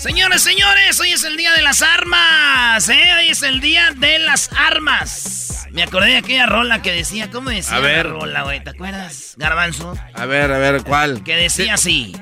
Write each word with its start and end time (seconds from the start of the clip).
Señores, 0.00 0.42
señores, 0.42 0.98
hoy 1.00 1.10
es 1.10 1.24
el 1.24 1.36
día 1.36 1.52
de 1.52 1.62
las 1.62 1.82
armas, 1.82 2.88
¿eh? 2.88 3.02
Hoy 3.18 3.28
es 3.28 3.42
el 3.42 3.60
día 3.60 3.92
de 3.96 4.18
las 4.20 4.50
armas. 4.56 5.66
Me 5.72 5.82
acordé 5.82 6.10
de 6.12 6.16
aquella 6.18 6.46
rola 6.46 6.80
que 6.80 6.92
decía, 6.92 7.30
¿cómo 7.30 7.50
decía 7.50 7.76
A 7.76 7.80
ver. 7.80 8.06
la 8.06 8.12
rola, 8.12 8.42
güey? 8.44 8.62
¿Te 8.64 8.70
acuerdas? 8.70 9.34
Garbanzo. 9.36 9.94
A 10.14 10.26
ver, 10.26 10.50
a 10.52 10.58
ver, 10.58 10.82
¿cuál? 10.82 11.22
Que 11.24 11.36
decía 11.36 11.74
así. 11.74 12.16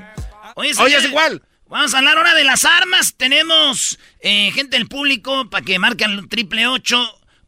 Hoy 0.55 0.69
es 0.69 0.77
el 0.77 0.83
Oye, 0.83 0.89
día 0.89 0.97
¿es 0.97 1.03
de- 1.03 1.09
igual? 1.09 1.43
Vamos 1.69 1.93
a 1.93 1.97
hablar 1.99 2.17
ahora 2.17 2.33
de 2.33 2.43
las 2.43 2.65
armas. 2.65 3.13
Tenemos 3.15 3.99
eh, 4.21 4.51
gente 4.53 4.77
del 4.77 4.87
público 4.87 5.49
para 5.49 5.63
que 5.63 5.79
marquen 5.79 6.11
el 6.11 6.27
triple 6.29 6.65
ocho 6.67 6.97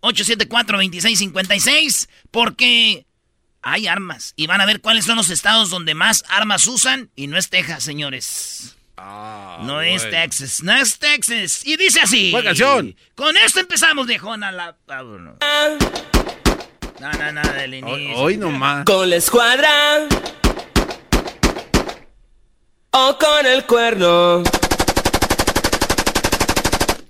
874 0.02 0.78
2656 0.78 2.08
porque 2.32 3.06
hay 3.62 3.88
armas 3.88 4.34
y 4.36 4.48
van 4.48 4.62
a 4.62 4.66
ver 4.66 4.82
cuáles 4.82 5.06
son 5.06 5.18
los 5.18 5.30
estados 5.30 5.70
donde 5.70 5.94
más 5.94 6.24
armas 6.30 6.68
usan 6.68 7.10
y 7.16 7.28
no 7.28 7.38
es 7.38 7.50
Texas, 7.50 7.84
señores. 7.84 8.76
no 8.98 9.82
es. 9.82 10.10
Texas, 10.10 10.64
no 10.64 10.74
es 10.74 11.00
Texas. 11.00 11.66
Y 11.66 11.78
dice 11.78 12.02
así. 12.02 12.32
Buena 12.32 12.50
canción. 12.50 12.96
Con 13.16 13.36
esto 13.38 13.60
empezamos, 13.60 14.08
viejona. 14.08 14.52
La... 14.52 14.76
vámonos. 14.88 15.36
No, 17.00 17.12
no, 17.12 17.32
no, 17.32 17.54
del 17.54 17.74
inicio. 17.76 18.18
Hoy 18.18 18.38
nomás. 18.38 18.86
Con 18.86 19.10
la 19.10 19.16
escuadra 19.16 20.08
o 22.92 23.18
con 23.18 23.46
el 23.46 23.66
cuerno. 23.66 24.44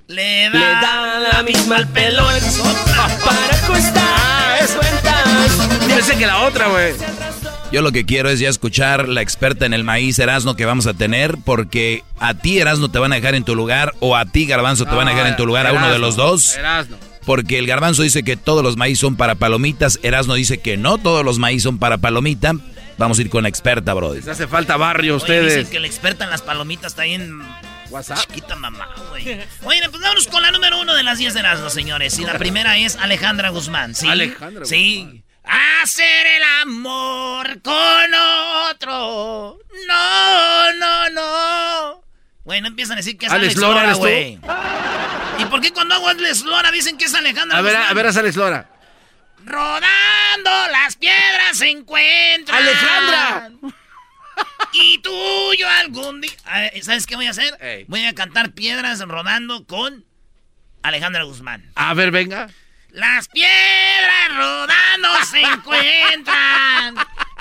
Le 0.08 0.50
da, 0.50 0.60
Le 0.60 0.60
da 0.60 1.20
la 1.34 1.44
misma 1.44 1.76
al 1.78 1.88
pelón 1.90 2.34
para 3.26 3.56
ajustar 3.56 4.60
las 4.60 4.76
Pensé 5.88 6.18
que 6.18 6.26
la 6.26 6.42
otra, 6.44 6.68
güey. 6.68 6.94
Yo 7.72 7.82
lo 7.82 7.92
que 7.92 8.06
quiero 8.06 8.30
es 8.30 8.40
ya 8.40 8.50
escuchar 8.50 9.08
la 9.10 9.22
experta 9.22 9.66
en 9.66 9.74
el 9.74 9.84
maíz 9.84 10.18
Erasno 10.18 10.56
que 10.56 10.66
vamos 10.66 10.88
a 10.88 10.94
tener, 10.94 11.38
porque 11.46 12.04
a 12.20 12.34
ti 12.34 12.60
Erasno 12.60 12.90
te 12.90 12.98
van 13.00 13.12
a 13.12 13.16
dejar 13.16 13.36
en 13.36 13.44
tu 13.44 13.56
lugar 13.56 13.94
o 14.00 14.16
a 14.16 14.26
ti 14.26 14.46
Garbanzo 14.46 14.86
te 14.86 14.96
van 14.96 15.08
a 15.08 15.12
dejar 15.12 15.28
en 15.28 15.36
tu 15.36 15.46
lugar, 15.46 15.68
a 15.68 15.74
uno 15.74 15.92
de 15.92 16.00
los 16.00 16.16
dos. 16.16 16.56
Erasno. 16.58 16.98
Porque 17.26 17.60
el 17.60 17.68
Garbanzo 17.68 18.02
dice 18.02 18.24
que 18.24 18.38
todos 18.38 18.64
los 18.64 18.76
maíz 18.76 19.00
son 19.00 19.16
para 19.16 19.36
palomitas, 19.36 20.00
Erasno 20.02 20.34
dice 20.34 20.58
que 20.60 20.78
no 20.78 20.98
todos 20.98 21.24
los 21.24 21.38
maíz 21.38 21.62
son 21.64 21.78
para 21.78 21.98
palomita. 21.98 22.54
Vamos 22.98 23.18
a 23.20 23.22
ir 23.22 23.30
con 23.30 23.44
la 23.44 23.50
experta, 23.50 23.94
bro. 23.94 24.14
Les 24.16 24.28
hace 24.28 24.48
falta 24.48 24.76
barrio 24.76 25.14
a 25.14 25.16
Oye, 25.18 25.24
ustedes. 25.24 25.56
dicen 25.56 25.72
que 25.72 25.80
la 25.80 25.88
experta 25.88 26.24
en 26.26 26.32
las 26.32 26.42
palomitas 26.42 26.92
está 26.94 27.04
bien 27.04 27.40
WhatsApp. 27.92 28.18
chiquita 28.20 28.56
mamá, 28.56 28.88
güey. 29.12 29.24
Oye, 29.64 29.82
pues 29.90 30.02
vámonos 30.02 30.28
con 30.28 30.42
la 30.42 30.52
número 30.52 30.82
uno 30.82 30.94
de 30.96 31.04
las 31.04 31.18
10 31.20 31.34
de 31.34 31.44
las 31.44 31.72
señores. 31.72 32.18
Y 32.20 32.26
la 32.26 32.38
primera 32.38 32.78
es 32.78 32.98
Alejandra 32.98 33.50
Guzmán, 33.50 33.96
¿sí? 33.96 34.08
Alejandra 34.08 34.66
Sí. 34.66 35.22
Hacer 35.82 36.28
el 36.28 36.44
amor 36.62 37.62
con 37.62 38.14
otro. 38.70 39.58
No, 39.88 40.74
no, 40.74 41.10
no. 41.10 42.04
Güey, 42.44 42.62
no 42.62 42.68
empiezan 42.68 42.94
a 42.94 42.98
decir 42.98 43.18
que 43.18 43.26
es 43.26 43.32
Alex 43.32 43.56
Alex, 43.56 43.62
Lora, 43.62 43.74
Lora, 43.74 43.84
¿eres 43.86 43.96
tú? 43.98 44.02
güey. 44.02 44.40
¿Y 45.40 45.46
por 45.50 45.62
qué 45.62 45.72
cuando 45.72 45.96
hago 45.96 46.08
Alex 46.08 46.42
Lora 46.44 46.72
dicen 46.72 46.98
que 46.98 47.06
es 47.06 47.14
Alejandra 47.14 47.58
A 47.58 47.62
ver, 47.62 47.74
Guzmán? 47.74 47.92
a 47.92 47.94
ver, 47.94 48.06
a 48.08 48.10
Alex 48.10 48.36
Lora. 48.36 48.70
Rodando 49.46 50.52
las 50.72 50.96
piedras 50.98 51.58
se 51.58 51.70
encuentran. 51.70 52.58
¡Alejandra! 52.62 53.52
Y 54.74 55.00
tuyo 55.00 55.68
algún 55.80 56.22
día. 56.22 56.32
¿Sabes 56.82 57.06
qué 57.08 57.16
voy 57.16 57.26
a 57.28 57.32
hacer? 57.32 57.58
Ey. 57.60 57.86
Voy 57.88 58.06
a 58.06 58.14
cantar 58.14 58.52
piedras 58.52 59.00
rodando 59.00 59.66
con 59.66 60.06
Alejandra 60.84 61.24
Guzmán. 61.24 61.72
A 61.76 61.94
ver, 61.94 62.12
venga. 62.12 62.48
Las 62.92 63.28
piedras 63.28 64.36
rodando 64.36 65.10
se 65.30 65.42
encuentran. 65.42 66.96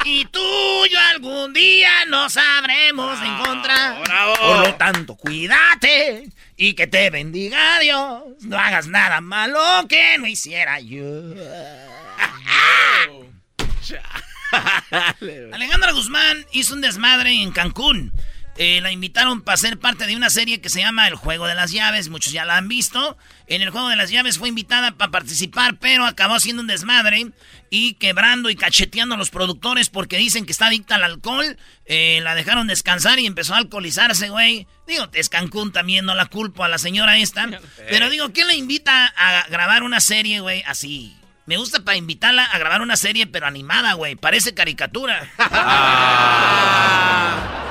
Y 0.04 0.25
tuyo 0.26 0.98
algún 1.10 1.53
día 1.53 2.04
nos 2.06 2.34
sabremos 2.34 3.19
encontrar. 3.20 4.03
bravo. 4.04 4.36
Por 4.36 4.66
lo 4.69 4.75
tanto, 4.76 5.16
cuídate 5.16 6.28
y 6.56 6.75
que 6.75 6.86
te 6.86 7.10
bendiga 7.10 7.78
Dios. 7.81 8.22
No 8.42 8.59
hagas 8.59 8.86
nada 8.86 9.20
malo 9.20 9.60
que 9.88 10.16
no 10.19 10.26
hiciera 10.26 10.81
yo. 10.81 11.03
Alejandra 15.53 15.92
Guzmán 15.92 16.47
hizo 16.53 16.75
un 16.75 16.80
desmadre 16.80 17.42
en 17.42 17.53
Cancún. 17.53 18.12
Eh, 18.61 18.81
la 18.81 18.91
invitaron 18.91 19.43
para 19.43 19.57
ser 19.57 19.79
parte 19.79 20.09
de 20.09 20.17
una 20.17 20.31
serie 20.31 20.61
que 20.61 20.69
se 20.69 20.81
llama 20.81 21.07
El 21.07 21.15
Juego 21.15 21.47
de 21.47 21.55
las 21.55 21.71
Llaves. 21.71 22.09
Muchos 22.09 22.33
ya 22.33 22.45
la 22.45 22.57
han 22.57 22.67
visto. 22.67 23.17
En 23.47 23.63
El 23.63 23.71
Juego 23.71 23.89
de 23.89 23.95
las 23.95 24.11
Llaves 24.11 24.37
fue 24.37 24.49
invitada 24.49 24.97
para 24.97 25.13
participar, 25.13 25.79
pero 25.79 26.05
acabó 26.05 26.35
haciendo 26.35 26.63
un 26.63 26.67
desmadre 26.67 27.31
y 27.71 27.95
quebrando 27.95 28.51
y 28.51 28.57
cacheteando 28.57 29.15
a 29.15 29.19
los 29.19 29.31
productores 29.31 29.91
porque 29.91 30.19
dicen 30.19 30.45
que 30.45 30.51
está 30.51 30.67
adicta 30.67 30.97
al 30.97 31.05
alcohol. 31.05 31.57
Eh, 31.87 32.19
la 32.25 32.35
dejaron 32.35 32.67
descansar 32.67 33.21
y 33.21 33.27
empezó 33.27 33.55
a 33.55 33.59
alcoholizarse, 33.59 34.29
güey. 34.29 34.67
Digo, 34.89 35.09
es 35.13 35.29
Cancún 35.29 35.71
también, 35.71 36.05
no 36.05 36.17
la 36.17 36.27
culpo 36.27 36.65
a 36.65 36.69
la 36.69 36.79
señora 36.79 37.17
esta. 37.17 37.49
Pero 37.89 38.11
digo, 38.11 38.33
¿quién 38.33 38.49
la 38.49 38.55
invita 38.55 39.07
a 39.17 39.47
grabar 39.51 39.85
una 39.85 40.01
serie, 40.01 40.41
güey, 40.41 40.65
así? 40.67 41.15
Me 41.47 41.59
gusta 41.59 41.85
para 41.85 41.97
invitarla 41.97 42.45
a 42.45 42.59
grabar 42.59 42.83
una 42.83 42.97
serie, 42.97 43.29
pero 43.29 43.47
animada, 43.47 43.93
güey. 43.93 44.17
Parece 44.17 44.53
caricatura. 44.53 45.31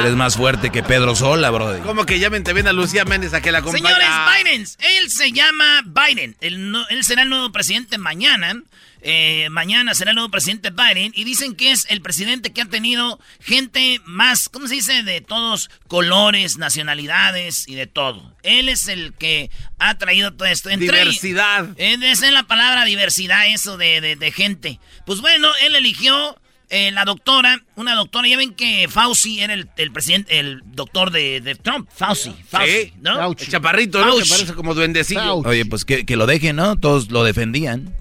Eres 0.00 0.14
más 0.14 0.36
fuerte 0.36 0.70
que 0.70 0.82
Pedro 0.82 1.14
Sola, 1.14 1.50
bro. 1.50 1.78
¿Cómo 1.84 2.06
que 2.06 2.18
llamen 2.18 2.44
también 2.44 2.66
a 2.68 2.72
Lucía 2.72 3.04
Méndez 3.04 3.34
a 3.34 3.40
que 3.40 3.52
la 3.52 3.58
acompañe? 3.58 3.82
Señores, 3.86 4.08
Biden, 4.44 4.66
él 4.78 5.10
se 5.10 5.32
llama 5.32 5.82
Biden. 5.84 6.36
Él, 6.40 6.70
no- 6.70 6.86
él 6.88 7.04
será 7.04 7.22
el 7.22 7.28
nuevo 7.28 7.50
presidente 7.52 7.98
mañana. 7.98 8.62
Eh, 9.06 9.48
mañana 9.50 9.92
será 9.94 10.12
el 10.12 10.14
nuevo 10.14 10.30
presidente 10.30 10.70
Biden. 10.70 11.12
Y 11.14 11.24
dicen 11.24 11.54
que 11.56 11.72
es 11.72 11.86
el 11.90 12.00
presidente 12.00 12.52
que 12.52 12.62
ha 12.62 12.66
tenido 12.66 13.20
gente 13.40 14.00
más, 14.06 14.48
¿cómo 14.48 14.66
se 14.66 14.76
dice? 14.76 15.02
De 15.02 15.20
todos 15.20 15.68
colores, 15.88 16.56
nacionalidades 16.56 17.68
y 17.68 17.74
de 17.74 17.86
todo. 17.86 18.34
Él 18.42 18.68
es 18.70 18.88
el 18.88 19.12
que 19.14 19.50
ha 19.78 19.98
traído 19.98 20.32
todo 20.32 20.46
esto. 20.48 20.70
Entre- 20.70 20.86
Diversidad. 20.86 21.68
Eh, 21.76 21.98
esa 22.02 22.26
es 22.26 22.32
la 22.32 22.44
palabra 22.44 22.84
diversidad, 22.86 23.46
eso 23.48 23.76
de, 23.76 24.00
de- 24.00 24.16
de 24.16 24.32
gente. 24.32 24.80
Pues 25.04 25.20
bueno, 25.20 25.50
él 25.62 25.74
eligió 25.76 26.40
eh, 26.70 26.90
la 26.92 27.04
doctora, 27.04 27.60
una 27.76 27.94
doctora. 27.94 28.26
Ya 28.28 28.36
ven 28.36 28.54
que 28.54 28.86
Fauci 28.88 29.40
era 29.40 29.54
el, 29.54 29.68
el 29.76 29.92
presidente, 29.92 30.38
el 30.38 30.62
doctor 30.66 31.10
de, 31.10 31.40
de 31.40 31.54
Trump. 31.54 31.88
Fauci, 31.94 32.34
Fauci, 32.48 32.70
Sí. 32.70 32.92
¿no? 33.00 33.30
El 33.30 33.36
chaparrito, 33.36 33.98
¿no? 33.98 34.06
Que 34.06 34.10
Fauci. 34.24 34.30
parece 34.30 34.54
como 34.54 34.74
duendecillo. 34.74 35.36
Oye, 35.36 35.64
pues 35.66 35.84
que, 35.84 36.04
que 36.06 36.16
lo 36.16 36.26
dejen, 36.26 36.56
¿no? 36.56 36.76
Todos 36.76 37.10
lo 37.10 37.24
defendían. 37.24 37.94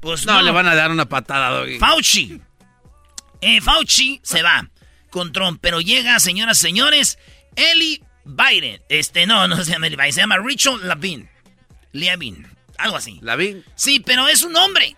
Pues 0.00 0.24
No, 0.26 0.40
le 0.42 0.50
van 0.50 0.66
a 0.68 0.74
dar 0.74 0.90
una 0.90 1.08
patada, 1.08 1.50
Doggy. 1.50 1.78
Fauci. 1.78 2.40
Eh, 3.40 3.60
Fauci 3.60 4.20
se 4.22 4.42
va 4.42 4.68
con 5.10 5.32
Trump, 5.32 5.58
pero 5.60 5.80
llega, 5.80 6.18
señoras 6.20 6.58
y 6.58 6.62
señores, 6.62 7.18
Eli 7.54 8.02
Biden. 8.24 8.80
Este, 8.88 9.26
no, 9.26 9.46
no 9.48 9.62
se 9.64 9.72
llama 9.72 9.88
Biden, 9.88 10.12
se 10.12 10.20
llama 10.20 10.38
Richard 10.38 10.80
Lavin. 10.84 11.28
Levin, 11.92 12.46
algo 12.78 12.96
así. 12.96 13.18
Lavín. 13.22 13.64
Sí, 13.74 14.00
pero 14.00 14.28
es 14.28 14.42
un 14.42 14.54
hombre. 14.56 14.96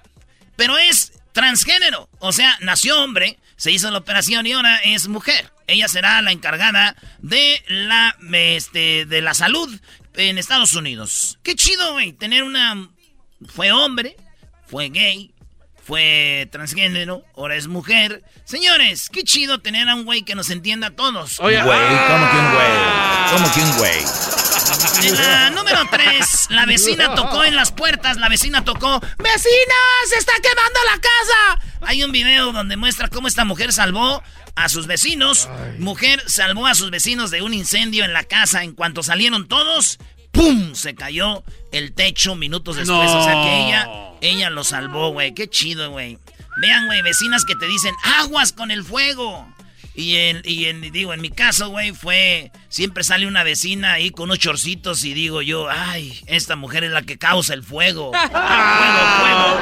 Pero 0.57 0.77
es 0.79 1.13
transgénero. 1.39 2.09
O 2.19 2.33
sea, 2.33 2.59
nació 2.63 3.01
hombre, 3.01 3.39
se 3.55 3.71
hizo 3.71 3.93
la 3.93 3.99
operación 3.99 4.45
y 4.45 4.53
ahora 4.53 4.79
es 4.79 5.07
mujer. 5.07 5.53
Ella 5.69 5.87
será 5.87 6.21
la 6.21 6.33
encargada 6.33 6.97
de 7.19 7.63
la, 7.69 8.17
este, 8.33 9.07
de 9.07 9.23
la 9.23 9.35
salud 9.35 9.73
en 10.15 10.37
Estados 10.37 10.75
Unidos. 10.75 11.39
Qué 11.45 11.55
chido, 11.55 11.93
güey, 11.93 12.13
tener 12.13 12.43
una... 12.43 12.91
Fue 13.47 13.71
hombre, 13.71 14.17
fue 14.67 14.89
gay, 14.89 15.33
fue 15.89 16.47
transgénero, 16.53 17.25
ahora 17.35 17.57
es 17.57 17.67
mujer. 17.67 18.23
Señores, 18.45 19.09
qué 19.09 19.23
chido 19.23 19.61
tener 19.61 19.89
a 19.89 19.95
un 19.95 20.05
güey 20.05 20.21
que 20.21 20.35
nos 20.35 20.51
entienda 20.51 20.89
a 20.89 20.91
todos. 20.91 21.39
Güey, 21.39 21.57
¿cómo 21.57 22.31
que 22.31 22.37
un 22.37 22.53
güey? 22.53 23.33
¿Cómo 23.33 23.53
que 23.55 23.61
un 23.61 23.79
güey? 23.79 25.09
En 25.09 25.17
la 25.17 25.49
número 25.49 25.81
3, 25.91 26.49
la 26.51 26.67
vecina 26.67 27.15
tocó 27.15 27.43
en 27.43 27.57
las 27.57 27.73
puertas, 27.73 28.19
la 28.19 28.29
vecina 28.29 28.65
tocó, 28.65 29.01
¡Vecina, 29.01 29.75
se 30.11 30.17
está 30.19 30.33
quemando 30.43 30.79
la 30.85 31.01
casa! 31.01 31.71
Hay 31.81 32.05
un 32.05 32.13
video 32.13 32.53
donde 32.53 32.77
muestra 32.77 33.09
cómo 33.09 33.27
esta 33.27 33.47
mujer 33.47 33.73
salvó 33.73 34.23
a 34.57 34.69
sus 34.69 34.87
vecinos. 34.87 35.49
Mujer 35.79 36.23
salvó 36.27 36.67
a 36.67 36.75
sus 36.75 36.91
vecinos 36.91 37.31
de 37.31 37.41
un 37.41 37.55
incendio 37.55 38.05
en 38.05 38.13
la 38.13 38.25
casa. 38.25 38.63
En 38.63 38.75
cuanto 38.75 39.03
salieron 39.03 39.49
todos, 39.49 39.99
¡pum! 40.39 40.75
Se 40.75 40.95
cayó 40.95 41.43
el 41.73 41.93
techo 41.93 42.37
minutos 42.37 42.77
después. 42.77 43.11
O 43.11 43.25
sea 43.25 43.35
que 43.43 43.67
ella, 43.67 43.89
ella 44.21 44.51
lo 44.51 44.63
salvó, 44.63 45.11
güey. 45.11 45.35
Qué 45.35 45.49
chido, 45.49 45.91
güey. 45.91 46.19
Vean, 46.61 46.87
güey, 46.87 47.03
vecinas 47.03 47.45
que 47.45 47.55
te 47.57 47.67
dicen, 47.67 47.95
aguas 48.21 48.53
con 48.53 48.71
el 48.71 48.85
fuego. 48.85 49.47
Y 49.95 50.17
en, 50.17 50.43
y 50.45 50.67
en, 50.67 50.81
digo, 50.93 51.13
en 51.13 51.21
mi 51.21 51.31
caso, 51.31 51.71
güey, 51.71 51.91
fue. 51.93 52.53
Siempre 52.69 53.03
sale 53.03 53.27
una 53.27 53.43
vecina 53.43 53.95
ahí 53.95 54.11
con 54.11 54.25
unos 54.27 54.39
chorcitos 54.39 55.03
y 55.05 55.13
digo 55.13 55.43
yo, 55.43 55.69
ay, 55.69 56.21
esta 56.29 56.55
mujer 56.55 56.85
es 56.85 56.93
la 56.93 57.03
que 57.03 57.19
causa 57.19 57.53
el 57.53 57.65
fuego. 57.65 58.13
fuego, 58.31 59.59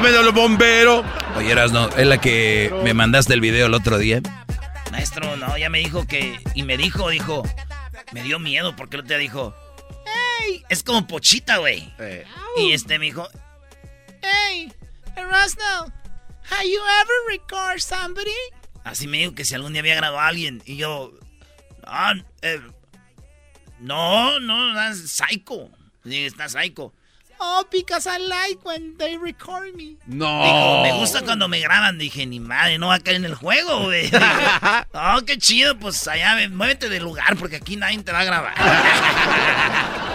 fuego. 0.00 0.22
los 0.22 0.34
bomberos! 0.34 1.06
Oye, 1.36 1.54
no, 1.54 1.88
es 1.88 2.06
la 2.06 2.20
que 2.20 2.70
me 2.84 2.92
mandaste 2.92 3.32
el 3.32 3.40
video 3.40 3.66
el 3.66 3.74
otro 3.74 3.96
día. 3.96 4.20
Maestro, 4.92 5.38
no, 5.38 5.56
ya 5.56 5.70
me 5.70 5.78
dijo 5.78 6.06
que. 6.06 6.38
Y 6.54 6.64
me 6.64 6.76
dijo, 6.76 7.08
dijo. 7.08 7.42
Me 8.12 8.22
dio 8.22 8.38
miedo 8.38 8.76
porque 8.76 8.96
el 8.96 9.00
otro 9.00 9.16
día 9.16 9.18
dijo. 9.18 9.54
¡Ey! 10.42 10.64
Es 10.68 10.82
como 10.82 11.06
pochita, 11.06 11.58
güey. 11.58 11.92
Eh. 11.98 12.24
Y 12.58 12.72
este 12.72 12.98
me 12.98 13.06
dijo. 13.06 13.28
¡Ey! 14.22 14.72
Erasno, 15.16 15.92
have 16.50 16.64
you 16.64 16.80
ever 16.80 17.14
recorded 17.28 17.80
somebody? 17.80 18.30
Así 18.84 19.06
me 19.06 19.18
dijo 19.18 19.34
que 19.34 19.44
si 19.44 19.54
algún 19.54 19.72
día 19.72 19.80
había 19.80 19.96
grabado 19.96 20.20
a 20.20 20.28
alguien. 20.28 20.62
Y 20.64 20.76
yo. 20.76 21.12
Ah, 21.84 22.14
eh, 22.42 22.60
no, 23.80 24.40
no, 24.40 24.74
that's 24.74 25.10
psycho. 25.10 25.70
Dije, 26.04 26.26
está 26.26 26.48
psycho. 26.48 26.92
Oh, 27.40 27.64
because 27.70 28.06
I 28.06 28.18
like 28.18 28.64
when 28.64 28.96
they 28.98 29.16
record 29.16 29.74
me. 29.76 29.96
No. 30.06 30.42
Dijo, 30.42 30.82
me 30.82 30.92
gusta 30.98 31.22
cuando 31.22 31.46
me 31.46 31.60
graban. 31.60 31.98
Dije, 31.98 32.26
ni 32.26 32.40
madre, 32.40 32.78
no 32.78 32.88
va 32.88 32.94
a 32.94 33.00
caer 33.00 33.16
en 33.16 33.26
el 33.26 33.34
juego, 33.36 33.84
güey. 33.84 34.10
oh, 34.92 35.20
qué 35.24 35.38
chido, 35.38 35.78
pues 35.78 36.08
allá, 36.08 36.34
ve, 36.34 36.48
muévete 36.48 36.88
del 36.88 37.04
lugar 37.04 37.36
porque 37.36 37.56
aquí 37.56 37.76
nadie 37.76 38.02
te 38.02 38.10
va 38.10 38.20
a 38.20 38.24
grabar. 38.24 38.54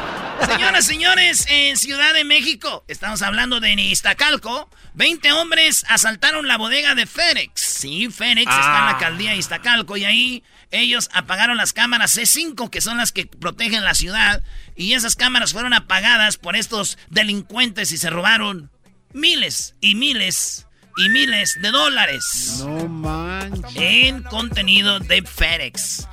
Señoras, 0.47 0.85
señores, 0.85 1.45
en 1.49 1.77
Ciudad 1.77 2.13
de 2.13 2.23
México, 2.23 2.83
estamos 2.87 3.21
hablando 3.21 3.59
de 3.59 3.73
Iztacalco, 3.73 4.69
20 4.93 5.31
hombres 5.33 5.85
asaltaron 5.87 6.47
la 6.47 6.57
bodega 6.57 6.95
de 6.95 7.05
FedEx. 7.05 7.51
Sí, 7.61 8.09
FedEx 8.09 8.41
está 8.41 8.55
en 8.55 8.61
la 8.61 8.87
Ah. 8.87 8.89
alcaldía 8.91 9.31
de 9.31 9.37
Iztacalco 9.37 9.95
y 9.97 10.05
ahí 10.05 10.43
ellos 10.71 11.09
apagaron 11.13 11.57
las 11.57 11.71
cámaras 11.73 12.15
C5, 12.17 12.69
que 12.69 12.81
son 12.81 12.97
las 12.97 13.11
que 13.11 13.25
protegen 13.25 13.83
la 13.83 13.93
ciudad, 13.93 14.43
y 14.75 14.93
esas 14.93 15.15
cámaras 15.15 15.53
fueron 15.53 15.73
apagadas 15.73 16.37
por 16.37 16.55
estos 16.55 16.97
delincuentes 17.09 17.91
y 17.91 17.97
se 17.97 18.09
robaron 18.09 18.69
miles 19.13 19.75
y 19.81 19.95
miles 19.95 20.67
y 20.97 21.09
miles 21.09 21.59
de 21.61 21.71
dólares 21.71 22.57
No 22.59 22.87
manches. 22.87 23.71
en 23.75 24.23
contenido 24.23 24.99
de 24.99 25.21
FedEx. 25.23 26.07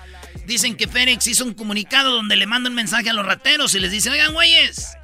Dicen 0.50 0.74
que 0.74 0.88
FedEx 0.88 1.28
hizo 1.28 1.44
un 1.44 1.54
comunicado 1.54 2.10
donde 2.10 2.34
le 2.34 2.44
manda 2.44 2.68
un 2.68 2.74
mensaje 2.74 3.08
a 3.08 3.12
los 3.12 3.24
rateros 3.24 3.72
y 3.76 3.78
les 3.78 3.92
dice, 3.92 4.10
oigan, 4.10 4.32
güeyes, 4.32 4.96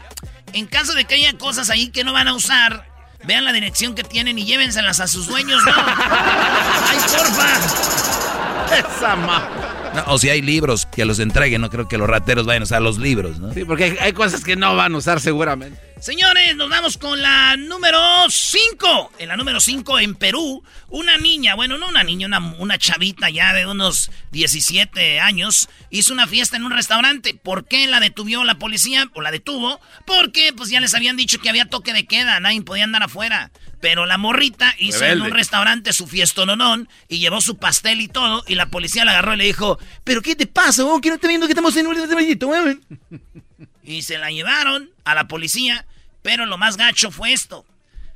en 0.55 0.67
caso 0.67 0.93
de 0.93 1.05
que 1.05 1.15
haya 1.15 1.39
cosas 1.39 1.71
ahí 1.71 1.91
que 1.91 2.03
no 2.03 2.13
van 2.13 2.27
a 2.27 2.35
usar, 2.35 2.91
vean 3.23 3.45
la 3.45 3.53
dirección 3.53 3.95
que 3.95 4.03
tienen 4.03 4.41
y 4.41 4.45
llévenselas 4.45 4.99
a 4.99 5.07
sus 5.07 5.29
dueños, 5.29 5.63
¿no? 5.65 5.73
¡Ay, 5.77 6.99
porfa! 6.99 8.77
Esa 8.77 9.15
ma. 9.15 9.66
No, 9.97 10.13
o 10.13 10.19
si 10.19 10.29
hay 10.29 10.43
libros 10.43 10.87
que 10.87 11.05
los 11.05 11.19
entreguen, 11.19 11.61
no 11.61 11.71
creo 11.71 11.89
que 11.89 11.99
los 11.99 12.09
rateros 12.09 12.47
vayan 12.47 12.63
a 12.63 12.65
usar 12.65 12.83
los 12.83 12.99
libros, 12.99 13.39
¿no? 13.39 13.53
Sí, 13.55 13.65
porque 13.65 13.85
hay, 13.85 13.97
hay 13.99 14.13
cosas 14.13 14.45
que 14.45 14.55
no 14.55 14.77
van 14.77 14.95
a 14.95 14.99
usar 14.99 15.21
seguramente. 15.21 15.87
Señores, 15.99 16.55
nos 16.57 16.69
vamos 16.69 16.99
con 16.99 17.23
la 17.23 17.57
número 17.57 17.99
5. 18.29 19.13
En 19.19 19.29
la 19.29 19.37
número 19.39 19.61
5, 19.61 19.99
en 20.01 20.15
Perú, 20.15 20.63
una 20.91 21.17
niña, 21.17 21.55
bueno, 21.55 21.79
no 21.79 21.89
una 21.89 22.05
niña, 22.05 22.27
una, 22.27 22.39
una 22.59 22.77
chavita 22.77 23.31
ya 23.31 23.55
de 23.55 23.67
unos 23.67 24.11
17 24.31 25.21
años, 25.21 25.71
hizo 25.89 26.13
una 26.13 26.27
fiesta 26.27 26.59
en 26.59 26.65
un 26.65 26.73
restaurante. 26.73 27.33
¿Por 27.35 27.67
qué 27.67 27.87
la 27.87 27.99
detuvo 27.99 28.45
la 28.45 28.59
policía? 28.59 29.11
O 29.15 29.23
la 29.23 29.31
detuvo. 29.31 29.81
Porque 30.07 30.53
pues 30.55 30.69
ya 30.69 30.81
les 30.81 30.95
habían 30.95 31.17
dicho 31.17 31.39
que 31.39 31.49
había 31.49 31.65
toque 31.65 31.95
de 31.95 32.05
queda, 32.05 32.41
nadie 32.41 32.61
podía 32.61 32.85
andar 32.85 33.03
afuera. 33.03 33.51
Pero 33.81 34.07
la 34.07 34.17
morrita 34.17 34.75
hizo 34.79 35.05
en 35.05 35.21
un 35.21 35.31
restaurante 35.31 35.93
su 35.93 36.07
fiestononón 36.07 36.89
y 37.09 37.19
llevó 37.19 37.41
su 37.41 37.59
pastel 37.59 38.01
y 38.01 38.09
todo. 38.09 38.43
Y 38.47 38.55
la 38.55 38.71
policía 38.71 39.05
la 39.05 39.13
agarró 39.13 39.35
y 39.35 39.39
le 39.39 39.45
dijo: 39.45 39.79
¿Pero 40.03 40.23
qué 40.23 40.35
te 40.35 40.47
pasa? 40.47 40.85
Que 41.03 41.11
no 41.11 41.19
te 41.19 41.29
viendo 41.29 41.47
que 41.47 41.53
estamos 41.53 41.77
en 41.77 41.87
un 41.87 41.97
weón?" 41.97 42.85
Y 43.85 44.03
se 44.03 44.19
la 44.19 44.31
llevaron 44.31 44.91
a 45.05 45.15
la 45.15 45.29
policía, 45.29 45.87
pero 46.23 46.45
lo 46.45 46.59
más 46.59 46.77
gacho 46.77 47.13
fue 47.13 47.33
esto. 47.33 47.65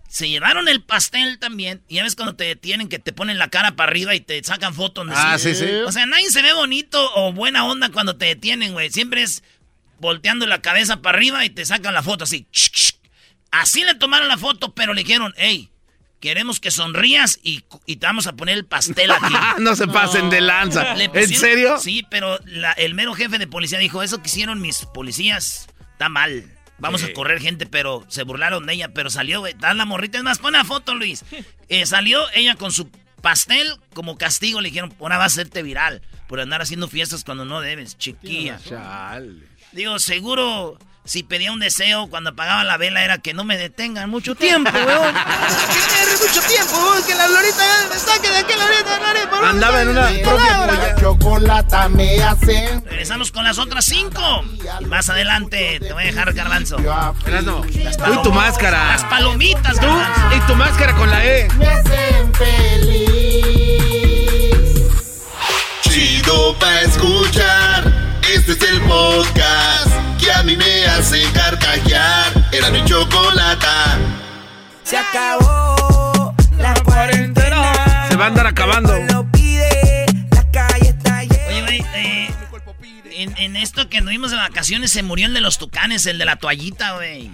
Se 0.08 0.28
llevaron 0.28 0.66
el 0.66 0.82
pastel 0.82 1.38
también. 1.38 1.82
Y 1.86 1.96
ya 1.96 2.02
ves 2.02 2.16
cuando 2.16 2.34
te 2.34 2.42
detienen 2.42 2.88
que 2.88 2.98
te 2.98 3.12
ponen 3.12 3.38
la 3.38 3.48
cara 3.48 3.76
para 3.76 3.92
arriba 3.92 4.16
y 4.16 4.20
te 4.20 4.42
sacan 4.42 4.74
fotos. 4.74 5.06
¿no? 5.06 5.12
Ah, 5.14 5.38
sí, 5.38 5.54
sí. 5.54 5.66
O 5.86 5.92
sea, 5.92 6.06
nadie 6.06 6.28
se 6.30 6.42
ve 6.42 6.52
bonito 6.52 7.12
o 7.14 7.32
buena 7.32 7.64
onda 7.64 7.90
cuando 7.90 8.16
te 8.16 8.24
detienen, 8.24 8.72
güey. 8.72 8.90
Siempre 8.90 9.22
es 9.22 9.44
volteando 10.00 10.46
la 10.46 10.60
cabeza 10.60 11.00
para 11.00 11.16
arriba 11.16 11.44
y 11.44 11.50
te 11.50 11.64
sacan 11.64 11.94
la 11.94 12.02
foto 12.02 12.24
así. 12.24 12.48
Así 13.50 13.82
le 13.84 13.94
tomaron 13.94 14.28
la 14.28 14.38
foto, 14.38 14.74
pero 14.74 14.94
le 14.94 15.02
dijeron, 15.02 15.34
hey, 15.36 15.70
queremos 16.20 16.60
que 16.60 16.70
sonrías 16.70 17.38
y, 17.42 17.64
y 17.86 17.96
te 17.96 18.06
vamos 18.06 18.26
a 18.26 18.34
poner 18.34 18.56
el 18.56 18.64
pastel 18.66 19.10
aquí. 19.10 19.34
no 19.58 19.74
se 19.74 19.86
pasen 19.88 20.30
de 20.30 20.40
lanza. 20.40 20.94
Le 20.94 21.04
¿En 21.12 21.28
serio? 21.28 21.78
Sí, 21.78 22.04
pero 22.10 22.38
la- 22.44 22.72
el 22.72 22.94
mero 22.94 23.14
jefe 23.14 23.38
de 23.38 23.46
policía 23.46 23.78
dijo, 23.78 24.02
eso 24.02 24.22
que 24.22 24.28
hicieron 24.28 24.60
mis 24.60 24.86
policías 24.86 25.68
está 25.92 26.08
mal. 26.08 26.44
Vamos 26.78 27.00
Sí. 27.02 27.08
a 27.08 27.12
correr 27.12 27.40
gente, 27.42 27.66
pero 27.66 28.06
se 28.08 28.22
burlaron 28.22 28.64
de 28.66 28.72
ella, 28.72 28.88
pero 28.94 29.10
salió, 29.10 29.40
güey. 29.40 29.54
Dan 29.58 29.76
la 29.78 29.84
morrita, 29.84 30.16
es 30.18 30.24
más, 30.24 30.38
pon 30.38 30.52
la 30.54 30.64
foto, 30.64 30.94
Luis. 30.94 31.24
Eh, 31.72 31.86
salió 31.86 32.28
ella 32.34 32.56
con 32.56 32.72
su 32.72 32.90
pastel 33.22 33.68
como 33.94 34.18
castigo, 34.18 34.60
le 34.60 34.70
dijeron, 34.70 34.92
ahora 34.98 35.18
va 35.18 35.22
a 35.22 35.26
hacerte 35.28 35.62
viral 35.62 36.02
por 36.26 36.40
andar 36.40 36.62
haciendo 36.62 36.88
fiestas 36.88 37.22
cuando 37.22 37.44
no 37.44 37.60
debes, 37.60 37.96
chiquilla. 37.96 38.58
Digo, 39.70 39.98
seguro 40.00 40.78
si 41.10 41.24
pedía 41.24 41.50
un 41.50 41.58
deseo 41.58 42.06
cuando 42.08 42.30
apagaba 42.30 42.62
la 42.62 42.76
vela 42.76 43.02
era 43.02 43.18
que 43.18 43.34
no 43.34 43.42
me 43.42 43.56
detengan 43.58 44.08
mucho 44.08 44.34
tiempo, 44.36 44.70
weón. 44.70 45.12
que 45.12 46.04
me 46.06 46.28
mucho 46.28 46.40
tiempo, 46.46 46.72
weón, 46.76 47.02
que 47.04 47.14
la 47.16 47.26
Lorita 47.26 47.64
me 47.92 47.98
saque 47.98 48.28
de 48.30 48.36
aquí, 48.38 48.52
Lorita, 48.52 49.00
Lorita, 49.00 49.48
Andaba 49.48 49.82
en 49.82 49.88
una 49.88 50.06
propia. 50.22 50.94
Chocolata 51.00 51.88
me 51.88 52.22
hacen. 52.22 52.84
Regresamos 52.84 53.32
con 53.32 53.42
las 53.42 53.58
otras 53.58 53.86
cinco. 53.86 54.22
Y 54.78 54.84
más 54.84 55.10
adelante 55.10 55.80
te 55.80 55.92
voy 55.92 56.04
a 56.04 56.06
dejar, 56.06 56.32
Garbanzo. 56.32 56.76
Tú 56.76 56.84
y 56.84 58.22
tu 58.22 58.32
máscara. 58.32 58.92
Las 58.92 59.02
palomitas, 59.06 59.80
Tú 59.80 59.86
Garbanzo. 59.86 60.36
y 60.36 60.40
tu 60.46 60.54
máscara 60.54 60.94
con 60.94 61.10
la 61.10 61.24
E. 61.24 61.48
Me 61.58 61.66
hacen 61.66 62.34
feliz. 62.34 63.80
Chido 65.80 66.56
pa' 66.60 66.82
escuchar. 66.82 67.92
Este 68.32 68.52
es 68.52 68.62
el 68.62 68.80
podcast 68.82 69.99
a 70.40 70.42
mí 70.42 70.56
me 70.56 70.84
hace 70.86 71.22
carcajear. 71.32 72.48
Era 72.52 72.70
mi 72.70 72.82
chocolata. 72.84 73.98
Se 74.82 74.96
acabó 74.96 76.34
la 76.58 76.74
cuarentena. 76.84 78.08
Se 78.08 78.16
va 78.16 78.24
a 78.24 78.28
andar 78.28 78.46
acabando. 78.46 78.94
Lo 79.12 79.30
pide, 79.30 80.06
la 80.32 80.50
calle 80.50 80.88
está 80.88 81.22
llena. 81.24 81.46
Oye, 81.48 81.62
güey, 81.62 81.84
eh, 81.94 82.30
en, 83.12 83.36
en 83.36 83.56
esto 83.56 83.88
que 83.88 84.00
nos 84.00 84.10
vimos 84.10 84.30
de 84.30 84.36
vacaciones 84.38 84.90
se 84.90 85.02
murió 85.02 85.26
el 85.26 85.34
de 85.34 85.40
los 85.40 85.58
tucanes, 85.58 86.06
el 86.06 86.18
de 86.18 86.24
la 86.24 86.36
toallita, 86.36 86.92
güey. 86.96 87.30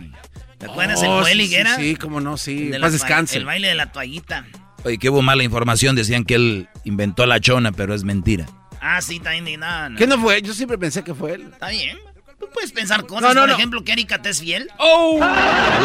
¿Te 0.58 0.66
acuerdas? 0.66 1.02
el 1.02 1.08
Oh, 1.10 1.20
Joel 1.20 1.38
sí, 1.38 1.44
Higuera. 1.44 1.76
Sí, 1.76 1.82
sí, 1.90 1.96
cómo 1.96 2.20
no, 2.20 2.36
sí. 2.36 2.64
El 2.66 2.70
de 2.72 2.80
Paz 2.80 2.80
la 2.80 2.88
toall- 2.88 2.92
descanse. 2.92 3.38
El 3.38 3.44
baile 3.44 3.68
de 3.68 3.74
la 3.74 3.92
toallita. 3.92 4.46
Oye, 4.84 4.98
que 4.98 5.10
hubo 5.10 5.22
mala 5.22 5.42
información, 5.42 5.94
decían 5.96 6.24
que 6.24 6.34
él 6.34 6.68
inventó 6.84 7.24
la 7.26 7.40
chona, 7.40 7.72
pero 7.72 7.94
es 7.94 8.04
mentira. 8.04 8.46
Ah, 8.80 9.00
sí, 9.00 9.16
está 9.16 9.34
indignada. 9.36 9.90
¿Qué 9.96 10.06
no 10.06 10.18
fue? 10.20 10.42
Yo 10.42 10.54
siempre 10.54 10.76
pensé 10.78 11.02
que 11.04 11.14
fue 11.14 11.34
él. 11.34 11.48
Está 11.52 11.68
bien. 11.70 11.98
Tú 12.38 12.48
puedes 12.52 12.70
pensar 12.72 13.06
cosas, 13.06 13.22
No, 13.22 13.34
no, 13.34 13.40
por 13.42 13.48
no. 13.50 13.54
ejemplo, 13.56 13.84
que 13.84 13.92
Erika 13.92 14.20
te 14.20 14.28
es 14.30 14.40
fiel. 14.40 14.70
¡Oh! 14.78 15.14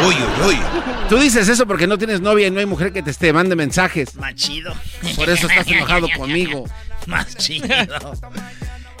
Uy, 0.06 0.14
uy, 0.14 0.46
uy. 0.48 0.58
Tú 1.08 1.18
dices 1.18 1.48
eso 1.48 1.66
porque 1.66 1.86
no 1.86 1.96
tienes 1.98 2.20
novia 2.20 2.46
y 2.46 2.50
no 2.50 2.60
hay 2.60 2.66
mujer 2.66 2.92
que 2.92 3.02
te 3.02 3.10
esté 3.10 3.32
mande 3.32 3.56
mensajes. 3.56 4.14
Más 4.16 4.34
chido. 4.34 4.74
Por 5.16 5.30
eso 5.30 5.46
estás 5.48 5.66
enojado 5.66 6.08
conmigo. 6.16 6.64
Más 7.06 7.34
chido. 7.36 7.66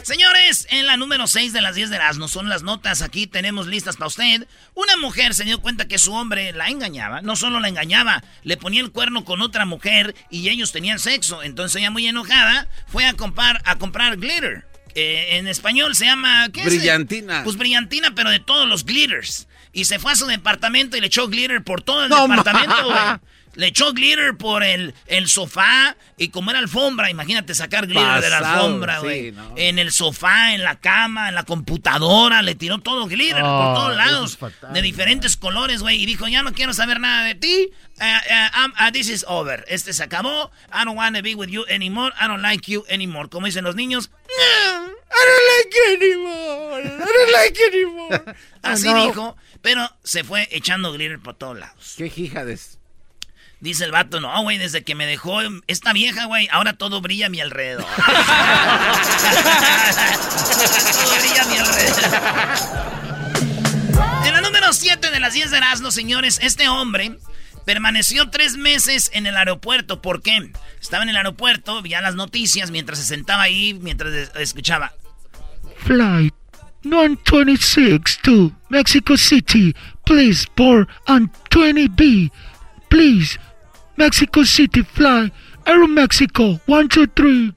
Señores, 0.02 0.66
en 0.70 0.86
la 0.86 0.96
número 0.96 1.28
6 1.28 1.52
de 1.52 1.60
las 1.60 1.76
10 1.76 1.90
de 1.90 1.96
Erasmo 1.96 2.26
son 2.26 2.48
las 2.48 2.64
notas. 2.64 3.02
Aquí 3.02 3.28
tenemos 3.28 3.68
listas 3.68 3.96
para 3.96 4.08
usted. 4.08 4.48
Una 4.74 4.96
mujer 4.96 5.32
se 5.32 5.44
dio 5.44 5.60
cuenta 5.60 5.86
que 5.86 5.98
su 5.98 6.12
hombre 6.12 6.52
la 6.52 6.68
engañaba. 6.68 7.20
No 7.22 7.36
solo 7.36 7.60
la 7.60 7.68
engañaba, 7.68 8.24
le 8.42 8.56
ponía 8.56 8.80
el 8.80 8.90
cuerno 8.90 9.24
con 9.24 9.42
otra 9.42 9.64
mujer 9.64 10.16
y 10.28 10.48
ellos 10.48 10.72
tenían 10.72 10.98
sexo. 10.98 11.44
Entonces 11.44 11.76
ella 11.80 11.92
muy 11.92 12.06
enojada 12.08 12.66
fue 12.88 13.06
a 13.06 13.12
comprar, 13.12 13.62
a 13.64 13.76
comprar 13.76 14.16
glitter. 14.16 14.64
Eh, 14.94 15.36
en 15.38 15.46
español 15.48 15.94
se 15.94 16.04
llama... 16.06 16.48
¿qué 16.52 16.60
es? 16.60 16.66
Brillantina. 16.66 17.42
Pues 17.44 17.56
brillantina, 17.56 18.14
pero 18.14 18.30
de 18.30 18.40
todos 18.40 18.68
los 18.68 18.84
glitters. 18.84 19.48
Y 19.72 19.86
se 19.86 19.98
fue 19.98 20.12
a 20.12 20.16
su 20.16 20.26
departamento 20.26 20.96
y 20.96 21.00
le 21.00 21.06
echó 21.06 21.28
glitter 21.28 21.62
por 21.62 21.82
todo 21.82 22.04
el 22.04 22.10
No, 22.10 22.28
departamento, 22.28 22.84
güey. 22.84 22.98
Le 23.54 23.66
echó 23.66 23.92
glitter 23.92 24.36
por 24.36 24.62
el, 24.62 24.94
el 25.06 25.28
sofá 25.28 25.96
y 26.16 26.28
como 26.28 26.50
era 26.50 26.58
alfombra, 26.58 27.10
imagínate 27.10 27.54
sacar 27.54 27.86
glitter 27.86 28.20
de 28.22 28.30
la 28.30 28.38
alfombra, 28.38 28.96
sí, 29.00 29.02
güey. 29.02 29.32
no. 29.32 29.54
En 29.56 29.78
el 29.78 29.92
sofá, 29.92 30.54
en 30.54 30.62
la 30.64 30.80
cama, 30.80 31.28
en 31.28 31.34
la 31.34 31.42
computadora, 31.44 32.40
le 32.42 32.54
tiró 32.54 32.78
todo 32.78 33.06
glitter 33.06 33.42
Oh, 33.44 33.58
por 33.64 33.74
todos 33.74 33.90
eso 33.92 33.98
lados. 33.98 34.36
fatal. 34.38 34.72
de 34.72 34.82
diferentes 34.82 35.36
colores, 35.36 35.82
güey. 35.82 36.02
Y 36.02 36.06
dijo, 36.06 36.26
ya 36.28 36.42
no 36.42 36.52
quiero 36.54 36.72
saber 36.72 36.98
nada 37.00 37.24
de 37.24 37.34
ti. 37.34 37.68
Uh, 38.00 38.04
uh, 38.04 38.88
uh, 38.88 38.92
this 38.92 39.08
is 39.08 39.24
over. 39.28 39.64
Este 39.68 39.92
se 39.92 40.02
acabó. 40.02 40.50
I 40.72 40.84
don't 40.84 40.96
want 40.96 41.14
to 41.16 41.22
be 41.22 41.34
with 41.34 41.48
you 41.48 41.64
anymore. 41.68 42.12
I 42.18 42.26
don't 42.28 42.42
like 42.42 42.70
you 42.70 42.84
anymore. 42.88 43.28
Como 43.28 43.46
dicen 43.46 43.64
los 43.64 43.74
niños. 43.76 44.10
"No, 44.28 44.86
I 44.86 44.88
don't 44.88 45.46
like 45.58 45.76
you 45.76 45.96
anymore. 45.96 46.82
I 46.84 46.98
don't 46.98 47.32
like 47.32 47.58
you 47.58 47.66
anymore. 47.68 48.34
Así 48.62 48.88
No. 48.88 49.06
dijo. 49.06 49.36
Pero 49.60 49.88
se 50.02 50.24
fue 50.24 50.48
echando 50.50 50.92
glitter 50.92 51.20
por 51.20 51.34
todos 51.34 51.58
lados. 51.58 51.94
Qué 51.98 52.10
hija 52.16 52.44
de... 52.44 52.58
Dice 53.62 53.84
el 53.84 53.92
vato, 53.92 54.20
no, 54.20 54.42
güey, 54.42 54.58
desde 54.58 54.82
que 54.82 54.94
me 54.96 55.06
dejó 55.06 55.38
esta 55.68 55.92
vieja, 55.92 56.24
güey, 56.24 56.48
ahora 56.50 56.72
todo 56.72 57.00
brilla 57.00 57.26
a 57.26 57.28
mi 57.30 57.40
alrededor. 57.40 57.86
todo 60.92 61.20
brilla 61.20 61.42
a 61.42 61.46
mi 61.46 61.56
alrededor. 61.58 62.10
En 64.26 64.32
la 64.32 64.40
número 64.40 64.72
7 64.72 65.10
de 65.12 65.20
las 65.20 65.32
10 65.34 65.52
de 65.52 65.56
Erasmo, 65.58 65.92
señores, 65.92 66.40
este 66.42 66.68
hombre 66.68 67.18
permaneció 67.64 68.30
tres 68.30 68.56
meses 68.56 69.10
en 69.14 69.26
el 69.26 69.36
aeropuerto. 69.36 70.02
¿Por 70.02 70.22
qué? 70.22 70.50
Estaba 70.80 71.04
en 71.04 71.10
el 71.10 71.16
aeropuerto, 71.16 71.82
veía 71.82 72.00
las 72.00 72.16
noticias 72.16 72.72
mientras 72.72 72.98
se 72.98 73.04
sentaba 73.04 73.42
ahí, 73.44 73.74
mientras 73.74 74.12
es- 74.12 74.32
escuchaba. 74.36 74.92
Flight 75.84 76.34
926 76.82 78.18
to 78.22 78.50
Mexico 78.70 79.16
City. 79.16 79.72
Please 80.04 80.46
board 80.56 80.88
on 81.06 81.30
20B. 81.50 82.30
Please. 82.88 83.38
Mexico 84.06 84.44
City 84.44 84.82
fly. 84.82 85.32
Aeromexico 85.64 86.60
123. 86.66 87.52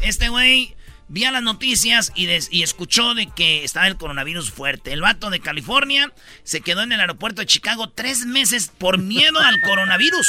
Este 0.00 0.30
güey 0.30 0.74
vía 1.08 1.30
las 1.30 1.42
noticias 1.42 2.12
y, 2.14 2.24
des- 2.24 2.48
y 2.50 2.62
escuchó 2.62 3.12
de 3.12 3.26
que 3.26 3.62
estaba 3.62 3.86
el 3.86 3.96
coronavirus 3.98 4.50
fuerte. 4.50 4.94
El 4.94 5.02
vato 5.02 5.28
de 5.28 5.40
California 5.40 6.10
se 6.44 6.62
quedó 6.62 6.80
en 6.82 6.92
el 6.92 7.00
aeropuerto 7.00 7.42
de 7.42 7.46
Chicago 7.46 7.90
tres 7.94 8.24
meses 8.24 8.72
por 8.78 8.96
miedo 8.96 9.38
al 9.38 9.60
coronavirus. 9.60 10.26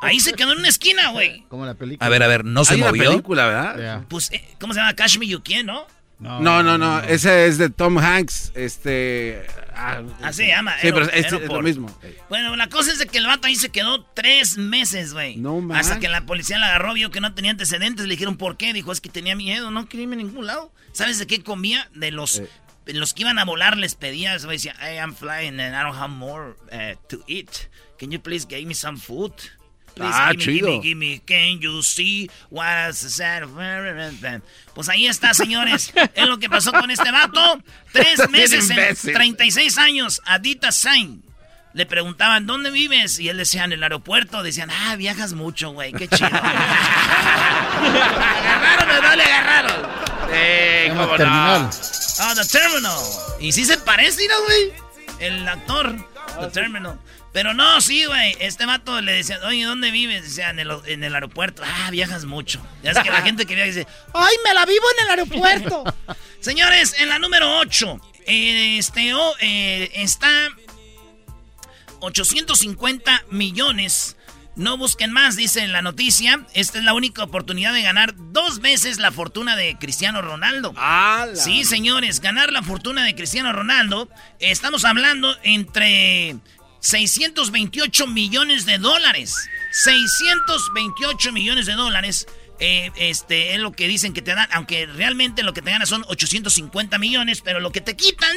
Ahí 0.00 0.20
se 0.20 0.32
quedó 0.32 0.52
en 0.52 0.58
una 0.60 0.68
esquina, 0.68 1.10
güey. 1.10 1.42
Como 1.48 1.66
la 1.66 1.74
película. 1.74 2.06
A 2.06 2.08
ver, 2.08 2.22
a 2.22 2.26
ver, 2.26 2.46
¿no 2.46 2.64
se 2.64 2.74
Hay 2.74 2.80
una 2.80 2.88
movió? 2.92 3.10
película, 3.10 3.46
¿verdad? 3.46 4.04
Pues, 4.08 4.32
eh, 4.32 4.42
¿cómo 4.58 4.72
se 4.72 4.80
llama? 4.80 4.94
Cash 4.94 5.18
Me 5.18 5.26
You 5.26 5.42
Can, 5.42 5.66
¿no? 5.66 5.86
No, 6.18 6.62
no, 6.62 6.78
no. 6.78 7.00
Ese 7.00 7.46
es 7.46 7.58
de 7.58 7.68
Tom 7.68 7.98
Hanks. 7.98 8.52
Este... 8.54 9.46
ah, 9.74 10.00
se 10.32 10.46
llama. 10.46 10.72
Sí, 10.80 10.90
pero 10.92 11.06
Aero- 11.12 11.38
es, 11.42 11.48
lo 11.48 11.60
mismo. 11.62 11.94
Bueno, 12.30 12.56
la 12.56 12.68
cosa 12.68 12.92
es 12.92 12.98
de 12.98 13.06
que 13.06 13.18
el 13.18 13.26
vato 13.26 13.46
ahí 13.46 13.54
se 13.56 13.68
quedó 13.68 14.02
tres 14.14 14.56
meses, 14.56 15.12
güey. 15.12 15.36
No 15.36 15.58
Hasta 15.58 15.66
manches. 15.66 15.98
que 15.98 16.08
la 16.08 16.22
policía 16.24 16.58
la 16.58 16.68
agarró, 16.68 16.94
vio 16.94 17.10
que 17.10 17.20
no 17.20 17.34
tenía 17.34 17.50
antecedentes, 17.50 18.06
le 18.06 18.12
dijeron 18.14 18.36
por 18.38 18.56
qué. 18.56 18.72
Dijo, 18.72 18.92
es 18.92 19.00
que 19.02 19.10
tenía 19.10 19.36
miedo, 19.36 19.70
no 19.70 19.88
quería 19.88 20.04
irme 20.04 20.14
a 20.14 20.18
ningún 20.18 20.46
lado. 20.46 20.72
¿Sabes 20.92 21.18
de 21.18 21.26
qué 21.26 21.42
comía? 21.42 21.90
De 21.94 22.10
los, 22.10 22.38
Eh. 22.38 22.48
los 22.86 23.12
que 23.12 23.22
iban 23.22 23.38
a 23.38 23.44
volar, 23.44 23.76
les 23.76 23.94
pedía, 23.94 24.38
decía, 24.38 24.74
hey, 24.80 24.96
I'm 24.98 25.14
flying 25.14 25.60
and 25.60 25.74
I 25.74 25.82
don't 25.82 25.96
have 25.96 26.08
more 26.08 26.54
uh, 26.72 26.96
to 27.08 27.22
eat. 27.26 27.68
Can 27.98 28.10
you 28.10 28.20
please 28.20 28.46
give 28.48 28.64
me 28.64 28.74
some 28.74 28.98
food? 28.98 29.32
Please 29.96 30.12
Ah, 30.14 30.32
give 30.32 30.46
me, 30.46 30.52
give 30.52 30.62
me, 30.62 30.70
chido. 30.70 30.82
give 30.82 30.94
me, 30.96 31.18
can 31.26 31.58
you 31.58 31.82
see 31.82 32.28
what's 32.50 32.98
sad? 32.98 33.44
Pues 34.74 34.88
ahí 34.90 35.06
está, 35.06 35.32
señores. 35.32 35.90
es 36.14 36.26
lo 36.28 36.38
que 36.38 36.50
pasó 36.50 36.70
con 36.70 36.90
este 36.90 37.10
vato. 37.10 37.40
Tres 37.92 38.28
meses 38.28 38.68
en 38.70 38.76
imbécil. 38.78 39.14
36 39.14 39.78
años. 39.78 40.20
Adita 40.26 40.70
Sain. 40.70 41.22
Le 41.72 41.86
preguntaban, 41.86 42.46
¿dónde 42.46 42.70
vives? 42.70 43.18
Y 43.20 43.28
él 43.30 43.38
decía, 43.38 43.64
en 43.64 43.72
el 43.72 43.82
aeropuerto. 43.82 44.42
Decían, 44.42 44.70
ah, 44.70 44.96
viajas 44.96 45.32
mucho, 45.32 45.70
güey, 45.70 45.92
qué 45.94 46.08
chido. 46.08 46.28
¿Agarraron 47.76 48.90
o 48.90 49.02
no 49.02 49.16
le 49.16 49.22
agarraron? 49.24 49.82
Llama 50.88 51.02
cómo 51.02 51.06
no. 51.12 51.16
terminal. 51.16 51.70
Ah, 52.18 52.34
The 52.34 52.44
Terminal. 52.46 52.98
Y 53.40 53.52
sí 53.52 53.64
se 53.64 53.76
parece, 53.78 54.26
¿no, 54.28 54.34
güey? 54.44 54.72
El 55.20 55.46
actor, 55.48 55.96
The 56.40 56.46
Terminal. 56.48 56.98
Pero 57.36 57.52
no, 57.52 57.82
sí, 57.82 58.06
güey. 58.06 58.34
Este 58.40 58.64
vato 58.64 58.98
le 59.02 59.12
decía, 59.12 59.38
oye, 59.44 59.62
¿dónde 59.64 59.90
vives? 59.90 60.22
Decía, 60.22 60.48
en 60.48 60.58
el, 60.58 60.70
en 60.86 61.04
el 61.04 61.14
aeropuerto. 61.14 61.62
Ah, 61.66 61.90
viajas 61.90 62.24
mucho. 62.24 62.66
Ya 62.82 62.92
es 62.92 62.98
que 62.98 63.10
la 63.10 63.20
gente 63.22 63.44
que 63.44 63.54
viaja 63.54 63.66
dice, 63.68 63.86
¡ay, 64.14 64.34
me 64.42 64.54
la 64.54 64.64
vivo 64.64 64.86
en 64.96 65.04
el 65.04 65.10
aeropuerto! 65.10 65.84
Señores, 66.40 66.94
en 66.98 67.10
la 67.10 67.18
número 67.18 67.58
8, 67.58 68.00
este, 68.24 69.12
oh, 69.12 69.34
eh, 69.40 69.90
está 69.96 70.48
850 72.00 73.24
millones. 73.28 74.16
No 74.54 74.78
busquen 74.78 75.12
más, 75.12 75.36
dice 75.36 75.60
en 75.60 75.72
la 75.72 75.82
noticia. 75.82 76.46
Esta 76.54 76.78
es 76.78 76.84
la 76.84 76.94
única 76.94 77.22
oportunidad 77.22 77.74
de 77.74 77.82
ganar 77.82 78.14
dos 78.16 78.60
veces 78.60 78.96
la 78.98 79.12
fortuna 79.12 79.54
de 79.56 79.76
Cristiano 79.76 80.22
Ronaldo. 80.22 80.74
Sí, 81.34 81.66
señores, 81.66 82.20
ganar 82.20 82.50
la 82.50 82.62
fortuna 82.62 83.04
de 83.04 83.14
Cristiano 83.14 83.52
Ronaldo. 83.52 84.08
Estamos 84.38 84.86
hablando 84.86 85.36
entre 85.42 86.36
628 86.86 88.06
millones 88.06 88.64
de 88.64 88.78
dólares. 88.78 89.34
628 89.72 91.32
millones 91.32 91.66
de 91.66 91.72
dólares. 91.72 92.28
eh, 92.60 92.92
este 92.96 93.54
es 93.54 93.60
lo 93.60 93.72
que 93.72 93.88
dicen 93.88 94.12
que 94.14 94.22
te 94.22 94.34
dan, 94.34 94.48
aunque 94.52 94.86
realmente 94.86 95.42
lo 95.42 95.52
que 95.52 95.62
te 95.62 95.70
ganas 95.72 95.88
son 95.88 96.04
850 96.06 96.96
millones, 96.98 97.42
pero 97.42 97.58
lo 97.58 97.72
que 97.72 97.80
te 97.80 97.96
quitan, 97.96 98.34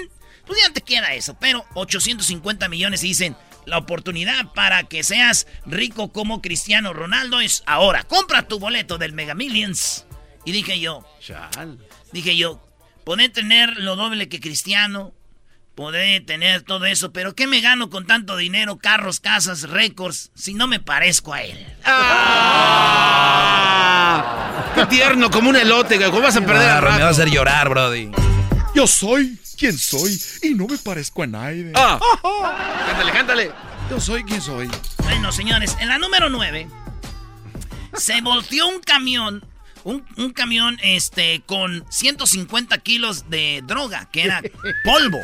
pues 0.47 0.59
ya 0.61 0.73
te 0.73 0.81
queda 0.81 1.13
eso. 1.13 1.37
Pero 1.39 1.63
850 1.75 2.67
millones 2.69 3.03
y 3.03 3.09
dicen, 3.09 3.37
la 3.67 3.77
oportunidad 3.77 4.51
para 4.53 4.83
que 4.83 5.03
seas 5.03 5.45
rico 5.67 6.11
como 6.11 6.41
Cristiano 6.41 6.91
Ronaldo 6.91 7.41
es 7.41 7.61
ahora. 7.67 8.01
Compra 8.03 8.47
tu 8.47 8.57
boleto 8.57 8.97
del 8.97 9.13
Mega 9.13 9.35
Millions. 9.35 10.07
Y 10.43 10.53
dije 10.53 10.79
yo, 10.79 11.05
Chal. 11.21 11.77
Dije 12.11 12.35
yo, 12.35 12.59
podré 13.05 13.29
tener 13.29 13.77
lo 13.77 13.95
doble 13.95 14.27
que 14.27 14.39
Cristiano, 14.39 15.13
podré 15.83 16.19
tener 16.19 16.63
todo 16.63 16.83
eso, 16.85 17.13
pero 17.13 17.33
¿qué 17.35 17.47
me 17.47 17.61
gano 17.61 17.89
con 17.89 18.05
tanto 18.05 18.35
dinero, 18.35 18.79
carros, 18.79 19.21
casas, 19.21 19.61
récords, 19.69 20.29
si 20.35 20.53
no 20.53 20.67
me 20.67 20.81
parezco 20.81 21.33
a 21.33 21.41
él? 21.41 21.65
¡Ah! 23.39 24.73
¡Qué 24.75 24.85
tierno! 24.87 25.31
Como 25.31 25.49
un 25.51 25.55
elote, 25.55 25.95
güey. 25.97 26.09
¿Cómo 26.09 26.23
vas 26.23 26.35
a 26.35 26.41
perder 26.41 26.67
Ah, 26.69 26.77
al 26.79 26.83
me 26.83 26.89
va 26.89 26.95
a 26.95 26.97
rato? 26.99 27.07
hacer 27.07 27.29
llorar, 27.29 27.69
Brody. 27.69 28.11
Yo 28.75 28.87
soy 28.87 29.39
quien 29.57 29.77
soy 29.77 30.21
y 30.43 30.53
no 30.53 30.67
me 30.67 30.77
parezco 30.77 31.23
a 31.23 31.27
nadie. 31.27 31.71
¡Ah! 31.75 31.97
Cántale, 32.87 33.11
cántale. 33.13 33.51
Yo 33.89 34.01
soy 34.01 34.25
quien 34.25 34.41
soy. 34.41 34.69
Bueno, 35.03 35.31
señores, 35.31 35.77
en 35.79 35.87
la 35.87 35.97
número 35.97 36.29
9 36.29 36.67
se 37.95 38.19
volteó 38.19 38.67
un 38.67 38.81
camión, 38.81 39.45
un, 39.85 40.05
un 40.17 40.33
camión 40.33 40.77
este, 40.83 41.41
con 41.45 41.85
150 41.89 42.77
kilos 42.79 43.29
de 43.29 43.61
droga, 43.65 44.09
que 44.11 44.23
era 44.25 44.41
polvo. 44.83 45.19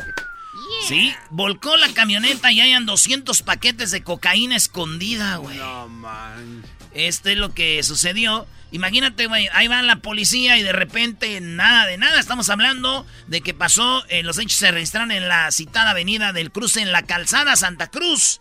Sí, 0.86 1.14
volcó 1.30 1.76
la 1.76 1.92
camioneta 1.92 2.52
y 2.52 2.60
hayan 2.60 2.86
200 2.86 3.42
paquetes 3.42 3.90
de 3.90 4.02
cocaína 4.02 4.56
escondida, 4.56 5.36
güey. 5.36 5.56
No, 5.58 5.88
man. 5.88 6.64
Este 6.92 7.32
es 7.32 7.38
lo 7.38 7.52
que 7.52 7.82
sucedió. 7.82 8.46
Imagínate, 8.72 9.26
güey, 9.26 9.48
ahí 9.52 9.68
va 9.68 9.82
la 9.82 9.96
policía 9.96 10.58
y 10.58 10.62
de 10.62 10.72
repente 10.72 11.40
nada 11.40 11.86
de 11.86 11.98
nada. 11.98 12.18
Estamos 12.18 12.50
hablando 12.50 13.06
de 13.26 13.40
que 13.40 13.54
pasó, 13.54 14.04
eh, 14.08 14.22
los 14.22 14.38
hechos 14.38 14.58
se 14.58 14.70
registraron 14.70 15.12
en 15.12 15.28
la 15.28 15.50
citada 15.52 15.90
avenida 15.90 16.32
del 16.32 16.50
cruce 16.50 16.80
en 16.80 16.92
la 16.92 17.02
calzada 17.02 17.56
Santa 17.56 17.88
Cruz. 17.88 18.38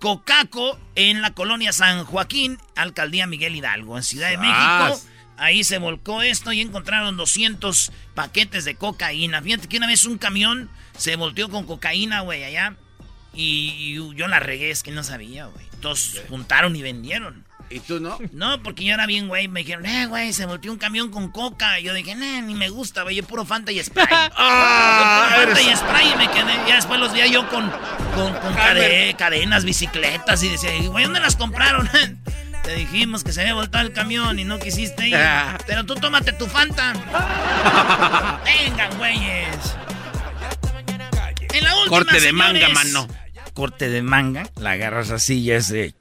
Cocaco 0.00 0.80
en 0.96 1.22
la 1.22 1.32
colonia 1.32 1.72
San 1.72 2.04
Joaquín, 2.04 2.58
alcaldía 2.74 3.28
Miguel 3.28 3.54
Hidalgo, 3.54 3.96
en 3.96 4.02
Ciudad 4.02 4.30
de 4.30 4.38
México. 4.38 5.00
Ahí 5.36 5.62
se 5.64 5.78
volcó 5.78 6.22
esto 6.22 6.52
y 6.52 6.60
encontraron 6.60 7.16
200 7.16 7.92
paquetes 8.14 8.64
de 8.64 8.74
cocaína. 8.74 9.42
Fíjate 9.42 9.68
que 9.68 9.76
una 9.76 9.86
vez 9.86 10.04
un 10.04 10.18
camión 10.18 10.70
se 10.96 11.16
volteó 11.16 11.48
con 11.48 11.64
cocaína, 11.66 12.20
güey, 12.20 12.44
allá. 12.44 12.74
Y, 13.34 13.94
yo 14.14 14.28
la 14.28 14.40
regué, 14.40 14.70
es 14.70 14.82
que 14.82 14.90
no 14.90 15.02
sabía, 15.02 15.46
güey. 15.46 15.64
Todos 15.80 16.20
juntaron 16.28 16.76
y 16.76 16.82
vendieron. 16.82 17.44
¿Y 17.70 17.80
tú 17.80 18.00
no? 18.00 18.18
No, 18.32 18.62
porque 18.62 18.84
yo 18.84 18.92
era 18.92 19.06
bien, 19.06 19.28
güey. 19.28 19.48
Me 19.48 19.60
dijeron, 19.60 19.86
eh, 19.86 20.04
güey, 20.04 20.34
se 20.34 20.44
volteó 20.44 20.70
un 20.70 20.76
camión 20.78 21.10
con 21.10 21.30
coca. 21.30 21.80
Y 21.80 21.84
yo 21.84 21.94
dije, 21.94 22.14
nah, 22.14 22.42
ni 22.42 22.54
me 22.54 22.68
gusta, 22.68 23.02
güey. 23.02 23.16
Yo 23.16 23.24
puro 23.24 23.46
Fanta 23.46 23.72
y 23.72 23.82
Sprite. 23.82 24.10
¡Ah! 24.12 25.28
Yo 25.38 25.44
puro 25.44 25.54
Fanta 25.56 25.60
eres- 25.60 25.72
y 25.72 25.76
Sprite 25.76 26.14
y 26.14 26.16
me 26.18 26.30
quedé. 26.30 26.68
Ya 26.68 26.74
después 26.76 27.00
los 27.00 27.14
vi 27.14 27.32
yo 27.32 27.48
con, 27.48 27.70
con, 28.14 28.34
con 28.34 28.54
cade- 28.54 29.16
cadenas, 29.16 29.64
bicicletas. 29.64 30.42
Y 30.42 30.50
decía, 30.50 30.70
güey, 30.90 31.04
¿dónde 31.04 31.20
las 31.20 31.36
compraron? 31.36 31.88
Te 32.62 32.74
dijimos 32.74 33.24
que 33.24 33.32
se 33.32 33.40
había 33.40 33.54
voltado 33.54 33.86
el 33.86 33.94
camión 33.94 34.38
y 34.38 34.44
no 34.44 34.58
quisiste 34.58 35.08
ir. 35.08 35.16
Pero 35.66 35.84
tú 35.86 35.94
tómate 35.94 36.32
tu 36.34 36.46
Fanta. 36.46 36.92
Vengan, 38.44 38.98
güeyes. 38.98 39.56
En 41.52 41.64
la 41.64 41.74
última, 41.76 41.96
Corte 41.98 42.14
de 42.14 42.20
señores, 42.20 42.62
manga, 42.62 42.68
mano. 42.70 43.08
Corte 43.54 43.88
de 43.88 44.02
manga. 44.02 44.48
La 44.56 44.72
agarras 44.72 45.10
así 45.10 45.40
y 45.40 45.50
es 45.50 45.68
de... 45.68 45.94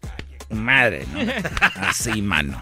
Madre, 0.49 1.05
¿no? 1.13 1.19
Así, 1.87 2.21
mano. 2.21 2.61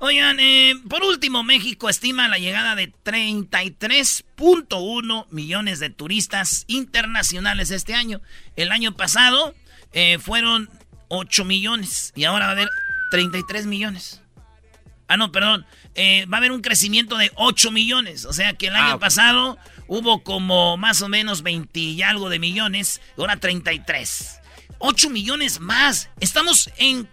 Oigan, 0.00 0.38
eh, 0.40 0.74
por 0.90 1.02
último, 1.04 1.44
México 1.44 1.88
estima 1.88 2.26
la 2.28 2.38
llegada 2.38 2.74
de 2.74 2.92
33.1 3.04 5.26
millones 5.30 5.78
de 5.80 5.90
turistas 5.90 6.64
internacionales 6.66 7.70
este 7.70 7.94
año. 7.94 8.20
El 8.56 8.72
año 8.72 8.96
pasado 8.96 9.54
eh, 9.92 10.18
fueron 10.18 10.68
8 11.08 11.44
millones 11.44 12.12
y 12.16 12.24
ahora 12.24 12.46
va 12.46 12.50
a 12.50 12.54
haber 12.54 12.68
33 13.10 13.66
millones. 13.66 14.20
Ah, 15.06 15.16
no, 15.16 15.30
perdón. 15.30 15.64
Eh, 15.94 16.26
va 16.26 16.38
a 16.38 16.40
haber 16.40 16.50
un 16.52 16.62
crecimiento 16.62 17.16
de 17.16 17.30
8 17.36 17.70
millones. 17.70 18.24
O 18.24 18.32
sea 18.32 18.54
que 18.54 18.66
el 18.68 18.74
año 18.74 18.92
Ah, 18.92 18.94
ok. 18.96 19.00
pasado 19.00 19.58
hubo 19.88 20.22
como 20.22 20.76
más 20.76 21.02
o 21.02 21.08
menos 21.08 21.42
20 21.42 21.78
y 21.80 22.02
algo 22.02 22.28
de 22.28 22.38
millones. 22.38 23.00
Ahora 23.18 23.36
33. 23.36 24.40
8 24.78 25.10
millones 25.10 25.60
más. 25.60 26.10
Estamos 26.20 26.70
en, 26.78 27.08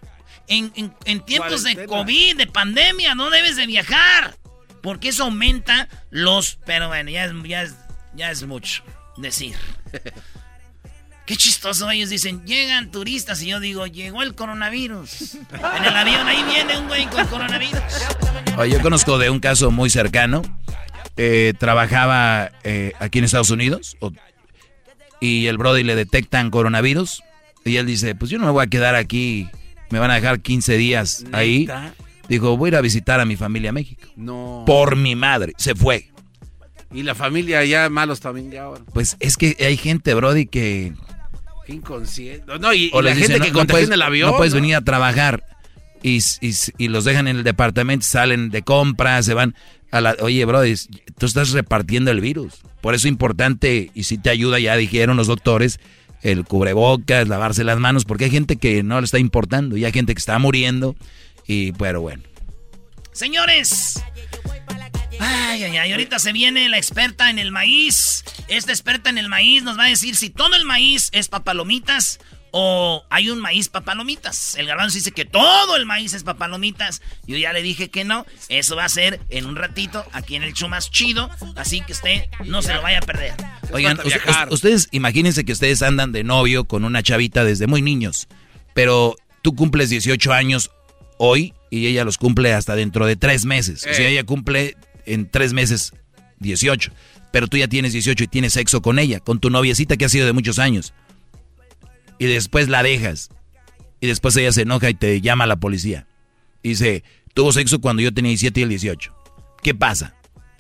en, 0.48 0.72
en- 0.76 0.94
en 1.06 1.22
tiempos 1.26 1.64
de. 1.64 1.86
COVID, 1.86 2.38
de 2.38 2.48
pandemia. 2.48 3.16
No 3.16 3.30
debes 3.30 3.56
de 3.56 3.66
viajar. 3.68 4.36
Porque 4.82 5.10
eso 5.10 5.26
aumenta 5.26 5.88
los... 6.10 6.58
Pero 6.66 6.88
bueno, 6.88 7.12
ya 7.12 7.26
es, 7.26 7.32
ya 7.44 7.62
es, 7.62 7.76
ya 8.16 8.32
es 8.32 8.44
mucho 8.48 8.84
decir. 9.18 9.56
Qué 11.28 11.36
chistoso, 11.38 11.90
ellos 11.92 12.10
dicen, 12.10 12.44
llegan 12.46 12.90
turistas 12.92 13.42
y 13.44 13.48
yo 13.48 13.60
digo, 13.60 13.86
llegó 13.86 14.24
el 14.24 14.34
coronavirus. 14.34 15.36
En 15.76 15.86
el 15.86 15.96
avión 15.96 16.28
ahí 16.28 16.44
viene 16.44 16.78
un 16.80 16.88
güey 16.88 17.06
con 17.08 17.26
coronavirus. 17.28 17.80
Oye, 18.58 18.74
yo 18.74 18.82
conozco 18.82 19.18
de 19.20 19.30
un 19.30 19.40
caso 19.40 19.70
muy 19.72 19.90
cercano. 19.90 20.42
Eh, 21.18 21.54
trabajaba 21.60 22.52
eh, 22.64 22.94
aquí 23.00 23.20
en 23.20 23.26
Estados 23.26 23.50
Unidos 23.50 23.98
o- 24.00 24.12
y 25.20 25.48
el 25.48 25.58
Brody 25.58 25.84
le 25.84 25.96
detectan 25.96 26.50
coronavirus 26.50 27.22
y 27.66 27.76
él 27.76 27.86
dice, 27.86 28.16
pues 28.16 28.32
yo 28.32 28.38
no 28.40 28.46
me 28.46 28.52
voy 28.52 28.64
a 28.64 28.68
quedar 28.68 28.96
aquí, 28.96 29.48
me 29.92 30.00
van 30.00 30.10
a 30.10 30.16
dejar 30.16 30.40
15 30.40 30.78
días 30.78 31.26
ahí. 31.32 31.60
¿Neta? 31.62 31.94
Dijo, 32.30 32.56
voy 32.58 32.68
a 32.68 32.70
ir 32.70 32.76
a 32.78 32.82
visitar 32.82 33.20
a 33.20 33.26
mi 33.26 33.36
familia 33.36 33.70
a 33.72 33.74
México. 33.74 34.08
No. 34.16 34.64
Por 34.66 34.96
mi 34.96 35.16
madre, 35.16 35.54
se 35.58 35.76
fue. 35.76 36.10
Y 36.94 37.04
la 37.04 37.14
familia 37.14 37.64
ya 37.66 37.90
malos 37.90 38.20
también 38.20 38.50
ya 38.52 38.64
ahora. 38.64 38.82
Pues 38.94 39.18
es 39.20 39.38
que 39.38 39.56
hay 39.60 39.78
gente, 39.78 40.14
Brody, 40.14 40.46
que... 40.46 40.94
Inconsciente. 41.68 42.58
No, 42.60 42.74
y, 42.74 42.86
y 42.86 42.90
o 42.94 43.02
la 43.02 43.16
gente 43.16 43.40
que 43.40 43.52
no, 43.52 43.66
puedes, 43.66 43.90
el 43.90 44.02
avión. 44.02 44.32
no 44.32 44.38
puedes 44.38 44.54
venir 44.54 44.76
a 44.76 44.82
trabajar 44.82 45.44
y, 46.04 46.18
y- 46.42 46.54
y 46.78 46.88
los 46.88 47.06
dejan 47.06 47.28
en 47.28 47.38
el 47.38 47.44
departamento, 47.44 48.06
salen 48.06 48.50
de 48.50 48.62
compras, 48.64 49.26
se 49.26 49.34
van 49.34 49.56
Oye, 50.22 50.46
Brody, 50.46 50.76
tú 51.18 51.26
estás 51.26 51.52
repartiendo 51.52 52.12
el 52.12 52.22
virus. 52.22 52.62
Por 52.82 52.96
eso 52.96 53.08
es 53.08 53.12
importante, 53.12 53.92
y 53.94 54.04
si 54.04 54.18
te 54.18 54.30
ayuda, 54.30 54.60
ya 54.60 54.76
dijeron 54.76 55.18
los 55.18 55.28
doctores, 55.28 55.80
el 56.22 56.46
cubrebocas, 56.46 57.28
lavarse 57.28 57.64
las 57.64 57.80
manos, 57.80 58.06
porque 58.06 58.26
hay 58.26 58.32
gente 58.32 58.56
que 58.56 58.84
no 58.84 59.00
le 59.00 59.06
está 59.06 59.20
importando 59.20 59.78
y 59.78 59.86
hay 59.86 59.92
gente 59.92 60.14
que 60.14 60.20
está 60.20 60.38
muriendo. 60.40 60.96
Y, 61.46 61.74
pero 61.74 62.02
bueno. 62.02 62.24
Señores. 63.12 64.02
Ay, 65.20 65.64
ay, 65.64 65.78
ay, 65.78 65.92
ahorita 65.92 66.18
se 66.20 66.32
viene 66.32 66.70
la 66.70 66.78
experta 66.78 67.30
en 67.30 67.38
el 67.38 67.52
maíz. 67.52 68.24
Esta 68.48 68.72
experta 68.72 69.10
en 69.10 69.18
el 69.18 69.30
maíz 69.30 69.64
nos 69.64 69.78
va 69.78 69.86
a 69.86 69.90
decir 69.90 70.16
si 70.16 70.30
todo 70.30 70.56
el 70.56 70.66
maíz 70.66 71.10
es 71.12 71.28
papalomitas 71.28 72.20
o 72.52 73.04
hay 73.10 73.30
un 73.30 73.40
maíz 73.40 73.70
papalomitas. 73.70 74.56
El 74.56 74.68
garbanzo 74.68 74.96
dice 74.96 75.12
que 75.12 75.26
todo 75.26 75.76
el 75.78 75.86
maíz 75.86 76.14
es 76.14 76.24
papalomitas. 76.24 77.02
Yo 77.26 77.38
ya 77.38 77.54
le 77.54 77.62
dije 77.62 77.90
que 77.90 78.04
no. 78.04 78.26
Eso 78.50 78.76
va 78.76 78.86
a 78.86 78.90
ser 78.90 79.20
en 79.30 79.46
un 79.46 79.56
ratito 79.56 80.06
aquí 80.12 80.36
en 80.36 80.44
el 80.44 80.54
show 80.54 80.68
más 80.70 80.92
chido. 80.92 81.30
Así 81.56 81.82
que 81.82 81.94
usted 81.94 82.26
no 82.46 82.62
se 82.62 82.74
lo 82.74 82.82
vaya 82.82 83.00
a 83.00 83.02
perder. 83.02 83.34
Oigan, 83.72 83.98
ustedes 84.50 84.88
imagínense 84.92 85.46
que 85.46 85.54
ustedes 85.54 85.82
andan 85.82 86.12
de 86.12 86.24
novio 86.24 86.66
con 86.66 86.84
una 86.84 87.02
chavita 87.04 87.44
desde 87.44 87.68
muy 87.68 87.82
niños, 87.82 88.28
pero 88.74 89.16
tú 89.42 89.56
cumples 89.56 89.90
18 89.90 90.34
años 90.34 90.72
hoy 91.18 91.54
y 91.70 91.88
ella 91.88 92.04
los 92.04 92.18
cumple 92.18 92.54
hasta 92.54 92.76
dentro 92.76 93.06
de 93.06 93.16
tres 93.16 93.46
meses. 93.46 93.86
O 93.90 93.94
sea, 93.94 94.08
Eh. 94.08 94.12
ella 94.12 94.24
cumple 94.26 94.76
en 95.06 95.30
tres 95.30 95.54
meses 95.54 95.94
18, 96.40 96.92
pero 97.32 97.48
tú 97.48 97.56
ya 97.58 97.68
tienes 97.68 97.94
18 97.94 98.26
y 98.26 98.28
tienes 98.28 98.54
sexo 98.54 98.82
con 98.82 99.00
ella, 99.00 99.20
con 99.22 99.40
tu 99.40 99.50
noviecita 99.50 99.96
que 99.96 100.06
ha 100.06 100.10
sido 100.10 100.26
de 100.26 100.34
muchos 100.34 100.60
años. 100.60 100.94
Y 102.22 102.28
después 102.28 102.70
la 102.70 102.84
dejas. 102.84 103.30
Y 104.00 104.06
después 104.06 104.36
ella 104.38 104.52
se 104.52 104.62
enoja 104.62 104.92
y 104.92 104.94
te 104.94 105.22
llama 105.22 105.46
a 105.46 105.48
la 105.48 105.56
policía. 105.56 106.06
Y 106.62 106.70
dice, 106.70 107.04
tuvo 107.34 107.52
sexo 107.52 107.82
cuando 107.82 108.04
yo 108.04 108.14
tenía 108.14 108.30
17 108.30 108.60
y 108.60 108.64
el 108.64 108.70
18. 108.70 109.12
¿Qué 109.64 109.74
pasa? 109.74 110.14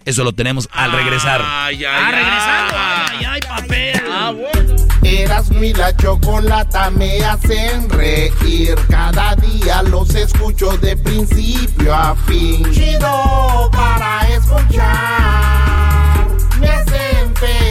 Eso 0.04 0.24
lo 0.24 0.34
tenemos 0.34 0.68
al 0.72 0.92
regresar. 0.92 1.40
Ay, 1.44 1.86
ay, 1.86 1.86
Ah, 1.86 2.08
ay. 2.08 2.14
regresando. 2.16 2.74
Ay, 2.76 3.26
ay, 3.30 3.42
papel. 3.48 4.02
Ah, 4.12 4.32
bueno. 4.32 4.76
Eras 5.04 5.52
mi 5.52 5.72
la 5.74 5.96
chocolata 5.96 6.90
me 6.90 7.24
hacen 7.24 7.88
reír. 7.90 8.74
Cada 8.90 9.36
día 9.36 9.84
los 9.84 10.16
escucho 10.16 10.76
de 10.80 10.98
principio 10.98 11.94
a 11.94 12.16
fin. 12.26 12.64
Chido 12.72 13.70
para 13.72 14.28
escuchar. 14.30 16.28
Me 16.60 16.68
hacen 16.70 17.36
feliz. 17.36 17.71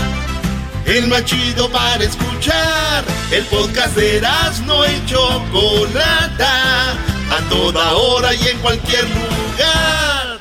El 0.85 1.07
más 1.07 1.25
chido 1.25 1.69
para 1.69 2.03
escuchar. 2.03 3.03
El 3.31 3.45
podcast 3.45 3.95
de 3.95 4.17
Erasmo 4.17 4.83
y 4.85 5.05
Chocolata, 5.05 6.91
a 6.91 7.49
toda 7.49 7.93
hora 7.93 8.33
y 8.33 8.47
en 8.47 8.57
cualquier 8.59 9.03
lugar. 9.09 10.39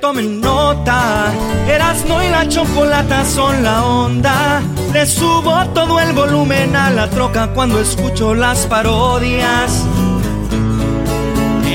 Tomen 0.00 0.40
nota, 0.40 1.32
Erasmo 1.68 2.22
y 2.22 2.28
la 2.28 2.48
Chocolata 2.48 3.24
son 3.24 3.62
la 3.62 3.84
onda. 3.84 4.62
Le 4.92 5.06
subo 5.06 5.64
todo 5.74 6.00
el 6.00 6.12
volumen 6.12 6.74
a 6.74 6.90
la 6.90 7.08
troca 7.08 7.52
cuando 7.54 7.80
escucho 7.80 8.34
las 8.34 8.66
parodias. 8.66 9.84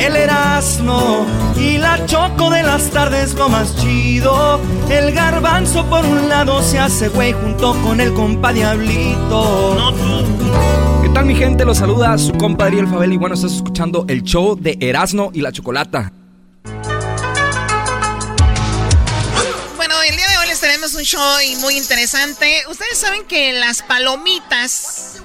El 0.08 0.16
Erasmo 0.16 1.26
y 1.58 1.78
la 1.78 2.06
Choco 2.06 2.50
de 2.50 2.64
las 2.64 2.90
tardes 2.92 3.34
lo 3.34 3.50
más 3.50 3.76
chido. 3.76 4.58
El 4.90 5.12
garbanzo 5.12 5.86
por 5.88 6.06
un 6.06 6.30
lado 6.30 6.64
se 6.64 6.80
hace 6.80 7.10
güey 7.10 7.34
junto 7.34 7.74
con 7.84 8.00
el 8.00 8.14
compa 8.14 8.54
Diablito. 8.54 9.76
¿Qué 11.04 11.10
tal 11.10 11.26
mi 11.26 11.36
gente? 11.36 11.66
Los 11.66 11.80
saluda 11.80 12.18
su 12.18 12.32
compa 12.38 12.68
Ariel 12.68 12.88
Fabel 12.88 13.12
y 13.12 13.18
bueno, 13.18 13.36
estás 13.36 13.52
escuchando 13.52 14.06
el 14.08 14.24
show 14.24 14.56
de 14.58 14.78
Erasmo 14.80 15.30
y 15.34 15.42
la 15.42 15.52
Chocolata. 15.52 16.14
Bueno, 19.76 20.02
el 20.10 20.16
día 20.16 20.30
de 20.30 20.38
hoy 20.38 20.48
les 20.48 20.62
tenemos 20.62 20.94
un 20.94 21.04
show 21.04 21.22
muy 21.60 21.76
interesante. 21.76 22.64
Ustedes 22.72 22.98
saben 22.98 23.26
que 23.26 23.52
las 23.52 23.82
palomitas 23.82 25.22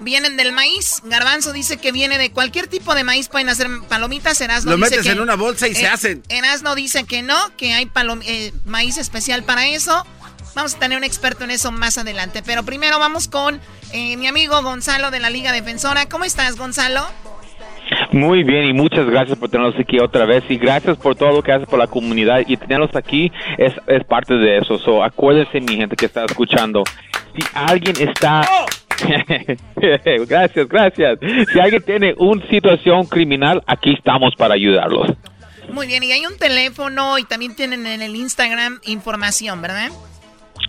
vienen 0.00 0.36
del 0.36 0.52
maíz. 0.52 1.02
Garbanzo 1.04 1.52
dice 1.52 1.76
que 1.76 1.92
viene 1.92 2.18
de 2.18 2.30
cualquier 2.30 2.66
tipo 2.66 2.94
de 2.94 3.04
maíz, 3.04 3.28
pueden 3.28 3.48
hacer 3.48 3.68
palomitas. 3.88 4.40
Erasno 4.40 4.72
Lo 4.72 4.76
dice 4.76 4.90
metes 4.90 5.06
que, 5.06 5.12
en 5.12 5.20
una 5.20 5.36
bolsa 5.36 5.68
y 5.68 5.74
se 5.74 5.84
eh, 5.84 5.88
hacen. 5.88 6.22
Erasno 6.28 6.74
dice 6.74 7.04
que 7.04 7.22
no, 7.22 7.36
que 7.56 7.72
hay 7.72 7.90
eh, 8.26 8.52
maíz 8.64 8.98
especial 8.98 9.44
para 9.44 9.66
eso. 9.66 10.06
Vamos 10.54 10.74
a 10.74 10.78
tener 10.78 10.96
un 10.96 11.04
experto 11.04 11.44
en 11.44 11.50
eso 11.50 11.72
más 11.72 11.98
adelante. 11.98 12.42
Pero 12.44 12.62
primero 12.62 12.98
vamos 12.98 13.28
con 13.28 13.60
eh, 13.92 14.16
mi 14.16 14.26
amigo 14.26 14.62
Gonzalo 14.62 15.10
de 15.10 15.20
la 15.20 15.30
Liga 15.30 15.52
Defensora. 15.52 16.06
¿Cómo 16.06 16.24
estás, 16.24 16.56
Gonzalo? 16.56 17.04
Muy 18.12 18.44
bien 18.44 18.64
y 18.64 18.72
muchas 18.72 19.06
gracias 19.06 19.36
por 19.38 19.50
tenerlos 19.50 19.78
aquí 19.78 19.98
otra 19.98 20.24
vez 20.24 20.44
y 20.48 20.56
gracias 20.56 20.96
por 20.96 21.16
todo 21.16 21.32
lo 21.32 21.42
que 21.42 21.52
haces 21.52 21.68
por 21.68 21.78
la 21.78 21.86
comunidad 21.86 22.42
y 22.46 22.56
tenerlos 22.56 22.94
aquí 22.94 23.30
es, 23.58 23.74
es 23.86 24.04
parte 24.04 24.34
de 24.34 24.58
eso. 24.58 24.78
So, 24.78 25.02
acuérdense 25.02 25.60
mi 25.60 25.76
gente 25.76 25.96
que 25.96 26.06
está 26.06 26.24
escuchando. 26.24 26.84
Si 27.36 27.44
alguien 27.54 27.96
está... 27.98 28.42
gracias, 30.28 30.68
gracias. 30.68 31.18
Si 31.52 31.60
alguien 31.60 31.82
tiene 31.82 32.14
una 32.18 32.46
situación 32.48 33.06
criminal, 33.06 33.62
aquí 33.66 33.94
estamos 33.94 34.34
para 34.36 34.54
ayudarlos. 34.54 35.10
Muy 35.72 35.86
bien, 35.86 36.02
y 36.02 36.12
hay 36.12 36.26
un 36.26 36.36
teléfono 36.36 37.18
y 37.18 37.24
también 37.24 37.56
tienen 37.56 37.86
en 37.86 38.02
el 38.02 38.14
Instagram 38.14 38.80
información, 38.84 39.60
¿verdad? 39.62 39.90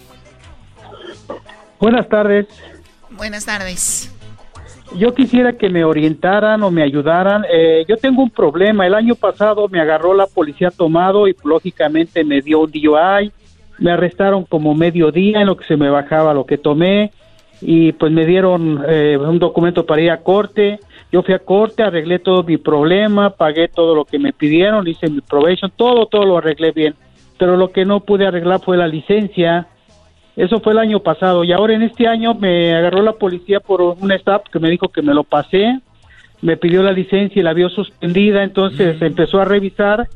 Buenas 1.79 2.07
tardes. 2.09 2.47
Buenas 3.17 3.45
tardes. 3.45 4.13
Yo 4.95 5.13
quisiera 5.13 5.53
que 5.53 5.69
me 5.69 5.83
orientaran 5.83 6.61
o 6.61 6.69
me 6.69 6.83
ayudaran. 6.83 7.43
Eh, 7.51 7.83
yo 7.87 7.97
tengo 7.97 8.21
un 8.21 8.29
problema. 8.29 8.85
El 8.85 8.93
año 8.93 9.15
pasado 9.15 9.67
me 9.67 9.79
agarró 9.79 10.13
la 10.13 10.27
policía 10.27 10.69
tomado 10.69 11.27
y 11.27 11.35
lógicamente 11.43 12.23
me 12.23 12.41
dio 12.41 12.59
un 12.59 12.71
DUI. 12.71 13.31
Me 13.79 13.91
arrestaron 13.91 14.43
como 14.43 14.75
medio 14.75 15.11
día 15.11 15.41
en 15.41 15.47
lo 15.47 15.57
que 15.57 15.65
se 15.65 15.77
me 15.77 15.89
bajaba 15.89 16.33
lo 16.33 16.45
que 16.45 16.57
tomé 16.57 17.11
y 17.65 17.93
pues 17.93 18.11
me 18.11 18.25
dieron 18.25 18.83
eh, 18.87 19.17
un 19.17 19.39
documento 19.39 19.85
para 19.85 20.01
ir 20.01 20.11
a 20.11 20.21
corte. 20.21 20.79
Yo 21.11 21.23
fui 21.23 21.33
a 21.33 21.39
corte, 21.39 21.83
arreglé 21.83 22.19
todo 22.19 22.43
mi 22.43 22.57
problema, 22.57 23.29
pagué 23.29 23.67
todo 23.67 23.95
lo 23.95 24.05
que 24.05 24.19
me 24.19 24.33
pidieron, 24.33 24.87
hice 24.87 25.09
mi 25.09 25.21
probation, 25.21 25.71
todo, 25.75 26.07
todo 26.07 26.25
lo 26.25 26.37
arreglé 26.37 26.71
bien. 26.71 26.95
Pero 27.37 27.55
lo 27.55 27.71
que 27.71 27.85
no 27.85 28.01
pude 28.01 28.27
arreglar 28.27 28.61
fue 28.61 28.77
la 28.77 28.87
licencia. 28.87 29.67
Eso 30.35 30.59
fue 30.59 30.73
el 30.73 30.79
año 30.79 30.99
pasado. 30.99 31.43
Y 31.43 31.51
ahora 31.51 31.75
en 31.75 31.83
este 31.83 32.07
año 32.07 32.33
me 32.33 32.73
agarró 32.73 33.01
la 33.01 33.13
policía 33.13 33.59
por 33.59 33.81
un 33.81 34.11
stop 34.13 34.49
que 34.49 34.59
me 34.59 34.69
dijo 34.69 34.89
que 34.89 35.01
me 35.01 35.13
lo 35.13 35.23
pasé, 35.23 35.79
me 36.41 36.57
pidió 36.57 36.81
la 36.81 36.91
licencia 36.91 37.39
y 37.39 37.43
la 37.43 37.53
vio 37.53 37.69
suspendida, 37.69 38.43
entonces 38.43 39.01
empezó 39.01 39.39
a 39.39 39.45
revisar 39.45 40.07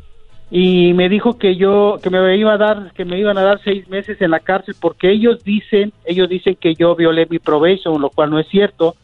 y 0.49 0.93
me 0.93 1.09
dijo 1.09 1.37
que 1.37 1.55
yo 1.55 1.99
que 2.01 2.09
me 2.09 2.37
iba 2.37 2.53
a 2.53 2.57
dar 2.57 2.91
que 2.93 3.05
me 3.05 3.19
iban 3.19 3.37
a 3.37 3.43
dar 3.43 3.59
seis 3.63 3.87
meses 3.89 4.21
en 4.21 4.31
la 4.31 4.39
cárcel 4.39 4.75
porque 4.79 5.11
ellos 5.11 5.43
dicen 5.43 5.91
ellos 6.05 6.29
dicen 6.29 6.55
que 6.55 6.73
yo 6.73 6.95
violé 6.95 7.27
mi 7.29 7.37
probation 7.37 8.01
lo 8.01 8.09
cual 8.09 8.29
no 8.29 8.39
es 8.39 8.47
cierto. 8.47 8.95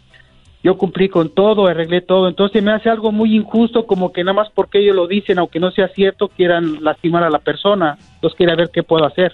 Yo 0.63 0.77
cumplí 0.77 1.09
con 1.09 1.29
todo 1.29 1.67
arreglé 1.67 1.99
todo. 1.99 2.29
Entonces 2.29 2.63
me 2.63 2.71
hace 2.71 2.89
algo 2.89 3.11
muy 3.11 3.35
injusto 3.35 3.85
como 3.85 4.13
que 4.13 4.23
nada 4.23 4.33
más 4.33 4.49
porque 4.53 4.79
ellos 4.79 4.95
lo 4.95 5.07
dicen 5.07 5.37
aunque 5.37 5.59
no 5.59 5.71
sea 5.71 5.89
cierto 5.89 6.29
quieran 6.29 6.81
lastimar 6.83 7.23
a 7.23 7.29
la 7.29 7.39
persona. 7.39 7.97
Entonces 8.15 8.37
quiero 8.37 8.55
ver 8.55 8.69
qué 8.73 8.83
puedo 8.83 9.05
hacer 9.05 9.33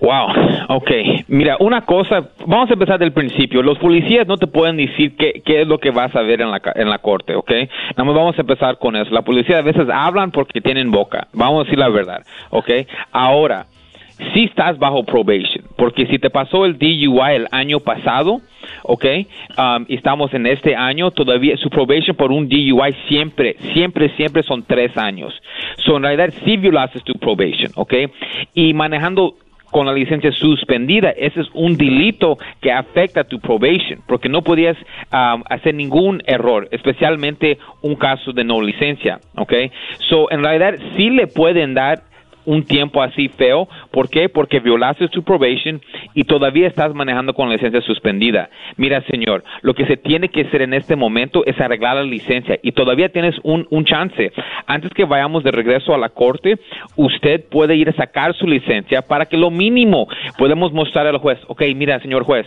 Wow, 0.00 0.28
ok. 0.68 0.90
Mira, 1.28 1.56
una 1.60 1.80
cosa, 1.82 2.28
vamos 2.46 2.70
a 2.70 2.74
empezar 2.74 2.98
del 2.98 3.12
principio. 3.12 3.62
Los 3.62 3.78
policías 3.78 4.26
no 4.26 4.36
te 4.36 4.46
pueden 4.46 4.76
decir 4.76 5.16
qué, 5.16 5.42
qué 5.44 5.62
es 5.62 5.68
lo 5.68 5.78
que 5.78 5.90
vas 5.90 6.14
a 6.14 6.22
ver 6.22 6.42
en 6.42 6.50
la, 6.50 6.60
en 6.74 6.90
la 6.90 6.98
corte, 6.98 7.34
ok. 7.34 7.50
Nada 7.50 8.04
más 8.04 8.14
vamos 8.14 8.38
a 8.38 8.42
empezar 8.42 8.78
con 8.78 8.94
eso. 8.96 9.10
La 9.10 9.22
policía 9.22 9.58
a 9.58 9.62
veces 9.62 9.88
hablan 9.92 10.30
porque 10.30 10.60
tienen 10.60 10.90
boca. 10.90 11.28
Vamos 11.32 11.60
a 11.60 11.64
decir 11.64 11.78
la 11.78 11.88
verdad, 11.88 12.22
ok. 12.50 12.70
Ahora, 13.10 13.66
si 14.32 14.44
estás 14.44 14.78
bajo 14.78 15.04
probation, 15.04 15.64
porque 15.76 16.06
si 16.06 16.18
te 16.18 16.30
pasó 16.30 16.64
el 16.64 16.78
DUI 16.78 17.34
el 17.34 17.48
año 17.50 17.80
pasado, 17.80 18.40
¿ok? 18.82 19.04
Um, 19.58 19.84
estamos 19.88 20.32
en 20.32 20.46
este 20.46 20.74
año, 20.74 21.10
todavía 21.10 21.56
su 21.56 21.68
probation 21.68 22.16
por 22.16 22.32
un 22.32 22.48
DUI 22.48 22.94
siempre, 23.08 23.56
siempre, 23.74 24.10
siempre 24.16 24.42
son 24.42 24.62
tres 24.62 24.96
años. 24.96 25.34
So, 25.84 25.96
en 25.96 26.04
realidad, 26.04 26.32
si 26.44 26.56
violaste 26.56 27.00
tu 27.00 27.14
probation, 27.14 27.72
¿ok? 27.74 27.94
Y 28.54 28.72
manejando 28.72 29.34
con 29.76 29.84
la 29.84 29.92
licencia 29.92 30.32
suspendida, 30.32 31.10
ese 31.10 31.42
es 31.42 31.48
un 31.52 31.76
delito 31.76 32.38
que 32.62 32.72
afecta 32.72 33.24
tu 33.24 33.38
probation, 33.40 34.00
porque 34.06 34.26
no 34.26 34.40
podías 34.40 34.74
um, 35.12 35.42
hacer 35.50 35.74
ningún 35.74 36.22
error, 36.24 36.66
especialmente 36.70 37.58
un 37.82 37.94
caso 37.94 38.32
de 38.32 38.42
no 38.42 38.62
licencia, 38.62 39.20
¿ok? 39.36 39.52
So, 40.08 40.30
en 40.30 40.42
realidad, 40.42 40.78
sí 40.96 41.10
le 41.10 41.26
pueden 41.26 41.74
dar 41.74 42.04
un 42.46 42.64
tiempo 42.64 43.02
así 43.02 43.28
feo. 43.28 43.68
¿Por 43.90 44.08
qué? 44.08 44.28
Porque 44.28 44.60
violaste 44.60 45.08
tu 45.08 45.22
probation 45.22 45.80
y 46.14 46.24
todavía 46.24 46.66
estás 46.66 46.94
manejando 46.94 47.34
con 47.34 47.48
la 47.48 47.54
licencia 47.54 47.80
suspendida. 47.82 48.48
Mira, 48.76 49.02
señor, 49.10 49.44
lo 49.62 49.74
que 49.74 49.86
se 49.86 49.96
tiene 49.96 50.28
que 50.28 50.42
hacer 50.42 50.62
en 50.62 50.74
este 50.74 50.96
momento 50.96 51.44
es 51.44 51.60
arreglar 51.60 51.96
la 51.96 52.04
licencia 52.04 52.58
y 52.62 52.72
todavía 52.72 53.10
tienes 53.10 53.34
un, 53.42 53.66
un 53.70 53.84
chance. 53.84 54.32
Antes 54.66 54.92
que 54.92 55.04
vayamos 55.04 55.44
de 55.44 55.50
regreso 55.50 55.94
a 55.94 55.98
la 55.98 56.08
corte, 56.08 56.58
usted 56.96 57.44
puede 57.50 57.76
ir 57.76 57.90
a 57.90 57.92
sacar 57.92 58.34
su 58.34 58.46
licencia 58.46 59.02
para 59.02 59.26
que 59.26 59.36
lo 59.36 59.50
mínimo 59.50 60.08
podemos 60.38 60.72
mostrar 60.72 61.06
al 61.06 61.18
juez, 61.18 61.38
ok, 61.48 61.62
mira, 61.74 62.00
señor 62.00 62.24
juez, 62.24 62.46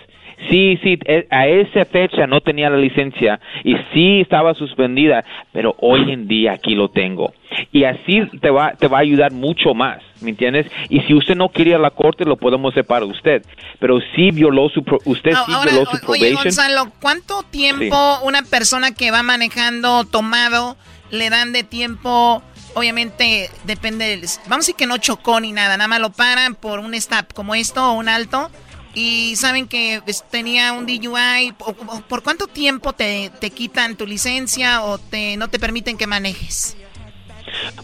sí, 0.49 0.79
sí, 0.83 0.97
e, 1.05 1.27
a 1.29 1.47
esa 1.47 1.85
fecha 1.85 2.27
no 2.27 2.41
tenía 2.41 2.69
la 2.69 2.77
licencia 2.77 3.39
y 3.63 3.75
sí 3.93 4.21
estaba 4.21 4.53
suspendida, 4.53 5.23
pero 5.51 5.75
hoy 5.79 6.12
en 6.12 6.27
día 6.27 6.53
aquí 6.53 6.75
lo 6.75 6.89
tengo. 6.89 7.33
Y 7.71 7.83
así 7.83 8.21
te 8.41 8.49
va, 8.49 8.73
te 8.73 8.88
va 8.88 8.99
a 8.99 9.01
ayudar 9.01 9.31
mucho 9.31 9.73
más, 9.73 10.01
¿me 10.21 10.31
entiendes? 10.31 10.67
Y 10.89 11.01
si 11.01 11.13
usted 11.13 11.35
no 11.35 11.49
quiere 11.49 11.71
ir 11.71 11.75
a 11.75 11.79
la 11.79 11.91
corte, 11.91 12.25
lo 12.25 12.38
podemos 12.38 12.73
para 12.88 13.05
usted. 13.05 13.43
Pero 13.79 13.99
sí 14.15 14.31
violó 14.31 14.69
su, 14.69 14.83
usted 15.05 15.31
sí 15.31 15.51
violó 15.63 15.85
su 15.85 15.99
probation. 15.99 16.09
Oye, 16.09 16.33
Gonzalo, 16.33 16.91
¿cuánto 17.01 17.43
tiempo 17.43 18.19
una 18.23 18.43
persona 18.43 18.93
que 18.93 19.12
va 19.12 19.23
manejando 19.23 20.03
tomado 20.05 20.77
le 21.12 21.29
dan 21.29 21.53
de 21.53 21.63
tiempo? 21.63 22.41
Obviamente 22.75 23.49
depende, 23.65 24.21
vamos 24.43 24.51
a 24.51 24.57
decir 24.57 24.75
que 24.75 24.85
no 24.85 24.97
chocó 24.97 25.39
ni 25.39 25.51
nada, 25.51 25.75
nada 25.75 25.88
más 25.88 25.99
lo 25.99 26.12
paran 26.12 26.53
por 26.53 26.79
un 26.79 26.93
stop 26.93 27.33
como 27.33 27.55
esto 27.55 27.83
o 27.83 27.93
un 27.93 28.07
alto 28.07 28.51
y 28.93 29.35
saben 29.35 29.67
que 29.67 30.01
pues, 30.03 30.23
tenía 30.29 30.73
un 30.73 30.85
DUI, 30.85 31.53
¿por 32.07 32.23
cuánto 32.23 32.47
tiempo 32.47 32.93
te, 32.93 33.31
te 33.39 33.49
quitan 33.49 33.95
tu 33.95 34.05
licencia 34.05 34.83
o 34.83 34.97
te, 34.97 35.38
no 35.38 35.47
te 35.47 35.59
permiten 35.59 35.97
que 35.97 36.05
manejes? 36.05 36.75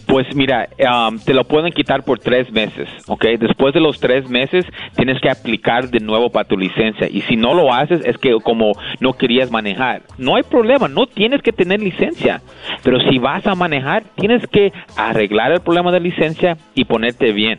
Pues 0.06 0.26
mira, 0.34 0.68
um, 0.78 1.18
te 1.18 1.34
lo 1.34 1.44
pueden 1.44 1.72
quitar 1.72 2.04
por 2.04 2.18
tres 2.18 2.50
meses, 2.50 2.88
¿ok? 3.06 3.24
Después 3.38 3.74
de 3.74 3.80
los 3.80 3.98
tres 4.00 4.28
meses 4.28 4.64
tienes 4.96 5.20
que 5.20 5.30
aplicar 5.30 5.88
de 5.88 6.00
nuevo 6.00 6.30
para 6.30 6.48
tu 6.48 6.56
licencia 6.56 7.08
y 7.08 7.22
si 7.22 7.36
no 7.36 7.54
lo 7.54 7.72
haces 7.72 8.00
es 8.04 8.16
que 8.18 8.36
como 8.42 8.72
no 9.00 9.12
querías 9.14 9.50
manejar. 9.50 10.02
No 10.18 10.36
hay 10.36 10.42
problema, 10.42 10.88
no 10.88 11.06
tienes 11.06 11.42
que 11.42 11.52
tener 11.52 11.80
licencia, 11.80 12.42
pero 12.82 12.98
si 13.00 13.18
vas 13.18 13.46
a 13.46 13.54
manejar 13.54 14.04
tienes 14.16 14.46
que 14.46 14.72
arreglar 14.96 15.52
el 15.52 15.60
problema 15.60 15.92
de 15.92 16.00
licencia 16.00 16.56
y 16.74 16.84
ponerte 16.84 17.32
bien. 17.32 17.58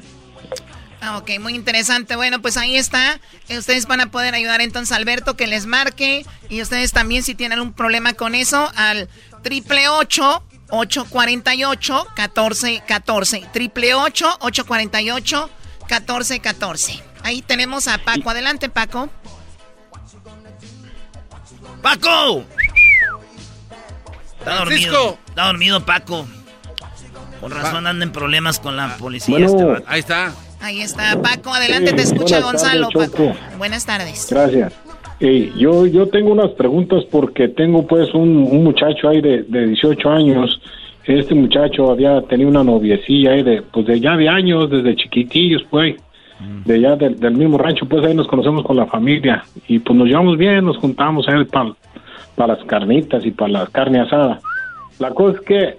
Ah, 1.01 1.17
ok, 1.17 1.39
muy 1.39 1.53
interesante. 1.53 2.15
Bueno, 2.15 2.41
pues 2.41 2.57
ahí 2.57 2.75
está. 2.75 3.19
Ustedes 3.49 3.85
van 3.85 4.01
a 4.01 4.11
poder 4.11 4.33
ayudar 4.33 4.61
entonces 4.61 4.91
a 4.91 4.95
Alberto 4.95 5.37
que 5.37 5.47
les 5.47 5.65
marque. 5.65 6.25
Y 6.49 6.61
ustedes 6.61 6.91
también 6.91 7.23
si 7.23 7.35
tienen 7.35 7.59
un 7.59 7.73
problema 7.73 8.13
con 8.13 8.35
eso, 8.35 8.69
al 8.75 9.07
triple 9.43 9.87
848 9.87 10.56
1414 10.71 13.43
triple 13.53 13.93
848 13.93 15.49
1414 15.89 17.03
Ahí 17.23 17.41
tenemos 17.41 17.88
a 17.89 17.97
Paco. 17.97 18.30
Adelante, 18.30 18.69
Paco. 18.69 19.10
¡Paco! 21.82 22.45
Está 24.39 24.56
dormido. 24.60 25.17
Está 25.27 25.47
dormido, 25.47 25.86
Paco. 25.86 26.25
Con 27.41 27.51
razón 27.51 27.86
anda 27.86 28.06
en 28.06 28.12
problemas 28.12 28.60
con 28.60 28.77
la 28.77 28.97
policía. 28.97 29.45
Este 29.45 29.84
ahí 29.88 29.99
está. 29.99 30.34
Ahí 30.62 30.82
está, 30.82 31.21
Paco. 31.21 31.53
Adelante, 31.53 31.93
te 31.93 32.01
escucha 32.01 32.39
Gonzalo, 32.39 32.89
Paco. 32.89 33.36
Buenas 33.58 33.86
tardes. 33.86 34.27
Gracias. 34.30 34.73
Yo, 35.19 35.86
yo 35.86 36.08
tengo 36.08 36.32
unas 36.32 36.51
preguntas 36.51 37.03
porque 37.06 37.47
tengo 37.47 37.86
pues 37.86 38.13
un, 38.13 38.63
muchacho 38.63 39.10
ahí 39.10 39.21
de, 39.21 39.43
de 39.43 39.67
18 39.67 40.10
años. 40.10 40.62
Este 41.06 41.34
muchacho 41.34 41.89
había 41.89 42.21
tenido 42.23 42.49
una 42.49 42.63
noviecilla 42.63 43.32
ahí 43.32 43.43
de, 43.43 43.62
pues 43.62 43.86
de 43.88 43.99
ya 43.99 44.17
de 44.17 44.30
años, 44.30 44.69
desde 44.69 44.95
chiquitillos, 44.95 45.63
pues. 45.69 45.95
De 46.65 46.75
allá 46.75 46.95
del, 46.95 47.32
mismo 47.32 47.58
rancho, 47.58 47.88
pues 47.88 48.06
ahí 48.06 48.13
nos 48.13 48.27
conocemos 48.27 48.63
con 48.63 48.75
la 48.77 48.86
familia. 48.86 49.43
Y 49.67 49.80
pues 49.80 49.97
nos 49.97 50.08
llevamos 50.08 50.38
bien, 50.38 50.65
nos 50.65 50.77
juntamos 50.77 51.27
ahí 51.27 51.43
para, 51.45 51.73
para 52.36 52.56
las 52.56 52.63
carnitas 52.65 53.25
y 53.25 53.32
para 53.32 53.51
la 53.51 53.67
carne 53.67 54.01
asada. 54.01 54.39
La 54.99 55.12
cosa 55.12 55.39
es 55.39 55.45
que 55.45 55.77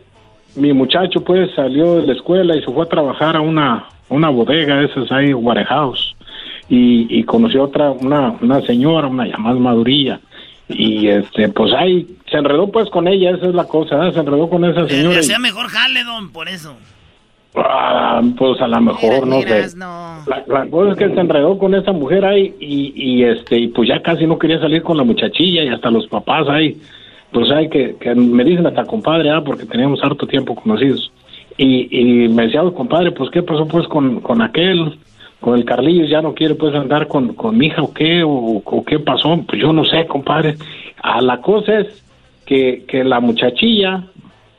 mi 0.57 0.73
muchacho 0.73 1.23
pues 1.23 1.55
salió 1.55 2.01
de 2.01 2.09
la 2.09 2.15
escuela 2.15 2.57
y 2.57 2.61
se 2.61 2.73
fue 2.73 2.83
a 2.83 2.89
trabajar 2.89 3.37
a 3.37 3.41
una 3.41 3.87
una 4.09 4.31
bodega, 4.31 4.83
esas 4.83 5.11
ahí, 5.13 5.33
warehouse, 5.35 6.17
y, 6.69 7.19
y 7.19 7.25
conoció 7.25 7.65
otra, 7.65 7.91
una, 7.91 8.37
una 8.41 8.61
señora, 8.63 9.07
una 9.09 9.27
llamada 9.27 9.59
madurilla, 9.59 10.21
y 10.69 11.09
este, 11.09 11.49
pues 11.49 11.73
ahí 11.73 12.07
se 12.31 12.37
enredó 12.37 12.71
pues 12.71 12.91
con 12.91 13.09
ella, 13.09 13.31
esa 13.31 13.47
es 13.47 13.55
la 13.55 13.65
cosa, 13.65 14.13
se 14.13 14.21
enredó 14.21 14.51
con 14.51 14.65
esa 14.65 14.87
señora. 14.87 15.15
Le 15.15 15.21
hacía 15.21 15.39
mejor 15.39 15.69
jale, 15.69 16.05
don, 16.05 16.31
por 16.31 16.49
eso. 16.49 16.77
Ah, 17.55 18.21
pues 18.37 18.61
a 18.61 18.69
lo 18.69 18.81
mejor, 18.81 19.27
no 19.27 19.41
sé. 19.43 19.67
La, 19.79 20.67
cosa 20.71 20.93
es 20.93 20.99
que 20.99 21.09
se 21.09 21.21
enredó 21.21 21.59
con 21.59 21.75
esa 21.75 21.93
mujer 21.93 22.25
ahí 22.25 22.55
y, 22.61 22.93
y 22.95 23.25
este, 23.25 23.59
y 23.59 23.69
pues 23.69 23.89
ya 23.89 24.03
casi 24.03 24.27
no 24.27 24.39
quería 24.39 24.61
salir 24.61 24.83
con 24.83 24.97
la 24.97 25.05
muchachilla 25.05 25.65
y 25.65 25.69
hasta 25.69 25.91
los 25.91 26.07
papás 26.07 26.47
ahí, 26.49 26.77
pues 27.33 27.51
hay 27.51 27.69
que, 27.71 27.97
que 27.97 28.15
me 28.15 28.45
dicen 28.45 28.67
hasta 28.67 28.85
compadre, 28.85 29.31
ah, 29.31 29.43
porque 29.45 29.65
teníamos 29.65 30.05
harto 30.05 30.27
tiempo 30.27 30.55
conocidos. 30.55 31.11
Y, 31.57 31.89
y 31.91 32.29
me 32.29 32.45
decía, 32.45 32.63
compadre, 32.77 33.11
pues 33.11 33.31
qué 33.31 33.43
pasó 33.43 33.67
pues 33.67 33.89
con, 33.89 34.21
con 34.21 34.43
aquel, 34.43 34.99
con 35.41 35.57
el 35.57 35.65
Carlillo, 35.65 36.05
ya 36.05 36.21
no 36.21 36.35
quiere 36.35 36.55
pues 36.55 36.75
andar 36.75 37.07
con, 37.07 37.35
con 37.35 37.57
mi 37.57 37.67
hija 37.67 37.83
o 37.83 37.93
qué, 37.93 38.23
o, 38.25 38.85
qué 38.85 38.99
pasó, 38.99 39.41
pues 39.47 39.61
yo 39.61 39.73
no 39.73 39.85
sé, 39.85 40.07
compadre. 40.07 40.57
A 41.03 41.21
la 41.21 41.41
cosa 41.41 41.81
es 41.81 42.03
que, 42.45 42.85
que 42.89 43.05
la 43.05 43.21
muchachilla, 43.21 44.05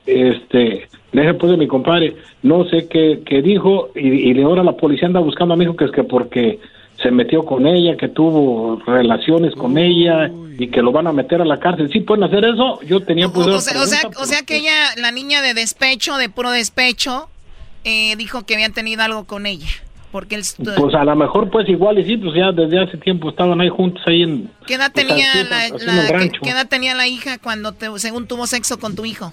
este, 0.05 0.87
deje 1.11 1.33
pues 1.33 1.51
de 1.51 1.57
mi 1.57 1.67
compadre, 1.67 2.15
no 2.43 2.63
sé 2.65 2.87
qué, 2.87 3.21
qué 3.25 3.41
dijo, 3.41 3.89
y, 3.95 4.31
y 4.31 4.41
ahora 4.41 4.63
la 4.63 4.77
policía 4.77 5.07
anda 5.07 5.19
buscando 5.19 5.53
a 5.53 5.57
mi 5.57 5.65
hijo 5.65 5.75
que 5.75 5.85
es 5.85 5.91
que 5.91 6.03
porque 6.03 6.59
se 7.01 7.11
metió 7.11 7.43
con 7.45 7.65
ella, 7.65 7.95
que 7.97 8.09
tuvo 8.09 8.81
relaciones 8.85 9.55
con 9.55 9.77
ella 9.77 10.29
y 10.57 10.67
que 10.67 10.81
lo 10.81 10.91
van 10.91 11.07
a 11.07 11.13
meter 11.13 11.41
a 11.41 11.45
la 11.45 11.59
cárcel. 11.59 11.89
¿Sí 11.91 12.01
pueden 12.01 12.25
hacer 12.25 12.43
eso? 12.43 12.81
Yo 12.81 12.99
tenía 13.01 13.29
pues... 13.29 13.47
O, 13.47 13.59
sea, 13.61 13.81
o, 13.81 14.25
sea, 14.25 14.41
que 14.43 14.57
ella, 14.57 14.73
la 14.97 15.11
niña 15.11 15.41
de 15.41 15.53
despecho, 15.53 16.17
de 16.17 16.29
puro 16.29 16.51
despecho, 16.51 17.29
eh, 17.85 18.15
dijo 18.17 18.45
que 18.45 18.55
habían 18.55 18.73
tenido 18.73 19.01
algo 19.03 19.25
con 19.25 19.45
ella. 19.45 19.67
Porque 20.11 20.35
él... 20.35 20.43
Pues 20.57 20.95
a 20.95 21.03
lo 21.03 21.15
mejor 21.15 21.49
pues 21.49 21.69
igual 21.69 21.99
y 21.99 22.05
sí, 22.05 22.17
pues 22.17 22.33
ya 22.35 22.51
desde 22.51 22.81
hace 22.81 22.97
tiempo 22.97 23.29
estaban 23.29 23.61
ahí 23.61 23.69
juntos 23.69 24.01
ahí 24.07 24.23
en... 24.23 24.51
¿Qué 24.65 24.75
edad 24.75 24.91
tenía, 24.91 25.27
la, 25.43 25.69
¿qué, 26.41 26.49
edad 26.49 26.67
tenía 26.67 26.95
la 26.95 27.07
hija 27.07 27.37
cuando 27.37 27.75
según 27.97 28.27
tuvo 28.27 28.47
sexo 28.47 28.79
con 28.79 28.95
tu 28.95 29.05
hijo? 29.05 29.31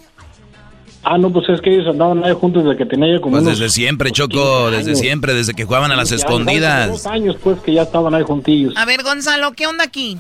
Ah, 1.09 1.19
no, 1.19 1.33
pues 1.33 1.49
es 1.49 1.61
que 1.61 1.73
ellos 1.73 1.87
andaban 1.87 2.25
ahí 2.25 2.35
juntos 2.35 2.65
desde 2.65 2.77
que 2.77 2.85
tenía 2.85 3.15
yo 3.15 3.21
como 3.21 3.37
Pues 3.37 3.47
desde 3.47 3.69
siempre, 3.69 4.11
Choco, 4.11 4.73
desde 4.73 4.97
siempre, 4.97 5.35
desde 5.35 5.55
que 5.55 5.65
jugaban 5.65 5.93
a 5.93 5.97
las 5.97 6.11
escondidas. 6.11 6.89
Dos 6.89 7.07
años, 7.07 7.37
pues, 7.43 7.61
que 7.61 7.73
ya 7.73 7.83
estaban 7.83 8.13
ahí 8.13 8.25
juntillos. 8.25 8.77
A 8.77 8.85
ver, 8.85 9.05
Gonzalo, 9.05 9.53
¿qué 9.53 9.69
onda 9.69 9.85
aquí? 9.85 10.19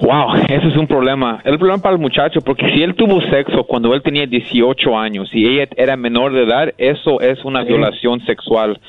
Wow, 0.00 0.34
ese 0.48 0.68
es 0.68 0.76
un 0.76 0.86
problema. 0.86 1.40
El 1.44 1.58
problema 1.58 1.80
para 1.80 1.94
el 1.94 2.00
muchacho, 2.00 2.40
porque 2.40 2.70
si 2.72 2.82
él 2.82 2.94
tuvo 2.94 3.20
sexo 3.30 3.64
cuando 3.64 3.94
él 3.94 4.02
tenía 4.02 4.26
18 4.26 4.98
años 4.98 5.30
y 5.32 5.46
ella 5.46 5.68
era 5.76 5.96
menor 5.96 6.32
de 6.32 6.42
edad, 6.42 6.74
eso 6.78 7.20
es 7.20 7.44
una 7.44 7.62
violación 7.62 8.20
sexual. 8.26 8.80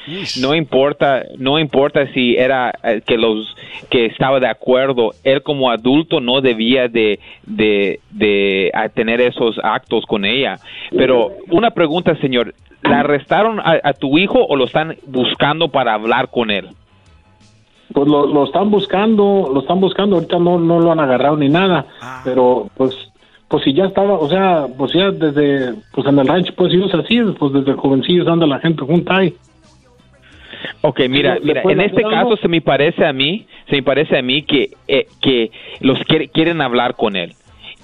No 0.41 0.55
importa, 0.55 1.23
no 1.37 1.59
importa 1.59 2.07
si 2.13 2.35
era 2.35 2.73
eh, 2.83 3.01
que 3.05 3.17
los 3.17 3.55
que 3.89 4.05
estaba 4.05 4.39
de 4.39 4.47
acuerdo, 4.47 5.11
él 5.23 5.41
como 5.43 5.69
adulto 5.69 6.19
no 6.19 6.41
debía 6.41 6.87
de, 6.87 7.19
de, 7.45 7.99
de 8.11 8.71
tener 8.93 9.21
esos 9.21 9.59
actos 9.63 10.05
con 10.05 10.25
ella. 10.25 10.57
Pero 10.97 11.31
una 11.49 11.71
pregunta, 11.71 12.15
señor, 12.17 12.53
¿la 12.81 13.01
arrestaron 13.01 13.59
a 13.63 13.93
tu 13.93 14.17
hijo 14.17 14.45
o 14.45 14.55
lo 14.55 14.65
están 14.65 14.95
buscando 15.07 15.69
para 15.69 15.93
hablar 15.93 16.29
con 16.29 16.51
él? 16.51 16.69
Pues 17.95 18.07
lo, 18.07 18.27
lo 18.27 18.43
están 18.43 18.69
buscando, 18.69 19.49
lo 19.51 19.61
están 19.61 19.79
buscando, 19.79 20.17
ahorita 20.17 20.37
no, 20.37 20.59
no 20.59 20.79
lo 20.79 20.91
han 20.91 20.99
agarrado 20.99 21.37
ni 21.37 21.49
nada, 21.49 21.87
ah. 22.01 22.21
pero 22.23 22.69
pues 22.75 22.93
pues 23.47 23.63
si 23.63 23.73
ya 23.73 23.85
estaba, 23.85 24.15
o 24.15 24.27
sea, 24.27 24.67
pues 24.77 24.91
ya 24.91 25.11
desde, 25.11 25.75
pues 25.93 26.05
en 26.07 26.19
el 26.19 26.27
rancho, 26.27 26.53
pues 26.55 26.73
ellos 26.73 26.93
así, 26.93 27.21
pues 27.39 27.53
desde 27.53 27.73
jovencillos 27.73 28.27
anda 28.27 28.45
la 28.45 28.59
gente 28.59 28.83
junta 28.83 29.17
ahí. 29.17 29.33
Ok, 30.81 31.01
mira, 31.07 31.37
mira, 31.41 31.61
en 31.63 31.79
este 31.79 32.01
caso 32.01 32.35
se 32.37 32.47
me 32.47 32.59
parece 32.59 33.05
a 33.05 33.13
mí, 33.13 33.45
se 33.69 33.77
me 33.77 33.83
parece 33.83 34.17
a 34.17 34.21
mí 34.21 34.43
que, 34.43 34.71
eh, 34.87 35.07
que 35.21 35.51
los 35.79 35.99
quieren 36.33 36.59
hablar 36.61 36.95
con 36.95 37.15
él 37.15 37.33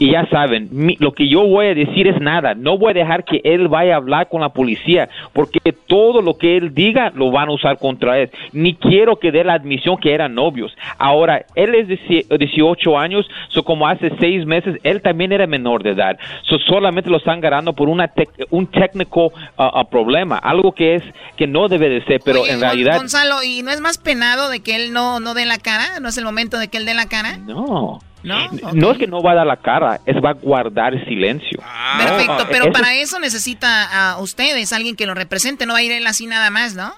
y 0.01 0.13
ya 0.13 0.27
saben, 0.31 0.95
lo 0.97 1.13
que 1.13 1.29
yo 1.29 1.45
voy 1.45 1.67
a 1.67 1.75
decir 1.75 2.07
es 2.07 2.19
nada, 2.19 2.55
no 2.55 2.75
voy 2.75 2.89
a 2.89 2.93
dejar 2.95 3.23
que 3.23 3.39
él 3.43 3.67
vaya 3.67 3.93
a 3.93 3.97
hablar 3.97 4.29
con 4.29 4.41
la 4.41 4.49
policía, 4.49 5.07
porque 5.31 5.59
todo 5.85 6.23
lo 6.23 6.39
que 6.39 6.57
él 6.57 6.73
diga 6.73 7.11
lo 7.13 7.29
van 7.29 7.49
a 7.49 7.51
usar 7.51 7.77
contra 7.77 8.17
él, 8.17 8.31
ni 8.51 8.73
quiero 8.73 9.19
que 9.19 9.31
dé 9.31 9.43
la 9.43 9.53
admisión 9.53 9.97
que 9.97 10.11
eran 10.11 10.33
novios. 10.33 10.75
Ahora, 10.97 11.45
él 11.53 11.75
es 11.75 11.87
de 11.87 12.25
18 12.35 12.97
años, 12.97 13.29
so 13.49 13.61
como 13.61 13.87
hace 13.87 14.11
seis 14.19 14.43
meses, 14.43 14.79
él 14.81 15.03
también 15.03 15.33
era 15.33 15.45
menor 15.45 15.83
de 15.83 15.91
edad, 15.91 16.17
so 16.49 16.57
solamente 16.57 17.11
lo 17.11 17.17
están 17.17 17.39
ganando 17.39 17.73
por 17.73 17.87
una 17.87 18.11
un 18.49 18.65
técnico 18.65 19.27
uh, 19.27 19.81
uh, 19.81 19.85
problema, 19.87 20.37
algo 20.37 20.71
que 20.71 20.95
es 20.95 21.03
que 21.37 21.45
no 21.45 21.67
debe 21.67 21.89
de 21.89 22.03
ser, 22.05 22.21
pero 22.25 22.47
en 22.47 22.59
realidad... 22.59 22.97
Gonzalo, 22.97 23.43
¿y 23.43 23.61
no 23.61 23.69
es 23.69 23.81
más 23.81 23.99
penado 23.99 24.49
de 24.49 24.61
que 24.61 24.75
él 24.77 24.93
no, 24.93 25.19
no 25.19 25.35
dé 25.35 25.45
la 25.45 25.59
cara? 25.59 25.99
¿No 26.01 26.09
es 26.09 26.17
el 26.17 26.25
momento 26.25 26.57
de 26.57 26.69
que 26.69 26.79
él 26.79 26.87
dé 26.87 26.95
la 26.95 27.05
cara? 27.05 27.37
No. 27.37 27.99
No, 28.23 28.91
es 28.91 28.97
que 28.97 29.07
no 29.07 29.21
va 29.21 29.31
a 29.31 29.35
dar 29.35 29.47
la 29.47 29.57
cara, 29.57 29.99
es 30.05 30.15
va 30.17 30.31
a 30.31 30.33
guardar 30.33 30.93
silencio. 31.05 31.59
Ah. 31.63 31.99
Perfecto, 32.05 32.47
pero 32.51 32.71
para 32.71 32.95
eso 32.95 33.19
necesita 33.19 34.11
a 34.13 34.19
ustedes, 34.19 34.73
alguien 34.73 34.95
que 34.95 35.05
lo 35.05 35.13
represente, 35.13 35.65
no 35.65 35.73
va 35.73 35.79
a 35.79 35.83
ir 35.83 35.91
él 35.91 36.05
así 36.07 36.27
nada 36.27 36.49
más, 36.49 36.75
¿no? 36.75 36.93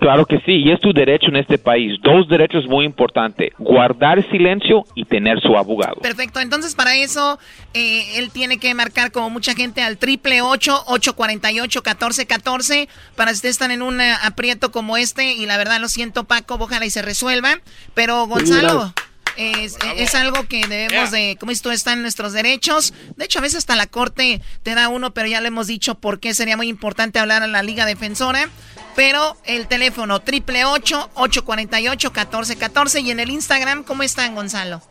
Claro 0.00 0.24
que 0.24 0.38
sí, 0.46 0.52
y 0.52 0.72
es 0.72 0.80
tu 0.80 0.94
derecho 0.94 1.26
en 1.26 1.36
este 1.36 1.58
país. 1.58 2.00
Dos 2.02 2.26
derechos 2.26 2.66
muy 2.66 2.86
importantes, 2.86 3.50
guardar 3.58 4.26
silencio 4.30 4.86
y 4.94 5.04
tener 5.04 5.38
su 5.40 5.54
abogado. 5.54 5.96
Perfecto, 5.96 6.40
entonces 6.40 6.74
para 6.74 6.96
eso 6.96 7.38
eh, 7.74 8.18
él 8.18 8.30
tiene 8.30 8.56
que 8.56 8.72
marcar 8.72 9.12
como 9.12 9.28
mucha 9.28 9.54
gente 9.54 9.82
al 9.82 9.98
triple 9.98 10.40
ocho 10.40 10.82
ocho 10.86 11.14
cuarenta 11.14 11.52
y 11.52 11.60
ocho 11.60 11.82
catorce 11.82 12.24
catorce 12.24 12.88
para 13.16 13.32
si 13.32 13.36
ustedes 13.36 13.56
están 13.56 13.70
en 13.70 13.82
un 13.82 14.00
eh, 14.00 14.14
aprieto 14.22 14.72
como 14.72 14.96
este 14.96 15.34
y 15.34 15.44
la 15.44 15.58
verdad 15.58 15.78
lo 15.78 15.88
siento 15.88 16.24
Paco, 16.24 16.56
ojalá 16.58 16.86
y 16.86 16.90
se 16.90 17.02
resuelva. 17.02 17.58
Pero 17.92 18.26
Gonzalo... 18.26 18.94
Es, 19.36 19.78
es, 19.96 20.14
algo 20.14 20.46
que 20.46 20.66
debemos 20.66 21.10
de, 21.10 21.36
como 21.40 21.50
dices 21.50 21.62
tú, 21.62 21.70
está 21.70 21.92
en 21.92 22.02
nuestros 22.02 22.32
derechos. 22.32 22.92
De 23.16 23.24
hecho, 23.24 23.38
a 23.38 23.42
veces 23.42 23.58
hasta 23.58 23.76
la 23.76 23.86
corte 23.86 24.40
te 24.62 24.74
da 24.74 24.88
uno, 24.88 25.14
pero 25.14 25.28
ya 25.28 25.40
le 25.40 25.48
hemos 25.48 25.66
dicho 25.66 25.94
por 25.94 26.20
qué 26.20 26.34
sería 26.34 26.56
muy 26.56 26.68
importante 26.68 27.18
hablar 27.18 27.42
a 27.42 27.46
la 27.46 27.62
Liga 27.62 27.86
Defensora. 27.86 28.48
Pero 28.94 29.36
el 29.44 29.68
teléfono 29.68 30.20
triple 30.20 30.66
ocho 30.66 31.10
ocho 31.14 31.44
cuarenta 31.44 31.80
y 31.80 31.88
ocho 31.88 32.12
catorce 32.12 32.56
catorce 32.56 33.00
y 33.00 33.10
en 33.10 33.20
el 33.20 33.30
Instagram, 33.30 33.84
¿cómo 33.84 34.02
están, 34.02 34.34
Gonzalo? 34.34 34.82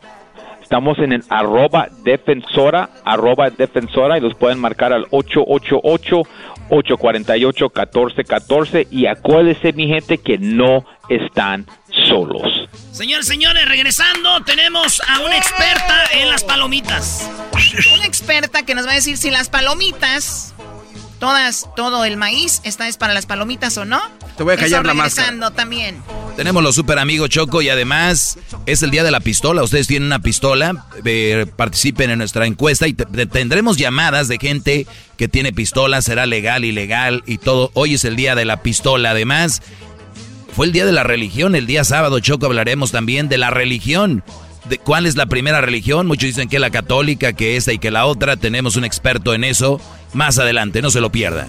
Estamos 0.60 0.98
en 1.00 1.12
el 1.12 1.22
arroba 1.28 1.88
defensora, 2.02 2.88
arroba 3.04 3.50
defensora 3.50 4.16
y 4.16 4.22
los 4.22 4.34
pueden 4.34 4.58
marcar 4.58 4.92
al 4.92 5.06
888 5.10 6.22
848 6.70 7.64
1414 7.66 8.88
y 8.90 9.06
acuérdese 9.06 9.72
mi 9.72 9.88
gente 9.88 10.18
que 10.18 10.38
no 10.38 10.84
están 11.08 11.66
solos. 12.08 12.68
Señores, 12.92 13.26
señores, 13.26 13.68
regresando, 13.68 14.42
tenemos 14.44 15.00
a 15.08 15.20
una 15.20 15.36
experta 15.36 16.04
en 16.12 16.28
las 16.28 16.44
palomitas. 16.44 17.30
Una 17.94 18.06
experta 18.06 18.64
que 18.64 18.74
nos 18.74 18.86
va 18.86 18.92
a 18.92 18.94
decir 18.94 19.16
si 19.16 19.30
las 19.30 19.48
palomitas 19.48 20.54
todas, 21.22 21.68
todo 21.76 22.04
el 22.04 22.16
maíz, 22.16 22.60
esta 22.64 22.88
es 22.88 22.96
para 22.96 23.14
las 23.14 23.26
palomitas 23.26 23.78
o 23.78 23.84
no. 23.84 24.02
Te 24.36 24.42
voy 24.42 24.54
a 24.54 24.56
callar 24.56 24.86
la 24.86 24.94
máscara. 24.94 25.50
también. 25.50 25.96
Tenemos 26.36 26.62
los 26.62 26.74
super 26.74 26.98
amigos 26.98 27.28
Choco 27.28 27.60
y 27.60 27.68
además 27.68 28.38
es 28.64 28.82
el 28.82 28.90
día 28.90 29.04
de 29.04 29.10
la 29.10 29.20
pistola. 29.20 29.62
Ustedes 29.62 29.86
tienen 29.86 30.06
una 30.06 30.20
pistola, 30.20 30.86
eh, 31.04 31.46
participen 31.56 32.10
en 32.10 32.18
nuestra 32.18 32.46
encuesta 32.46 32.88
y 32.88 32.94
tendremos 32.94 33.76
llamadas 33.76 34.28
de 34.28 34.38
gente 34.38 34.86
que 35.18 35.28
tiene 35.28 35.52
pistola, 35.52 36.00
será 36.00 36.24
legal, 36.26 36.64
ilegal 36.64 37.22
y 37.26 37.38
todo. 37.38 37.70
Hoy 37.74 37.94
es 37.94 38.04
el 38.04 38.16
día 38.16 38.34
de 38.34 38.46
la 38.46 38.62
pistola. 38.62 39.10
Además, 39.10 39.62
fue 40.54 40.66
el 40.66 40.72
día 40.72 40.86
de 40.86 40.92
la 40.92 41.02
religión. 41.02 41.54
El 41.54 41.66
día 41.66 41.84
sábado, 41.84 42.18
Choco, 42.20 42.46
hablaremos 42.46 42.92
también 42.92 43.28
de 43.28 43.38
la 43.38 43.50
religión. 43.50 44.24
De 44.68 44.78
cuál 44.78 45.06
es 45.06 45.16
la 45.16 45.26
primera 45.26 45.60
religión. 45.60 46.06
Muchos 46.06 46.28
dicen 46.28 46.48
que 46.48 46.58
la 46.58 46.70
católica, 46.70 47.32
que 47.32 47.56
esta 47.56 47.72
y 47.72 47.78
que 47.78 47.90
la 47.90 48.06
otra. 48.06 48.36
Tenemos 48.36 48.76
un 48.76 48.84
experto 48.84 49.34
en 49.34 49.44
eso 49.44 49.80
más 50.12 50.38
adelante. 50.38 50.82
No 50.82 50.90
se 50.90 51.00
lo 51.00 51.10
pierda. 51.10 51.46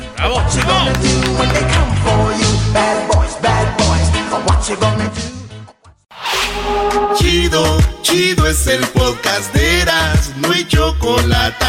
Chido, 8.02 8.48
es 8.48 8.66
el 8.66 8.84
podcast 8.88 9.54
de 9.54 9.82
Eras, 9.82 10.32
no 10.38 10.52
hay 10.52 10.66
chocolate. 10.66 11.66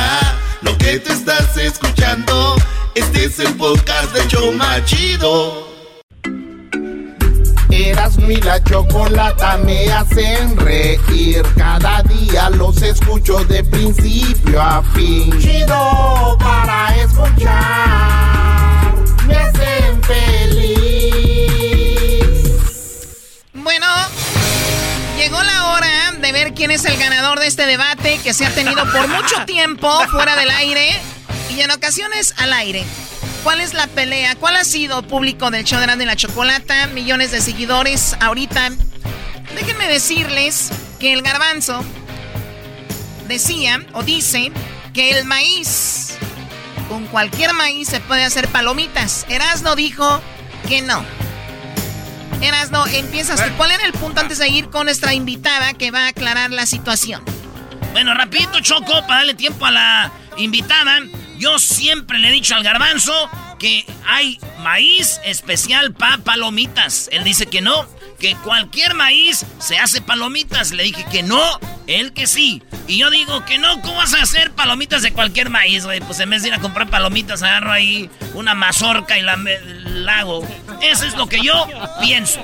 Lo 0.63 0.79
que 0.79 0.99
te 0.99 1.13
estás 1.13 1.59
escuchando, 1.59 2.57
este 2.95 3.27
es 3.27 3.39
el 3.39 3.53
podcast 3.55 4.15
de 4.15 4.27
Choma 4.29 4.83
Chido. 4.87 5.69
Eras 7.71 8.17
mi 8.17 8.37
la 8.37 8.65
chocolata 8.65 9.59
me 9.59 9.93
hacen 9.93 10.57
reír. 10.57 11.43
Cada 11.55 12.03
día 12.05 12.49
los 12.49 12.81
escucho 12.81 13.45
de 13.45 13.63
principio 13.65 14.63
a 14.63 14.83
fin. 14.95 15.39
Chido 15.39 16.39
para 16.41 16.97
escuchar. 16.97 18.95
Me 19.27 19.37
hacen 19.37 20.03
feliz. 20.03 20.74
De 26.25 26.33
ver 26.33 26.55
quién 26.55 26.71
es 26.71 26.87
el 26.87 26.97
ganador 26.97 27.39
de 27.39 27.47
este 27.47 27.67
debate 27.67 28.19
que 28.25 28.33
se 28.33 28.47
ha 28.47 28.51
tenido 28.51 28.91
por 28.91 29.07
mucho 29.09 29.45
tiempo 29.47 29.91
fuera 30.11 30.37
del 30.37 30.49
aire 30.49 30.99
y 31.55 31.61
en 31.61 31.71
ocasiones 31.71 32.33
al 32.39 32.55
aire. 32.55 32.83
¿Cuál 33.43 33.61
es 33.61 33.75
la 33.75 33.89
pelea? 33.89 34.35
¿Cuál 34.35 34.57
ha 34.57 34.65
sido 34.65 35.03
público 35.03 35.51
del 35.51 35.65
show 35.65 35.79
de 35.79 35.85
Grande 35.85 36.07
la 36.07 36.17
Chocolata? 36.17 36.87
Millones 36.87 37.31
de 37.31 37.43
seguidores 37.43 38.17
ahorita. 38.21 38.71
Déjenme 39.55 39.87
decirles 39.87 40.71
que 40.99 41.13
el 41.13 41.21
garbanzo 41.21 41.85
decía 43.29 43.85
o 43.93 44.03
dice 44.03 44.51
que 44.95 45.11
el 45.11 45.27
maíz, 45.27 46.15
con 46.89 47.07
cualquier 47.09 47.53
maíz 47.53 47.89
se 47.89 48.01
puede 48.01 48.25
hacer 48.25 48.49
palomitas. 48.49 49.27
Erasno 49.29 49.77
dijo 49.77 50.23
que 50.69 50.81
no. 50.81 51.05
Erasno, 52.41 52.87
empiezas 52.87 53.45
tú. 53.45 53.51
¿Cuál 53.57 53.73
era 53.73 53.87
el 53.87 53.93
punto 53.93 54.21
antes 54.21 54.39
de 54.39 54.49
ir 54.49 54.69
con 54.71 54.87
nuestra 54.87 55.15
invitada 55.15 55.73
que 55.75 55.91
va 55.91 56.05
a 56.05 56.09
aclarar 56.09 56.51
la 56.51 56.67
situación? 56.67 57.23
Bueno, 57.93 58.15
rapidito, 58.15 58.61
Choco, 58.61 58.93
para 59.07 59.19
darle 59.19 59.35
tiempo 59.35 59.67
a 59.67 59.71
la 59.71 60.13
invitada. 60.37 61.01
Yo 61.39 61.59
siempre 61.59 62.19
le 62.19 62.29
he 62.29 62.33
dicho 62.33 62.55
al 62.55 62.63
garbanzo 62.63 63.13
que 63.59 63.87
hay 64.07 64.39
maíz 64.61 65.21
especial 65.25 65.93
para 65.93 66.19
palomitas. 66.19 67.09
Él 67.13 67.25
dice 67.25 67.47
que 67.47 67.61
no, 67.61 67.87
que 68.25 68.37
cualquier 68.37 68.95
maíz 68.95 69.45
se 69.59 69.77
hace 69.77 70.01
palomitas. 70.01 70.73
Le 70.73 70.85
dije 70.85 71.05
que 71.13 71.23
no, 71.23 71.43
él 71.87 72.15
que 72.15 72.27
sí. 72.27 72.63
Y 72.89 72.97
yo 72.97 73.11
digo 73.11 73.45
que 73.45 73.59
no, 73.59 73.83
¿cómo 73.83 73.97
vas 73.97 74.15
a 74.15 74.23
hacer 74.23 74.51
palomitas 74.53 75.03
de 75.03 75.13
cualquier 75.13 75.51
maíz, 75.51 75.85
güey? 75.85 76.01
Pues 76.01 76.21
en 76.21 76.31
vez 76.31 76.41
de 76.41 76.49
ir 76.49 76.55
a 76.55 76.59
comprar 76.59 76.89
palomitas, 76.89 77.43
agarro 77.43 77.71
ahí 77.71 78.09
una 78.33 78.55
mazorca 78.55 79.19
y 79.19 79.23
la, 79.23 79.37
hago. 80.19 80.49
Eso 80.81 81.05
es 81.05 81.15
lo 81.17 81.27
que 81.27 81.43
yo 81.43 81.67
pienso. 82.01 82.43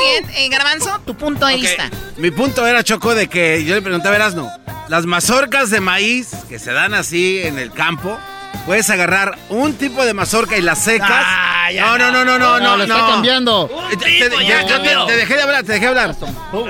Bien, 0.00 0.30
eh, 0.34 0.48
Garbanzo, 0.48 0.98
tu 1.04 1.14
punto 1.14 1.44
de 1.44 1.56
vista. 1.56 1.90
Mi 2.16 2.30
punto 2.30 2.66
era, 2.66 2.82
Choco, 2.82 3.14
de 3.14 3.28
que 3.28 3.62
yo 3.66 3.74
le 3.74 3.82
pregunté 3.82 4.08
a 4.08 4.30
no 4.30 4.50
las 4.88 5.04
mazorcas 5.04 5.68
de 5.68 5.80
maíz 5.80 6.30
que 6.48 6.58
se 6.58 6.72
dan 6.72 6.94
así 6.94 7.40
en 7.42 7.58
el 7.58 7.70
campo, 7.70 8.18
puedes 8.66 8.90
agarrar 8.90 9.38
un 9.48 9.74
tipo 9.74 10.04
de 10.04 10.14
mazorca 10.14 10.56
y 10.56 10.62
la 10.62 10.74
secas. 10.74 11.08
Ah, 11.10 11.70
no, 11.74 11.98
no, 11.98 12.10
no, 12.10 12.24
no, 12.24 12.38
no, 12.38 12.60
no, 12.60 12.76
no. 12.76 12.82
está 12.82 13.06
cambiando. 13.06 13.70
Te, 13.98 14.28
dejé 14.28 14.28
de 15.36 15.42
hablar, 15.42 15.64
te 15.64 15.72
dejé 15.72 15.84
de 15.84 15.88
hablar. 15.88 16.16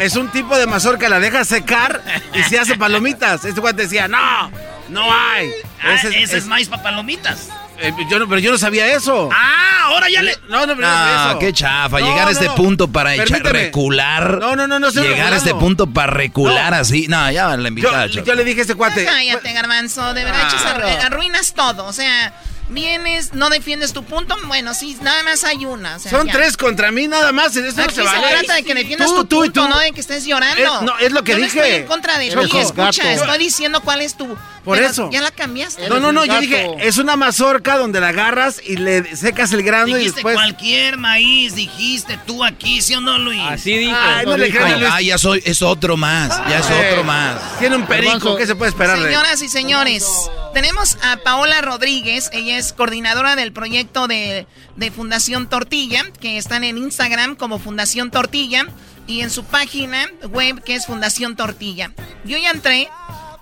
Es 0.01 0.17
un 0.17 0.29
tipo 0.29 0.57
de 0.57 0.67
mazorca, 0.67 1.09
la 1.09 1.21
dejas 1.21 1.49
secar 1.49 2.03
y 2.35 2.43
se 2.45 2.59
hace 2.59 2.77
palomitas. 2.77 3.45
Este 3.45 3.61
cuate 3.61 3.83
decía, 3.83 4.09
no, 4.09 4.51
no 4.89 5.13
hay. 5.13 5.51
Ah, 5.83 5.95
ese, 5.95 6.23
es, 6.23 6.47
maíz 6.47 6.69
para 6.69 6.83
palomitas. 6.83 7.49
Eh, 7.81 7.93
yo 8.11 8.19
no, 8.19 8.29
pero 8.29 8.41
yo 8.41 8.51
no 8.51 8.59
sabía 8.59 8.93
eso. 8.93 9.29
Ah, 9.33 9.85
ahora 9.85 10.09
ya 10.09 10.23
le. 10.23 10.37
No, 10.49 10.67
no, 10.67 10.75
pero 10.75 10.89
no, 10.89 11.31
eso. 11.31 11.39
qué 11.39 11.53
chafa. 11.53 12.01
llegar 12.01 12.29
a 12.29 12.31
este 12.31 12.51
punto 12.51 12.89
para 12.89 13.15
echar, 13.15 13.43
recular. 13.43 14.39
No, 14.39 14.57
no, 14.57 14.67
no, 14.67 14.79
no. 14.79 14.91
Llegar 14.91 15.33
a 15.33 15.37
este 15.37 15.55
punto 15.55 15.87
para 15.87 16.13
recular 16.13 16.75
así. 16.75 17.07
No, 17.09 17.31
ya 17.31 17.57
la 17.57 17.69
invitada. 17.69 18.07
Yo, 18.07 18.25
yo, 18.25 18.35
le 18.35 18.45
dije 18.45 18.61
a 18.61 18.65
ese 18.65 18.75
cuate. 18.75 19.05
Cállate, 19.05 19.53
garbanzo. 19.53 20.15
De 20.15 20.25
verdad, 20.25 20.49
ah, 20.53 21.07
arruinas 21.07 21.55
todo. 21.55 21.87
O 21.87 21.93
sea 21.93 22.33
vienes, 22.69 23.35
no 23.35 23.49
defiendes 23.51 23.93
tu 23.93 24.05
punto, 24.05 24.37
bueno, 24.47 24.75
sí, 24.75 24.97
nada 25.03 25.23
más 25.23 25.45
hay 25.45 25.65
una. 25.65 25.99
Son 25.99 26.29
tres 26.29 26.57
contra 26.57 26.91
mí 26.91 27.09
nada 27.09 27.33
más, 27.33 27.57
en 27.57 27.67
eso 27.67 27.81
no 27.83 27.91
se, 27.91 28.03
vale. 28.03 28.29
trata 28.31 28.55
de 28.55 28.63
que 28.63 28.75
defiendas 28.75 29.09
tu 29.09 29.27
punto, 29.27 29.69
no 29.69 29.79
de 29.79 29.93
que 29.93 30.01
estés 30.01 30.25
llorando. 30.25 30.63
Es, 30.63 30.83
no, 30.83 30.99
es 30.99 31.13
lo 31.13 31.25
que 31.25 31.33
yo 31.33 31.39
dije. 31.39 31.59
No 31.59 31.65
estoy 31.65 31.81
en 31.81 31.87
contra 31.87 32.19
de 32.19 32.31
ti, 32.31 32.59
escucha, 32.59 33.13
estoy 33.13 33.39
diciendo 33.39 33.81
cuál 33.81 34.01
es 34.01 34.17
tu... 34.17 34.37
Por 34.69 34.83
eso. 34.83 35.09
Ya 35.11 35.23
la 35.23 35.31
cambiaste. 35.31 35.89
No, 35.89 35.99
no, 35.99 36.13
no, 36.13 36.27
yo 36.27 36.41
dije, 36.41 36.77
es 36.81 36.99
una 36.99 37.17
mazorca 37.17 37.79
donde 37.79 38.01
la 38.01 38.09
agarras 38.09 38.61
y 38.63 38.77
le 38.77 39.17
secas 39.17 39.51
el 39.55 39.63
grano 39.63 39.87
dijiste 39.87 40.05
y 40.05 40.13
después... 40.13 40.35
cualquier 40.35 40.99
maíz, 40.99 41.55
dijiste 41.55 42.19
tú 42.27 42.45
aquí, 42.45 42.83
¿sí 42.83 42.95
o 42.95 43.01
no, 43.01 43.19
Luis? 43.19 43.41
Así 43.43 43.79
dijo. 43.79 43.97
Ay, 43.99 44.27
no 44.27 44.37
le 44.37 44.49
Ah, 44.91 45.01
ya 45.01 45.17
soy, 45.17 45.43
es 45.45 45.63
otro 45.63 45.97
más, 45.97 46.29
ya 46.49 46.59
es 46.59 46.67
otro 46.67 47.03
más. 47.03 47.59
Tiene 47.59 47.77
un 47.77 47.87
perico, 47.87 48.37
¿qué 48.37 48.47
se 48.47 48.55
puede 48.57 48.71
esperar? 48.71 48.99
Señoras 48.99 49.41
y 49.41 49.49
señores, 49.49 50.07
tenemos 50.53 50.99
a 51.03 51.17
Paola 51.19 51.61
Rodríguez, 51.63 52.29
ella 52.33 52.59
es 52.59 52.75
coordinadora 52.75 53.37
del 53.37 53.53
proyecto 53.53 54.07
de, 54.07 54.47
Fundación 54.95 55.49
Tortilla, 55.49 56.05
que 56.21 56.37
están 56.37 56.63
en 56.63 56.77
Instagram 56.77 57.37
como 57.37 57.59
Fundación 57.59 58.11
Tortilla 58.11 58.67
y 59.07 59.23
en 59.23 59.31
su 59.31 59.45
página 59.45 60.07
web 60.31 60.63
que 60.63 60.75
es 60.75 60.87
Fundación 60.87 61.37
Tortilla. 61.37 61.93
Yo 62.25 62.37
ya 62.37 62.51
entré, 62.51 62.91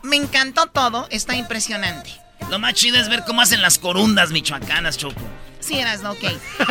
me 0.06 0.16
encantó 0.16 0.66
todo, 0.66 1.06
está 1.10 1.36
impresionante. 1.36 2.10
Lo 2.50 2.58
más 2.58 2.74
chido 2.74 2.98
es 2.98 3.08
ver 3.08 3.24
cómo 3.26 3.42
hacen 3.42 3.60
las 3.60 3.78
corundas 3.78 4.30
michoacanas, 4.30 4.96
Choco. 4.96 5.20
Sí, 5.60 5.78
eras, 5.78 6.04
ok. 6.04 6.24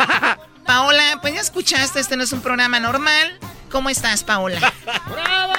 Paola, 0.66 1.18
pues 1.20 1.34
ya 1.34 1.40
escuchaste, 1.40 2.00
este 2.00 2.16
no 2.16 2.24
es 2.24 2.32
un 2.32 2.40
programa 2.40 2.80
normal. 2.80 3.38
¿Cómo 3.70 3.90
estás, 3.90 4.24
Paola? 4.24 4.58
¡Bravo! 4.84 5.52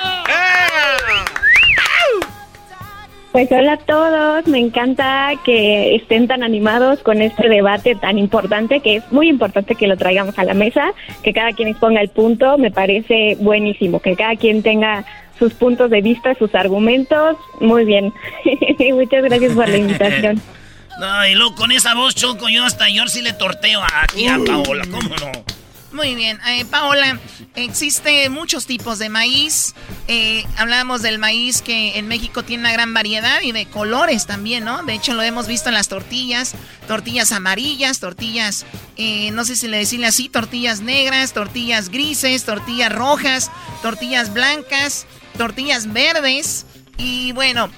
Pues 3.38 3.52
hola 3.52 3.74
a 3.74 3.78
todos, 3.78 4.48
me 4.48 4.58
encanta 4.58 5.30
que 5.46 5.96
estén 5.96 6.28
tan 6.28 6.42
animados 6.42 7.00
con 7.04 7.22
este 7.22 7.48
debate 7.48 7.94
tan 7.94 8.18
importante, 8.18 8.80
que 8.80 8.96
es 8.96 9.12
muy 9.12 9.30
importante 9.30 9.76
que 9.76 9.86
lo 9.86 9.96
traigamos 9.96 10.40
a 10.40 10.44
la 10.44 10.56
mesa, 10.56 10.92
que 11.22 11.34
cada 11.34 11.52
quien 11.52 11.68
exponga 11.68 12.02
el 12.02 12.10
punto, 12.10 12.58
me 12.58 12.72
parece 12.72 13.38
buenísimo, 13.40 14.00
que 14.00 14.16
cada 14.16 14.36
quien 14.38 14.64
tenga 14.64 15.06
sus 15.38 15.54
puntos 15.54 15.90
de 15.90 16.02
vista, 16.02 16.34
sus 16.36 16.54
argumentos, 16.56 17.38
muy 17.60 17.86
bien. 17.86 18.14
Muchas 18.94 19.24
gracias 19.24 19.54
por 19.54 19.68
la 19.68 19.78
invitación. 19.78 20.42
No, 21.00 21.28
y 21.28 21.36
luego 21.36 21.56
con 21.56 21.72
esa 21.72 21.94
voz, 21.94 22.16
Choco, 22.16 22.50
yo 22.50 22.64
hasta 22.64 22.90
yo 22.90 23.08
sí 23.08 23.22
le 23.22 23.34
torteo 23.34 23.82
aquí 24.02 24.28
a 24.28 24.40
Paola, 24.44 24.84
¿cómo 24.90 25.16
no? 25.16 25.58
Muy 25.94 26.16
bien, 26.16 26.38
eh, 26.48 26.66
Paola, 26.66 27.18
existe 27.56 28.30
muchos 28.30 28.66
tipos 28.66 29.00
de 29.00 29.08
maíz. 29.08 29.74
Eh, 30.08 30.46
hablamos 30.58 31.02
del 31.02 31.18
maíz 31.18 31.62
que 31.62 31.98
en 31.98 32.08
México 32.08 32.44
tiene 32.44 32.64
una 32.64 32.74
gran 32.74 32.94
variedad 32.94 33.42
y 33.42 33.52
de 33.52 33.66
colores 33.66 34.26
también, 34.28 34.66
¿no? 34.66 34.84
De 34.84 34.94
hecho, 34.94 35.14
lo 35.14 35.22
hemos 35.24 35.48
visto 35.48 35.70
en 35.70 35.76
las 35.76 35.88
tortillas, 35.88 36.56
tortillas 36.88 37.32
amarillas, 37.32 38.00
tortillas, 38.00 38.66
eh, 38.98 39.32
no 39.32 39.46
sé 39.46 39.56
si 39.56 39.68
le 39.68 39.78
decirle 39.78 40.08
así, 40.08 40.30
tortillas 40.30 40.82
negras, 40.82 41.34
tortillas 41.34 41.90
grises, 41.90 42.44
tortillas 42.44 42.92
rojas, 42.92 43.50
tortillas 43.82 44.34
blancas, 44.34 45.08
tortillas 45.38 45.92
verdes. 45.92 46.66
Y 46.98 47.32
bueno, 47.34 47.70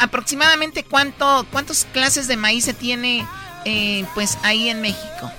aproximadamente 0.00 0.82
cuánto, 0.82 1.46
cuántas 1.52 1.86
clases 1.92 2.26
de 2.26 2.36
maíz 2.36 2.64
se 2.64 2.74
tiene 2.74 3.24
pues 4.14 4.36
ahí 4.42 4.68
en 4.68 4.80
México. 4.80 5.30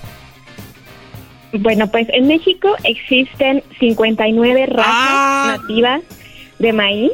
Bueno, 1.52 1.86
pues 1.86 2.06
en 2.10 2.26
México 2.26 2.74
existen 2.84 3.62
59 3.78 4.66
razas 4.66 4.86
ah. 4.88 5.56
nativas 5.58 6.02
de 6.58 6.72
maíz 6.72 7.12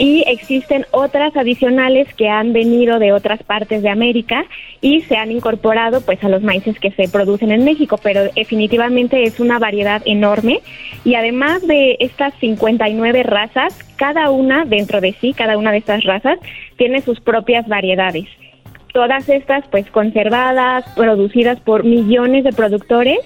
y 0.00 0.24
existen 0.26 0.86
otras 0.92 1.36
adicionales 1.36 2.12
que 2.14 2.26
han 2.26 2.54
venido 2.54 2.98
de 2.98 3.12
otras 3.12 3.42
partes 3.42 3.82
de 3.82 3.90
América 3.90 4.46
y 4.80 5.02
se 5.02 5.16
han 5.16 5.30
incorporado 5.30 6.00
pues 6.00 6.24
a 6.24 6.30
los 6.30 6.42
maíces 6.42 6.80
que 6.80 6.90
se 6.92 7.06
producen 7.06 7.52
en 7.52 7.64
México, 7.64 8.00
pero 8.02 8.24
definitivamente 8.34 9.24
es 9.24 9.40
una 9.40 9.58
variedad 9.58 10.00
enorme 10.06 10.60
y 11.04 11.16
además 11.16 11.66
de 11.66 11.98
estas 12.00 12.32
59 12.40 13.24
razas, 13.24 13.78
cada 13.96 14.30
una 14.30 14.64
dentro 14.64 15.02
de 15.02 15.12
sí, 15.20 15.34
cada 15.34 15.58
una 15.58 15.70
de 15.70 15.78
estas 15.78 16.02
razas 16.04 16.38
tiene 16.78 17.02
sus 17.02 17.20
propias 17.20 17.68
variedades. 17.68 18.26
todas 18.94 19.28
estas 19.28 19.68
pues 19.68 19.88
conservadas, 19.90 20.84
producidas 20.96 21.60
por 21.60 21.84
millones 21.84 22.42
de 22.42 22.52
productores 22.52 23.18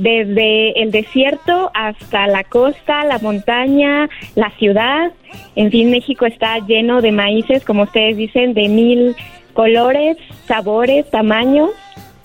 desde 0.00 0.82
el 0.82 0.90
desierto 0.90 1.70
hasta 1.74 2.26
la 2.26 2.44
costa, 2.44 3.04
la 3.04 3.18
montaña, 3.18 4.08
la 4.34 4.50
ciudad. 4.58 5.12
En 5.56 5.70
fin, 5.70 5.90
México 5.90 6.26
está 6.26 6.58
lleno 6.66 7.00
de 7.00 7.12
maíces, 7.12 7.64
como 7.64 7.82
ustedes 7.84 8.16
dicen, 8.16 8.54
de 8.54 8.68
mil 8.68 9.16
colores, 9.52 10.16
sabores, 10.46 11.08
tamaños 11.10 11.70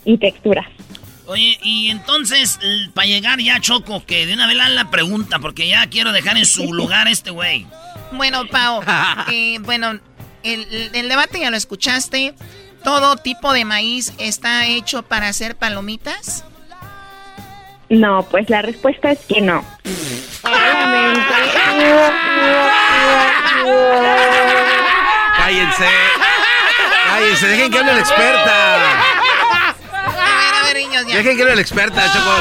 y 0.05 0.17
texturas. 0.17 0.67
Oye, 1.27 1.57
y 1.63 1.89
entonces, 1.89 2.59
para 2.93 3.07
llegar 3.07 3.39
ya, 3.39 3.59
Choco, 3.59 4.05
que 4.05 4.25
de 4.25 4.33
una 4.33 4.47
vez 4.47 4.55
la 4.55 4.89
pregunta, 4.89 5.39
porque 5.39 5.67
ya 5.67 5.87
quiero 5.87 6.11
dejar 6.11 6.37
en 6.37 6.45
su 6.45 6.73
lugar 6.73 7.07
este 7.07 7.31
güey. 7.31 7.65
Bueno, 8.13 8.47
Pau, 8.47 8.81
eh, 9.31 9.57
bueno, 9.61 9.99
el, 10.43 10.65
el 10.93 11.09
debate 11.09 11.39
ya 11.39 11.49
lo 11.49 11.57
escuchaste. 11.57 12.35
¿Todo 12.83 13.15
tipo 13.15 13.51
de 13.51 13.65
maíz 13.65 14.13
está 14.19 14.67
hecho 14.67 15.01
para 15.01 15.27
hacer 15.27 15.55
palomitas? 15.55 16.45
No, 17.89 18.23
pues 18.29 18.49
la 18.49 18.61
respuesta 18.61 19.11
es 19.11 19.19
que 19.19 19.41
no. 19.41 19.63
Cállense. 25.37 25.85
Cállense, 27.07 27.47
dejen 27.47 27.71
que 27.71 27.77
hable 27.77 27.93
la 27.93 27.99
experta. 27.99 29.01
A 30.03 30.63
ver, 30.65 30.77
niños, 30.77 31.05
ya. 31.07 31.17
Dejen 31.17 31.37
que 31.37 31.43
hable 31.43 31.55
la 31.55 31.61
experta, 31.61 32.11
Choco. 32.11 32.31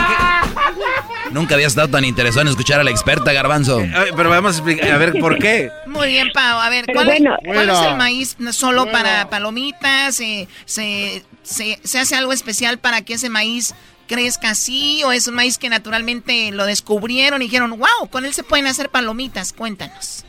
Nunca 1.30 1.54
había 1.56 1.66
estado 1.66 1.88
tan 1.88 2.04
interesado 2.04 2.42
en 2.42 2.48
escuchar 2.48 2.80
a 2.80 2.84
la 2.84 2.90
experta, 2.90 3.32
Garbanzo. 3.32 3.80
Eh, 3.80 4.12
pero 4.16 4.30
vamos 4.30 4.54
a 4.54 4.58
explicar, 4.58 4.92
a 4.92 4.98
ver, 4.98 5.14
¿por 5.18 5.38
qué? 5.38 5.70
Muy 5.86 6.08
bien, 6.08 6.30
Pau. 6.32 6.60
A 6.60 6.68
ver, 6.68 6.86
¿cuál, 6.92 7.10
es, 7.10 7.22
cuál 7.44 7.70
es 7.70 7.78
el 7.80 7.96
maíz 7.96 8.36
solo 8.52 8.90
para 8.90 9.28
palomitas? 9.28 10.20
Eh, 10.20 10.46
se, 10.64 11.24
se, 11.42 11.80
¿Se 11.82 11.98
hace 11.98 12.14
algo 12.14 12.32
especial 12.32 12.78
para 12.78 13.02
que 13.02 13.14
ese 13.14 13.30
maíz 13.30 13.74
crezca 14.06 14.50
así? 14.50 15.02
¿O 15.04 15.12
es 15.12 15.28
un 15.28 15.34
maíz 15.34 15.58
que 15.58 15.68
naturalmente 15.68 16.50
lo 16.52 16.66
descubrieron 16.66 17.42
y 17.42 17.46
dijeron, 17.46 17.70
wow, 17.70 18.08
con 18.10 18.24
él 18.24 18.32
se 18.32 18.42
pueden 18.42 18.66
hacer 18.66 18.88
palomitas? 18.88 19.52
Cuéntanos. 19.52 20.24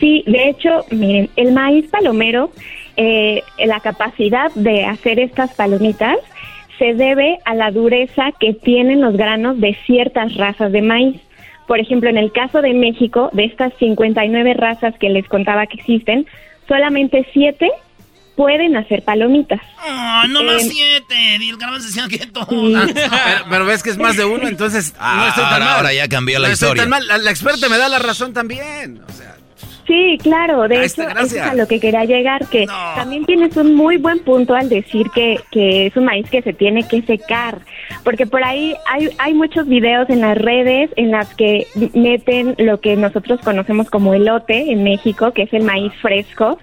Sí, 0.00 0.24
de 0.26 0.48
hecho, 0.48 0.84
miren, 0.90 1.30
el 1.36 1.52
maíz 1.52 1.88
palomero, 1.90 2.50
eh, 2.96 3.42
la 3.64 3.80
capacidad 3.80 4.52
de 4.54 4.84
hacer 4.84 5.20
estas 5.20 5.54
palomitas 5.54 6.16
se 6.78 6.94
debe 6.94 7.38
a 7.44 7.54
la 7.54 7.70
dureza 7.70 8.32
que 8.38 8.54
tienen 8.54 9.00
los 9.00 9.16
granos 9.16 9.60
de 9.60 9.76
ciertas 9.86 10.34
razas 10.36 10.72
de 10.72 10.82
maíz. 10.82 11.20
Por 11.66 11.80
ejemplo, 11.80 12.08
en 12.08 12.16
el 12.16 12.32
caso 12.32 12.62
de 12.62 12.72
México, 12.72 13.30
de 13.32 13.44
estas 13.44 13.72
59 13.78 14.54
razas 14.54 14.96
que 14.98 15.10
les 15.10 15.28
contaba 15.28 15.66
que 15.66 15.76
existen, 15.76 16.26
solamente 16.66 17.26
7 17.32 17.70
pueden 18.38 18.76
hacer 18.76 19.02
palomitas. 19.02 19.60
Ah, 19.78 20.24
no 20.28 20.44
más 20.44 20.62
eh, 20.62 20.70
siete. 20.70 21.34
El 21.34 21.56
garbanzo 21.56 21.88
decía 21.88 22.06
que 22.08 22.24
todas. 22.24 22.92
Pero, 23.50 23.66
ves 23.66 23.82
que 23.82 23.90
es 23.90 23.98
más 23.98 24.16
de 24.16 24.24
uno, 24.24 24.46
entonces 24.46 24.92
no 24.96 24.98
ah, 25.00 25.26
estoy 25.30 25.42
tan 25.42 25.54
ahora, 25.54 25.64
mal. 25.64 25.76
Ahora 25.78 25.92
ya 25.92 26.08
cambió 26.08 26.38
la 26.38 26.52
historia. 26.52 26.84
Estoy 26.84 27.00
tan 27.00 27.08
mal. 27.08 27.24
La, 27.24 27.30
experta 27.32 27.68
me 27.68 27.76
da 27.76 27.88
la 27.88 27.98
razón 27.98 28.32
también. 28.32 29.02
O 29.06 29.12
sea. 29.12 29.34
Sí, 29.88 30.18
claro, 30.22 30.68
de 30.68 30.84
hecho, 30.84 31.02
eso 31.02 31.36
es 31.36 31.36
a 31.38 31.54
lo 31.54 31.66
que 31.66 31.80
quería 31.80 32.04
llegar, 32.04 32.46
que 32.46 32.66
también 32.94 33.24
tienes 33.24 33.56
un 33.56 33.74
muy 33.74 33.96
buen 33.96 34.18
punto 34.20 34.54
al 34.54 34.68
decir 34.68 35.10
que, 35.14 35.40
que 35.50 35.86
es 35.86 35.96
un 35.96 36.04
maíz 36.04 36.28
que 36.28 36.42
se 36.42 36.52
tiene 36.52 36.86
que 36.86 37.00
secar, 37.02 37.62
porque 38.04 38.26
por 38.26 38.44
ahí 38.44 38.76
hay, 38.86 39.08
hay 39.16 39.32
muchos 39.32 39.66
videos 39.66 40.10
en 40.10 40.20
las 40.20 40.36
redes 40.36 40.90
en 40.96 41.10
las 41.10 41.34
que 41.34 41.66
meten 41.94 42.54
lo 42.58 42.80
que 42.80 42.96
nosotros 42.96 43.40
conocemos 43.42 43.88
como 43.88 44.12
elote 44.12 44.70
en 44.70 44.84
México, 44.84 45.32
que 45.32 45.44
es 45.44 45.52
el 45.54 45.62
maíz 45.62 45.94
fresco, 46.02 46.58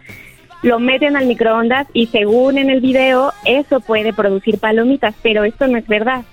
lo 0.65 0.79
meten 0.79 1.15
al 1.15 1.27
microondas 1.27 1.85
y 1.93 2.07
según 2.07 2.57
en 2.57 2.71
el 2.71 2.81
video 2.81 3.31
eso 3.45 3.81
puede 3.81 4.13
producir 4.13 4.57
palomitas, 4.57 5.13
pero 5.21 5.43
esto 5.43 5.67
no 5.67 5.77
es 5.77 5.87
verdad. 5.87 6.23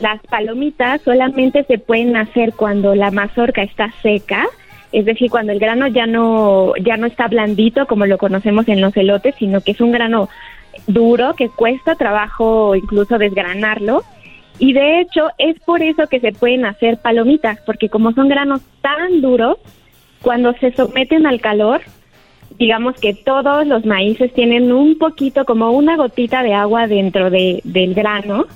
Las 0.00 0.22
palomitas 0.22 1.02
solamente 1.02 1.64
se 1.64 1.78
pueden 1.78 2.16
hacer 2.16 2.54
cuando 2.54 2.94
la 2.94 3.10
mazorca 3.10 3.62
está 3.62 3.92
seca, 4.02 4.46
es 4.90 5.04
decir, 5.04 5.30
cuando 5.30 5.52
el 5.52 5.58
grano 5.58 5.86
ya 5.86 6.06
no 6.06 6.72
ya 6.82 6.96
no 6.96 7.06
está 7.06 7.28
blandito 7.28 7.86
como 7.86 8.06
lo 8.06 8.16
conocemos 8.16 8.66
en 8.68 8.80
los 8.80 8.96
elotes, 8.96 9.34
sino 9.38 9.60
que 9.60 9.72
es 9.72 9.82
un 9.82 9.92
grano 9.92 10.30
duro 10.86 11.34
que 11.34 11.50
cuesta 11.50 11.94
trabajo 11.94 12.74
incluso 12.74 13.18
desgranarlo. 13.18 14.02
Y 14.58 14.72
de 14.72 15.00
hecho 15.00 15.28
es 15.36 15.60
por 15.60 15.82
eso 15.82 16.06
que 16.06 16.20
se 16.20 16.32
pueden 16.32 16.64
hacer 16.64 17.02
palomitas, 17.02 17.60
porque 17.66 17.90
como 17.90 18.12
son 18.12 18.28
granos 18.28 18.62
tan 18.80 19.20
duros, 19.20 19.58
cuando 20.22 20.54
se 20.54 20.72
someten 20.72 21.26
al 21.26 21.42
calor, 21.42 21.82
digamos 22.58 22.96
que 23.00 23.14
todos 23.14 23.66
los 23.66 23.84
maíces 23.84 24.32
tienen 24.32 24.72
un 24.72 24.98
poquito, 24.98 25.44
como 25.44 25.70
una 25.70 25.96
gotita 25.96 26.42
de 26.42 26.54
agua 26.54 26.86
dentro 26.86 27.30
de, 27.30 27.60
del 27.64 27.94
grano. 27.94 28.46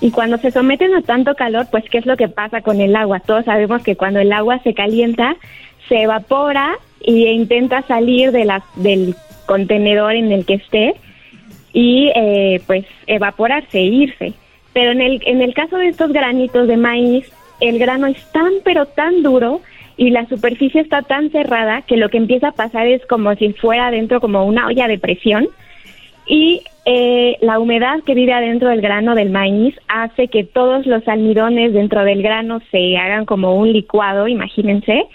Y 0.00 0.10
cuando 0.10 0.36
se 0.38 0.50
someten 0.50 0.94
a 0.94 1.02
tanto 1.02 1.34
calor, 1.34 1.66
pues 1.70 1.84
¿qué 1.88 1.98
es 1.98 2.06
lo 2.06 2.16
que 2.16 2.28
pasa 2.28 2.60
con 2.60 2.80
el 2.80 2.94
agua? 2.96 3.20
Todos 3.20 3.44
sabemos 3.44 3.82
que 3.82 3.96
cuando 3.96 4.20
el 4.20 4.32
agua 4.32 4.58
se 4.62 4.74
calienta, 4.74 5.36
se 5.88 6.02
evapora 6.02 6.76
e 7.00 7.12
intenta 7.12 7.82
salir 7.82 8.32
de 8.32 8.44
la, 8.44 8.64
del 8.74 9.14
contenedor 9.46 10.14
en 10.14 10.32
el 10.32 10.44
que 10.44 10.54
esté 10.54 10.94
y 11.72 12.10
eh, 12.14 12.60
pues 12.66 12.84
evaporarse, 13.06 13.80
irse. 13.80 14.34
Pero 14.72 14.90
en 14.90 15.00
el, 15.00 15.22
en 15.24 15.40
el 15.40 15.54
caso 15.54 15.78
de 15.78 15.88
estos 15.88 16.12
granitos 16.12 16.66
de 16.66 16.76
maíz, 16.76 17.30
el 17.60 17.78
grano 17.78 18.08
es 18.08 18.32
tan 18.32 18.52
pero 18.64 18.86
tan 18.86 19.22
duro 19.22 19.60
y 19.96 20.10
la 20.10 20.26
superficie 20.28 20.80
está 20.80 21.02
tan 21.02 21.30
cerrada 21.30 21.82
que 21.82 21.96
lo 21.96 22.08
que 22.08 22.18
empieza 22.18 22.48
a 22.48 22.52
pasar 22.52 22.86
es 22.86 23.04
como 23.06 23.34
si 23.34 23.52
fuera 23.54 23.88
adentro 23.88 24.20
como 24.20 24.44
una 24.44 24.66
olla 24.66 24.88
de 24.88 24.98
presión 24.98 25.48
y 26.26 26.62
eh, 26.84 27.36
la 27.40 27.58
humedad 27.58 28.00
que 28.04 28.14
vive 28.14 28.32
adentro 28.32 28.68
del 28.68 28.80
grano 28.80 29.14
del 29.14 29.30
maíz 29.30 29.74
hace 29.88 30.28
que 30.28 30.44
todos 30.44 30.84
los 30.86 31.06
almidones 31.08 31.72
dentro 31.72 32.04
del 32.04 32.22
grano 32.22 32.60
se 32.70 32.96
hagan 32.96 33.24
como 33.24 33.56
un 33.56 33.72
licuado, 33.72 34.26
imagínense, 34.26 35.06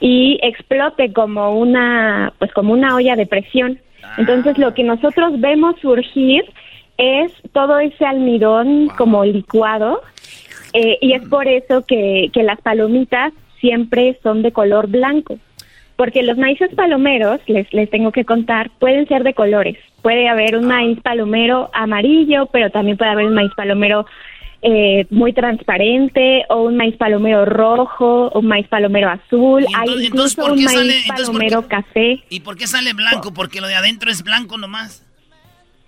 y 0.00 0.38
explote 0.42 1.12
como 1.12 1.58
una, 1.58 2.32
pues 2.38 2.52
como 2.52 2.72
una 2.72 2.94
olla 2.94 3.16
de 3.16 3.26
presión. 3.26 3.78
Entonces 4.18 4.56
lo 4.56 4.72
que 4.72 4.84
nosotros 4.84 5.40
vemos 5.40 5.74
surgir 5.80 6.44
es 6.96 7.32
todo 7.52 7.80
ese 7.80 8.06
almidón 8.06 8.88
como 8.96 9.24
licuado 9.24 10.00
eh, 10.72 10.96
y 11.00 11.12
es 11.12 11.28
por 11.28 11.48
eso 11.48 11.84
que, 11.86 12.30
que 12.32 12.42
las 12.44 12.60
palomitas 12.60 13.32
siempre 13.66 14.16
son 14.22 14.42
de 14.42 14.52
color 14.52 14.86
blanco. 14.86 15.38
Porque 15.96 16.22
los 16.22 16.36
maíces 16.38 16.72
palomeros, 16.74 17.40
les, 17.46 17.72
les 17.72 17.90
tengo 17.90 18.12
que 18.12 18.24
contar, 18.24 18.70
pueden 18.78 19.08
ser 19.08 19.24
de 19.24 19.34
colores. 19.34 19.76
Puede 20.02 20.28
haber 20.28 20.56
un 20.56 20.66
maíz 20.66 21.00
palomero 21.00 21.70
amarillo, 21.72 22.46
pero 22.52 22.70
también 22.70 22.96
puede 22.96 23.10
haber 23.10 23.26
un 23.26 23.34
maíz 23.34 23.50
palomero 23.56 24.06
eh, 24.62 25.06
muy 25.10 25.32
transparente 25.32 26.44
o 26.48 26.62
un 26.62 26.76
maíz 26.76 26.96
palomero 26.96 27.44
rojo 27.44 28.28
o 28.28 28.38
un 28.38 28.46
maíz 28.46 28.68
palomero 28.68 29.08
azul. 29.08 29.66
Hay 29.74 30.06
incluso 30.06 30.44
un 30.52 30.62
maíz 30.62 31.06
palomero 31.08 31.66
café. 31.66 32.22
¿Y 32.28 32.40
por 32.40 32.56
qué 32.56 32.66
sale 32.66 32.92
blanco? 32.92 33.32
Porque 33.32 33.60
lo 33.60 33.66
de 33.66 33.74
adentro 33.74 34.10
es 34.10 34.22
blanco 34.22 34.58
nomás. 34.58 35.02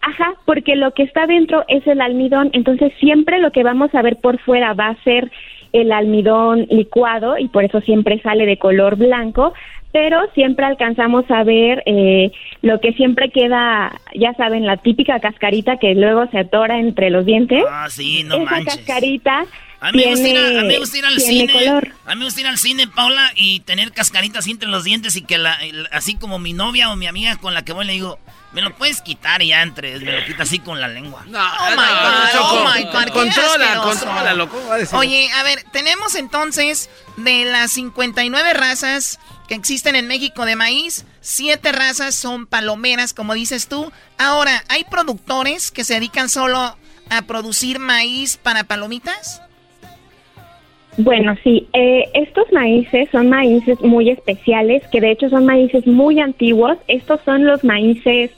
Ajá, 0.01 0.35
porque 0.47 0.74
lo 0.74 0.93
que 0.93 1.03
está 1.03 1.26
dentro 1.26 1.64
es 1.68 1.87
el 1.87 2.01
almidón, 2.01 2.51
entonces 2.55 2.93
siempre 2.99 3.41
lo 3.41 3.51
que 3.51 3.62
vamos 3.62 3.95
a 3.95 4.01
ver 4.01 4.16
por 4.16 4.39
fuera 4.41 4.72
va 4.72 4.89
a 4.89 5.03
ser 5.03 5.31
el 5.73 5.93
almidón 5.93 6.66
licuado 6.71 7.39
y 7.39 7.49
por 7.49 7.64
eso 7.64 7.81
siempre 7.81 8.21
sale 8.23 8.47
de 8.47 8.59
color 8.59 8.97
blanco, 8.97 9.53
pero 9.93 10.20
siempre 10.34 10.66
alcanzamos 10.66 11.24
a 11.30 11.45
ver 11.45 11.82
eh, 11.86 12.30
lo 12.62 12.80
que 12.80 12.93
siempre 12.93 13.30
queda, 13.30 14.01
ya 14.14 14.34
saben, 14.34 14.66
la 14.66 14.76
típica 14.76 15.20
cascarita 15.20 15.78
que 15.78 15.95
luego 15.95 16.26
se 16.30 16.39
atora 16.39 16.78
entre 16.78 17.11
los 17.11 17.24
dientes. 17.24 17.64
Ah, 17.68 17.89
sí, 17.89 18.24
no 18.24 18.36
Esa 18.36 18.64
cascarita 18.64 19.45
a 19.80 19.93
mí, 19.93 20.03
tiene, 20.03 20.59
a, 20.59 20.62
mí 20.62 20.68
me 20.68 20.78
gusta 20.78 20.99
ir 20.99 21.05
al 21.05 21.20
cine. 21.20 21.53
Color. 21.53 21.93
A 22.05 22.14
mí 22.14 22.18
me 22.18 22.24
gusta 22.24 22.41
ir 22.41 22.47
al 22.49 22.59
cine, 22.59 22.89
Paula, 22.89 23.30
y 23.36 23.61
tener 23.61 23.93
cascaritas 23.93 24.47
entre 24.49 24.68
los 24.68 24.82
dientes 24.82 25.14
y 25.14 25.22
que 25.22 25.39
la, 25.39 25.57
así 25.93 26.16
como 26.16 26.41
mi 26.41 26.53
novia 26.53 26.91
o 26.91 26.97
mi 26.97 27.07
amiga 27.07 27.36
con 27.36 27.55
la 27.55 27.64
que 27.64 27.72
voy 27.72 27.86
le 27.86 27.93
digo, 27.93 28.18
me 28.53 28.61
lo 28.61 28.74
puedes 28.74 29.03
quitar 29.03 29.41
y 29.41 29.49
ya 29.49 29.62
entre, 29.62 30.01
me 30.01 30.20
lo 30.20 30.26
quita 30.26 30.43
así 30.43 30.59
con 30.59 30.80
la 30.80 30.89
lengua. 30.89 31.24
No, 31.28 31.39
oh, 31.39 31.70
my 31.70 31.76
God, 31.76 32.41
oh 32.41 32.64
my 32.74 32.84
God, 32.84 33.12
controla, 33.12 33.80
controla, 33.82 34.34
loco. 34.34 34.61
Oye, 34.95 35.30
a 35.32 35.45
ver, 35.45 35.62
tenemos 35.70 36.16
entonces 36.16 36.91
de 37.16 37.45
las 37.45 37.70
59 37.70 38.55
razas 38.55 39.20
que 39.49 39.55
existen 39.55 39.96
en 39.96 40.07
México 40.07 40.44
de 40.44 40.55
maíz, 40.55 41.07
siete 41.20 41.72
razas 41.72 42.14
son 42.14 42.46
palomeras, 42.46 43.14
como 43.14 43.34
dices 43.34 43.66
tú. 43.66 43.90
Ahora, 44.18 44.62
¿hay 44.68 44.84
productores 44.84 45.70
que 45.70 45.84
se 45.84 45.94
dedican 45.94 46.28
solo 46.28 46.76
a 47.11 47.22
producir 47.26 47.78
maíz 47.78 48.36
para 48.36 48.64
palomitas? 48.64 49.42
Bueno, 50.99 51.36
sí, 51.44 51.66
eh, 51.72 52.05
estos 52.12 52.53
maíces 52.53 53.09
son 53.11 53.30
maíces 53.30 53.80
muy 53.80 54.11
especiales, 54.11 54.82
que 54.88 55.01
de 55.01 55.12
hecho 55.12 55.28
son 55.30 55.46
maíces 55.46 55.86
muy 55.86 56.20
antiguos. 56.20 56.76
Estos 56.88 57.20
son 57.24 57.44
los 57.44 57.64
maíces, 57.64 58.32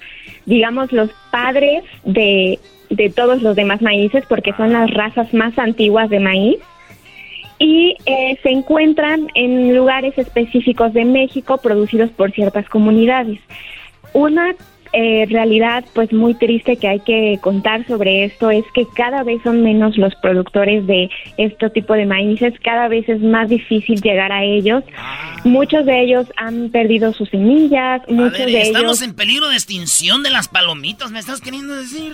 digamos, 0.45 0.93
los 0.93 1.11
padres 1.31 1.83
de, 2.05 2.59
de 2.91 3.09
todos 3.09 3.43
los 3.43 3.57
demás 3.57 3.81
maíces, 3.83 4.25
porque 4.29 4.53
son 4.53 4.75
las 4.75 4.91
razas 4.91 5.33
más 5.33 5.59
antiguas 5.59 6.11
de 6.11 6.21
maíz. 6.21 6.59
Y 7.61 7.95
eh, 8.07 8.39
se 8.43 8.49
encuentran 8.49 9.29
en 9.35 9.77
lugares 9.77 10.17
específicos 10.17 10.93
de 10.95 11.05
México 11.05 11.59
producidos 11.59 12.11
por 12.11 12.33
ciertas 12.33 12.69
comunidades. 12.69 13.39
Una 14.13 14.57
eh, 14.93 15.25
realidad 15.31 15.85
pues 15.95 16.13
muy 16.13 16.35
triste 16.35 16.77
que 16.77 16.89
hay 16.89 16.99
que 17.01 17.39
contar 17.41 17.87
sobre 17.87 18.25
esto 18.25 18.51
es 18.51 18.65
que 18.75 18.85
cada 18.97 19.23
vez 19.23 19.41
son 19.45 19.63
menos 19.63 19.97
los 19.97 20.13
productores 20.17 20.85
de 20.89 21.09
este 21.37 21.71
tipo 21.71 21.95
de 21.95 22.07
maíces, 22.07 22.55
cada 22.65 22.89
vez 22.89 23.09
es 23.09 23.21
más 23.21 23.49
difícil 23.49 24.01
llegar 24.01 24.33
a 24.33 24.43
ellos. 24.43 24.83
Muchos 25.45 25.87
de 25.87 26.03
ellos 26.03 26.27
han 26.37 26.71
perdido 26.71 27.13
sus 27.13 27.29
semillas, 27.29 28.03
muchos 28.09 28.47
de 28.47 28.63
estamos 28.63 29.01
en 29.03 29.15
peligro 29.15 29.49
de 29.49 29.55
extinción 29.55 30.25
de 30.25 30.31
las 30.31 30.49
palomitas, 30.49 31.13
¿me 31.13 31.21
estás 31.21 31.41
queriendo 31.41 31.77
decir? 31.77 32.13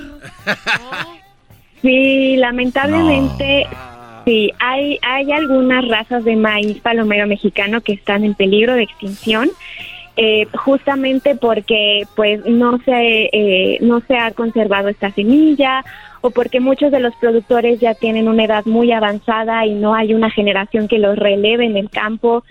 Sí, 1.80 2.36
lamentablemente 2.36 3.66
sí, 4.27 4.53
hay 4.59 4.99
hay 5.03 5.33
algunas 5.33 5.89
razas 5.89 6.24
de 6.24 6.37
maíz 6.37 6.81
palomero 6.81 7.27
mexicano 7.27 7.81
que 7.81 7.95
están 7.95 8.24
en 8.24 8.35
peligro 8.35 8.74
de 8.74 8.83
extinción. 8.83 9.49
Eh, 10.18 10.47
justamente 10.55 11.35
porque 11.35 12.05
pues 12.14 12.43
no 12.47 12.79
se 12.87 13.29
eh, 13.33 13.79
no 13.83 14.01
se 14.01 14.16
ha 14.16 14.31
conservado 14.31 14.89
esta 14.89 15.11
semilla 15.11 15.85
o 16.22 16.31
porque 16.31 16.59
muchos 16.59 16.91
de 16.91 17.01
los 17.01 17.14
productores 17.16 17.81
ya 17.81 17.93
tienen 17.93 18.27
una 18.27 18.45
edad 18.45 18.64
muy 18.64 18.93
avanzada 18.93 19.66
y 19.66 19.74
no 19.74 19.95
hay 19.95 20.14
una 20.14 20.31
generación 20.31 20.89
que 20.89 20.99
los 20.99 21.18
releve 21.18 21.66
en 21.66 21.77
el 21.77 21.91
campo 21.91 22.45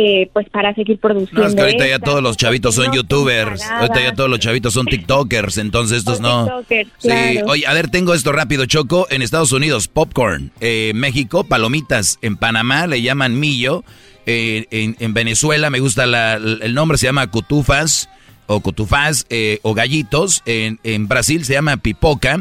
eh, 0.00 0.30
pues 0.32 0.48
para 0.48 0.72
seguir 0.76 1.00
produciendo. 1.00 1.42
No, 1.42 1.48
es 1.48 1.56
que 1.56 1.60
ahorita 1.60 1.88
ya 1.88 1.98
todos 1.98 2.22
los 2.22 2.36
chavitos 2.36 2.76
son 2.76 2.92
youtubers, 2.92 3.62
ahorita 3.62 4.00
ya 4.00 4.14
todos 4.14 4.30
los 4.30 4.38
chavitos 4.38 4.72
son 4.72 4.86
tiktokers, 4.86 5.58
entonces 5.58 5.98
estos 5.98 6.20
no. 6.20 6.62
Sí, 6.98 7.10
oye, 7.44 7.66
a 7.66 7.72
ver, 7.72 7.90
tengo 7.90 8.14
esto 8.14 8.30
rápido, 8.30 8.64
Choco, 8.66 9.08
en 9.10 9.22
Estados 9.22 9.50
Unidos, 9.50 9.88
popcorn, 9.88 10.52
eh, 10.60 10.92
México, 10.94 11.42
palomitas, 11.42 12.20
en 12.22 12.36
Panamá 12.36 12.86
le 12.86 13.02
llaman 13.02 13.40
millo, 13.40 13.82
eh, 14.24 14.66
en, 14.70 15.14
Venezuela 15.14 15.68
me 15.68 15.80
gusta 15.80 16.04
el 16.04 16.74
nombre, 16.74 16.96
se 16.96 17.06
llama 17.06 17.26
cutufas, 17.26 18.08
o 18.46 18.60
cutufas, 18.60 19.26
o 19.62 19.74
gallitos, 19.74 20.44
en, 20.46 20.78
en 20.84 21.08
Brasil 21.08 21.44
se 21.44 21.54
llama 21.54 21.76
pipoca, 21.76 22.38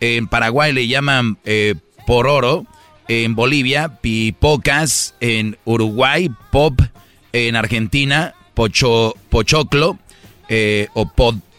en 0.00 0.26
Paraguay 0.26 0.74
le 0.74 0.86
llaman 0.86 1.38
pororo, 2.06 2.66
en 3.08 3.34
Bolivia, 3.34 4.00
pipocas, 4.00 5.14
en 5.20 5.56
Uruguay, 5.64 6.30
pop, 6.52 6.80
en 7.32 7.56
Argentina, 7.56 8.34
pocho, 8.54 9.14
pochoclo 9.30 9.98
eh, 10.48 10.88
o 10.94 11.10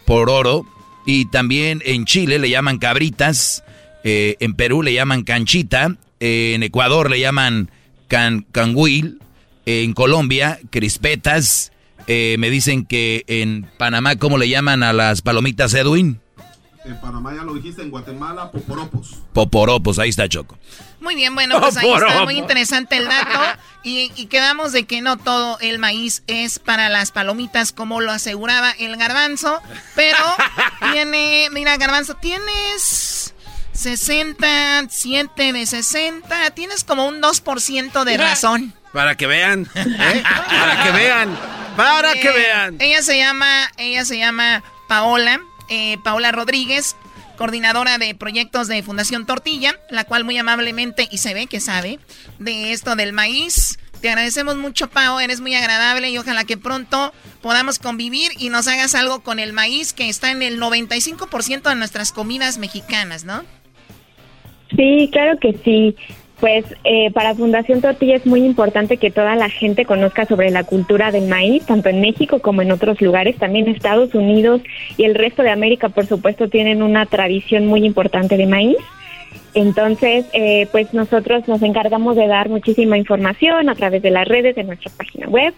pororo, 0.06 0.66
y 1.06 1.26
también 1.26 1.82
en 1.84 2.04
Chile 2.04 2.38
le 2.38 2.50
llaman 2.50 2.78
cabritas, 2.78 3.64
eh, 4.04 4.36
en 4.40 4.54
Perú 4.54 4.82
le 4.82 4.94
llaman 4.94 5.24
canchita, 5.24 5.96
en 6.20 6.62
Ecuador 6.62 7.10
le 7.10 7.20
llaman 7.20 7.70
can, 8.08 8.46
canguil, 8.52 9.20
en 9.66 9.92
Colombia 9.92 10.58
crispetas, 10.70 11.72
eh, 12.06 12.36
me 12.38 12.50
dicen 12.50 12.84
que 12.84 13.24
en 13.28 13.66
Panamá, 13.78 14.16
¿cómo 14.16 14.38
le 14.38 14.48
llaman 14.48 14.82
a 14.82 14.92
las 14.92 15.22
palomitas 15.22 15.74
Edwin? 15.74 16.20
En 16.84 17.00
Panamá 17.00 17.34
ya 17.34 17.44
lo 17.44 17.54
dijiste, 17.54 17.82
en 17.82 17.90
Guatemala, 17.90 18.50
poporopos. 18.50 19.18
Poporopos, 19.32 19.98
ahí 19.98 20.08
está 20.08 20.28
Choco. 20.28 20.58
Muy 21.00 21.14
bien, 21.14 21.34
bueno, 21.34 21.60
pues 21.60 21.76
ahí 21.76 21.90
está 21.90 22.24
muy 22.24 22.36
interesante 22.36 22.96
el 22.96 23.08
dato. 23.08 23.40
Y, 23.82 24.26
quedamos 24.26 24.72
de 24.72 24.84
que 24.84 25.00
no 25.00 25.16
todo 25.16 25.58
el 25.60 25.78
maíz 25.78 26.22
es 26.26 26.58
para 26.58 26.90
las 26.90 27.12
palomitas, 27.12 27.72
como 27.72 28.02
lo 28.02 28.12
aseguraba 28.12 28.72
el 28.72 28.98
garbanzo. 28.98 29.62
Pero 29.94 30.18
tiene, 30.92 31.48
mira, 31.50 31.78
garbanzo, 31.78 32.14
tienes 32.16 33.32
67 33.72 35.52
de 35.54 35.64
60, 35.64 36.50
tienes 36.50 36.84
como 36.84 37.06
un 37.06 37.22
2% 37.22 38.04
de 38.04 38.18
razón. 38.18 38.74
Para 38.92 39.16
que 39.16 39.26
vean, 39.26 39.66
¿eh? 39.74 40.22
para 40.24 40.82
que 40.84 40.90
vean, 40.90 41.38
para 41.74 42.12
que 42.12 42.30
vean. 42.30 42.76
Ella 42.80 43.00
se 43.00 43.16
llama, 43.16 43.72
ella 43.78 44.04
se 44.04 44.18
llama 44.18 44.62
Paola 44.88 45.40
eh, 45.72 45.98
Paola 46.02 46.32
Rodríguez, 46.32 46.96
coordinadora 47.40 47.96
de 47.96 48.14
proyectos 48.14 48.68
de 48.68 48.82
Fundación 48.82 49.24
Tortilla, 49.24 49.74
la 49.88 50.04
cual 50.04 50.24
muy 50.24 50.36
amablemente, 50.36 51.08
y 51.10 51.16
se 51.16 51.32
ve 51.32 51.46
que 51.46 51.58
sabe, 51.58 51.98
de 52.38 52.72
esto 52.72 52.96
del 52.96 53.14
maíz. 53.14 53.78
Te 54.02 54.10
agradecemos 54.10 54.58
mucho, 54.58 54.90
Pao, 54.90 55.20
eres 55.20 55.40
muy 55.40 55.54
agradable 55.54 56.10
y 56.10 56.18
ojalá 56.18 56.44
que 56.44 56.58
pronto 56.58 57.14
podamos 57.40 57.78
convivir 57.78 58.30
y 58.38 58.50
nos 58.50 58.68
hagas 58.68 58.94
algo 58.94 59.20
con 59.20 59.38
el 59.38 59.54
maíz 59.54 59.94
que 59.94 60.10
está 60.10 60.30
en 60.32 60.42
el 60.42 60.60
95% 60.60 61.62
de 61.62 61.76
nuestras 61.76 62.12
comidas 62.12 62.58
mexicanas, 62.58 63.24
¿no? 63.24 63.42
Sí, 64.76 65.08
claro 65.10 65.38
que 65.40 65.54
sí. 65.64 65.96
Pues 66.40 66.64
eh, 66.84 67.10
para 67.10 67.34
Fundación 67.34 67.82
Tortilla 67.82 68.16
es 68.16 68.24
muy 68.24 68.44
importante 68.44 68.96
que 68.96 69.10
toda 69.10 69.36
la 69.36 69.50
gente 69.50 69.84
conozca 69.84 70.24
sobre 70.24 70.50
la 70.50 70.64
cultura 70.64 71.12
del 71.12 71.28
maíz, 71.28 71.66
tanto 71.66 71.90
en 71.90 72.00
México 72.00 72.38
como 72.40 72.62
en 72.62 72.72
otros 72.72 72.98
lugares. 73.02 73.36
También 73.36 73.68
Estados 73.68 74.14
Unidos 74.14 74.62
y 74.96 75.04
el 75.04 75.14
resto 75.14 75.42
de 75.42 75.50
América, 75.50 75.90
por 75.90 76.06
supuesto, 76.06 76.48
tienen 76.48 76.82
una 76.82 77.04
tradición 77.04 77.66
muy 77.66 77.84
importante 77.84 78.38
de 78.38 78.46
maíz. 78.46 78.78
Entonces, 79.52 80.26
eh, 80.32 80.66
pues 80.72 80.94
nosotros 80.94 81.46
nos 81.46 81.60
encargamos 81.62 82.16
de 82.16 82.26
dar 82.26 82.48
muchísima 82.48 82.96
información 82.96 83.68
a 83.68 83.74
través 83.74 84.00
de 84.00 84.10
las 84.10 84.26
redes 84.26 84.56
de 84.56 84.64
nuestra 84.64 84.90
página 84.96 85.28
web 85.28 85.52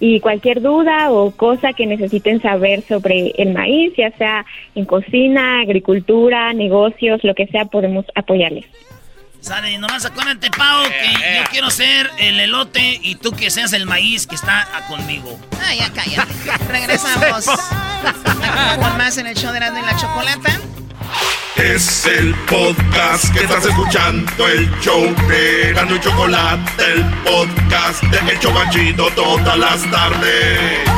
y 0.00 0.20
cualquier 0.20 0.62
duda 0.62 1.12
o 1.12 1.32
cosa 1.32 1.74
que 1.74 1.86
necesiten 1.86 2.40
saber 2.40 2.82
sobre 2.82 3.32
el 3.36 3.52
maíz, 3.52 3.92
ya 3.96 4.10
sea 4.12 4.46
en 4.74 4.86
cocina, 4.86 5.60
agricultura, 5.60 6.52
negocios, 6.54 7.22
lo 7.22 7.34
que 7.34 7.46
sea, 7.48 7.66
podemos 7.66 8.06
apoyarles. 8.14 8.64
Sale, 9.42 9.76
nomás 9.76 10.04
acuérdate, 10.04 10.52
Pau, 10.52 10.84
que 10.84 11.04
eh, 11.04 11.34
yo 11.34 11.42
eh. 11.42 11.44
quiero 11.50 11.68
ser 11.68 12.08
el 12.18 12.38
elote 12.38 13.00
y 13.02 13.16
tú 13.16 13.32
que 13.32 13.50
seas 13.50 13.72
el 13.72 13.86
maíz 13.86 14.28
que 14.28 14.36
está 14.36 14.68
conmigo. 14.86 15.36
Ah, 15.60 15.74
ya 15.74 15.92
cállate. 15.92 16.32
Regresamos. 16.68 17.46
con 17.46 18.98
más 18.98 19.18
en 19.18 19.26
el 19.26 19.36
show 19.36 19.52
de 19.52 19.58
la, 19.58 19.72
de 19.72 19.82
la 19.82 19.96
chocolata. 19.96 20.60
Es 21.56 22.06
el 22.06 22.32
podcast 22.46 23.32
que 23.32 23.40
estás 23.40 23.66
escuchando, 23.66 24.46
el 24.46 24.70
show 24.80 25.12
de 25.28 25.72
Gano 25.74 25.96
y 25.96 26.00
Chocolate, 26.00 26.84
el 26.92 27.04
podcast 27.24 28.00
de 28.04 28.32
Hecho 28.32 28.54
Banchito 28.54 29.10
todas 29.10 29.58
las 29.58 29.90
tardes. 29.90 30.88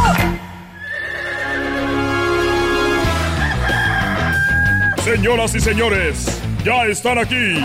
Señoras 5.03 5.55
y 5.55 5.61
señores, 5.61 6.26
ya 6.65 6.87
están 6.87 7.19
aquí 7.19 7.61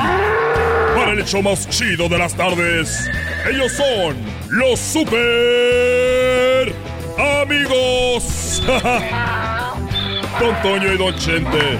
para 0.95 1.11
el 1.13 1.19
hecho 1.19 1.41
más 1.41 1.67
chido 1.69 2.09
de 2.09 2.17
las 2.17 2.33
tardes. 2.35 3.09
Ellos 3.49 3.71
son 3.71 4.17
los 4.49 4.77
super 4.79 6.73
amigos. 7.17 8.61
Don 10.39 10.61
Toño 10.61 10.93
y 10.93 10.97
Don 10.97 11.15
Chente. 11.17 11.79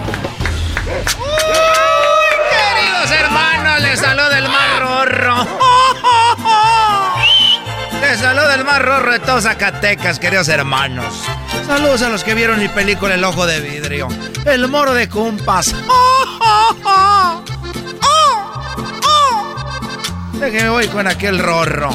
queridos 2.49 3.11
hermanos! 3.11 3.81
Les 3.81 3.99
saluda 3.99 4.37
el 4.37 4.47
mar 4.47 4.79
rorro. 4.79 5.45
Les 8.01 8.17
saluda 8.19 8.55
el 8.55 8.63
mar 8.63 8.81
rorro 8.83 9.11
de 9.11 9.19
todos 9.19 9.43
Zacatecas, 9.43 10.19
queridos 10.19 10.47
hermanos. 10.47 11.25
Saludos 11.67 12.01
a 12.01 12.07
los 12.09 12.23
que 12.23 12.33
vieron 12.33 12.59
mi 12.59 12.69
película 12.69 13.15
El 13.15 13.23
Ojo 13.23 13.45
de 13.45 13.59
Vidrio. 13.59 14.07
El 14.45 14.67
Moro 14.69 14.93
de 14.93 15.09
Cumpas. 15.09 15.75
Déjeme 20.39 20.69
voy 20.69 20.87
con 20.87 21.05
aquel 21.05 21.37
rorro. 21.37 21.89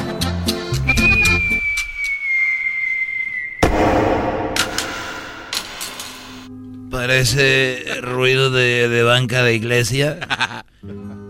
Parece 6.91 7.85
ruido 8.03 8.51
de, 8.51 9.03
banca 9.03 9.43
de 9.43 9.55
iglesia. 9.55 10.18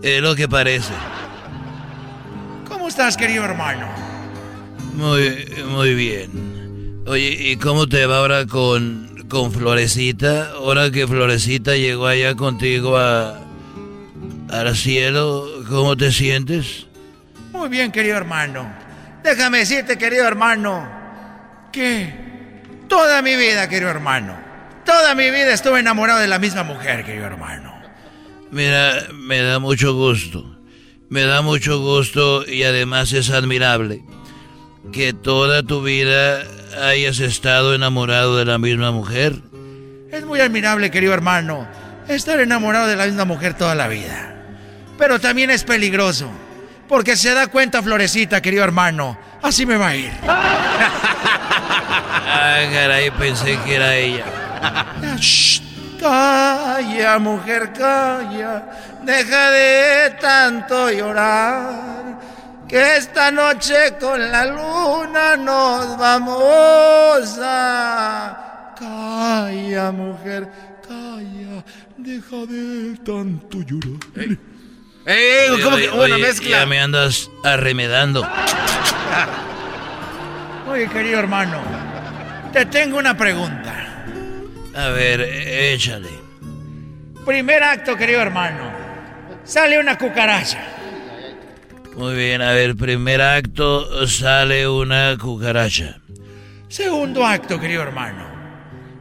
Es 0.03 0.21
lo 0.21 0.35
que 0.35 0.47
parece. 0.47 0.93
¿Cómo 2.67 2.87
estás, 2.87 3.17
querido 3.17 3.43
hermano? 3.43 3.87
Muy, 4.93 5.47
muy 5.67 5.95
bien. 5.95 7.01
Oye, 7.07 7.29
¿y 7.29 7.55
cómo 7.55 7.87
te 7.87 8.05
va 8.05 8.19
ahora 8.19 8.45
con, 8.45 9.14
con 9.29 9.51
Florecita? 9.51 10.51
Ahora 10.51 10.91
que 10.91 11.07
Florecita 11.07 11.75
llegó 11.75 12.07
allá 12.07 12.35
contigo 12.35 12.97
a, 12.97 13.39
al 14.49 14.75
cielo, 14.75 15.47
¿cómo 15.69 15.95
te 15.95 16.11
sientes? 16.11 16.87
Muy 17.51 17.69
bien, 17.69 17.91
querido 17.91 18.17
hermano. 18.17 18.67
Déjame 19.23 19.59
decirte, 19.59 19.97
querido 19.97 20.27
hermano, 20.27 20.87
que 21.71 22.13
toda 22.87 23.21
mi 23.21 23.35
vida, 23.35 23.67
querido 23.67 23.89
hermano, 23.89 24.37
toda 24.85 25.15
mi 25.15 25.31
vida 25.31 25.53
estuve 25.53 25.79
enamorado 25.79 26.19
de 26.19 26.27
la 26.27 26.39
misma 26.39 26.63
mujer, 26.63 27.03
querido 27.03 27.25
hermano. 27.25 27.73
Mira, 28.51 29.07
me 29.13 29.41
da 29.41 29.59
mucho 29.59 29.93
gusto. 29.93 30.55
Me 31.09 31.23
da 31.23 31.41
mucho 31.41 31.79
gusto 31.79 32.47
y 32.47 32.63
además 32.63 33.13
es 33.13 33.29
admirable 33.29 34.03
que 34.91 35.13
toda 35.13 35.63
tu 35.63 35.83
vida 35.83 36.43
hayas 36.81 37.19
estado 37.19 37.73
enamorado 37.73 38.37
de 38.37 38.45
la 38.45 38.57
misma 38.57 38.91
mujer. 38.91 39.33
Es 40.11 40.25
muy 40.25 40.39
admirable, 40.39 40.91
querido 40.91 41.13
hermano, 41.13 41.67
estar 42.07 42.39
enamorado 42.39 42.87
de 42.87 42.95
la 42.95 43.05
misma 43.05 43.25
mujer 43.25 43.53
toda 43.55 43.75
la 43.75 43.87
vida. 43.87 44.35
Pero 44.97 45.19
también 45.19 45.49
es 45.51 45.63
peligroso, 45.63 46.29
porque 46.87 47.17
se 47.17 47.33
da 47.33 47.47
cuenta 47.47 47.81
Florecita, 47.81 48.41
querido 48.41 48.63
hermano, 48.63 49.17
así 49.41 49.65
me 49.65 49.77
va 49.77 49.89
a 49.89 49.95
ir. 49.95 50.11
Ay, 52.27 52.69
caray, 52.71 53.11
pensé 53.11 53.59
que 53.65 53.75
era 53.75 53.95
ella. 53.95 54.25
Shh, 55.17 55.61
calla, 55.99 57.19
mujer, 57.19 57.71
calla. 57.73 58.63
Deja 59.03 59.51
de 59.51 60.11
tanto 60.19 60.89
llorar. 60.91 62.19
Que 62.67 62.97
esta 62.97 63.31
noche 63.31 63.95
con 63.99 64.19
la 64.31 64.45
luna 64.45 65.37
nos 65.37 65.97
vamos 65.97 67.37
a. 67.41 68.73
Calla, 68.77 69.91
mujer, 69.91 70.47
calla. 70.87 71.63
Deja 71.95 72.37
de 72.47 72.97
tanto 73.05 73.59
llorar. 73.61 74.37
¡Eh! 75.05 75.47
¿Cómo 75.63 75.77
que 75.77 75.89
una 75.89 76.17
mezcla? 76.17 76.49
Ya 76.49 76.65
me 76.65 76.79
andas 76.79 77.29
arremedando. 77.43 78.27
Oye, 80.67 80.89
querido 80.89 81.19
hermano, 81.19 81.61
te 82.51 82.65
tengo 82.65 82.97
una 82.97 83.15
pregunta. 83.15 84.03
A 84.75 84.89
ver, 84.89 85.21
échale. 85.21 86.09
Primer 87.23 87.63
acto, 87.63 87.95
querido 87.95 88.21
hermano. 88.21 88.71
Sale 89.43 89.79
una 89.79 89.97
cucaracha. 89.97 90.74
Muy 91.95 92.13
bien, 92.13 92.41
a 92.41 92.51
ver, 92.51 92.75
primer 92.75 93.21
acto 93.21 94.05
sale 94.05 94.67
una 94.67 95.17
cucaracha. 95.17 95.97
Segundo 96.67 97.25
acto, 97.25 97.57
querido 97.57 97.83
hermano. 97.83 98.25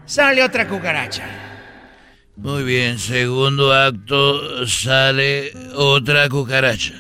Sale 0.07 0.42
otra 0.45 0.68
cucaracha. 0.68 1.24
Muy 2.36 2.62
bien, 2.62 2.99
segundo 2.99 3.72
acto 3.72 4.64
sale 4.66 5.53
otra 5.74 6.28
cucaracha. 6.28 6.95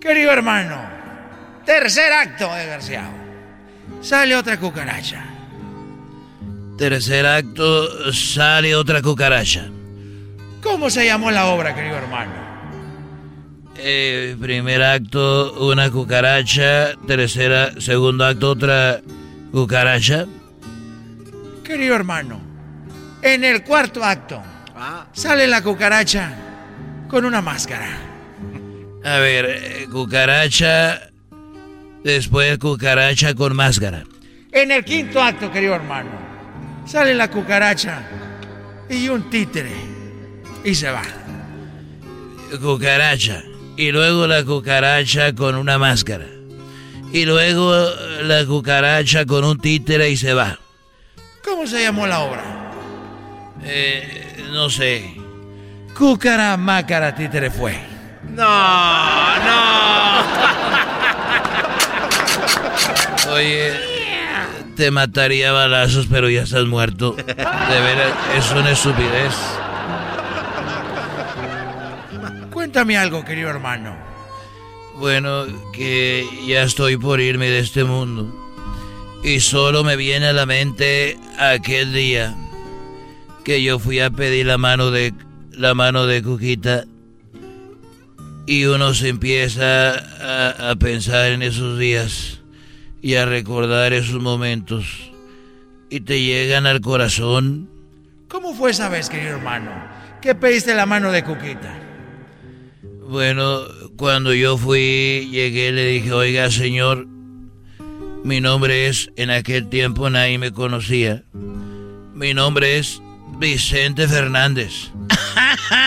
Querido 0.00 0.30
hermano. 0.32 0.82
Tercer 1.66 2.12
acto, 2.12 2.52
desgraciado. 2.54 3.12
Sale 4.00 4.34
otra 4.36 4.58
cucaracha. 4.58 5.22
Tercer 6.78 7.26
acto 7.26 8.12
sale 8.12 8.74
otra 8.74 9.02
cucaracha. 9.02 9.68
¿Cómo 10.62 10.88
se 10.88 11.04
llamó 11.04 11.30
la 11.30 11.46
obra, 11.46 11.74
querido 11.74 11.96
hermano? 11.96 12.41
Eh, 13.84 14.36
primer 14.40 14.80
acto, 14.80 15.54
una 15.66 15.90
cucaracha. 15.90 16.94
Tercera, 17.04 17.72
segundo 17.80 18.24
acto, 18.24 18.50
otra 18.50 19.00
cucaracha. 19.50 20.26
Querido 21.64 21.96
hermano, 21.96 22.40
en 23.22 23.42
el 23.42 23.64
cuarto 23.64 24.04
acto 24.04 24.40
sale 25.12 25.48
la 25.48 25.62
cucaracha 25.62 26.32
con 27.08 27.24
una 27.24 27.42
máscara. 27.42 27.88
A 29.04 29.16
ver, 29.18 29.46
eh, 29.48 29.88
cucaracha. 29.90 31.00
Después 32.04 32.58
cucaracha 32.58 33.34
con 33.34 33.56
máscara. 33.56 34.04
En 34.52 34.70
el 34.70 34.84
quinto 34.84 35.20
acto, 35.20 35.50
querido 35.50 35.74
hermano, 35.74 36.10
sale 36.86 37.14
la 37.14 37.28
cucaracha 37.28 38.02
y 38.88 39.08
un 39.08 39.28
títere 39.28 39.72
y 40.62 40.72
se 40.72 40.88
va. 40.88 41.02
Cucaracha. 42.60 43.42
Y 43.76 43.90
luego 43.90 44.26
la 44.26 44.44
cucaracha 44.44 45.34
con 45.34 45.54
una 45.54 45.78
máscara. 45.78 46.26
Y 47.12 47.24
luego 47.24 47.74
la 48.22 48.44
cucaracha 48.44 49.26
con 49.26 49.44
un 49.44 49.58
títere 49.58 50.10
y 50.10 50.16
se 50.16 50.34
va. 50.34 50.58
¿Cómo 51.44 51.66
se 51.66 51.82
llamó 51.82 52.06
la 52.06 52.20
obra? 52.20 52.44
Eh, 53.64 54.44
no 54.52 54.70
sé. 54.70 55.16
Cúcara, 55.96 56.56
mácara, 56.56 57.14
títere 57.14 57.50
fue. 57.50 57.78
No, 58.30 59.38
no. 59.38 60.22
Oye, 63.32 63.72
te 64.76 64.90
mataría 64.90 65.50
a 65.50 65.52
balazos, 65.52 66.06
pero 66.10 66.30
ya 66.30 66.42
estás 66.42 66.64
muerto. 66.64 67.12
De 67.12 67.24
veras, 67.34 68.12
es 68.36 68.50
una 68.52 68.70
estupidez. 68.70 69.34
Cuéntame 72.72 72.96
algo, 72.96 73.22
querido 73.22 73.50
hermano. 73.50 73.94
Bueno, 74.96 75.44
que 75.74 76.26
ya 76.46 76.62
estoy 76.62 76.96
por 76.96 77.20
irme 77.20 77.50
de 77.50 77.58
este 77.58 77.84
mundo. 77.84 78.34
Y 79.22 79.40
solo 79.40 79.84
me 79.84 79.94
viene 79.94 80.28
a 80.28 80.32
la 80.32 80.46
mente 80.46 81.18
aquel 81.38 81.92
día 81.92 82.34
que 83.44 83.62
yo 83.62 83.78
fui 83.78 84.00
a 84.00 84.08
pedir 84.08 84.46
la 84.46 84.56
mano 84.56 84.90
de 84.90 85.12
la 85.50 85.74
mano 85.74 86.06
de 86.06 86.22
Cuquita 86.22 86.86
y 88.46 88.64
uno 88.64 88.94
se 88.94 89.10
empieza 89.10 89.90
a, 89.90 90.70
a 90.70 90.76
pensar 90.76 91.32
en 91.32 91.42
esos 91.42 91.78
días 91.78 92.40
y 93.02 93.16
a 93.16 93.26
recordar 93.26 93.92
esos 93.92 94.22
momentos 94.22 95.12
y 95.90 96.00
te 96.00 96.22
llegan 96.22 96.66
al 96.66 96.80
corazón. 96.80 97.68
¿Cómo 98.28 98.54
fue 98.54 98.70
esa 98.70 98.88
vez, 98.88 99.10
querido 99.10 99.32
hermano? 99.36 99.70
¿Qué 100.22 100.34
pediste 100.34 100.74
la 100.74 100.86
mano 100.86 101.12
de 101.12 101.22
Cuquita? 101.22 101.91
Bueno, 103.12 103.64
cuando 103.98 104.32
yo 104.32 104.56
fui, 104.56 105.28
llegué, 105.30 105.70
le 105.70 105.84
dije, 105.84 106.14
oiga, 106.14 106.50
señor, 106.50 107.06
mi 108.24 108.40
nombre 108.40 108.88
es, 108.88 109.10
en 109.16 109.28
aquel 109.28 109.68
tiempo 109.68 110.08
nadie 110.08 110.38
me 110.38 110.50
conocía, 110.50 111.22
mi 112.14 112.32
nombre 112.32 112.78
es 112.78 113.02
Vicente 113.38 114.08
Fernández. 114.08 114.92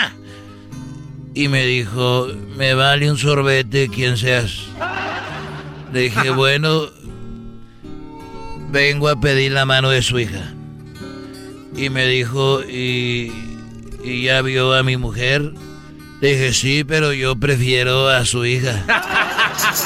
y 1.33 1.47
me 1.47 1.65
dijo, 1.65 2.27
me 2.55 2.75
vale 2.75 3.09
un 3.09 3.17
sorbete 3.17 3.89
quien 3.89 4.17
seas. 4.17 4.59
Le 5.91 6.01
dije, 6.01 6.29
bueno, 6.29 6.89
vengo 8.69 9.09
a 9.09 9.19
pedir 9.19 9.53
la 9.53 9.65
mano 9.65 9.89
de 9.89 10.03
su 10.03 10.19
hija. 10.19 10.53
Y 11.75 11.89
me 11.89 12.05
dijo, 12.05 12.61
¿y, 12.61 13.31
y 14.03 14.21
ya 14.21 14.43
vio 14.43 14.75
a 14.75 14.83
mi 14.83 14.95
mujer? 14.95 15.53
Le 16.21 16.29
dije, 16.29 16.53
sí, 16.53 16.83
pero 16.83 17.13
yo 17.13 17.35
prefiero 17.35 18.07
a 18.07 18.25
su 18.25 18.45
hija. 18.45 18.85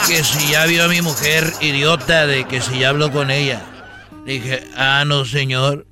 Que 0.08 0.24
si 0.24 0.52
ya 0.52 0.66
vio 0.66 0.86
a 0.86 0.88
mi 0.88 1.02
mujer, 1.02 1.52
idiota, 1.62 2.28
de 2.28 2.46
que 2.46 2.62
si 2.62 2.80
ya 2.80 2.90
habló 2.90 3.12
con 3.12 3.32
ella. 3.32 3.66
Le 4.26 4.34
dije, 4.34 4.64
ah, 4.76 5.04
no, 5.06 5.26
señor, 5.26 5.86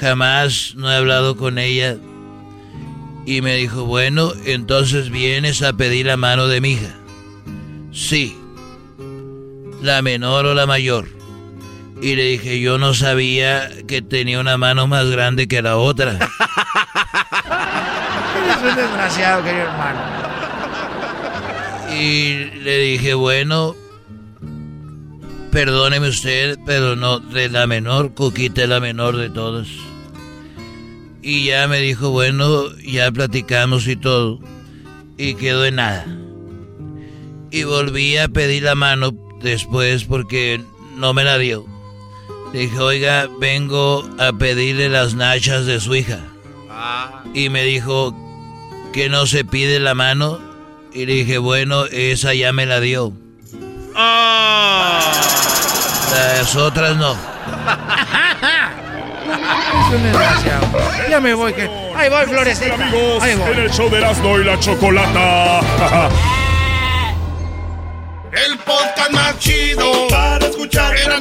jamás 0.00 0.74
no 0.76 0.90
he 0.90 0.96
hablado 0.96 1.36
con 1.36 1.58
ella. 1.58 1.96
Y 3.26 3.42
me 3.42 3.56
dijo, 3.56 3.84
bueno, 3.84 4.32
entonces 4.46 5.10
vienes 5.10 5.62
a 5.62 5.74
pedir 5.74 6.06
la 6.06 6.16
mano 6.16 6.48
de 6.48 6.60
mi 6.60 6.72
hija. 6.72 6.94
Sí. 7.92 8.38
La 9.82 10.00
menor 10.00 10.46
o 10.46 10.54
la 10.54 10.66
mayor. 10.66 11.08
Y 12.00 12.14
le 12.14 12.24
dije, 12.24 12.60
yo 12.60 12.78
no 12.78 12.94
sabía 12.94 13.68
que 13.86 14.02
tenía 14.02 14.40
una 14.40 14.56
mano 14.56 14.86
más 14.86 15.06
grande 15.10 15.48
que 15.48 15.60
la 15.60 15.76
otra. 15.76 16.18
Eres 18.58 18.70
un 18.70 18.76
desgraciado, 18.76 19.44
querido 19.44 19.64
hermano. 19.64 20.00
Y 21.94 22.44
le 22.62 22.78
dije, 22.78 23.14
bueno, 23.14 23.76
perdóneme 25.52 26.08
usted, 26.08 26.58
pero 26.66 26.96
no, 26.96 27.20
de 27.20 27.48
la 27.48 27.66
menor, 27.66 28.14
Cuquita 28.14 28.62
es 28.62 28.68
la 28.68 28.80
menor 28.80 29.16
de 29.16 29.30
todos. 29.30 29.68
Y 31.22 31.46
ya 31.46 31.68
me 31.68 31.78
dijo, 31.78 32.10
bueno, 32.10 32.64
ya 32.78 33.10
platicamos 33.12 33.86
y 33.86 33.96
todo. 33.96 34.40
Y 35.16 35.34
quedó 35.34 35.64
en 35.64 35.76
nada. 35.76 36.06
Y 37.50 37.64
volví 37.64 38.16
a 38.18 38.28
pedir 38.28 38.64
la 38.64 38.74
mano 38.74 39.12
después 39.40 40.04
porque 40.04 40.60
no 40.96 41.14
me 41.14 41.24
la 41.24 41.38
dio. 41.38 41.64
Dije, 42.52 42.78
oiga, 42.78 43.28
vengo 43.40 44.08
a 44.18 44.32
pedirle 44.32 44.88
las 44.88 45.14
nachas 45.14 45.66
de 45.66 45.80
su 45.80 45.94
hija. 45.94 46.20
Y 47.34 47.48
me 47.50 47.64
dijo 47.64 48.14
que 48.92 49.08
no 49.08 49.26
se 49.26 49.44
pide 49.44 49.80
la 49.80 49.94
mano. 49.94 50.38
Y 50.92 51.06
le 51.06 51.14
dije, 51.14 51.38
bueno, 51.38 51.86
esa 51.86 52.34
ya 52.34 52.52
me 52.52 52.66
la 52.66 52.80
dio. 52.80 53.12
Las 56.10 56.56
otras 56.56 56.96
no. 56.96 57.12
Es 57.12 57.18
un 59.94 60.02
desgraciado. 60.02 60.66
Ya 61.10 61.20
me 61.20 61.34
voy, 61.34 61.52
que. 61.52 61.68
Ahí 61.94 62.08
voy, 62.08 62.24
Florecita. 62.26 62.74
Amigos, 62.74 63.22
Ahí 63.22 63.34
voy. 63.36 63.52
en 63.52 63.58
el 63.60 63.70
show 63.70 63.88
de 63.90 63.98
Erasmo 63.98 64.38
y 64.38 64.44
la 64.44 64.58
Chocolata. 64.58 65.60
El 68.30 68.58
podcast 68.58 69.10
más 69.10 69.38
chido 69.38 70.06
para 70.08 70.46
escuchar. 70.46 70.94
Era 70.96 71.18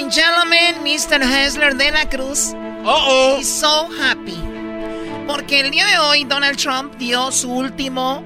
and 0.00 0.10
gentlemen, 0.10 0.82
Mr. 0.84 1.20
Hessler 1.22 1.76
de 1.76 1.90
la 1.90 2.08
Cruz. 2.08 2.54
Oh, 2.84 2.86
oh. 2.86 3.36
He's 3.38 3.48
so 3.48 3.88
happy. 4.00 4.40
Porque 5.26 5.60
el 5.60 5.70
día 5.70 5.86
de 5.86 5.98
hoy 5.98 6.24
Donald 6.24 6.56
Trump 6.56 6.96
dio 6.96 7.30
su 7.30 7.50
último 7.50 8.24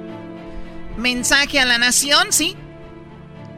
mensaje 0.96 1.58
a 1.58 1.64
la 1.64 1.78
nación, 1.78 2.32
¿sí? 2.32 2.56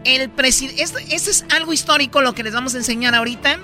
El 0.04 0.30
presidente. 0.30 0.82
Esto, 0.82 0.98
esto 0.98 1.30
es 1.30 1.44
algo 1.54 1.72
histórico 1.72 2.22
lo 2.22 2.34
que 2.34 2.42
les 2.42 2.54
vamos 2.54 2.74
a 2.74 2.78
enseñar 2.78 3.14
ahorita. 3.14 3.58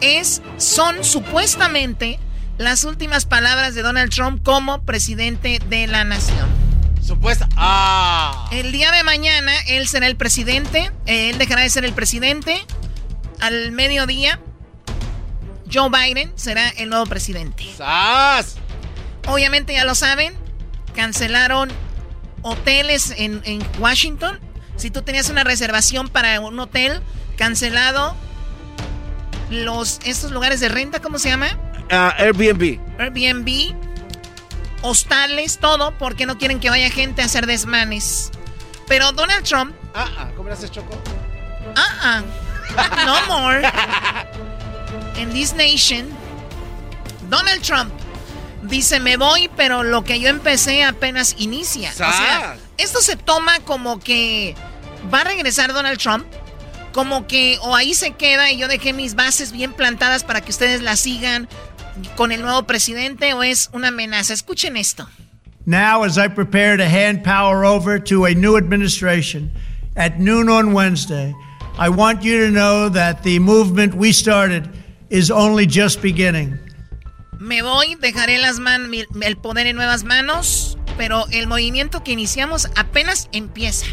Es. 0.00 0.42
Son 0.58 1.02
supuestamente 1.02 2.18
las 2.58 2.84
últimas 2.84 3.26
palabras 3.26 3.74
de 3.74 3.82
Donald 3.82 4.12
Trump 4.12 4.42
como 4.44 4.82
presidente 4.82 5.60
de 5.68 5.88
la 5.88 6.04
nación. 6.04 6.48
Supuesta. 7.04 7.48
Ah. 7.56 8.48
El 8.52 8.70
día 8.70 8.92
de 8.92 9.02
mañana 9.02 9.52
él 9.66 9.88
será 9.88 10.06
el 10.06 10.16
presidente. 10.16 10.92
Él 11.06 11.36
dejará 11.38 11.62
de 11.62 11.70
ser 11.70 11.84
el 11.84 11.92
presidente. 11.92 12.64
Al 13.42 13.72
mediodía, 13.72 14.38
Joe 15.70 15.90
Biden 15.90 16.32
será 16.36 16.68
el 16.68 16.88
nuevo 16.88 17.06
presidente. 17.06 17.64
¡Sas! 17.76 18.54
Obviamente 19.26 19.72
ya 19.72 19.84
lo 19.84 19.96
saben. 19.96 20.32
Cancelaron 20.94 21.68
hoteles 22.42 23.12
en, 23.16 23.42
en 23.44 23.60
Washington. 23.80 24.38
Si 24.76 24.90
tú 24.90 25.02
tenías 25.02 25.28
una 25.28 25.42
reservación 25.42 26.08
para 26.08 26.38
un 26.38 26.60
hotel 26.60 27.02
cancelado, 27.36 28.14
los 29.50 29.98
estos 30.04 30.30
lugares 30.30 30.60
de 30.60 30.68
renta, 30.68 31.00
¿cómo 31.00 31.18
se 31.18 31.30
llama? 31.30 31.58
Ah, 31.90 32.14
Airbnb. 32.18 32.78
Airbnb, 33.00 33.74
hostales, 34.82 35.58
todo, 35.58 35.98
porque 35.98 36.26
no 36.26 36.38
quieren 36.38 36.60
que 36.60 36.70
vaya 36.70 36.90
gente 36.90 37.22
a 37.22 37.24
hacer 37.24 37.46
desmanes. 37.46 38.30
Pero 38.86 39.10
Donald 39.10 39.44
Trump. 39.44 39.74
Ah, 39.96 40.08
ah, 40.16 40.30
¿cómo 40.36 40.48
le 40.48 40.54
haces, 40.54 40.70
Choco? 40.70 40.96
Ah, 41.74 41.98
ah. 42.02 42.22
No 43.06 43.26
more. 43.26 43.62
En 45.16 45.30
this 45.32 45.54
nation, 45.54 46.08
Donald 47.28 47.62
Trump 47.62 47.92
dice: 48.62 49.00
Me 49.00 49.16
voy, 49.16 49.50
pero 49.56 49.82
lo 49.82 50.04
que 50.04 50.20
yo 50.20 50.28
empecé 50.28 50.84
apenas 50.84 51.34
inicia. 51.38 51.90
O 51.90 51.94
sea, 51.94 52.56
esto 52.78 53.00
se 53.00 53.16
toma 53.16 53.60
como 53.60 54.00
que 54.00 54.54
va 55.12 55.20
a 55.20 55.24
regresar 55.24 55.72
Donald 55.72 55.98
Trump 55.98 56.26
como 56.92 57.26
que 57.26 57.58
o 57.62 57.74
ahí 57.74 57.94
se 57.94 58.12
queda 58.12 58.50
y 58.50 58.58
yo 58.58 58.68
dejé 58.68 58.92
mis 58.92 59.14
bases 59.14 59.50
bien 59.52 59.72
plantadas 59.72 60.24
para 60.24 60.40
que 60.40 60.50
ustedes 60.50 60.82
la 60.82 60.96
sigan 60.96 61.48
con 62.16 62.32
el 62.32 62.42
nuevo 62.42 62.64
presidente 62.64 63.34
o 63.34 63.42
es 63.42 63.70
una 63.72 63.88
amenaza. 63.88 64.32
Escuchen 64.32 64.76
esto. 64.76 65.08
Now, 65.64 66.02
as 66.04 66.18
I 66.18 66.28
prepare 66.28 66.76
to 66.76 66.84
hand 66.84 67.22
power 67.22 67.64
over 67.64 68.02
to 68.04 68.24
a 68.26 68.34
new 68.34 68.56
administration 68.56 69.50
at 69.96 70.18
noon 70.18 70.48
on 70.48 70.72
Wednesday, 70.72 71.34
I 71.78 71.88
want 71.88 72.22
you 72.22 72.46
to 72.46 72.50
know 72.50 72.90
that 72.90 73.22
the 73.22 73.38
movement 73.38 73.94
we 73.94 74.12
started 74.12 74.68
is 75.08 75.30
only 75.30 75.66
just 75.66 76.02
beginning. 76.02 76.58
Me 77.38 77.62
voy, 77.62 77.96
dejaré 77.96 78.38
las 78.38 78.58
man 78.58 78.90
el 78.94 79.36
poder 79.36 79.66
en 79.66 79.76
nuevas 79.76 80.04
manos, 80.04 80.78
pero 80.96 81.26
el 81.32 81.46
movimiento 81.46 82.04
que 82.04 82.12
iniciamos 82.12 82.68
apenas 82.76 83.28
empieza. 83.32 83.86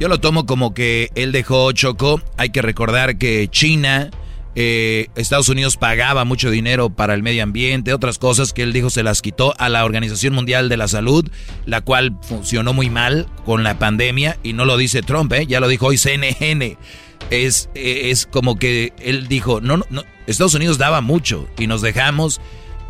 Yo 0.00 0.08
lo 0.08 0.20
tomo 0.20 0.46
como 0.46 0.72
que 0.72 1.10
él 1.16 1.32
dejó 1.32 1.72
Choco. 1.72 2.22
Hay 2.36 2.50
que 2.50 2.62
recordar 2.62 3.18
que 3.18 3.48
China, 3.48 4.10
eh, 4.54 5.08
Estados 5.14 5.48
Unidos 5.48 5.76
pagaba 5.76 6.24
mucho 6.24 6.50
dinero 6.50 6.90
para 6.90 7.14
el 7.14 7.22
medio 7.22 7.42
ambiente, 7.42 7.92
otras 7.92 8.18
cosas 8.18 8.52
que 8.52 8.62
él 8.62 8.72
dijo 8.72 8.90
se 8.90 9.02
las 9.02 9.22
quitó 9.22 9.54
a 9.58 9.68
la 9.68 9.84
Organización 9.84 10.34
Mundial 10.34 10.68
de 10.68 10.76
la 10.76 10.88
Salud, 10.88 11.28
la 11.66 11.80
cual 11.80 12.16
funcionó 12.22 12.72
muy 12.72 12.90
mal 12.90 13.26
con 13.44 13.62
la 13.62 13.78
pandemia 13.78 14.38
y 14.42 14.52
no 14.52 14.64
lo 14.64 14.76
dice 14.76 15.02
Trump, 15.02 15.32
¿eh? 15.32 15.46
ya 15.46 15.60
lo 15.60 15.68
dijo 15.68 15.86
hoy 15.86 15.98
CNN. 15.98 16.76
Es, 17.30 17.68
es 17.74 18.26
como 18.26 18.58
que 18.58 18.92
él 19.00 19.28
dijo, 19.28 19.60
no, 19.60 19.84
no, 19.90 20.04
Estados 20.26 20.54
Unidos 20.54 20.78
daba 20.78 21.00
mucho 21.00 21.48
y 21.58 21.66
nos 21.66 21.82
dejamos, 21.82 22.40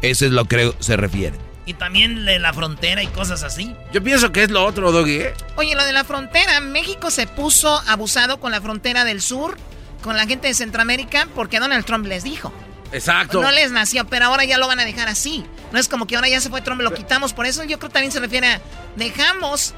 eso 0.02 0.26
es 0.26 0.32
lo 0.32 0.44
que 0.44 0.72
se 0.78 0.96
refiere. 0.96 1.36
Y 1.68 1.74
también 1.74 2.24
de 2.24 2.38
la 2.38 2.54
frontera 2.54 3.02
y 3.02 3.08
cosas 3.08 3.42
así. 3.42 3.74
Yo 3.92 4.02
pienso 4.02 4.32
que 4.32 4.42
es 4.42 4.50
lo 4.50 4.64
otro, 4.64 4.90
Doggy. 4.90 5.16
¿eh? 5.16 5.34
Oye, 5.56 5.74
lo 5.74 5.84
de 5.84 5.92
la 5.92 6.02
frontera, 6.02 6.60
México 6.60 7.10
se 7.10 7.26
puso 7.26 7.82
abusado 7.86 8.40
con 8.40 8.52
la 8.52 8.62
frontera 8.62 9.04
del 9.04 9.20
sur, 9.20 9.58
con 10.02 10.16
la 10.16 10.26
gente 10.26 10.48
de 10.48 10.54
Centroamérica, 10.54 11.28
porque 11.34 11.60
Donald 11.60 11.84
Trump 11.84 12.06
les 12.06 12.24
dijo. 12.24 12.52
Exacto. 12.92 13.42
No 13.42 13.50
les 13.50 13.70
nació, 13.70 14.06
pero 14.06 14.26
ahora 14.26 14.44
ya 14.44 14.58
lo 14.58 14.66
van 14.66 14.80
a 14.80 14.84
dejar 14.84 15.08
así. 15.08 15.44
No 15.72 15.78
es 15.78 15.88
como 15.88 16.06
que 16.06 16.16
ahora 16.16 16.28
ya 16.28 16.40
se 16.40 16.50
fue 16.50 16.62
Trump, 16.62 16.80
lo 16.80 16.94
quitamos. 16.94 17.32
Por 17.32 17.46
eso 17.46 17.62
yo 17.64 17.78
creo 17.78 17.90
que 17.90 17.94
también 17.94 18.12
se 18.12 18.20
refiere 18.20 18.46
a 18.46 18.60
dejamos 18.96 19.74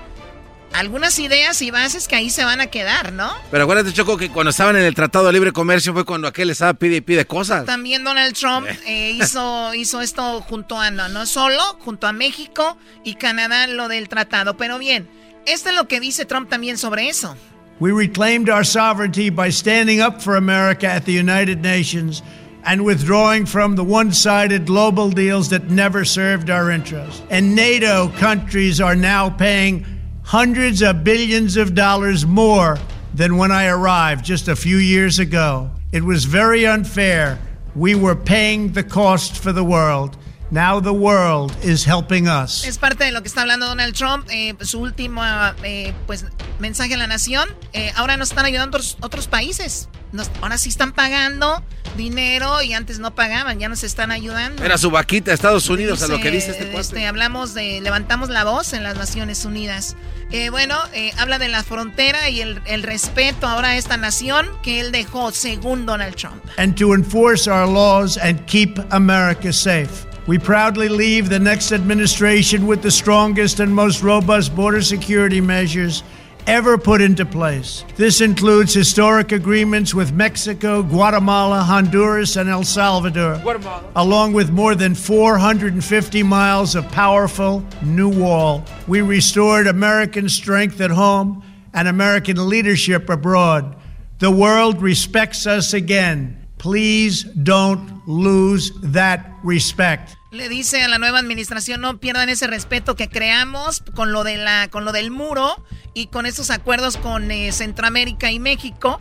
algunas 0.72 1.18
ideas 1.18 1.60
y 1.62 1.70
bases 1.70 2.06
que 2.06 2.14
ahí 2.14 2.30
se 2.30 2.44
van 2.44 2.60
a 2.60 2.68
quedar, 2.68 3.12
¿no? 3.12 3.32
Pero 3.50 3.64
acuérdate, 3.64 3.92
Choco, 3.92 4.16
que 4.16 4.30
cuando 4.30 4.50
estaban 4.50 4.76
en 4.76 4.84
el 4.84 4.94
Tratado 4.94 5.26
de 5.26 5.32
Libre 5.32 5.52
Comercio 5.52 5.92
fue 5.92 6.04
cuando 6.04 6.28
aquel 6.28 6.50
estaba 6.50 6.74
pide 6.74 6.96
y 6.96 7.00
pide 7.00 7.26
cosas. 7.26 7.66
También 7.66 8.04
Donald 8.04 8.36
Trump 8.36 8.68
eh, 8.86 9.10
hizo, 9.10 9.74
hizo 9.74 10.00
esto 10.00 10.40
junto 10.42 10.78
a, 10.78 10.90
no, 10.90 11.08
no 11.08 11.26
solo, 11.26 11.60
junto 11.80 12.06
a 12.06 12.12
México 12.12 12.78
y 13.04 13.14
Canadá, 13.14 13.66
lo 13.66 13.88
del 13.88 14.08
tratado. 14.08 14.56
Pero 14.56 14.78
bien, 14.78 15.08
esto 15.46 15.70
es 15.70 15.74
lo 15.74 15.88
que 15.88 15.98
dice 15.98 16.24
Trump 16.24 16.48
también 16.48 16.78
sobre 16.78 17.08
eso. 17.08 17.36
We 17.80 17.92
reclaimed 17.92 18.50
our 18.50 18.62
sovereignty 18.62 19.30
by 19.30 19.48
standing 19.48 20.02
up 20.02 20.20
for 20.20 20.36
America 20.36 20.86
at 20.86 21.06
the 21.06 21.12
United 21.12 21.62
Nations 21.62 22.20
and 22.62 22.84
withdrawing 22.84 23.46
from 23.46 23.74
the 23.74 23.82
one 23.82 24.12
sided 24.12 24.66
global 24.66 25.08
deals 25.08 25.48
that 25.48 25.70
never 25.70 26.04
served 26.04 26.50
our 26.50 26.70
interests. 26.70 27.22
And 27.30 27.56
NATO 27.56 28.10
countries 28.18 28.82
are 28.82 28.94
now 28.94 29.30
paying 29.30 29.86
hundreds 30.24 30.82
of 30.82 31.04
billions 31.04 31.56
of 31.56 31.74
dollars 31.74 32.26
more 32.26 32.76
than 33.14 33.38
when 33.38 33.50
I 33.50 33.68
arrived 33.68 34.26
just 34.26 34.48
a 34.48 34.56
few 34.56 34.76
years 34.76 35.18
ago. 35.18 35.70
It 35.90 36.04
was 36.04 36.26
very 36.26 36.66
unfair. 36.66 37.38
We 37.74 37.94
were 37.94 38.14
paying 38.14 38.72
the 38.72 38.84
cost 38.84 39.38
for 39.38 39.52
the 39.52 39.64
world. 39.64 40.18
Now 40.50 40.80
the 40.80 40.90
world 40.90 41.52
is 41.62 41.86
helping 41.86 42.26
us. 42.26 42.64
Es 42.64 42.78
parte 42.78 43.04
de 43.04 43.12
lo 43.12 43.22
que 43.22 43.28
está 43.28 43.42
hablando 43.42 43.66
Donald 43.66 43.94
Trump, 43.94 44.26
eh, 44.30 44.54
su 44.62 44.80
último 44.80 45.22
eh, 45.62 45.94
pues, 46.06 46.24
mensaje 46.58 46.94
a 46.94 46.96
la 46.96 47.06
nación. 47.06 47.48
Eh, 47.72 47.92
ahora 47.94 48.16
nos 48.16 48.30
están 48.30 48.46
ayudando 48.46 48.76
otros, 48.76 48.96
otros 49.00 49.28
países. 49.28 49.88
Nos, 50.12 50.28
ahora 50.42 50.58
sí 50.58 50.68
están 50.68 50.92
pagando 50.92 51.62
dinero 51.96 52.62
y 52.62 52.72
antes 52.72 52.98
no 52.98 53.14
pagaban, 53.14 53.58
ya 53.58 53.68
nos 53.68 53.84
están 53.84 54.10
ayudando. 54.10 54.64
Era 54.64 54.78
su 54.78 54.90
vaquita 54.90 55.32
Estados 55.32 55.68
Unidos 55.68 56.02
a 56.02 56.08
lo 56.08 56.20
que 56.20 56.30
dice 56.30 56.50
este, 56.50 56.78
este 56.78 57.06
hablamos 57.06 57.54
de, 57.54 57.80
levantamos 57.80 58.28
la 58.28 58.44
voz 58.44 58.72
en 58.72 58.82
las 58.82 58.96
Naciones 58.96 59.44
Unidas. 59.44 59.96
Eh, 60.32 60.50
bueno, 60.50 60.76
eh, 60.92 61.12
habla 61.18 61.38
de 61.38 61.48
la 61.48 61.62
frontera 61.62 62.28
y 62.28 62.40
el, 62.40 62.60
el, 62.66 62.82
respeto 62.82 63.46
ahora 63.46 63.68
a 63.68 63.76
esta 63.76 63.96
nación 63.96 64.48
que 64.62 64.80
él 64.80 64.92
dejó 64.92 65.32
según 65.32 65.86
Donald 65.86 66.14
Trump. 66.14 66.42
And 66.56 66.76
to 66.76 66.94
enforce 66.94 67.50
our 67.50 67.68
laws 67.68 68.16
and 68.16 68.44
keep 68.46 68.78
America 68.90 69.52
safe. 69.52 70.09
We 70.30 70.38
proudly 70.38 70.88
leave 70.88 71.28
the 71.28 71.40
next 71.40 71.72
administration 71.72 72.68
with 72.68 72.82
the 72.82 72.90
strongest 72.92 73.58
and 73.58 73.74
most 73.74 74.00
robust 74.00 74.54
border 74.54 74.80
security 74.80 75.40
measures 75.40 76.04
ever 76.46 76.78
put 76.78 77.00
into 77.00 77.26
place. 77.26 77.84
This 77.96 78.20
includes 78.20 78.72
historic 78.72 79.32
agreements 79.32 79.92
with 79.92 80.12
Mexico, 80.12 80.84
Guatemala, 80.84 81.62
Honduras, 81.62 82.36
and 82.36 82.48
El 82.48 82.62
Salvador, 82.62 83.40
Guatemala. 83.42 83.90
along 83.96 84.32
with 84.32 84.52
more 84.52 84.76
than 84.76 84.94
450 84.94 86.22
miles 86.22 86.76
of 86.76 86.88
powerful 86.92 87.64
new 87.82 88.08
wall. 88.08 88.64
We 88.86 89.00
restored 89.00 89.66
American 89.66 90.28
strength 90.28 90.80
at 90.80 90.92
home 90.92 91.42
and 91.74 91.88
American 91.88 92.48
leadership 92.48 93.10
abroad. 93.10 93.74
The 94.20 94.30
world 94.30 94.80
respects 94.80 95.48
us 95.48 95.74
again. 95.74 96.46
Please 96.58 97.24
don't 97.24 98.06
lose 98.06 98.70
that 98.82 99.28
respect. 99.42 100.14
Le 100.32 100.48
dice 100.48 100.80
a 100.80 100.86
la 100.86 100.98
nueva 100.98 101.18
administración 101.18 101.80
no 101.80 101.98
pierdan 101.98 102.28
ese 102.28 102.46
respeto 102.46 102.94
que 102.94 103.08
creamos 103.08 103.82
con 103.96 104.12
lo 104.12 104.22
de 104.22 104.36
la 104.36 104.68
con 104.70 104.84
lo 104.84 104.92
del 104.92 105.10
muro 105.10 105.56
y 105.92 106.06
con 106.06 106.24
esos 106.24 106.50
acuerdos 106.50 106.96
con 106.98 107.32
eh, 107.32 107.50
Centroamérica 107.50 108.30
y 108.30 108.38
México. 108.38 109.00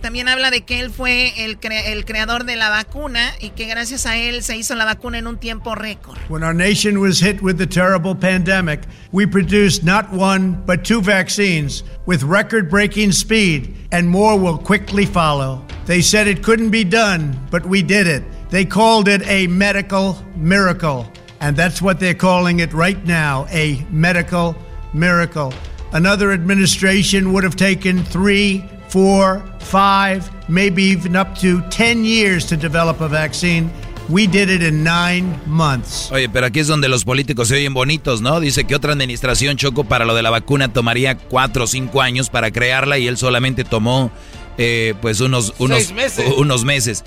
También 0.00 0.28
habla 0.28 0.52
de 0.52 0.64
que 0.64 0.78
él 0.78 0.90
fue 0.90 1.44
el, 1.44 1.58
creador 1.58 2.44
de 2.44 2.54
la 2.54 2.68
vacuna 2.68 3.32
y 3.40 3.50
que 3.50 3.66
gracias 3.66 4.06
a 4.06 4.16
él 4.16 4.44
se 4.44 4.56
hizo 4.56 4.76
la 4.76 4.84
vacuna 4.84 5.18
en 5.18 5.26
un 5.26 5.38
tiempo 5.38 5.74
récord. 5.74 6.16
When 6.28 6.44
our 6.44 6.54
nation 6.54 7.00
was 7.00 7.18
hit 7.18 7.42
with 7.42 7.56
the 7.56 7.66
terrible 7.66 8.14
pandemic, 8.14 8.82
we 9.10 9.26
produced 9.26 9.82
not 9.82 10.06
one 10.12 10.62
but 10.64 10.84
two 10.84 11.02
vaccines 11.02 11.82
with 12.06 12.22
record-breaking 12.22 13.10
speed 13.10 13.74
and 13.90 14.08
more 14.08 14.38
will 14.38 14.58
quickly 14.58 15.06
follow. 15.06 15.64
They 15.86 16.02
said 16.02 16.28
it 16.28 16.44
couldn't 16.44 16.70
be 16.70 16.84
done, 16.84 17.36
but 17.50 17.66
we 17.66 17.82
did 17.82 18.06
it. 18.06 18.22
They 18.50 18.64
called 18.64 19.08
it 19.08 19.22
a 19.26 19.46
medical 19.46 20.16
miracle, 20.34 21.10
and 21.40 21.54
that's 21.54 21.82
what 21.82 22.00
they're 22.00 22.14
calling 22.14 22.60
it 22.60 22.72
right 22.72 23.04
now, 23.04 23.46
a 23.50 23.84
medical 23.90 24.56
miracle. 24.94 25.52
Another 25.92 26.32
administration 26.32 27.32
would 27.32 27.44
have 27.44 27.56
taken 27.56 28.04
three, 28.04 28.64
four, 28.88 29.42
five, 29.60 30.30
maybe 30.48 30.82
even 30.82 31.14
up 31.14 31.36
to 31.40 31.60
10 31.70 32.04
years 32.04 32.46
to 32.46 32.56
develop 32.56 33.00
a 33.02 33.08
vaccine. 33.08 33.70
We 34.08 34.26
did 34.26 34.48
it 34.48 34.62
in 34.62 34.82
nine 34.82 35.38
months. 35.46 36.10
Oye, 36.10 36.30
pero 36.30 36.46
aquí 36.46 36.60
es 36.60 36.66
donde 36.66 36.88
los 36.88 37.04
políticos 37.04 37.48
se 37.48 37.56
oyen 37.56 37.74
bonitos, 37.74 38.22
¿no? 38.22 38.40
Dice 38.40 38.64
que 38.64 38.74
otra 38.74 38.92
administración 38.92 39.58
Choco 39.58 39.84
para 39.84 40.06
lo 40.06 40.14
de 40.14 40.22
la 40.22 40.30
vacuna 40.30 40.72
tomaría 40.72 41.18
cuatro 41.18 41.64
o 41.64 41.66
cinco 41.66 42.00
años 42.00 42.30
para 42.30 42.50
crearla 42.50 42.96
y 42.96 43.06
él 43.06 43.18
solamente 43.18 43.64
tomó 43.64 44.10
eh, 44.56 44.94
pues 45.02 45.20
unos, 45.20 45.52
unos, 45.58 45.92
meses. 45.92 46.32
unos 46.38 46.64
meses. 46.64 47.04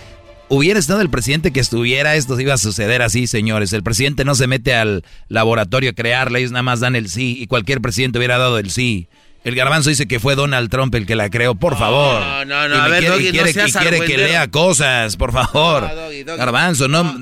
Hubiera 0.54 0.78
estado 0.78 1.00
el 1.00 1.10
presidente 1.10 1.54
que 1.54 1.62
estuviera, 1.62 2.16
esto 2.16 2.38
iba 2.38 2.54
a 2.54 2.58
suceder 2.58 3.02
así, 3.02 3.26
señores. 3.26 3.72
El 3.72 3.84
presidente 3.84 4.26
no 4.26 4.36
se 4.36 4.48
mete 4.48 4.76
al 4.76 5.06
laboratorio 5.30 5.92
a 5.92 5.94
crearla, 5.94 6.40
ellos 6.40 6.52
nada 6.52 6.62
más 6.62 6.82
dan 6.82 6.98
el 6.98 7.08
sí 7.08 7.38
y 7.40 7.48
cualquier 7.48 7.80
presidente 7.80 8.20
hubiera 8.20 8.38
dado 8.38 8.58
el 8.60 8.70
sí. 8.70 9.08
El 9.46 9.56
garbanzo 9.56 9.88
dice 9.88 10.10
que 10.10 10.20
fue 10.20 10.36
Donald 10.36 10.70
Trump 10.70 10.94
el 10.96 11.06
que 11.06 11.16
la 11.16 11.30
creó, 11.30 11.56
por 11.56 11.78
favor. 11.78 12.20
No, 12.20 12.44
no, 12.44 12.68
no, 12.68 12.76
y 12.76 12.80
a 12.80 12.88
ver, 12.90 13.00
quiere, 13.00 13.16
Doggy, 13.16 13.32
quiere, 13.32 13.48
no 13.48 13.54
seas 13.54 13.70
y 13.70 13.78
quiere 13.78 14.02
que 14.02 14.18
lea 14.18 14.52
cosas, 14.52 15.16
por 15.16 15.32
favor. 15.32 15.84
No, 15.84 15.96
Doggy, 15.96 16.24
Doggy. 16.24 16.38
Garbanzo, 16.38 16.88
no. 16.90 17.22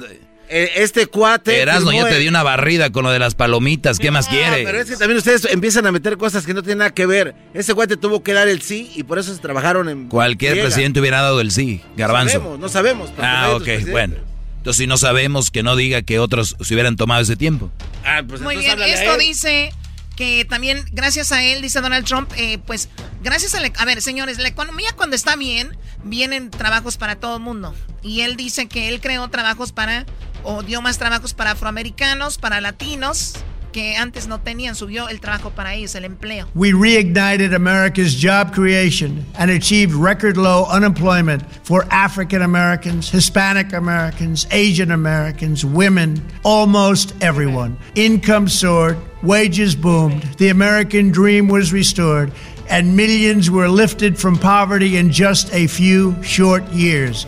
Este 0.49 1.07
cuate. 1.07 1.61
Erasmo, 1.61 1.91
yo 1.91 2.05
te 2.07 2.17
di 2.19 2.27
una 2.27 2.43
barrida 2.43 2.91
con 2.91 3.03
lo 3.03 3.11
de 3.11 3.19
las 3.19 3.35
palomitas. 3.35 3.99
¿Qué 3.99 4.11
más 4.11 4.27
quiere? 4.27 4.63
Pero 4.63 4.81
es 4.81 4.89
que 4.89 4.97
también 4.97 5.17
ustedes 5.17 5.45
empiezan 5.45 5.85
a 5.85 5.91
meter 5.91 6.17
cosas 6.17 6.45
que 6.45 6.53
no 6.53 6.61
tienen 6.61 6.79
nada 6.79 6.91
que 6.91 7.05
ver. 7.05 7.35
Ese 7.53 7.73
cuate 7.73 7.97
tuvo 7.97 8.23
que 8.23 8.33
dar 8.33 8.47
el 8.47 8.61
sí 8.61 8.91
y 8.95 9.03
por 9.03 9.19
eso 9.19 9.33
se 9.33 9.39
trabajaron 9.39 9.89
en. 9.89 10.07
Cualquier 10.07 10.59
presidente 10.61 10.99
hubiera 10.99 11.21
dado 11.21 11.41
el 11.41 11.51
sí, 11.51 11.81
Garbanzo. 11.95 12.39
No 12.39 12.39
sabemos, 12.39 12.59
no 12.59 12.69
sabemos. 12.69 13.11
Ah, 13.19 13.51
ok, 13.55 13.89
bueno. 13.91 14.15
Entonces, 14.57 14.77
si 14.77 14.87
no 14.87 14.97
sabemos, 14.97 15.51
que 15.51 15.63
no 15.63 15.77
diga 15.77 16.01
que 16.01 16.19
otros 16.19 16.57
se 16.59 16.73
hubieran 16.73 16.97
tomado 16.97 17.21
ese 17.21 17.37
tiempo. 17.37 17.71
Ah, 18.03 18.23
pues 18.27 18.41
Muy 18.41 18.57
bien, 18.57 18.81
esto 18.81 19.17
dice 19.17 19.71
que 20.17 20.43
también 20.43 20.83
gracias 20.91 21.31
a 21.31 21.45
él, 21.45 21.61
dice 21.61 21.79
Donald 21.79 22.05
Trump, 22.05 22.29
eh, 22.35 22.57
pues 22.67 22.89
gracias 23.23 23.55
a... 23.55 23.59
a 23.59 23.85
ver, 23.85 24.01
señores, 24.01 24.37
la 24.37 24.49
economía 24.49 24.89
cuando 24.97 25.15
está 25.15 25.37
bien, 25.37 25.77
vienen 26.03 26.51
trabajos 26.51 26.97
para 26.97 27.15
todo 27.15 27.37
el 27.37 27.41
mundo. 27.41 27.73
Y 28.03 28.21
él 28.21 28.35
dice 28.35 28.67
que 28.67 28.89
él 28.89 28.99
creó 28.99 29.29
trabajos 29.29 29.71
para, 29.71 30.05
o 30.43 30.63
dio 30.63 30.81
más 30.81 30.97
trabajos 30.97 31.33
para 31.33 31.51
afroamericanos, 31.51 32.37
para 32.37 32.61
latinos, 32.61 33.35
que 33.71 33.95
antes 33.95 34.27
no 34.27 34.39
tenían, 34.39 34.75
subió 34.75 35.09
el 35.09 35.19
trabajo 35.19 35.51
para 35.51 35.73
ellos, 35.73 35.95
el 35.95 36.05
empleo. 36.05 36.47
We 36.55 36.73
reignited 36.73 37.53
America's 37.53 38.15
job 38.15 38.53
creation 38.53 39.25
and 39.37 39.51
achieved 39.51 39.93
record 39.93 40.37
low 40.37 40.65
unemployment 40.65 41.43
for 41.63 41.85
African 41.91 42.41
Americans, 42.41 43.09
Hispanic 43.09 43.73
Americans, 43.73 44.47
Asian 44.51 44.91
Americans, 44.91 45.63
women, 45.63 46.21
almost 46.43 47.13
everyone. 47.21 47.77
Income 47.95 48.49
soared, 48.49 48.97
wages 49.21 49.75
boomed, 49.75 50.23
the 50.37 50.49
American 50.49 51.11
dream 51.11 51.47
was 51.47 51.71
restored, 51.71 52.31
and 52.69 52.95
millions 52.95 53.49
were 53.49 53.67
lifted 53.67 54.17
from 54.17 54.37
poverty 54.37 54.97
in 54.97 55.11
just 55.11 55.51
a 55.53 55.67
few 55.67 56.21
short 56.23 56.63
years. 56.71 57.25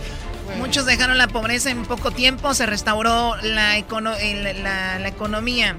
Muchos 0.57 0.85
dejaron 0.85 1.17
la 1.17 1.27
pobreza 1.27 1.71
en 1.71 1.83
poco 1.83 2.11
tiempo, 2.11 2.53
se 2.53 2.65
restauró 2.65 3.35
la, 3.41 3.77
econo 3.77 4.11
la, 4.11 4.99
la 4.99 5.07
economía. 5.07 5.75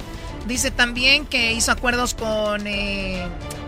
Dice 0.47 0.71
también 0.71 1.25
que 1.25 1.53
hizo 1.53 1.71
acuerdos 1.71 2.15
con, 2.15 2.67
eh, 2.67 3.25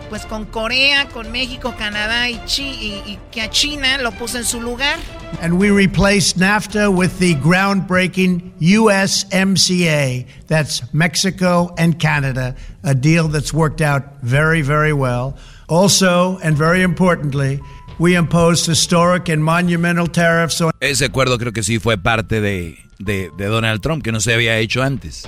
pues 0.09 0.25
con 0.25 0.45
Corea, 0.45 1.07
con 1.07 1.31
México, 1.31 1.73
Canadá 1.77 2.29
y, 2.29 2.41
Chi 2.45 2.63
y, 2.63 3.11
y, 3.11 3.19
que 3.31 3.41
a 3.41 3.49
China 3.49 3.97
lo 3.97 4.11
puso 4.11 4.37
en 4.37 4.43
su 4.43 4.61
lugar. 4.61 4.97
And 5.41 5.57
we 5.57 5.69
replaced 5.69 6.37
NAFTA 6.37 6.89
with 6.93 7.17
the 7.19 7.35
groundbreaking 7.35 8.51
USMCA. 8.59 10.25
That's 10.47 10.81
Mexico 10.93 11.73
and 11.77 11.97
Canada, 11.99 12.55
a 12.83 12.93
deal 12.93 13.27
that's 13.29 13.53
worked 13.53 13.81
out 13.81 14.21
very, 14.21 14.61
very 14.61 14.93
well. 14.93 15.37
Also, 15.67 16.37
and 16.43 16.55
very 16.55 16.83
importantly, 16.83 17.59
we 17.99 18.15
imposed 18.15 18.65
historic 18.67 19.29
and 19.29 19.43
monumental 19.43 20.07
tariffs 20.07 20.61
on... 20.61 20.71
Ese 20.79 21.05
acuerdo 21.05 21.37
creo 21.37 21.53
que 21.53 21.63
sí 21.63 21.79
fue 21.79 21.97
parte 21.97 22.41
de, 22.41 22.77
de, 22.99 23.31
de 23.37 23.45
Donald 23.45 23.81
Trump, 23.81 24.03
que 24.03 24.11
no 24.11 24.19
se 24.19 24.33
había 24.33 24.57
hecho 24.57 24.83
antes. 24.83 25.27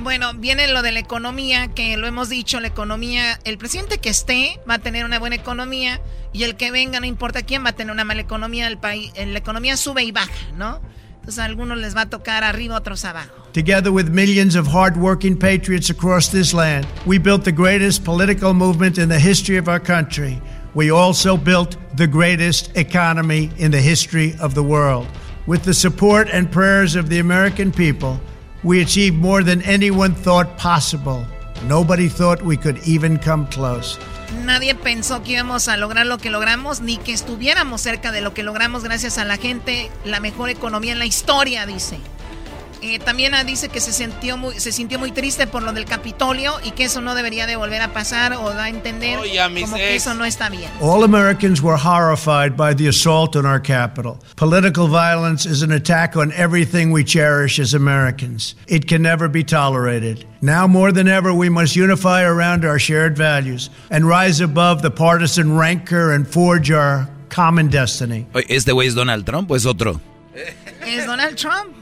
Bueno, 0.00 0.32
viene 0.34 0.68
lo 0.68 0.82
de 0.82 0.92
la 0.92 1.00
economía, 1.00 1.68
que 1.68 1.96
lo 1.96 2.06
hemos 2.06 2.28
dicho, 2.28 2.60
la 2.60 2.68
economía, 2.68 3.38
el 3.44 3.58
presidente 3.58 3.98
que 3.98 4.10
esté 4.10 4.60
va 4.68 4.74
a 4.74 4.78
tener 4.78 5.04
una 5.04 5.18
buena 5.18 5.34
economía 5.34 6.00
y 6.32 6.44
el 6.44 6.56
que 6.56 6.70
venga, 6.70 7.00
no 7.00 7.06
importa 7.06 7.42
quién, 7.42 7.64
va 7.64 7.70
a 7.70 7.72
tener 7.72 7.92
una 7.92 8.04
mala 8.04 8.20
economía, 8.20 8.68
el 8.68 8.78
país, 8.78 9.12
la 9.16 9.38
economía 9.38 9.76
sube 9.76 10.04
y 10.04 10.12
baja, 10.12 10.30
¿no? 10.56 10.80
Entonces 11.16 11.40
a 11.40 11.46
algunos 11.46 11.78
les 11.78 11.96
va 11.96 12.02
a 12.02 12.10
tocar 12.10 12.44
arriba, 12.44 12.76
otros 12.76 13.04
abajo. 13.04 13.34
Together 13.52 13.90
with 13.90 14.06
millions 14.08 14.54
of 14.54 14.68
hardworking 14.68 15.36
patriots 15.36 15.90
across 15.90 16.30
this 16.30 16.54
land, 16.54 16.86
we 17.04 17.18
built 17.18 17.42
the 17.42 17.52
greatest 17.52 18.04
political 18.04 18.54
movement 18.54 18.98
in 18.98 19.08
the 19.08 19.18
history 19.18 19.58
of 19.58 19.68
our 19.68 19.82
country. 19.82 20.40
We 20.78 20.92
also 20.92 21.36
built 21.36 21.76
the 21.96 22.06
greatest 22.06 22.76
economy 22.76 23.50
in 23.58 23.72
the 23.72 23.80
history 23.80 24.36
of 24.38 24.54
the 24.54 24.62
world. 24.62 25.08
With 25.44 25.64
the 25.64 25.74
support 25.74 26.28
and 26.30 26.48
prayers 26.48 26.94
of 26.94 27.08
the 27.08 27.18
American 27.18 27.72
people, 27.72 28.20
we 28.62 28.80
achieved 28.80 29.16
more 29.16 29.42
than 29.42 29.60
anyone 29.62 30.14
thought 30.14 30.56
possible. 30.56 31.26
Nobody 31.66 32.08
thought 32.08 32.42
we 32.42 32.56
could 32.56 32.78
even 32.86 33.18
come 33.18 33.48
close. 33.48 33.98
Nadie 34.44 34.76
pensó 34.76 35.24
que 35.24 35.32
íbamos 35.32 35.66
a 35.66 35.76
lograr 35.76 36.06
lo 36.06 36.18
que 36.18 36.30
logramos, 36.30 36.80
ni 36.80 36.96
que 36.96 37.12
estuviéramos 37.12 37.80
cerca 37.80 38.12
de 38.12 38.20
lo 38.20 38.32
que 38.32 38.44
logramos 38.44 38.84
gracias 38.84 39.18
a 39.18 39.24
la 39.24 39.36
gente, 39.36 39.90
la 40.04 40.20
mejor 40.20 40.48
economía 40.48 40.92
en 40.92 41.00
la 41.00 41.06
historia, 41.06 41.66
dice. 41.66 41.98
Eh, 42.80 42.98
también 42.98 43.32
dice 43.46 43.68
que 43.68 43.80
se 43.80 43.92
sintió, 43.92 44.36
muy, 44.36 44.58
se 44.60 44.72
sintió 44.72 44.98
muy 44.98 45.10
triste 45.10 45.46
por 45.46 45.62
lo 45.62 45.72
del 45.72 45.84
Capitolio 45.84 46.54
y 46.62 46.70
que 46.72 46.84
eso 46.84 47.00
no 47.00 47.14
debería 47.14 47.46
de 47.46 47.56
volver 47.56 47.82
a 47.82 47.92
pasar 47.92 48.34
o 48.34 48.50
da 48.50 48.64
a 48.64 48.68
entender 48.68 49.18
oh, 49.18 49.60
como 49.60 49.76
que 49.76 49.96
eso 49.96 50.14
no 50.14 50.24
está 50.24 50.48
bien. 50.48 50.70
All 50.80 51.02
Americans 51.02 51.60
were 51.62 51.76
horrified 51.76 52.56
by 52.56 52.74
the 52.74 52.88
assault 52.88 53.36
on 53.36 53.46
our 53.46 53.60
capital. 53.60 54.18
Political 54.36 54.88
violence 54.88 55.46
is 55.46 55.62
an 55.62 55.72
attack 55.72 56.16
on 56.16 56.32
everything 56.32 56.92
we 56.92 57.04
cherish 57.04 57.58
as 57.58 57.74
Americans. 57.74 58.56
It 58.66 58.86
can 58.86 59.02
never 59.02 59.28
be 59.28 59.42
tolerated. 59.42 60.24
Now 60.40 60.66
more 60.68 60.92
than 60.92 61.08
ever, 61.08 61.34
we 61.34 61.48
must 61.48 61.74
unify 61.74 62.22
around 62.22 62.64
our 62.64 62.78
shared 62.78 63.16
values 63.16 63.70
and 63.90 64.06
rise 64.06 64.40
above 64.40 64.82
the 64.82 64.90
partisan 64.90 65.56
rancor 65.56 66.12
and 66.12 66.26
forge 66.26 66.70
our 66.70 67.08
common 67.28 67.68
destiny. 67.68 68.26
¿Este 68.48 68.72
güey 68.72 68.86
es 68.86 68.94
Donald 68.94 69.26
Trump 69.26 69.50
o 69.50 69.56
es 69.56 69.66
otro? 69.66 70.00
Es 70.86 71.06
Donald 71.06 71.36
Trump. 71.36 71.77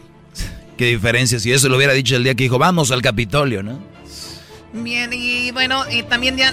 Qué 0.76 0.86
diferencia 0.86 1.38
si 1.38 1.52
eso 1.52 1.68
lo 1.68 1.76
hubiera 1.76 1.92
dicho 1.92 2.16
el 2.16 2.24
día 2.24 2.34
que 2.34 2.44
dijo, 2.44 2.58
vamos 2.58 2.90
al 2.90 3.02
Capitolio, 3.02 3.62
¿no? 3.62 3.80
Bien, 4.72 5.10
y 5.12 5.50
bueno, 5.52 5.84
eh, 5.86 6.02
también 6.02 6.36
ya, 6.36 6.52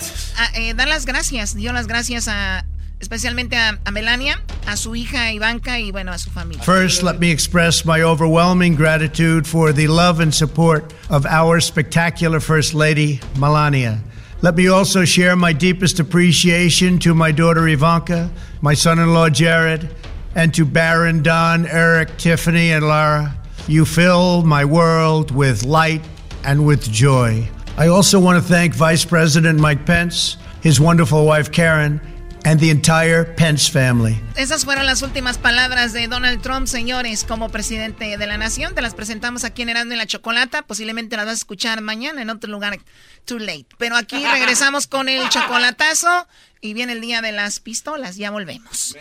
eh, 0.55 0.73
dan 0.75 0.87
las 0.87 1.05
gracias, 1.05 1.55
dio 1.55 1.73
las 1.73 1.87
gracias 1.87 2.29
a, 2.29 2.65
especialmente 3.01 3.57
a, 3.57 3.79
a, 3.83 3.91
Melania, 3.91 4.41
a 4.65 4.77
su 4.77 4.95
hija 4.95 5.33
Ivanka 5.33 5.79
y 5.79 5.91
bueno, 5.91 6.13
a 6.13 6.17
su 6.17 6.29
familia. 6.29 6.63
First, 6.63 7.03
let 7.03 7.19
me 7.19 7.31
express 7.31 7.85
my 7.85 8.01
overwhelming 8.01 8.75
gratitude 8.75 9.45
for 9.45 9.73
the 9.73 9.87
love 9.87 10.21
and 10.21 10.33
support 10.33 10.93
of 11.09 11.25
our 11.25 11.59
spectacular 11.59 12.39
First 12.39 12.73
Lady, 12.73 13.19
Melania. 13.37 13.99
Let 14.41 14.55
me 14.55 14.69
also 14.69 15.05
share 15.05 15.35
my 15.35 15.53
deepest 15.53 15.99
appreciation 15.99 16.99
to 16.99 17.13
my 17.13 17.31
daughter 17.31 17.67
Ivanka, 17.67 18.29
my 18.61 18.73
son 18.73 18.99
in 18.99 19.13
law 19.13 19.29
Jared, 19.29 19.89
and 20.35 20.53
to 20.53 20.65
Baron, 20.65 21.23
Don, 21.23 21.65
Eric, 21.65 22.17
Tiffany, 22.17 22.71
and 22.71 22.87
Lara. 22.87 23.35
You 23.67 23.85
fill 23.85 24.43
my 24.43 24.65
world 24.65 25.31
with 25.31 25.63
light 25.63 26.01
and 26.43 26.65
with 26.65 26.91
joy. 26.91 27.47
I 27.77 27.87
also 27.87 28.19
want 28.19 28.35
to 28.35 28.43
thank 28.43 28.75
Vice 28.75 29.05
President 29.05 29.57
Mike 29.57 29.85
Pence, 29.85 30.35
his 30.61 30.81
wonderful 30.81 31.25
wife 31.25 31.49
Karen, 31.49 32.01
and 32.43 32.59
the 32.59 32.69
entire 32.69 33.23
Pence 33.23 33.69
family. 33.69 34.21
Esas 34.35 34.65
fueron 34.65 34.85
las 34.85 35.01
últimas 35.01 35.37
palabras 35.37 35.93
de 35.93 36.09
Donald 36.09 36.41
Trump, 36.41 36.67
señores, 36.67 37.23
como 37.23 37.47
presidente 37.47 38.17
de 38.17 38.27
la 38.27 38.37
nación. 38.37 38.75
Te 38.75 38.81
las 38.81 38.95
presentamos 38.95 39.45
aquí 39.45 39.61
en 39.61 39.69
Erasmo 39.69 39.93
y 39.93 39.95
la 39.95 40.07
Chocolata. 40.07 40.63
Posiblemente 40.63 41.15
las 41.15 41.25
vas 41.25 41.35
a 41.35 41.37
escuchar 41.37 41.79
mañana 41.79 42.21
en 42.21 42.29
otro 42.29 42.51
lugar. 42.51 42.77
Too 43.23 43.39
late. 43.39 43.67
Pero 43.77 43.95
aquí 43.95 44.25
regresamos 44.31 44.87
con 44.87 45.07
el 45.07 45.29
chocolatazo 45.29 46.27
y 46.59 46.73
viene 46.73 46.91
el 46.91 46.99
día 46.99 47.21
de 47.21 47.31
las 47.31 47.61
pistolas. 47.61 48.17
Ya 48.17 48.29
volvemos. 48.29 48.93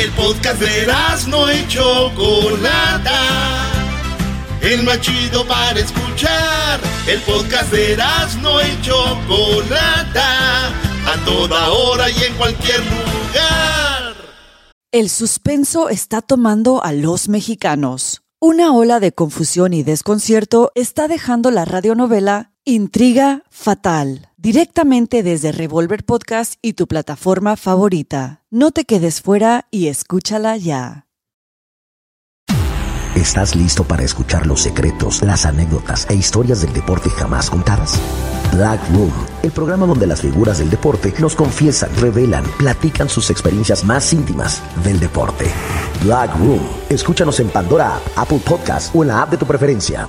El 0.00 0.10
podcast 0.12 0.58
de 0.58 0.86
no 1.28 1.52
y 1.52 1.68
Chocolata. 1.68 3.20
El 4.62 4.82
más 4.82 4.98
chido 5.02 5.46
para 5.46 5.78
escuchar. 5.78 6.80
El 7.06 7.20
podcast 7.20 7.70
de 7.70 7.98
no 8.40 8.62
y 8.62 8.80
Chocolata. 8.80 10.68
A 10.68 11.24
toda 11.26 11.68
hora 11.68 12.08
y 12.08 12.24
en 12.24 12.34
cualquier 12.36 12.80
lugar. 12.80 14.14
El 14.90 15.10
suspenso 15.10 15.90
está 15.90 16.22
tomando 16.22 16.82
a 16.82 16.94
los 16.94 17.28
mexicanos. 17.28 18.22
Una 18.40 18.72
ola 18.72 19.00
de 19.00 19.12
confusión 19.12 19.74
y 19.74 19.82
desconcierto 19.82 20.72
está 20.74 21.08
dejando 21.08 21.50
la 21.50 21.66
radionovela 21.66 22.49
Intriga 22.66 23.42
Fatal, 23.48 24.28
directamente 24.36 25.22
desde 25.22 25.50
Revolver 25.50 26.04
Podcast 26.04 26.56
y 26.60 26.74
tu 26.74 26.86
plataforma 26.86 27.56
favorita. 27.56 28.44
No 28.50 28.70
te 28.70 28.84
quedes 28.84 29.22
fuera 29.22 29.66
y 29.70 29.86
escúchala 29.86 30.58
ya. 30.58 31.06
¿Estás 33.14 33.56
listo 33.56 33.84
para 33.84 34.02
escuchar 34.02 34.46
los 34.46 34.60
secretos, 34.60 35.22
las 35.22 35.46
anécdotas 35.46 36.06
e 36.10 36.14
historias 36.14 36.60
del 36.60 36.74
deporte 36.74 37.08
jamás 37.08 37.48
contadas? 37.48 37.98
Black 38.52 38.80
Room, 38.92 39.12
el 39.42 39.52
programa 39.52 39.86
donde 39.86 40.06
las 40.06 40.20
figuras 40.20 40.58
del 40.58 40.68
deporte 40.68 41.14
nos 41.18 41.34
confiesan, 41.34 41.90
revelan, 41.96 42.44
platican 42.58 43.08
sus 43.08 43.30
experiencias 43.30 43.84
más 43.84 44.12
íntimas 44.12 44.62
del 44.84 45.00
deporte. 45.00 45.46
Black 46.04 46.36
Room, 46.36 46.60
escúchanos 46.90 47.40
en 47.40 47.48
Pandora, 47.48 47.98
Apple 48.16 48.40
Podcast 48.44 48.94
o 48.94 49.02
en 49.02 49.08
la 49.08 49.22
app 49.22 49.30
de 49.30 49.38
tu 49.38 49.46
preferencia. 49.46 50.08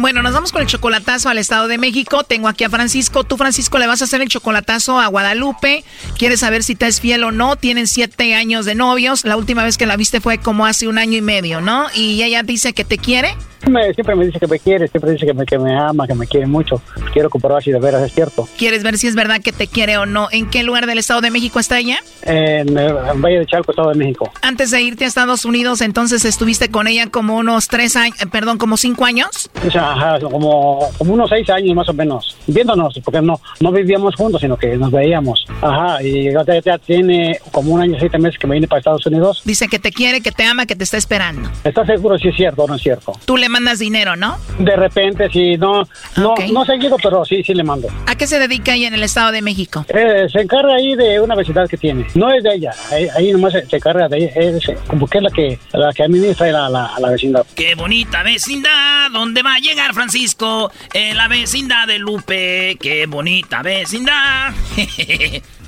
Bueno, 0.00 0.22
nos 0.22 0.32
vamos 0.32 0.50
con 0.50 0.62
el 0.62 0.66
chocolatazo 0.66 1.28
al 1.28 1.36
Estado 1.36 1.68
de 1.68 1.76
México. 1.76 2.24
Tengo 2.24 2.48
aquí 2.48 2.64
a 2.64 2.70
Francisco. 2.70 3.22
Tú, 3.22 3.36
Francisco, 3.36 3.76
le 3.76 3.86
vas 3.86 4.00
a 4.00 4.06
hacer 4.06 4.22
el 4.22 4.30
chocolatazo 4.30 4.98
a 4.98 5.06
Guadalupe. 5.08 5.84
Quieres 6.16 6.40
saber 6.40 6.62
si 6.62 6.74
te 6.74 6.86
es 6.86 7.02
fiel 7.02 7.22
o 7.22 7.32
no. 7.32 7.56
Tienen 7.56 7.86
siete 7.86 8.34
años 8.34 8.64
de 8.64 8.74
novios. 8.74 9.26
La 9.26 9.36
última 9.36 9.62
vez 9.62 9.76
que 9.76 9.84
la 9.84 9.98
viste 9.98 10.22
fue 10.22 10.38
como 10.38 10.64
hace 10.64 10.88
un 10.88 10.96
año 10.96 11.18
y 11.18 11.20
medio, 11.20 11.60
¿no? 11.60 11.88
Y 11.94 12.22
ella 12.22 12.42
dice 12.42 12.72
que 12.72 12.82
te 12.82 12.96
quiere 12.96 13.36
siempre 13.94 14.16
me 14.16 14.26
dice 14.26 14.38
que 14.38 14.46
me 14.46 14.58
quiere, 14.58 14.88
siempre 14.88 15.12
dice 15.12 15.26
que 15.26 15.34
me, 15.34 15.44
que 15.44 15.58
me 15.58 15.76
ama, 15.76 16.06
que 16.06 16.14
me 16.14 16.26
quiere 16.26 16.46
mucho. 16.46 16.80
Quiero 17.12 17.30
comprobar 17.30 17.62
si 17.62 17.70
de 17.70 17.78
veras 17.78 18.02
es 18.02 18.12
cierto. 18.12 18.48
¿Quieres 18.58 18.82
ver 18.82 18.98
si 18.98 19.06
es 19.06 19.14
verdad 19.14 19.40
que 19.42 19.52
te 19.52 19.66
quiere 19.66 19.98
o 19.98 20.06
no? 20.06 20.28
¿En 20.30 20.48
qué 20.48 20.62
lugar 20.62 20.86
del 20.86 20.98
Estado 20.98 21.20
de 21.20 21.30
México 21.30 21.60
está 21.60 21.78
ella? 21.78 21.98
En, 22.22 22.74
Valle 22.74 23.38
de 23.38 23.46
Chalco, 23.46 23.72
Estado 23.72 23.90
de 23.90 23.96
México. 23.96 24.30
Antes 24.42 24.70
de 24.70 24.80
irte 24.82 25.04
a 25.04 25.08
Estados 25.08 25.44
Unidos, 25.44 25.80
entonces 25.80 26.24
estuviste 26.24 26.70
con 26.70 26.86
ella 26.86 27.08
como 27.08 27.36
unos 27.36 27.68
tres 27.68 27.96
años, 27.96 28.20
eh, 28.20 28.26
perdón, 28.26 28.58
como 28.58 28.76
cinco 28.76 29.04
años. 29.04 29.50
O 29.66 29.70
sea, 29.70 29.89
ajá, 29.92 30.20
como, 30.20 30.80
como 30.98 31.14
unos 31.14 31.30
seis 31.30 31.48
años 31.50 31.74
más 31.74 31.88
o 31.88 31.92
menos, 31.92 32.36
viéndonos, 32.46 32.98
porque 33.04 33.20
no, 33.20 33.40
no 33.60 33.72
vivíamos 33.72 34.14
juntos, 34.14 34.40
sino 34.40 34.56
que 34.56 34.76
nos 34.76 34.90
veíamos. 34.90 35.46
Ajá, 35.60 36.02
y 36.02 36.32
ya, 36.32 36.44
ya 36.60 36.78
tiene 36.78 37.38
como 37.50 37.72
un 37.74 37.80
año, 37.80 37.96
siete 37.98 38.18
meses 38.18 38.38
que 38.38 38.46
me 38.46 38.54
vine 38.54 38.68
para 38.68 38.78
Estados 38.78 39.06
Unidos. 39.06 39.42
Dice 39.44 39.68
que 39.68 39.78
te 39.78 39.92
quiere, 39.92 40.20
que 40.20 40.32
te 40.32 40.44
ama, 40.44 40.66
que 40.66 40.76
te 40.76 40.84
está 40.84 40.96
esperando. 40.96 41.50
¿Estás 41.64 41.86
seguro 41.86 42.18
si 42.18 42.28
es 42.28 42.36
cierto 42.36 42.64
o 42.64 42.68
no 42.68 42.74
es 42.74 42.82
cierto? 42.82 43.12
Tú 43.24 43.36
le 43.36 43.48
mandas 43.48 43.78
dinero, 43.78 44.16
¿no? 44.16 44.38
De 44.58 44.76
repente, 44.76 45.28
sí, 45.30 45.56
no, 45.56 45.82
no, 46.16 46.34
no 46.52 46.64
seguido, 46.64 46.96
pero 47.02 47.24
sí, 47.24 47.42
sí 47.42 47.54
le 47.54 47.64
mando. 47.64 47.88
¿A 48.06 48.14
qué 48.16 48.26
se 48.26 48.38
dedica 48.38 48.74
ella 48.74 48.88
en 48.88 48.94
el 48.94 49.02
Estado 49.02 49.32
de 49.32 49.42
México? 49.42 49.84
Eh, 49.88 50.26
se 50.30 50.40
encarga 50.40 50.74
ahí 50.74 50.94
de 50.94 51.20
una 51.20 51.34
vecindad 51.34 51.68
que 51.68 51.76
tiene. 51.76 52.06
No 52.14 52.32
es 52.32 52.42
de 52.42 52.54
ella, 52.54 52.72
ahí, 53.16 53.32
nomás 53.32 53.52
se, 53.52 53.76
encarga 53.76 54.08
de 54.08 54.18
ella, 54.18 54.32
es 54.34 54.64
como 54.86 55.06
que 55.06 55.18
es 55.18 55.24
la 55.24 55.30
que, 55.30 55.58
la 55.72 55.92
que 55.92 56.02
administra 56.02 56.50
la, 56.50 56.68
la, 56.68 56.90
la 56.98 57.10
vecindad. 57.10 57.46
Qué 57.54 57.74
bonita 57.74 58.22
vecindad, 58.22 58.99
¿dónde 59.10 59.42
va 59.42 59.54
a 59.54 59.58
llegar 59.58 59.94
Francisco? 59.94 60.72
En 60.92 61.16
la 61.16 61.28
vecindad 61.28 61.86
de 61.86 61.98
Lupe, 61.98 62.76
qué 62.80 63.06
bonita 63.06 63.62
vecindad. 63.62 64.52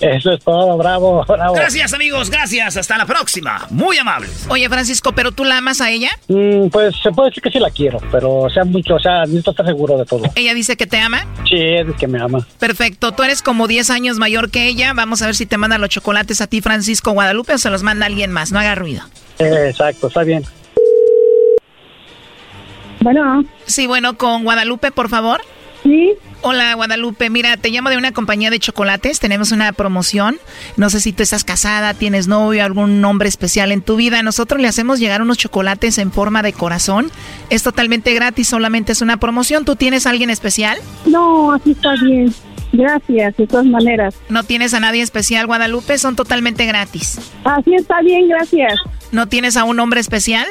Eso 0.00 0.32
es 0.32 0.44
todo, 0.44 0.76
bravo, 0.76 1.24
bravo. 1.26 1.54
Gracias, 1.54 1.92
amigos, 1.92 2.30
gracias. 2.30 2.76
Hasta 2.76 2.98
la 2.98 3.06
próxima. 3.06 3.66
Muy 3.70 3.98
amables. 3.98 4.46
Oye, 4.48 4.68
Francisco, 4.68 5.12
¿pero 5.12 5.32
tú 5.32 5.44
la 5.44 5.58
amas 5.58 5.80
a 5.80 5.90
ella? 5.90 6.10
Mm, 6.28 6.68
pues 6.68 6.96
se 7.02 7.10
puede 7.12 7.30
decir 7.30 7.42
que 7.42 7.50
sí 7.50 7.58
la 7.58 7.70
quiero, 7.70 7.98
pero 8.10 8.48
sea 8.50 8.64
mucho, 8.64 8.94
o 8.96 9.00
sea, 9.00 9.20
necesito 9.20 9.52
estar 9.52 9.66
seguro 9.66 9.98
de 9.98 10.04
todo. 10.04 10.24
¿Ella 10.34 10.54
dice 10.54 10.76
que 10.76 10.86
te 10.86 10.98
ama? 10.98 11.26
Sí, 11.48 11.56
es 11.56 11.86
que 11.98 12.08
me 12.08 12.20
ama. 12.20 12.46
Perfecto, 12.58 13.12
tú 13.12 13.22
eres 13.22 13.42
como 13.42 13.68
10 13.68 13.90
años 13.90 14.18
mayor 14.18 14.50
que 14.50 14.66
ella. 14.66 14.92
Vamos 14.92 15.22
a 15.22 15.26
ver 15.26 15.34
si 15.36 15.46
te 15.46 15.56
manda 15.56 15.78
los 15.78 15.90
chocolates 15.90 16.40
a 16.40 16.46
ti, 16.46 16.60
Francisco 16.60 17.12
Guadalupe, 17.12 17.54
o 17.54 17.58
se 17.58 17.70
los 17.70 17.82
manda 17.82 18.06
alguien 18.06 18.32
más. 18.32 18.52
No 18.52 18.58
haga 18.58 18.74
ruido. 18.74 19.02
exacto, 19.38 20.08
está 20.08 20.24
bien. 20.24 20.44
Bueno. 23.02 23.44
Sí, 23.66 23.86
bueno, 23.86 24.16
con 24.16 24.44
Guadalupe, 24.44 24.90
por 24.92 25.08
favor. 25.08 25.40
Sí. 25.82 26.12
Hola 26.44 26.74
Guadalupe, 26.74 27.30
mira, 27.30 27.56
te 27.56 27.70
llamo 27.70 27.88
de 27.88 27.96
una 27.96 28.10
compañía 28.10 28.50
de 28.50 28.58
chocolates, 28.58 29.20
tenemos 29.20 29.52
una 29.52 29.72
promoción, 29.72 30.38
no 30.76 30.90
sé 30.90 30.98
si 30.98 31.12
tú 31.12 31.22
estás 31.22 31.44
casada, 31.44 31.94
tienes 31.94 32.26
novio, 32.26 32.64
algún 32.64 33.00
nombre 33.00 33.28
especial 33.28 33.70
en 33.70 33.80
tu 33.80 33.94
vida, 33.94 34.24
nosotros 34.24 34.60
le 34.60 34.66
hacemos 34.66 34.98
llegar 34.98 35.22
unos 35.22 35.38
chocolates 35.38 35.98
en 35.98 36.10
forma 36.10 36.42
de 36.42 36.52
corazón, 36.52 37.12
es 37.48 37.62
totalmente 37.62 38.12
gratis, 38.12 38.48
solamente 38.48 38.90
es 38.90 39.02
una 39.02 39.18
promoción, 39.18 39.64
¿tú 39.64 39.76
tienes 39.76 40.04
a 40.04 40.10
alguien 40.10 40.30
especial? 40.30 40.78
No, 41.06 41.52
así 41.52 41.70
está 41.70 41.94
bien, 42.02 42.34
gracias, 42.72 43.36
de 43.36 43.46
todas 43.46 43.66
maneras. 43.66 44.14
¿No 44.28 44.42
tienes 44.44 44.74
a 44.74 44.80
nadie 44.80 45.02
especial 45.02 45.46
Guadalupe? 45.46 45.98
Son 45.98 46.16
totalmente 46.16 46.66
gratis. 46.66 47.18
Así 47.44 47.74
está 47.74 48.00
bien, 48.02 48.28
gracias. 48.28 48.74
¿No 49.10 49.28
tienes 49.28 49.56
a 49.56 49.64
un 49.64 49.78
hombre 49.80 50.00
especial? 50.00 50.46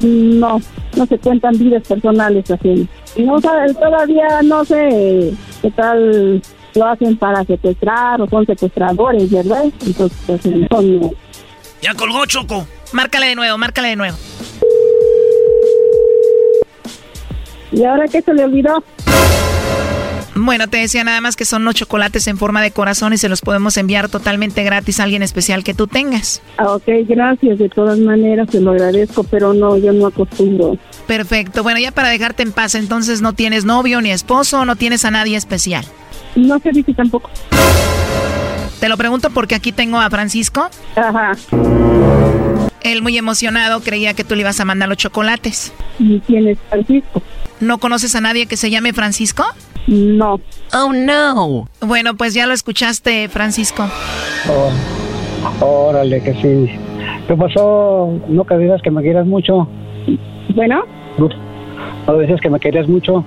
No, 0.00 0.60
no 0.96 1.06
se 1.06 1.18
cuentan 1.18 1.58
vidas 1.58 1.86
personales 1.86 2.50
así. 2.50 2.88
No 3.16 3.40
todavía 3.40 4.42
no 4.44 4.64
sé 4.64 5.32
qué 5.62 5.70
tal 5.72 6.42
lo 6.74 6.86
hacen 6.86 7.16
para 7.16 7.44
secuestrar 7.44 8.20
o 8.20 8.28
son 8.28 8.46
secuestradores, 8.46 9.30
¿verdad? 9.30 9.64
Entonces, 9.84 10.18
pues, 10.26 10.40
son... 10.70 11.12
Ya 11.82 11.94
colgó 11.94 12.26
Choco. 12.26 12.66
Márcale 12.92 13.26
de 13.26 13.34
nuevo, 13.34 13.58
márcale 13.58 13.88
de 13.88 13.96
nuevo. 13.96 14.16
¿Y 17.70 17.84
ahora 17.84 18.06
qué 18.10 18.22
se 18.22 18.32
le 18.32 18.44
olvidó? 18.44 18.82
Bueno, 20.44 20.68
te 20.68 20.78
decía 20.78 21.04
nada 21.04 21.20
más 21.20 21.36
que 21.36 21.44
son 21.44 21.64
los 21.64 21.74
chocolates 21.74 22.26
en 22.26 22.38
forma 22.38 22.62
de 22.62 22.70
corazón 22.70 23.12
y 23.12 23.18
se 23.18 23.28
los 23.28 23.40
podemos 23.40 23.76
enviar 23.76 24.08
totalmente 24.08 24.62
gratis 24.62 25.00
a 25.00 25.04
alguien 25.04 25.22
especial 25.22 25.64
que 25.64 25.74
tú 25.74 25.86
tengas. 25.86 26.40
Ah, 26.56 26.74
ok, 26.74 26.84
gracias. 27.06 27.58
De 27.58 27.68
todas 27.68 27.98
maneras, 27.98 28.48
te 28.48 28.60
lo 28.60 28.70
agradezco, 28.70 29.24
pero 29.24 29.52
no, 29.52 29.76
yo 29.76 29.92
no 29.92 30.06
acostumbro. 30.06 30.78
Perfecto. 31.06 31.62
Bueno, 31.62 31.80
ya 31.80 31.90
para 31.90 32.08
dejarte 32.08 32.42
en 32.42 32.52
paz, 32.52 32.74
entonces 32.74 33.20
no 33.20 33.32
tienes 33.32 33.64
novio 33.64 34.00
ni 34.00 34.10
esposo, 34.10 34.64
no 34.64 34.76
tienes 34.76 35.04
a 35.04 35.10
nadie 35.10 35.36
especial. 35.36 35.84
No 36.36 36.58
sé 36.60 36.72
si 36.72 36.94
tampoco. 36.94 37.30
Te 38.80 38.88
lo 38.88 38.96
pregunto 38.96 39.30
porque 39.30 39.56
aquí 39.56 39.72
tengo 39.72 39.98
a 39.98 40.08
Francisco. 40.08 40.70
Ajá. 40.94 41.32
Él 42.82 43.02
muy 43.02 43.18
emocionado 43.18 43.80
creía 43.80 44.14
que 44.14 44.24
tú 44.24 44.34
le 44.34 44.42
ibas 44.42 44.60
a 44.60 44.64
mandar 44.64 44.88
los 44.88 44.98
chocolates. 44.98 45.72
¿Y 45.98 46.20
quién 46.20 46.46
es 46.48 46.58
Francisco? 46.68 47.22
¿No 47.60 47.78
conoces 47.78 48.14
a 48.14 48.20
nadie 48.20 48.46
que 48.46 48.56
se 48.56 48.70
llame 48.70 48.92
Francisco? 48.92 49.44
No. 49.88 50.38
Oh, 50.74 50.92
no. 50.92 51.66
Bueno, 51.80 52.14
pues 52.14 52.34
ya 52.34 52.46
lo 52.46 52.52
escuchaste, 52.52 53.28
Francisco. 53.28 53.88
Oh, 55.60 55.64
órale, 55.64 56.22
que 56.22 56.34
sí. 56.34 56.78
¿Qué 57.26 57.34
pasó? 57.34 58.12
¿No 58.28 58.44
que 58.44 58.58
digas 58.58 58.82
que 58.82 58.90
me 58.90 59.00
quieras 59.00 59.26
mucho? 59.26 59.66
Bueno. 60.54 60.82
¿No 62.06 62.18
dices 62.18 62.38
que 62.42 62.50
me 62.50 62.60
querías 62.60 62.86
mucho? 62.86 63.24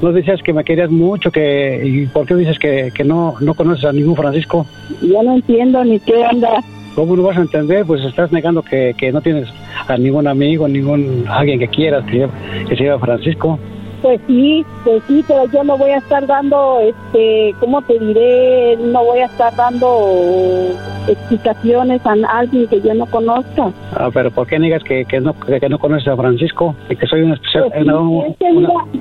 ¿No 0.00 0.12
dices 0.12 0.42
que 0.42 0.54
me 0.54 0.64
querías 0.64 0.90
mucho? 0.90 1.30
que 1.30 1.82
¿Y 1.84 2.06
por 2.06 2.26
qué 2.26 2.34
dices 2.34 2.58
que, 2.58 2.90
que 2.94 3.04
no, 3.04 3.34
no 3.40 3.52
conoces 3.52 3.84
a 3.84 3.92
ningún 3.92 4.16
Francisco? 4.16 4.66
Ya 5.02 5.22
no 5.22 5.34
entiendo 5.34 5.84
ni 5.84 6.00
qué 6.00 6.14
onda. 6.14 6.64
¿Cómo 6.94 7.14
no 7.14 7.24
vas 7.24 7.36
a 7.36 7.42
entender? 7.42 7.84
Pues 7.84 8.02
estás 8.04 8.32
negando 8.32 8.62
que, 8.62 8.94
que 8.96 9.12
no 9.12 9.20
tienes 9.20 9.48
a 9.86 9.98
ningún 9.98 10.26
amigo, 10.26 10.66
ningún 10.66 11.26
alguien 11.28 11.58
que 11.58 11.68
quieras 11.68 12.04
que, 12.06 12.26
que 12.66 12.76
se 12.76 12.84
llama 12.84 13.04
Francisco. 13.04 13.58
Pues 14.02 14.20
sí, 14.26 14.64
pues 14.84 15.02
sí, 15.06 15.22
pero 15.28 15.44
yo 15.52 15.62
no 15.62 15.76
voy 15.76 15.90
a 15.90 15.98
estar 15.98 16.26
dando, 16.26 16.80
este, 16.80 17.54
¿cómo 17.60 17.82
te 17.82 17.98
diré? 17.98 18.76
No 18.78 19.04
voy 19.04 19.18
a 19.18 19.26
estar 19.26 19.54
dando 19.54 20.70
explicaciones 21.06 22.00
a 22.06 22.14
alguien 22.38 22.66
que 22.68 22.80
yo 22.80 22.94
no 22.94 23.04
conozca. 23.06 23.70
Ah, 23.92 24.08
pero 24.12 24.30
¿por 24.30 24.46
qué 24.46 24.58
negas 24.58 24.82
que, 24.84 25.04
que, 25.04 25.20
no, 25.20 25.34
que, 25.38 25.68
no 25.68 25.78
conoces 25.78 26.08
a 26.08 26.16
Francisco? 26.16 26.74
Y 26.88 26.96
que 26.96 27.06
soy 27.06 27.22
un 27.22 27.32
especial... 27.32 27.70
Pues 27.70 28.36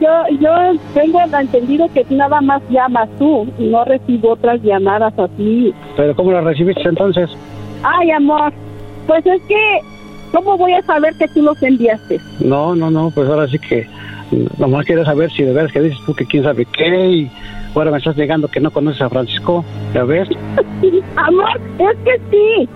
yo, 0.02 0.38
yo 0.40 0.52
tengo 0.94 1.22
entendido 1.22 1.88
que 1.94 2.06
nada 2.10 2.42
más 2.42 2.62
llamas 2.70 3.10
tú 3.18 3.48
no 3.58 3.86
recibo 3.86 4.32
otras 4.32 4.62
llamadas 4.62 5.18
así. 5.18 5.74
¿Pero 5.96 6.16
cómo 6.16 6.32
las 6.32 6.44
recibiste 6.44 6.88
entonces? 6.88 7.30
Ay, 7.84 8.12
amor, 8.12 8.52
pues 9.08 9.26
es 9.26 9.42
que, 9.44 9.80
¿cómo 10.34 10.58
voy 10.58 10.74
a 10.74 10.82
saber 10.82 11.14
que 11.18 11.28
tú 11.30 11.42
los 11.42 11.62
enviaste? 11.64 12.20
No, 12.40 12.76
no, 12.76 12.92
no, 12.92 13.12
pues 13.12 13.30
ahora 13.30 13.48
sí 13.48 13.58
que 13.60 13.88
nomás 14.58 14.86
quiero 14.86 15.04
saber 15.06 15.32
si 15.32 15.44
de 15.44 15.54
veras 15.54 15.72
que 15.72 15.82
dices 15.82 16.00
tú 16.06 16.14
que 16.14 16.26
quién 16.26 16.44
sabe 16.44 16.66
qué 16.66 17.10
y 17.10 17.32
ahora 17.76 17.92
me 17.92 17.98
estás 17.98 18.18
negando 18.18 18.48
que 18.48 18.60
no 18.60 18.72
conoces 18.72 19.02
a 19.02 19.10
Francisco, 19.10 19.64
¿ya 19.94 20.04
ves? 20.04 20.30
Amor, 21.16 21.62
es 21.80 21.98
que 22.04 22.20
sí. 22.32 22.70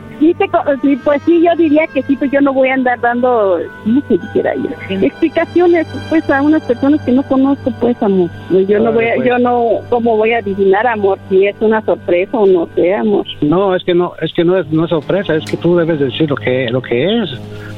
Sí, 0.81 0.95
pues 1.03 1.21
sí, 1.23 1.41
yo 1.43 1.55
diría 1.55 1.85
que 1.87 2.01
sí, 2.03 2.15
pues 2.15 2.31
yo 2.31 2.39
no 2.41 2.53
voy 2.53 2.69
a 2.69 2.75
andar 2.75 2.99
dando, 3.01 3.59
no 3.85 4.01
sé 4.07 4.17
siquiera 4.17 4.53
explicaciones, 4.89 5.87
pues 6.09 6.29
a 6.29 6.41
unas 6.41 6.63
personas 6.63 7.01
que 7.01 7.11
no 7.11 7.23
conozco, 7.23 7.71
pues 7.79 8.01
amor. 8.01 8.29
Yo 8.67 8.79
no 8.79 8.93
voy, 8.93 9.05
a, 9.05 9.15
pues. 9.15 9.27
yo 9.27 9.39
no, 9.39 9.79
¿cómo 9.89 10.17
voy 10.17 10.31
a 10.31 10.37
adivinar, 10.37 10.87
amor, 10.87 11.19
si 11.29 11.45
es 11.45 11.55
una 11.59 11.81
sorpresa 11.81 12.37
o 12.37 12.45
no 12.45 12.67
sé, 12.75 12.93
amor? 12.93 13.25
No, 13.41 13.75
es 13.75 13.83
que 13.83 13.93
no, 13.93 14.13
es 14.21 14.31
que 14.33 14.43
no 14.43 14.57
es, 14.57 14.67
no 14.71 14.85
es 14.85 14.89
sorpresa, 14.89 15.35
es 15.35 15.45
que 15.45 15.57
tú 15.57 15.75
debes 15.75 15.99
decir 15.99 16.29
lo 16.29 16.35
que, 16.35 16.69
lo 16.69 16.81
que 16.81 17.03
es, 17.03 17.29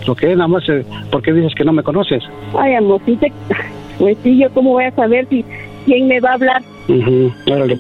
lo 0.08 0.16
que 0.16 0.32
es, 0.32 0.38
nada 0.38 0.48
más, 0.48 0.68
eh, 0.70 0.86
porque 1.12 1.34
dices 1.34 1.54
que 1.56 1.64
no 1.64 1.74
me 1.74 1.84
conoces? 1.84 2.24
Ay, 2.58 2.76
amor, 2.76 3.02
sí 3.06 3.18
pues 4.00 4.18
sí, 4.24 4.38
yo 4.38 4.50
cómo 4.52 4.72
voy 4.72 4.86
a 4.86 4.92
saber 4.92 5.28
si 5.30 5.44
quién 5.86 6.08
me 6.08 6.20
va 6.20 6.32
a 6.32 6.34
hablar. 6.34 6.62
Uh 6.88 7.32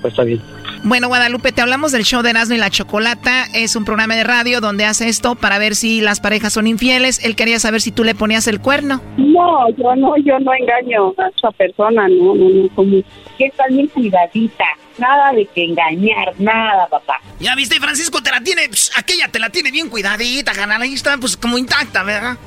pues 0.01 0.05
está 0.05 0.23
bien. 0.23 0.39
Bueno, 0.85 1.07
Guadalupe, 1.07 1.51
te 1.51 1.63
hablamos 1.63 1.91
del 1.91 2.03
show 2.03 2.21
de 2.21 2.29
Erasmo 2.29 2.53
y 2.53 2.59
la 2.59 2.69
Chocolata. 2.69 3.45
Es 3.55 3.75
un 3.75 3.85
programa 3.85 4.15
de 4.15 4.23
radio 4.23 4.61
donde 4.61 4.85
hace 4.85 5.07
esto 5.07 5.33
para 5.33 5.57
ver 5.57 5.75
si 5.75 5.99
las 5.99 6.19
parejas 6.19 6.53
son 6.53 6.67
infieles. 6.67 7.25
Él 7.25 7.35
quería 7.35 7.59
saber 7.59 7.81
si 7.81 7.91
tú 7.91 8.03
le 8.03 8.13
ponías 8.13 8.45
el 8.47 8.61
cuerno. 8.61 9.01
No, 9.17 9.67
yo 9.75 9.95
no, 9.95 10.15
yo 10.17 10.37
no 10.37 10.53
engaño 10.53 11.15
a 11.17 11.29
esa 11.35 11.49
persona, 11.53 12.07
no, 12.07 12.35
no, 12.35 12.49
no, 12.49 12.69
como 12.75 13.01
que 13.35 13.45
está 13.47 13.65
bien 13.67 13.87
cuidadita. 13.87 14.63
Nada 14.99 15.31
de 15.33 15.47
que 15.47 15.63
engañar, 15.63 16.35
nada, 16.37 16.85
papá. 16.85 17.19
Ya 17.39 17.55
viste, 17.55 17.79
Francisco, 17.79 18.21
te 18.21 18.29
la 18.29 18.41
tiene, 18.41 18.69
aquella 18.95 19.27
te 19.29 19.39
la 19.39 19.49
tiene 19.49 19.71
bien 19.71 19.89
cuidadita, 19.89 20.51
canal, 20.51 20.83
ahí 20.83 20.93
está, 20.93 21.17
pues 21.17 21.35
como 21.35 21.57
intacta, 21.57 22.03
¿verdad? 22.03 22.37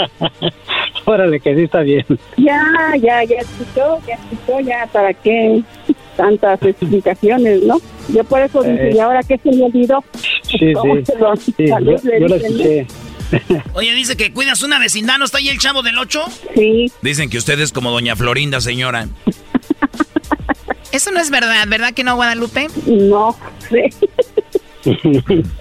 Órale, 1.04 1.38
que 1.38 1.54
sí 1.54 1.64
está 1.64 1.80
bien. 1.80 2.06
Ya, 2.38 2.62
ya, 2.98 3.24
ya 3.24 3.36
escuchó, 3.36 4.00
ya 4.06 4.14
escuchó, 4.14 4.60
ya, 4.60 4.86
¿para 4.90 5.12
qué? 5.12 5.62
Tantas 6.18 6.60
explicaciones, 6.62 7.62
¿no? 7.62 7.80
Yo 8.08 8.24
por 8.24 8.40
eso 8.40 8.62
dije, 8.62 8.88
eh. 8.88 8.94
¿y 8.96 8.98
ahora 8.98 9.22
qué 9.22 9.38
se 9.38 9.50
me 9.52 9.64
olvidó? 9.64 10.04
Sí, 10.42 10.58
sí, 10.58 10.74
sí 11.56 11.64
yo, 11.68 12.34
escuché. 12.34 12.86
Oye, 13.74 13.94
dice 13.94 14.16
que 14.16 14.32
cuidas 14.32 14.62
una 14.62 14.80
vecindad, 14.80 15.18
¿no 15.18 15.24
está 15.24 15.38
ahí 15.38 15.48
el 15.48 15.58
chavo 15.58 15.82
del 15.82 15.96
8? 15.96 16.24
Sí. 16.54 16.92
Dicen 17.02 17.30
que 17.30 17.38
usted 17.38 17.60
es 17.60 17.72
como 17.72 17.92
doña 17.92 18.16
Florinda, 18.16 18.60
señora. 18.60 19.08
Eso 20.90 21.12
no 21.12 21.20
es 21.20 21.30
verdad, 21.30 21.64
¿verdad 21.68 21.94
que 21.94 22.02
no, 22.02 22.16
Guadalupe? 22.16 22.66
No, 22.86 23.36
sí. 23.68 23.82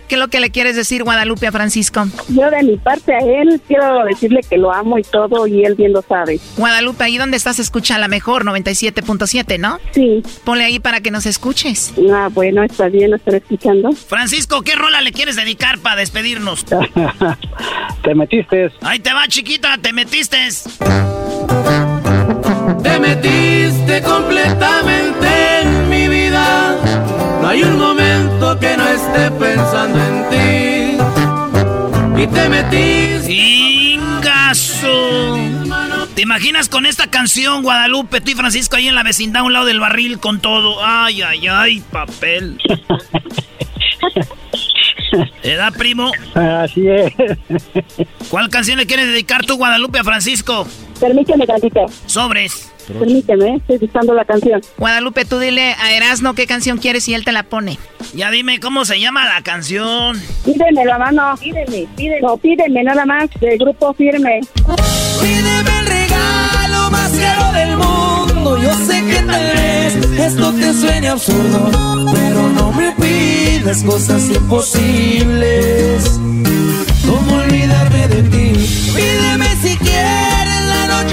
¿Qué 0.08 0.16
es 0.16 0.20
lo 0.20 0.28
que 0.28 0.40
le 0.40 0.52
quieres 0.52 0.76
decir, 0.76 1.04
Guadalupe, 1.04 1.48
a 1.48 1.52
Francisco? 1.52 2.06
Yo 2.30 2.50
de 2.50 2.64
mi 2.64 2.78
parte 2.78 3.14
a 3.14 3.20
él 3.20 3.62
quiero 3.68 4.06
decirle 4.06 4.42
que 4.48 4.58
lo 4.58 4.72
amo 4.72 4.98
y 4.98 5.04
todo 5.04 5.48
y 5.48 5.66
él 5.66 5.76
bien 5.76 5.94
lo 5.94 6.02
sabe. 6.02 6.40
Guadalupe, 6.58 7.04
ahí 7.04 7.18
donde 7.18 7.38
estás 7.38 7.60
escucha 7.60 7.98
la 7.98 8.08
mejor, 8.08 8.46
97.7, 8.46 9.60
¿no? 9.60 9.80
Sí. 9.92 10.24
Ponle 10.44 10.66
ahí 10.66 10.80
para 10.80 11.02
que 11.02 11.12
nos 11.12 11.26
escuches. 11.26 11.94
Ah, 12.12 12.30
bueno, 12.32 12.64
está 12.64 12.88
bien, 12.90 13.12
lo 13.12 13.18
estaré 13.18 13.38
escuchando. 13.38 13.92
Francisco, 13.92 14.62
¿qué 14.62 14.76
rola 14.76 15.02
le 15.02 15.12
quieres 15.12 15.36
dedicar 15.36 15.80
para 15.80 15.98
despedirnos? 15.98 16.66
te 18.04 18.16
metiste. 18.16 18.72
Ahí 18.82 19.00
te 19.00 19.14
va, 19.14 19.28
chiquita, 19.28 19.78
te 19.78 19.94
metiste. 19.94 20.38
Te 22.84 23.00
metiste 23.00 24.02
completamente 24.02 25.28
en 25.62 25.90
mi 25.90 26.08
vida. 26.08 26.76
No 27.48 27.54
hay 27.54 27.64
un 27.64 27.80
momento 27.80 28.60
que 28.60 28.76
no 28.76 28.86
esté 28.90 29.32
pensando 29.32 29.98
en 30.04 30.30
ti. 30.30 30.98
Y 32.22 32.28
te 32.28 32.50
metiste. 32.50 33.32
¡Ingazo! 33.32 35.38
¿Te 36.14 36.24
imaginas 36.24 36.68
con 36.68 36.86
esta 36.86 37.08
canción, 37.08 37.64
Guadalupe, 37.64 38.20
tú 38.20 38.32
y 38.32 38.34
Francisco 38.34 38.76
ahí 38.76 38.90
en 38.90 38.96
la 38.96 39.04
vecindad 39.04 39.44
a 39.44 39.46
un 39.46 39.54
lado 39.54 39.66
del 39.66 39.80
barril 39.80 40.20
con 40.20 40.42
todo? 40.42 40.86
¡Ay, 40.86 41.22
ay, 41.22 41.48
ay, 41.48 41.82
papel! 41.90 42.62
¿Edad, 45.42 45.72
primo? 45.72 46.12
Así 46.36 46.86
es. 46.86 47.14
¿Cuál 48.30 48.50
canción 48.50 48.78
le 48.78 48.86
quieres 48.86 49.08
dedicar 49.08 49.46
tú, 49.46 49.56
Guadalupe, 49.56 50.00
a 50.00 50.04
Francisco? 50.04 50.68
Permíteme 51.00 51.48
tantito. 51.48 51.86
Sobres. 52.08 52.74
Permíteme, 52.94 53.56
estoy 53.56 53.78
buscando 53.78 54.14
la 54.14 54.26
canción. 54.26 54.62
Guadalupe, 54.78 55.26
tú 55.26 55.40
dile 55.40 55.76
a 55.80 55.94
Erasno 55.94 56.34
qué 56.34 56.48
canción 56.48 56.78
quieres 56.78 57.08
y 57.08 57.14
él 57.14 57.26
te 57.26 57.32
la 57.32 57.44
pone. 57.44 57.78
Ya 58.14 58.32
dime 58.32 58.60
cómo 58.60 58.86
se 58.86 59.00
llama 59.00 59.26
la 59.26 59.42
canción. 59.42 60.20
Pídeme 60.46 60.86
la 60.86 60.98
mano. 60.98 61.36
Pídeme, 61.40 61.88
pídeme. 61.96 62.22
No, 62.22 62.38
pídeme 62.38 62.84
nada 62.84 63.06
más 63.06 63.30
del 63.40 63.58
grupo 63.58 63.94
firme. 63.94 64.40
Pídeme 65.22 65.80
el 65.80 65.88
regalo 65.88 66.92
más 66.92 67.12
caro 67.12 67.52
del 67.54 67.78
mundo. 67.78 68.58
Yo 68.62 68.74
sé 68.86 69.04
que 69.06 69.22
tal 69.24 69.44
vez 69.56 69.96
esto 70.20 70.54
te 70.54 70.74
suene 70.74 71.10
absurdo, 71.10 71.70
pero 72.14 72.50
no 72.50 72.72
me 72.72 72.92
pidas 72.94 73.84
cosas 73.84 74.30
imposibles. 74.30 76.20
¿Cómo 77.06 77.38
olvidarme 77.38 78.08
de 78.08 78.24
ti? 78.24 78.54
Pídeme 78.96 79.48
si 79.62 79.78
quieres 79.78 79.97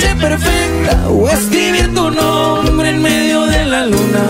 noche 0.05 0.17
perfecta 0.17 1.09
o 1.09 1.29
escribir 1.29 1.95
tu 1.95 2.11
nombre 2.11 2.91
en 2.91 3.03
medio 3.03 3.47
de 3.47 3.65
la 3.65 3.87
luna, 3.87 4.21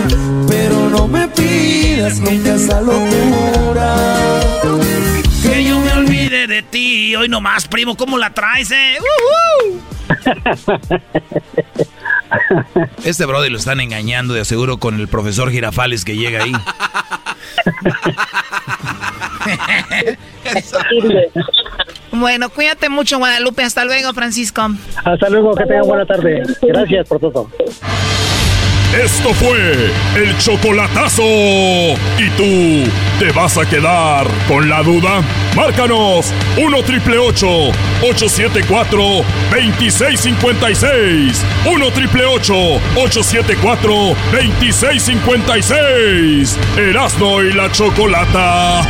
pero 0.48 0.88
no 0.88 1.08
me 1.08 1.26
pidas 1.28 2.20
nunca 2.20 2.54
esa 2.54 2.80
locura. 2.80 3.96
Que 5.42 5.64
yo 5.64 5.80
me 5.80 5.92
olvide 5.92 6.46
de 6.46 6.62
ti. 6.62 7.14
Hoy 7.16 7.28
nomás, 7.28 7.68
primo, 7.68 7.96
¿cómo 7.96 8.16
la 8.18 8.30
traes, 8.30 8.70
eh? 8.70 8.96
Este 13.04 13.26
brody 13.26 13.50
lo 13.50 13.58
están 13.58 13.80
engañando 13.80 14.34
de 14.34 14.40
aseguro 14.40 14.78
con 14.78 15.00
el 15.00 15.08
profesor 15.08 15.50
Girafales 15.50 16.04
que 16.04 16.16
llega 16.16 16.44
ahí. 16.44 16.52
bueno, 22.14 22.48
cuídate 22.50 22.88
mucho, 22.88 23.18
Guadalupe. 23.18 23.62
Hasta 23.62 23.84
luego, 23.84 24.12
Francisco. 24.12 24.68
Hasta 25.04 25.28
luego, 25.28 25.54
que 25.54 25.64
tengan 25.64 25.86
buena 25.86 26.06
tarde. 26.06 26.42
Gracias 26.62 27.06
por 27.08 27.20
todo. 27.20 27.48
Esto 29.02 29.34
fue 29.34 29.90
el 30.14 30.38
chocolatazo. 30.38 31.24
¿Y 31.24 32.30
tú 32.36 32.84
te 33.18 33.32
vas 33.32 33.58
a 33.58 33.68
quedar 33.68 34.24
con 34.46 34.68
la 34.68 34.84
duda? 34.84 35.20
Márcanos 35.56 36.32
1 36.56 36.82
triple 36.84 37.18
874 37.18 39.02
2656. 39.50 41.44
1 41.66 41.90
triple 41.90 42.24
874 42.24 43.92
2656. 44.32 46.56
Erasno 46.78 47.42
y 47.42 47.52
la 47.52 47.72
chocolata. 47.72 48.82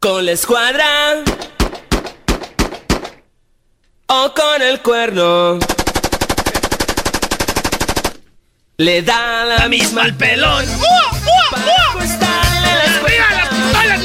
Con 0.00 0.26
la 0.26 0.32
escuadra 0.32 1.24
o 4.06 4.32
con 4.32 4.62
el 4.62 4.80
cuerno. 4.80 5.58
Le 8.76 9.02
da 9.02 9.44
la, 9.44 9.68
misma 9.68 10.02
al 10.02 10.16
pelón. 10.16 10.64
Para 11.50 11.64
acostarle 11.90 12.70
la 13.88 13.96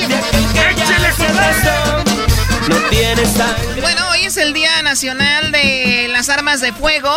No 2.70 2.76
tienes 2.90 3.30
sangre. 3.30 3.82
Bueno, 3.82 4.10
hoy 4.10 4.26
es 4.26 4.38
el 4.38 4.54
Día 4.54 4.82
Nacional 4.82 5.52
de 5.52 6.08
las 6.10 6.28
Armas 6.30 6.60
de 6.60 6.74
Fuego. 6.74 7.14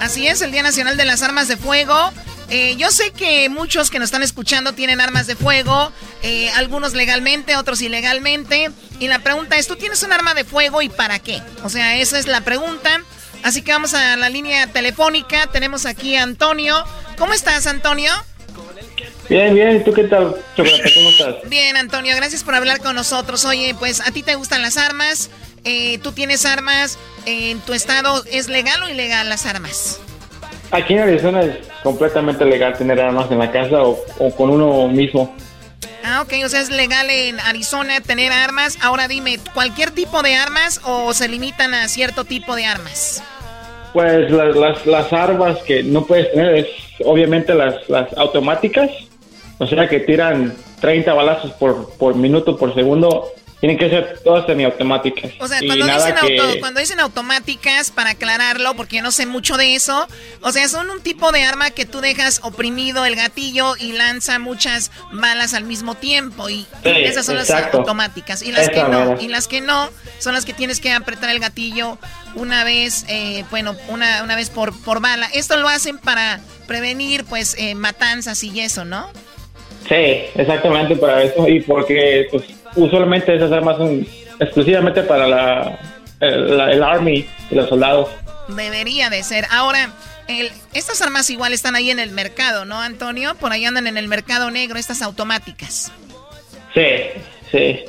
Así 0.00 0.26
es, 0.26 0.40
el 0.40 0.50
Día 0.50 0.62
Nacional 0.62 0.96
de 0.96 1.04
las 1.04 1.22
Armas 1.22 1.46
de 1.46 1.58
Fuego. 1.58 2.10
Eh, 2.50 2.76
yo 2.76 2.90
sé 2.90 3.10
que 3.10 3.48
muchos 3.48 3.90
que 3.90 3.98
nos 3.98 4.06
están 4.06 4.22
escuchando 4.22 4.72
tienen 4.72 5.00
armas 5.00 5.26
de 5.26 5.36
fuego, 5.36 5.92
eh, 6.22 6.48
algunos 6.50 6.94
legalmente, 6.94 7.56
otros 7.56 7.82
ilegalmente. 7.82 8.70
Y 9.00 9.08
la 9.08 9.18
pregunta 9.18 9.56
es, 9.56 9.66
¿tú 9.66 9.76
tienes 9.76 10.02
un 10.02 10.12
arma 10.12 10.34
de 10.34 10.44
fuego 10.44 10.80
y 10.80 10.88
para 10.88 11.18
qué? 11.18 11.42
O 11.62 11.68
sea, 11.68 11.96
esa 11.98 12.18
es 12.18 12.26
la 12.26 12.40
pregunta. 12.40 13.02
Así 13.42 13.62
que 13.62 13.72
vamos 13.72 13.94
a 13.94 14.16
la 14.16 14.28
línea 14.30 14.66
telefónica. 14.68 15.46
Tenemos 15.48 15.86
aquí 15.86 16.16
a 16.16 16.22
Antonio. 16.22 16.82
¿Cómo 17.18 17.34
estás, 17.34 17.66
Antonio? 17.66 18.12
Bien, 19.28 19.54
bien. 19.54 19.84
¿Tú 19.84 19.92
qué 19.92 20.04
tal, 20.04 20.34
Chocolate? 20.56 20.94
¿Cómo 20.94 21.10
estás? 21.10 21.34
Bien, 21.50 21.76
Antonio. 21.76 22.16
Gracias 22.16 22.44
por 22.44 22.54
hablar 22.54 22.80
con 22.80 22.94
nosotros. 22.94 23.44
Oye, 23.44 23.74
pues 23.78 24.00
a 24.00 24.10
ti 24.10 24.22
te 24.22 24.34
gustan 24.36 24.62
las 24.62 24.78
armas. 24.78 25.28
Eh, 25.64 25.98
¿Tú 25.98 26.12
tienes 26.12 26.46
armas? 26.46 26.98
¿En 27.26 27.60
tu 27.60 27.74
estado 27.74 28.24
es 28.32 28.48
legal 28.48 28.82
o 28.82 28.88
ilegal 28.88 29.28
las 29.28 29.44
armas? 29.44 30.00
Aquí 30.70 30.94
en 30.94 31.00
Arizona 31.00 31.42
es 31.42 31.56
completamente 31.82 32.44
legal 32.44 32.76
tener 32.76 33.00
armas 33.00 33.30
en 33.30 33.38
la 33.38 33.50
casa 33.50 33.82
o, 33.82 33.98
o 34.18 34.30
con 34.34 34.50
uno 34.50 34.88
mismo. 34.88 35.34
Ah, 36.04 36.22
ok, 36.22 36.32
o 36.44 36.48
sea, 36.48 36.60
es 36.60 36.70
legal 36.70 37.08
en 37.10 37.38
Arizona 37.40 38.00
tener 38.00 38.32
armas. 38.32 38.78
Ahora 38.82 39.08
dime, 39.08 39.38
¿cualquier 39.54 39.90
tipo 39.90 40.22
de 40.22 40.34
armas 40.36 40.80
o 40.84 41.12
se 41.12 41.28
limitan 41.28 41.74
a 41.74 41.88
cierto 41.88 42.24
tipo 42.24 42.56
de 42.56 42.66
armas? 42.66 43.22
Pues 43.92 44.30
las, 44.30 44.56
las, 44.56 44.86
las 44.86 45.12
armas 45.12 45.58
que 45.66 45.82
no 45.82 46.04
puedes 46.04 46.30
tener 46.32 46.54
es 46.54 46.66
obviamente 47.04 47.54
las, 47.54 47.88
las 47.88 48.12
automáticas, 48.16 48.90
o 49.58 49.66
sea 49.66 49.88
que 49.88 50.00
tiran 50.00 50.54
30 50.80 51.12
balazos 51.14 51.52
por, 51.52 51.90
por 51.96 52.14
minuto, 52.14 52.56
por 52.56 52.74
segundo. 52.74 53.28
Tienen 53.60 53.76
que 53.76 53.90
ser 53.90 54.20
todas 54.22 54.46
semiautomáticas. 54.46 55.32
O 55.40 55.48
sea, 55.48 55.58
cuando 55.66 55.86
dicen, 55.86 56.14
que- 56.24 56.38
auto- 56.40 56.60
cuando 56.60 56.78
dicen 56.80 57.00
automáticas, 57.00 57.90
para 57.90 58.10
aclararlo, 58.10 58.74
porque 58.74 58.96
yo 58.96 59.02
no 59.02 59.10
sé 59.10 59.26
mucho 59.26 59.56
de 59.56 59.74
eso, 59.74 60.06
o 60.42 60.52
sea, 60.52 60.68
son 60.68 60.90
un 60.90 61.00
tipo 61.00 61.32
de 61.32 61.42
arma 61.42 61.70
que 61.70 61.84
tú 61.84 62.00
dejas 62.00 62.38
oprimido 62.44 63.04
el 63.04 63.16
gatillo 63.16 63.74
y 63.76 63.92
lanza 63.92 64.38
muchas 64.38 64.92
balas 65.12 65.54
al 65.54 65.64
mismo 65.64 65.96
tiempo. 65.96 66.48
Y 66.48 66.66
Sí, 66.84 66.90
esas 67.04 67.26
son 67.26 67.34
las 67.36 67.50
automáticas. 67.50 68.42
Y 68.42 68.52
las 68.52 68.68
que 68.68 68.82
no, 68.84 69.20
y 69.20 69.26
las 69.26 69.48
que 69.48 69.60
no, 69.60 69.90
son 70.20 70.34
las 70.34 70.44
que 70.44 70.52
tienes 70.52 70.78
que 70.78 70.92
apretar 70.92 71.30
el 71.30 71.40
gatillo 71.40 71.98
una 72.36 72.62
vez, 72.62 73.04
eh, 73.08 73.44
bueno, 73.50 73.74
una, 73.88 74.22
una 74.22 74.36
vez 74.36 74.50
por, 74.50 74.72
por 74.84 75.00
bala. 75.00 75.28
Esto 75.34 75.56
lo 75.56 75.68
hacen 75.68 75.98
para 75.98 76.40
prevenir, 76.68 77.24
pues, 77.24 77.56
eh, 77.58 77.74
matanzas 77.74 78.44
y 78.44 78.60
eso, 78.60 78.84
¿no? 78.84 79.10
Sí, 79.88 79.94
exactamente 80.34 80.94
para 80.96 81.22
eso 81.22 81.48
y 81.48 81.60
porque 81.60 82.28
pues 82.30 82.44
usualmente 82.76 83.34
esas 83.34 83.52
armas 83.52 83.76
son 83.76 84.06
exclusivamente 84.40 85.02
para 85.02 85.26
la, 85.26 85.78
el, 86.20 86.60
el 86.60 86.82
Army 86.82 87.26
y 87.50 87.54
los 87.54 87.68
soldados. 87.68 88.08
Debería 88.48 89.10
de 89.10 89.22
ser. 89.22 89.46
Ahora, 89.50 89.90
el, 90.28 90.50
estas 90.74 91.00
armas 91.02 91.28
igual 91.30 91.52
están 91.52 91.74
ahí 91.74 91.90
en 91.90 91.98
el 91.98 92.10
mercado, 92.10 92.64
¿no, 92.64 92.80
Antonio? 92.80 93.34
Por 93.34 93.52
ahí 93.52 93.64
andan 93.64 93.86
en 93.86 93.96
el 93.96 94.08
mercado 94.08 94.50
negro, 94.50 94.78
estas 94.78 95.02
automáticas. 95.02 95.92
Sí, 96.74 96.86
sí. 97.50 97.84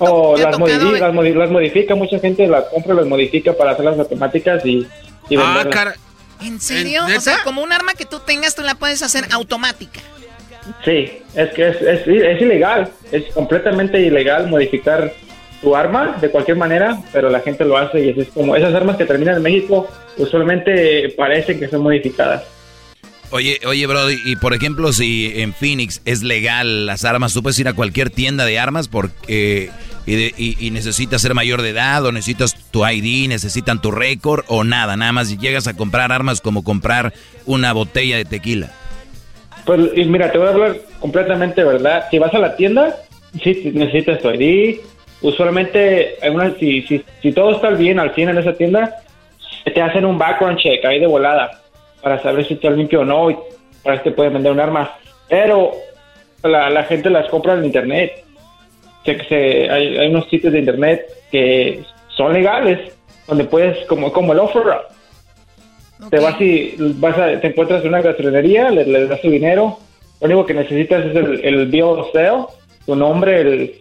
O 0.00 0.36
las, 0.38 0.58
las, 0.58 1.50
modifica, 1.50 1.94
mucha 1.94 2.18
gente 2.18 2.46
las 2.46 2.64
compra, 2.64 2.94
las 2.94 3.06
modifica 3.06 3.52
para 3.52 3.72
hacer 3.72 3.84
las 3.84 3.98
automáticas 3.98 4.64
y, 4.64 4.86
y 5.28 5.36
ah, 5.36 5.94
¿En 6.40 6.58
serio? 6.58 7.04
o 7.04 7.20
sea, 7.20 7.42
como 7.44 7.62
un 7.62 7.70
arma 7.70 7.92
que 7.92 8.06
tú 8.06 8.20
tengas, 8.20 8.54
tú 8.54 8.62
la 8.62 8.74
puedes 8.74 9.02
hacer 9.02 9.26
automática. 9.30 10.00
Sí, 10.84 11.10
es 11.34 11.50
que 11.50 11.68
es, 11.68 11.82
es, 11.82 12.40
ilegal, 12.40 12.88
es 13.12 13.24
completamente 13.34 14.00
ilegal 14.00 14.48
modificar 14.48 15.12
tu 15.60 15.74
arma 15.74 16.16
de 16.20 16.30
cualquier 16.30 16.56
manera, 16.56 16.98
pero 17.12 17.30
la 17.30 17.40
gente 17.40 17.64
lo 17.64 17.76
hace 17.76 18.04
y 18.04 18.20
es 18.20 18.28
como 18.28 18.54
esas 18.56 18.74
armas 18.74 18.96
que 18.96 19.04
terminan 19.04 19.36
en 19.36 19.42
México 19.42 19.88
usualmente 20.16 21.12
parecen 21.16 21.58
que 21.58 21.68
son 21.68 21.82
modificadas. 21.82 22.44
Oye, 23.30 23.58
oye, 23.66 23.86
bro, 23.86 24.10
y 24.10 24.36
por 24.36 24.54
ejemplo, 24.54 24.92
si 24.92 25.32
en 25.40 25.54
Phoenix 25.54 26.00
es 26.04 26.22
legal 26.22 26.86
las 26.86 27.04
armas, 27.04 27.32
tú 27.32 27.42
puedes 27.42 27.58
ir 27.58 27.66
a 27.66 27.72
cualquier 27.72 28.10
tienda 28.10 28.44
de 28.44 28.58
armas 28.58 28.86
porque 28.86 29.70
y, 30.06 30.70
necesitas 30.70 31.22
ser 31.22 31.34
mayor 31.34 31.62
de 31.62 31.70
edad 31.70 32.04
o 32.04 32.12
necesitas 32.12 32.54
tu 32.70 32.86
ID, 32.86 33.28
necesitan 33.28 33.80
tu 33.80 33.90
récord 33.90 34.44
o 34.48 34.64
nada, 34.64 34.96
nada 34.96 35.12
más 35.12 35.36
llegas 35.38 35.66
a 35.66 35.74
comprar 35.74 36.12
armas 36.12 36.40
como 36.40 36.62
comprar 36.62 37.14
una 37.46 37.72
botella 37.72 38.16
de 38.16 38.24
tequila. 38.24 38.70
Pues 39.64 40.06
mira, 40.06 40.30
te 40.30 40.38
voy 40.38 40.48
a 40.48 40.50
hablar 40.50 40.76
completamente 41.00 41.64
verdad. 41.64 42.06
Si 42.10 42.18
vas 42.18 42.34
a 42.34 42.38
la 42.38 42.56
tienda, 42.56 42.96
sí 43.42 43.70
necesitas 43.74 44.20
tu 44.20 44.30
ID. 44.30 44.80
Usualmente, 45.22 46.16
si, 46.58 46.82
si, 47.22 47.32
todo 47.32 47.52
está 47.52 47.70
bien 47.70 47.98
al 47.98 48.14
100 48.14 48.28
en 48.28 48.38
esa 48.38 48.52
tienda, 48.52 48.96
te 49.64 49.80
hacen 49.80 50.04
un 50.04 50.18
background 50.18 50.58
check 50.58 50.84
ahí 50.84 51.00
de 51.00 51.06
volada 51.06 51.50
para 52.02 52.22
saber 52.22 52.44
si 52.46 52.54
está 52.54 52.68
limpio 52.68 53.00
o 53.00 53.04
no 53.04 53.30
y 53.30 53.36
para 53.82 53.96
que 53.98 54.10
te 54.10 54.16
pueden 54.16 54.34
vender 54.34 54.52
un 54.52 54.60
arma. 54.60 54.96
Pero 55.28 55.72
la, 56.42 56.84
gente 56.84 57.08
las 57.08 57.28
compra 57.30 57.54
en 57.54 57.64
internet. 57.64 58.22
Hay, 59.06 59.98
hay, 59.98 60.08
unos 60.08 60.28
sitios 60.28 60.52
de 60.52 60.58
internet 60.58 61.06
que 61.30 61.82
son 62.08 62.34
legales, 62.34 62.92
donde 63.26 63.44
puedes, 63.44 63.86
como, 63.86 64.12
como 64.12 64.34
el 64.34 64.40
offer 64.40 64.62
Te 66.10 66.18
vas 66.18 66.40
y 66.40 66.74
vas 66.78 67.16
a, 67.18 67.40
te 67.40 67.48
encuentras 67.48 67.82
en 67.82 67.88
una 67.88 68.02
gastronería, 68.02 68.70
le, 68.70 69.06
das 69.06 69.20
tu 69.20 69.30
dinero. 69.30 69.78
Lo 70.20 70.26
único 70.26 70.46
que 70.46 70.54
necesitas 70.54 71.04
es 71.06 71.16
el, 71.16 71.40
el 71.44 71.66
bill 71.66 71.82
of 71.82 72.12
sale, 72.12 72.46
tu 72.86 72.94
nombre, 72.96 73.40
el, 73.40 73.74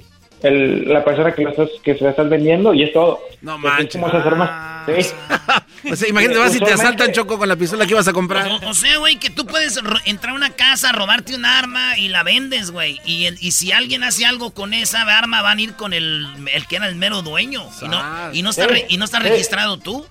el, 0.43 0.89
la 0.89 1.03
persona 1.03 1.33
que, 1.33 1.43
lo 1.43 1.51
estás, 1.51 1.69
que 1.83 1.95
se 1.97 2.03
la 2.03 2.11
estás 2.11 2.29
vendiendo 2.29 2.73
y 2.73 2.83
es 2.83 2.93
todo. 2.93 3.19
No 3.41 3.57
manches. 3.57 3.93
Como 3.93 4.07
esas 4.07 4.25
armas. 4.25 4.85
¿sí? 4.85 5.09
o 5.91 5.95
sea, 5.95 6.09
imagínate, 6.09 6.39
vas 6.39 6.55
y 6.55 6.59
te 6.59 6.73
asaltan 6.73 7.11
choco 7.11 7.37
con 7.37 7.47
la 7.47 7.55
pistola 7.55 7.85
que 7.85 7.91
ibas 7.91 8.07
a 8.07 8.13
comprar. 8.13 8.47
O, 8.65 8.73
sea, 8.73 8.97
güey, 8.97 9.17
que 9.17 9.29
tú 9.29 9.45
puedes 9.45 9.79
entrar 10.05 10.33
a 10.33 10.35
una 10.35 10.51
casa, 10.51 10.91
robarte 10.91 11.35
un 11.35 11.45
arma 11.45 11.97
y 11.97 12.09
la 12.09 12.23
vendes, 12.23 12.71
güey. 12.71 12.99
Y, 13.05 13.27
y 13.39 13.51
si 13.51 13.71
alguien 13.71 14.03
hace 14.03 14.25
algo 14.25 14.51
con 14.51 14.73
esa 14.73 15.01
arma, 15.03 15.41
van 15.41 15.59
a 15.59 15.61
ir 15.61 15.73
con 15.75 15.93
el, 15.93 16.27
el 16.53 16.67
que 16.67 16.75
era 16.75 16.89
el 16.89 16.95
mero 16.95 17.21
dueño. 17.21 17.63
Y 17.81 17.87
no, 17.87 18.01
y 18.33 18.41
no 18.43 18.49
está, 18.49 18.67
y 18.87 18.97
no 18.97 19.05
está 19.05 19.19
registrado 19.19 19.77
tú. 19.77 20.05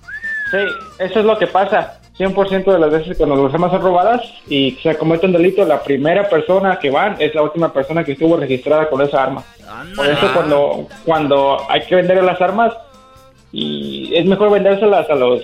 Sí, 0.51 0.57
eso 0.99 1.19
es 1.19 1.25
lo 1.25 1.37
que 1.37 1.47
pasa. 1.47 1.99
100% 2.17 2.71
de 2.71 2.79
las 2.79 2.91
veces 2.91 3.17
cuando 3.17 3.35
las 3.35 3.53
armas 3.53 3.71
son 3.71 3.81
robadas 3.81 4.21
y 4.47 4.71
se 4.83 4.95
comete 4.97 5.25
un 5.25 5.31
delito, 5.31 5.65
la 5.65 5.81
primera 5.81 6.29
persona 6.29 6.77
que 6.77 6.91
van 6.91 7.15
es 7.19 7.33
la 7.33 7.41
última 7.41 7.73
persona 7.73 8.03
que 8.03 8.11
estuvo 8.11 8.37
registrada 8.37 8.89
con 8.89 9.01
esa 9.01 9.23
arma. 9.23 9.43
Por 9.95 10.07
eso 10.07 10.27
cuando, 10.33 10.87
cuando 11.05 11.57
hay 11.69 11.81
que 11.81 11.95
vender 11.95 12.23
las 12.23 12.39
armas, 12.39 12.73
y 13.51 14.15
es 14.15 14.25
mejor 14.25 14.51
vendérselas 14.51 15.09
a 15.09 15.15
los 15.15 15.41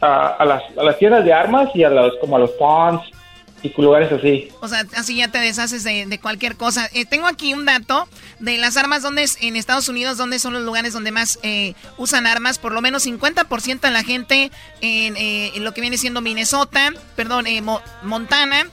a, 0.00 0.44
las, 0.46 0.62
a 0.78 0.82
las 0.82 0.98
tiendas 0.98 1.24
de 1.24 1.32
armas 1.32 1.68
y 1.74 1.84
a 1.84 1.90
los 1.90 2.16
como 2.16 2.36
a 2.36 2.38
los 2.38 2.50
pawns 2.52 3.02
lugares 3.76 4.12
así. 4.12 4.48
O 4.60 4.68
sea, 4.68 4.84
así 4.96 5.16
ya 5.16 5.28
te 5.28 5.38
deshaces 5.38 5.84
de, 5.84 6.18
cualquier 6.20 6.56
cosa. 6.56 6.88
Eh, 6.92 7.04
tengo 7.04 7.26
aquí 7.26 7.54
un 7.54 7.64
dato 7.64 8.08
de 8.38 8.58
las 8.58 8.76
armas 8.76 9.02
donde 9.02 9.28
en 9.40 9.56
Estados 9.56 9.88
Unidos, 9.88 10.16
donde 10.16 10.38
son 10.38 10.52
los 10.52 10.62
lugares 10.62 10.92
donde 10.92 11.12
más 11.12 11.38
eh, 11.42 11.74
usan 11.96 12.26
armas. 12.26 12.58
Por 12.58 12.72
lo 12.72 12.80
menos 12.80 13.06
50% 13.06 13.80
de 13.80 13.90
la 13.90 14.02
gente 14.02 14.50
eh, 14.80 15.52
en, 15.54 15.64
lo 15.64 15.72
que 15.72 15.80
viene 15.80 15.98
siendo 15.98 16.20
Minnesota, 16.20 16.92
perdón, 17.16 17.46
Montana, 18.02 18.66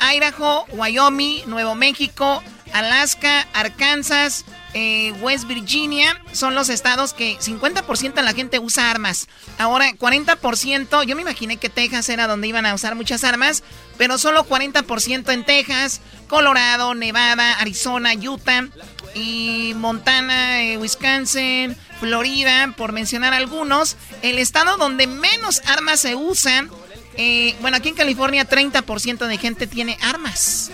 Idaho, 0.00 0.66
Wyoming, 0.72 1.42
Nuevo 1.46 1.74
México, 1.74 2.42
Alaska, 2.72 3.46
Arkansas, 3.52 4.44
eh, 4.72 5.12
West 5.20 5.46
Virginia 5.46 6.20
son 6.32 6.54
los 6.54 6.68
estados 6.68 7.14
que 7.14 7.38
50% 7.38 8.14
de 8.14 8.22
la 8.22 8.32
gente 8.32 8.58
usa 8.58 8.90
armas. 8.90 9.28
Ahora 9.58 9.92
40%, 9.92 11.04
yo 11.04 11.14
me 11.14 11.22
imaginé 11.22 11.56
que 11.56 11.68
Texas 11.68 12.08
era 12.08 12.26
donde 12.26 12.48
iban 12.48 12.66
a 12.66 12.74
usar 12.74 12.94
muchas 12.96 13.22
armas, 13.22 13.62
pero 13.96 14.18
solo 14.18 14.44
40% 14.46 15.32
en 15.32 15.44
Texas, 15.44 16.00
Colorado, 16.26 16.94
Nevada, 16.94 17.52
Arizona, 17.60 18.12
Utah 18.14 18.68
y 19.14 19.72
Montana, 19.76 20.62
eh, 20.64 20.76
Wisconsin, 20.76 21.76
Florida, 22.00 22.74
por 22.76 22.92
mencionar 22.92 23.34
algunos. 23.34 23.96
El 24.22 24.38
estado 24.38 24.76
donde 24.76 25.06
menos 25.06 25.62
armas 25.66 26.00
se 26.00 26.16
usan, 26.16 26.70
eh, 27.16 27.54
bueno, 27.60 27.76
aquí 27.76 27.90
en 27.90 27.94
California 27.94 28.48
30% 28.48 29.26
de 29.26 29.38
gente 29.38 29.66
tiene 29.68 29.96
armas. 30.02 30.72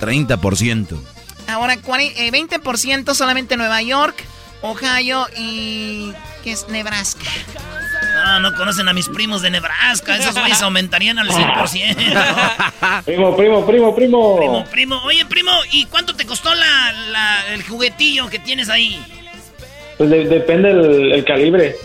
30%. 0.00 1.13
Ahora 1.48 1.76
20% 1.76 3.10
eh, 3.10 3.14
solamente 3.14 3.56
Nueva 3.56 3.82
York, 3.82 4.16
Ohio 4.62 5.26
y 5.36 6.12
que 6.42 6.52
es 6.52 6.68
Nebraska. 6.68 7.30
No, 8.14 8.40
no 8.40 8.54
conocen 8.54 8.88
a 8.88 8.92
mis 8.92 9.08
primos 9.08 9.42
de 9.42 9.50
Nebraska. 9.50 10.16
Esos 10.16 10.34
güeyes 10.34 10.62
aumentarían 10.62 11.18
al 11.18 11.28
100%. 11.28 13.04
primo, 13.04 13.36
primo, 13.36 13.66
primo, 13.66 13.94
primo. 13.94 14.36
Primo, 14.36 14.64
primo. 14.70 15.02
Oye, 15.04 15.26
primo, 15.26 15.50
¿y 15.72 15.86
cuánto 15.86 16.14
te 16.14 16.24
costó 16.24 16.54
la, 16.54 17.44
el 17.52 17.62
juguetillo 17.62 18.28
que 18.28 18.38
tienes 18.38 18.68
ahí? 18.68 19.02
Pues 19.98 20.10
depende 20.10 20.70
el, 20.70 21.24
calibre 21.24 21.76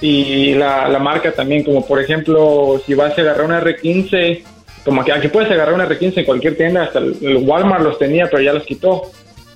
y 0.00 0.54
la, 0.54 0.88
la, 0.88 0.98
marca 0.98 1.32
también. 1.32 1.64
Como 1.64 1.86
por 1.86 2.00
ejemplo, 2.00 2.80
si 2.84 2.94
vas 2.94 3.16
a 3.16 3.20
agarrar 3.20 3.44
una 3.44 3.60
R15 3.60 4.55
como 4.86 5.04
que 5.04 5.12
aquí 5.12 5.26
puedes 5.26 5.50
agarrar 5.50 5.74
una 5.74 5.88
R15 5.88 6.18
en 6.18 6.24
cualquier 6.24 6.56
tienda, 6.56 6.84
hasta 6.84 7.00
el, 7.00 7.38
Walmart 7.42 7.82
los 7.82 7.98
tenía, 7.98 8.30
pero 8.30 8.40
ya 8.40 8.52
los 8.52 8.62
quitó. 8.62 9.10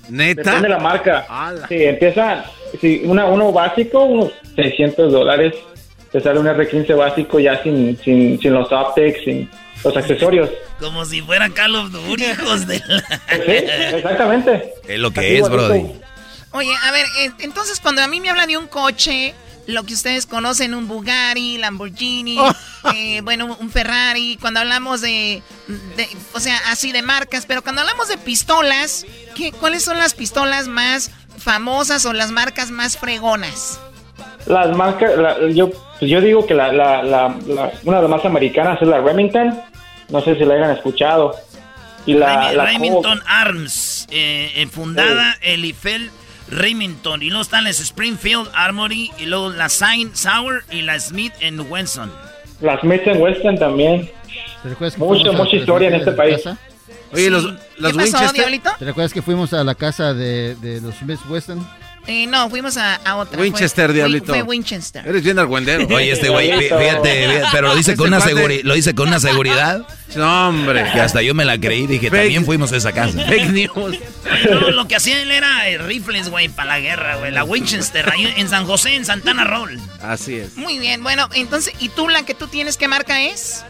¿Neta? 0.09 0.41
Depende 0.41 0.67
de 0.67 0.73
la 0.73 0.79
marca. 0.79 1.25
Sí, 1.69 1.85
empieza, 1.85 2.43
si 2.81 3.03
una, 3.05 3.25
uno 3.25 3.53
básico, 3.53 4.03
unos 4.03 4.33
600 4.57 5.09
dólares, 5.09 5.55
te 6.11 6.19
sale 6.19 6.37
un 6.37 6.47
R15 6.47 6.97
básico 6.97 7.39
ya 7.39 7.63
sin, 7.63 7.97
sin, 8.03 8.41
sin 8.41 8.53
los 8.53 8.69
optics, 8.73 9.23
sin 9.23 9.49
los 9.85 9.95
accesorios. 9.95 10.49
Como 10.81 11.05
si 11.05 11.21
fuera 11.21 11.49
Call 11.49 11.75
of 11.75 11.91
Duty, 11.91 12.25
hijos 12.31 12.67
de 12.67 12.81
la... 12.85 12.99
Sí, 12.99 13.95
exactamente. 13.95 14.73
Es 14.85 14.99
lo 14.99 15.11
que 15.11 15.37
es, 15.37 15.49
Brody. 15.49 15.93
Oye, 16.51 16.73
a 16.83 16.91
ver, 16.91 17.05
eh, 17.21 17.31
entonces 17.39 17.79
cuando 17.79 18.01
a 18.01 18.07
mí 18.09 18.19
me 18.19 18.29
hablan 18.29 18.49
de 18.49 18.57
un 18.57 18.67
coche 18.67 19.33
lo 19.67 19.83
que 19.83 19.93
ustedes 19.93 20.25
conocen, 20.25 20.73
un 20.73 20.87
Bugatti, 20.87 21.57
Lamborghini, 21.57 22.37
oh. 22.39 22.53
eh, 22.95 23.21
bueno, 23.21 23.57
un 23.59 23.69
Ferrari, 23.69 24.37
cuando 24.39 24.59
hablamos 24.59 25.01
de, 25.01 25.41
o 26.33 26.39
sea, 26.39 26.57
así 26.67 26.91
de 26.91 27.01
marcas, 27.01 27.45
pero 27.45 27.61
cuando 27.61 27.81
hablamos 27.81 28.07
de 28.07 28.17
pistolas, 28.17 29.05
¿qué, 29.35 29.51
¿cuáles 29.51 29.83
son 29.83 29.97
las 29.97 30.13
pistolas 30.13 30.67
más 30.67 31.11
famosas 31.37 32.05
o 32.05 32.13
las 32.13 32.31
marcas 32.31 32.71
más 32.71 32.97
fregonas? 32.97 33.79
Las 34.47 34.75
marcas, 34.75 35.11
yo, 35.53 35.69
pues 35.99 36.09
yo 36.09 36.19
digo 36.19 36.45
que 36.45 36.55
la, 36.55 36.71
la, 36.71 37.35
una 37.83 37.97
de 37.97 38.01
las 38.01 38.09
más 38.09 38.25
americanas 38.25 38.81
es 38.81 38.87
la 38.87 38.99
Remington, 38.99 39.59
no 40.09 40.21
sé 40.21 40.35
si 40.35 40.45
la 40.45 40.55
hayan 40.55 40.71
escuchado. 40.71 41.35
Y 42.07 42.15
la, 42.15 42.51
Remington 42.51 43.21
Arms, 43.27 44.07
eh, 44.09 44.51
eh, 44.55 44.67
fundada 44.67 45.37
el 45.41 45.63
Eiffel 45.63 46.09
Remington. 46.51 47.23
Y 47.23 47.29
luego 47.29 47.41
están 47.41 47.63
las 47.63 47.79
Springfield 47.79 48.49
Armory. 48.53 49.11
Y 49.17 49.25
luego 49.25 49.49
la 49.49 49.69
Saint 49.69 50.13
Sauer 50.15 50.63
y 50.71 50.81
la 50.83 50.99
Smith 50.99 51.33
Wesson. 51.69 52.11
La 52.61 52.79
Smith 52.79 53.01
Wesson 53.07 53.57
también. 53.57 54.09
Mucha, 54.97 55.31
mucha 55.31 55.55
historia 55.55 55.87
en 55.87 55.95
este 55.95 56.11
país. 56.11 56.41
Oye, 57.13 57.29
los, 57.29 57.43
los 57.77 57.91
¿Qué 57.97 58.11
pasó, 58.11 58.31
Diablito? 58.31 58.69
¿Te 58.77 58.85
recuerdas 58.85 59.11
que 59.11 59.21
fuimos 59.21 59.53
a 59.53 59.63
la 59.63 59.75
casa 59.75 60.13
de, 60.13 60.55
de 60.55 60.79
los 60.79 60.95
Smith 60.95 61.19
Wesson? 61.27 61.65
Eh, 62.07 62.25
no, 62.27 62.49
fuimos 62.49 62.77
a, 62.77 62.95
a 62.95 63.17
otra. 63.17 63.39
Winchester, 63.39 63.93
diablito. 63.93 64.33
Fue 64.33 64.41
Winchester. 64.41 65.07
Eres 65.07 65.23
bien 65.23 65.37
argüendero. 65.37 65.87
Oye, 65.95 66.11
este 66.11 66.29
güey, 66.29 66.51
fíjate, 66.51 67.43
pero 67.51 67.67
lo 67.67 67.75
dice, 67.75 67.95
con 67.95 68.07
una 68.07 68.19
lo 68.63 68.73
dice 68.73 68.95
con 68.95 69.07
una 69.07 69.19
seguridad. 69.19 69.85
No, 70.15 70.49
hombre. 70.49 70.83
Que 70.91 70.99
hasta 70.99 71.21
yo 71.21 71.33
me 71.33 71.45
la 71.45 71.59
creí. 71.59 71.87
Dije, 71.87 72.09
también 72.09 72.43
fuimos 72.45 72.71
a 72.73 72.77
esa 72.77 72.91
casa. 72.91 73.19
Fake 73.27 73.49
news. 73.51 73.99
No, 74.49 74.71
lo 74.71 74.87
que 74.87 74.95
hacía 74.95 75.21
él 75.21 75.31
era 75.31 75.69
eh, 75.69 75.77
rifles, 75.77 76.29
güey, 76.29 76.49
para 76.49 76.69
la 76.69 76.79
guerra, 76.79 77.17
güey. 77.17 77.31
La 77.31 77.43
Winchester, 77.43 78.09
ahí 78.11 78.33
en 78.35 78.49
San 78.49 78.65
José, 78.65 78.95
en 78.95 79.05
Santana 79.05 79.43
Roll. 79.43 79.79
Así 80.01 80.37
es. 80.37 80.57
Muy 80.57 80.79
bien, 80.79 81.03
bueno, 81.03 81.29
entonces, 81.33 81.73
¿y 81.79 81.89
tú 81.89 82.09
la 82.09 82.23
que 82.25 82.33
tú 82.33 82.47
tienes, 82.47 82.77
qué 82.77 82.87
marca 82.87 83.21
es? 83.21 83.63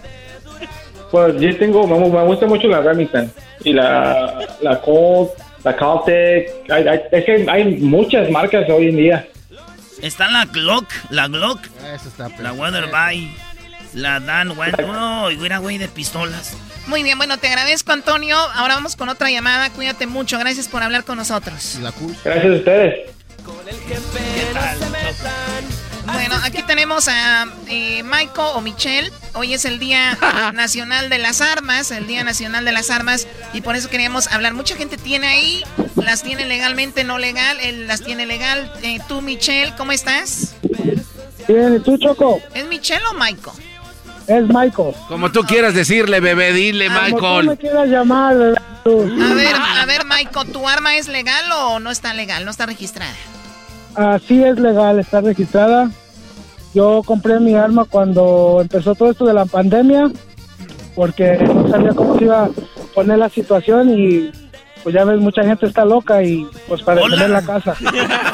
Pues 1.11 1.35
yo 1.39 1.57
tengo, 1.57 1.85
me, 1.85 2.23
gusta 2.25 2.47
mucho 2.47 2.67
la 2.67 2.81
Remington 2.81 3.31
y 3.63 3.73
la, 3.73 4.47
la 4.61 4.81
Colt 4.81 5.31
la 5.63 5.75
Caltech. 5.75 6.49
Hay, 6.69 6.87
hay- 6.87 7.01
es 7.11 7.25
que 7.25 7.45
hay 7.49 7.63
muchas 7.79 8.29
marcas 8.29 8.69
hoy 8.69 8.89
en 8.89 8.95
día. 8.97 9.27
Está 10.01 10.29
la 10.31 10.45
Glock, 10.45 10.85
la 11.09 11.27
Glock, 11.27 11.59
Eso 11.93 12.07
está 12.09 12.29
la 12.41 12.53
Weatherby, 12.53 13.35
la 13.93 14.19
Dan 14.19 14.57
Weather. 14.57 14.85
Oh, 14.89 15.29
mira, 15.37 15.59
güey, 15.59 15.77
de 15.77 15.87
pistolas. 15.87 16.57
Muy 16.87 17.03
bien, 17.03 17.17
bueno, 17.19 17.37
te 17.37 17.47
agradezco, 17.47 17.91
Antonio. 17.91 18.35
Ahora 18.55 18.73
vamos 18.73 18.95
con 18.95 19.09
otra 19.09 19.29
llamada. 19.29 19.69
Cuídate 19.69 20.07
mucho. 20.07 20.39
Gracias 20.39 20.67
por 20.67 20.81
hablar 20.81 21.03
con 21.03 21.17
nosotros. 21.17 21.77
Gracias 22.23 22.45
a 22.45 22.55
ustedes. 22.55 23.11
Bueno, 26.05 26.35
aquí 26.43 26.61
tenemos 26.63 27.07
a 27.07 27.45
eh, 27.67 28.03
Michael 28.03 28.49
o 28.55 28.61
Michelle. 28.61 29.11
Hoy 29.33 29.53
es 29.53 29.65
el 29.65 29.79
Día 29.79 30.17
Nacional 30.53 31.09
de 31.09 31.19
las 31.19 31.41
Armas, 31.41 31.91
el 31.91 32.07
Día 32.07 32.23
Nacional 32.23 32.65
de 32.65 32.71
las 32.71 32.89
Armas, 32.89 33.27
y 33.53 33.61
por 33.61 33.75
eso 33.75 33.89
queríamos 33.89 34.27
hablar. 34.27 34.53
Mucha 34.53 34.75
gente 34.75 34.97
tiene 34.97 35.27
ahí, 35.27 35.63
las 35.95 36.23
tiene 36.23 36.45
legalmente, 36.45 37.03
no 37.03 37.17
legal, 37.17 37.59
él 37.61 37.87
las 37.87 38.01
tiene 38.01 38.25
legal. 38.25 38.71
Eh, 38.81 38.99
tú, 39.07 39.21
Michelle, 39.21 39.73
¿cómo 39.77 39.91
estás? 39.91 40.55
Bien, 41.47 41.75
¿y 41.75 41.79
tú, 41.79 41.97
Choco? 41.97 42.41
¿Es 42.53 42.65
Michelle 42.67 43.03
o 43.11 43.13
Michael? 43.13 43.55
Es 44.27 44.43
Michael. 44.47 44.95
Como 45.07 45.31
tú 45.31 45.41
quieras 45.43 45.73
decirle, 45.73 46.19
bebé, 46.19 46.53
dile, 46.53 46.87
Como 46.87 46.99
tú 46.99 47.05
Michael. 47.15 47.45
me 47.47 47.57
quieras 47.57 47.87
llamar, 47.87 48.35
tú. 48.83 49.01
A 49.03 49.33
ver, 49.33 49.55
a 49.55 49.85
ver, 49.85 50.05
Michael, 50.05 50.51
¿tu 50.51 50.67
arma 50.67 50.95
es 50.95 51.07
legal 51.07 51.45
o 51.53 51.79
no 51.79 51.91
está 51.91 52.13
legal? 52.13 52.43
No 52.45 52.51
está 52.51 52.65
registrada. 52.65 53.13
Así 53.95 54.43
es 54.43 54.57
legal, 54.59 54.99
está 54.99 55.21
registrada. 55.21 55.89
Yo 56.73 57.01
compré 57.05 57.39
mi 57.39 57.55
arma 57.55 57.85
cuando 57.85 58.59
empezó 58.61 58.95
todo 58.95 59.11
esto 59.11 59.25
de 59.25 59.33
la 59.33 59.45
pandemia, 59.45 60.09
porque 60.95 61.37
no 61.37 61.69
sabía 61.69 61.89
cómo 61.93 62.17
se 62.17 62.23
iba 62.25 62.43
a 62.45 62.49
poner 62.95 63.17
la 63.19 63.29
situación 63.29 63.89
y 63.97 64.31
pues 64.83 64.95
ya 64.95 65.03
ves, 65.03 65.19
mucha 65.19 65.43
gente 65.43 65.67
está 65.67 65.85
loca 65.85 66.23
y 66.23 66.47
pues 66.67 66.81
para 66.81 67.01
defender 67.01 67.29
la 67.29 67.41
casa. 67.43 67.75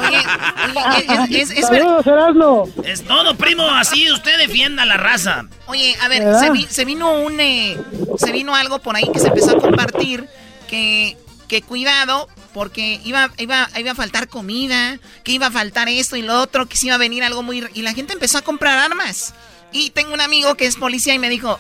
Oye, 0.08 1.42
es, 1.42 1.50
es- 1.52 1.58
es 1.58 1.70
ver- 1.70 1.82
Saludos, 1.82 2.08
Erasmo. 2.08 2.70
Es 2.84 3.04
todo, 3.04 3.36
primo, 3.36 3.64
así 3.70 4.10
usted 4.12 4.38
defienda 4.38 4.86
la 4.86 4.98
raza. 4.98 5.46
Oye, 5.68 5.96
a 6.02 6.08
ver, 6.08 6.36
se, 6.40 6.52
vi- 6.52 6.68
se 6.70 6.86
vino 6.86 7.20
un, 7.20 7.40
eh, 7.40 7.78
se 8.18 8.32
vino 8.32 8.56
algo 8.56 8.80
por 8.80 8.96
ahí 8.96 9.10
que 9.12 9.20
se 9.20 9.28
empezó 9.28 9.58
a 9.58 9.60
compartir 9.62 10.28
que, 10.70 11.18
que 11.48 11.62
cuidado 11.62 12.28
porque 12.58 13.00
iba, 13.06 13.32
iba, 13.38 13.70
iba 13.78 13.92
a 13.92 13.96
faltar 13.96 14.30
comida, 14.30 15.00
que 15.24 15.32
iba 15.32 15.46
a 15.46 15.52
faltar 15.52 15.90
esto 15.90 16.16
y 16.16 16.24
lo 16.24 16.42
otro, 16.42 16.66
que 16.66 16.76
se 16.76 16.88
iba 16.88 16.96
a 16.96 16.98
venir 16.98 17.24
algo 17.24 17.44
muy 17.44 17.64
y 17.76 17.84
la 17.84 17.94
gente 17.94 18.14
empezó 18.14 18.40
a 18.40 18.42
comprar 18.42 18.80
armas. 18.80 19.36
Y 19.72 19.92
tengo 19.92 20.12
un 20.12 20.22
amigo 20.22 20.56
que 20.56 20.66
es 20.66 20.76
policía 20.76 21.14
y 21.14 21.20
me 21.20 21.30
dijo, 21.30 21.60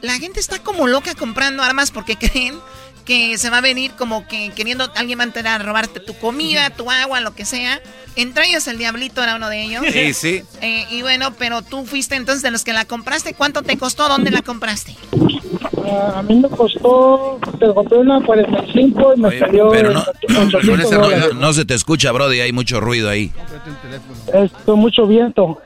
la 0.00 0.18
gente 0.18 0.40
está 0.40 0.58
como 0.58 0.88
loca 0.88 1.14
comprando 1.14 1.62
armas 1.62 1.92
porque 1.92 2.16
creen 2.18 2.58
que 3.04 3.38
se 3.38 3.48
va 3.48 3.58
a 3.58 3.60
venir 3.60 3.92
como 3.92 4.26
que 4.26 4.50
queriendo 4.56 4.90
alguien 4.96 5.20
va 5.20 5.22
a 5.22 5.26
entrar 5.26 5.46
a 5.46 5.58
robarte 5.58 6.00
tu 6.00 6.18
comida, 6.18 6.70
tu 6.70 6.90
agua, 6.90 7.20
lo 7.20 7.36
que 7.36 7.44
sea. 7.44 7.80
Entre 8.16 8.46
ellos 8.46 8.66
el 8.68 8.78
diablito 8.78 9.22
era 9.22 9.36
uno 9.36 9.48
de 9.48 9.62
ellos. 9.62 9.84
Sí, 9.90 10.12
sí. 10.12 10.42
Eh, 10.60 10.84
y 10.90 11.02
bueno, 11.02 11.32
pero 11.38 11.62
tú 11.62 11.84
fuiste 11.86 12.14
entonces 12.14 12.42
de 12.42 12.50
los 12.50 12.62
que 12.64 12.72
la 12.72 12.84
compraste. 12.84 13.34
¿Cuánto 13.34 13.62
te 13.62 13.76
costó? 13.78 14.08
¿Dónde 14.08 14.30
la 14.30 14.42
compraste? 14.42 14.94
Ah, 15.84 16.18
a 16.18 16.22
mí 16.22 16.36
me 16.36 16.48
costó, 16.48 17.38
te 17.58 17.66
compré 17.74 17.98
una 17.98 18.20
45 18.24 19.14
y 19.16 19.20
me 19.20 19.38
salió 19.38 19.70
Pero 19.70 19.92
no, 19.92 20.00
en 20.28 20.34
con 20.34 20.46
800 20.46 20.80
ese 20.86 20.94
dólares. 20.94 21.24
rollo 21.28 21.34
no 21.40 21.52
se 21.52 21.64
te 21.64 21.74
escucha, 21.74 22.12
Brody, 22.12 22.40
hay 22.40 22.52
mucho 22.52 22.80
ruido 22.80 23.08
ahí. 23.10 23.32
Esto, 24.32 24.76
mucho 24.76 25.06
viento. 25.06 25.60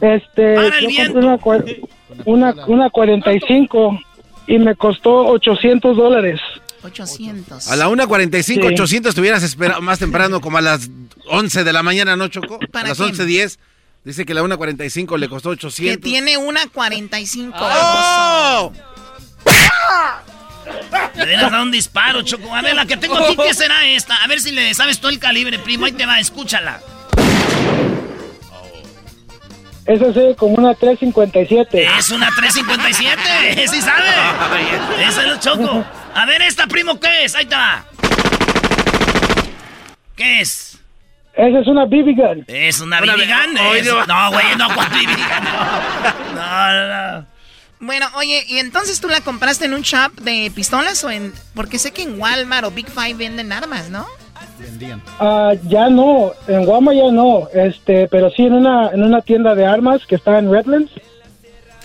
Este, 0.00 0.54
Para 0.54 0.78
el 0.78 0.82
yo 0.84 0.88
viento. 0.88 1.38
compré 1.42 1.80
una, 2.24 2.52
una, 2.52 2.66
una 2.66 2.90
45 2.90 3.98
y 4.46 4.58
me 4.58 4.74
costó 4.76 5.26
800 5.26 5.96
dólares. 5.96 6.40
800. 6.82 7.68
A 7.68 7.76
la 7.76 7.88
1.45, 7.88 8.42
Sí. 8.42 8.58
800 8.60 9.10
estuvieras 9.10 9.42
esperando 9.42 9.80
más 9.82 9.98
temprano, 9.98 10.40
como 10.42 10.58
a 10.58 10.60
las 10.60 10.88
11 11.28 11.64
de 11.64 11.72
la 11.72 11.82
mañana, 11.82 12.16
¿no, 12.16 12.28
Choco? 12.28 12.56
A 12.62 12.66
¿Para 12.70 12.88
las 12.90 12.98
quién? 12.98 13.14
11.10. 13.14 13.58
Dice 14.04 14.24
que 14.24 14.32
la 14.32 14.42
1.45 14.42 15.18
le 15.18 15.28
costó 15.28 15.50
Que 15.50 15.54
800. 15.66 16.00
tiene 16.02 16.36
una 16.36 16.66
45. 16.68 17.56
¡Oh! 17.60 18.72
Le 21.16 21.24
hubieras 21.24 21.50
dado 21.50 21.62
un 21.64 21.70
disparo, 21.70 22.22
Choco. 22.22 22.54
A 22.54 22.62
ver, 22.62 22.74
la 22.76 22.86
que 22.86 22.96
tengo 22.96 23.16
aquí, 23.18 23.36
¿qué 23.36 23.52
será 23.54 23.86
esta? 23.86 24.16
A 24.16 24.26
ver 24.28 24.40
si 24.40 24.52
le 24.52 24.72
sabes 24.74 25.00
tú 25.00 25.08
el 25.08 25.18
calibre, 25.18 25.58
primo. 25.58 25.86
Ahí 25.86 25.92
te 25.92 26.06
va, 26.06 26.20
escúchala. 26.20 26.80
Esa 29.86 30.06
es 30.08 30.36
como 30.36 30.54
una 30.56 30.74
357. 30.74 31.88
Es 31.98 32.10
una 32.10 32.28
357, 32.34 33.68
sí 33.68 33.80
sabe. 33.80 34.04
Esa 35.02 35.22
es 35.26 35.32
el 35.32 35.40
Choco. 35.40 35.84
A 36.20 36.26
ver, 36.26 36.42
esta, 36.42 36.66
primo, 36.66 36.98
¿qué 36.98 37.24
es? 37.24 37.34
Ahí 37.36 37.44
va. 37.46 37.84
¿Qué 40.16 40.40
es? 40.40 40.78
Esa 41.34 41.60
es 41.60 41.66
una 41.68 41.84
BB 41.84 42.16
gun. 42.16 42.44
Es 42.48 42.80
una 42.80 43.00
Una 43.00 43.14
BB 43.14 43.18
B- 43.18 43.26
gun. 43.26 43.58
Oye, 43.68 43.80
es- 43.80 43.86
no. 44.08 44.30
Güey, 44.32 44.56
no, 44.56 44.74
¿cuál 44.74 44.88
BB 44.88 45.06
gun? 45.06 46.34
No, 46.34 46.72
no, 46.72 47.18
no. 47.20 47.26
Bueno, 47.80 48.06
oye, 48.16 48.44
¿y 48.48 48.58
entonces 48.58 49.00
tú 49.00 49.08
la 49.08 49.20
compraste 49.20 49.66
en 49.66 49.74
un 49.74 49.82
shop 49.82 50.12
de 50.20 50.50
pistolas 50.52 51.04
o 51.04 51.10
en...? 51.10 51.32
Porque 51.54 51.78
sé 51.78 51.92
que 51.92 52.02
en 52.02 52.20
Walmart 52.20 52.64
o 52.66 52.72
Big 52.72 52.88
Five 52.90 53.14
venden 53.14 53.52
armas, 53.52 53.88
¿no? 53.88 54.04
Ah, 55.20 55.52
ya 55.68 55.88
no, 55.88 56.32
en 56.48 56.64
Guama 56.64 56.92
ya 56.92 57.12
no, 57.12 57.48
este, 57.54 58.08
pero 58.08 58.30
sí 58.30 58.42
en 58.46 58.54
una, 58.54 58.90
en 58.90 59.04
una 59.04 59.20
tienda 59.20 59.54
de 59.54 59.64
armas 59.64 60.04
que 60.06 60.16
está 60.16 60.38
en 60.38 60.50
Redlands. 60.50 60.90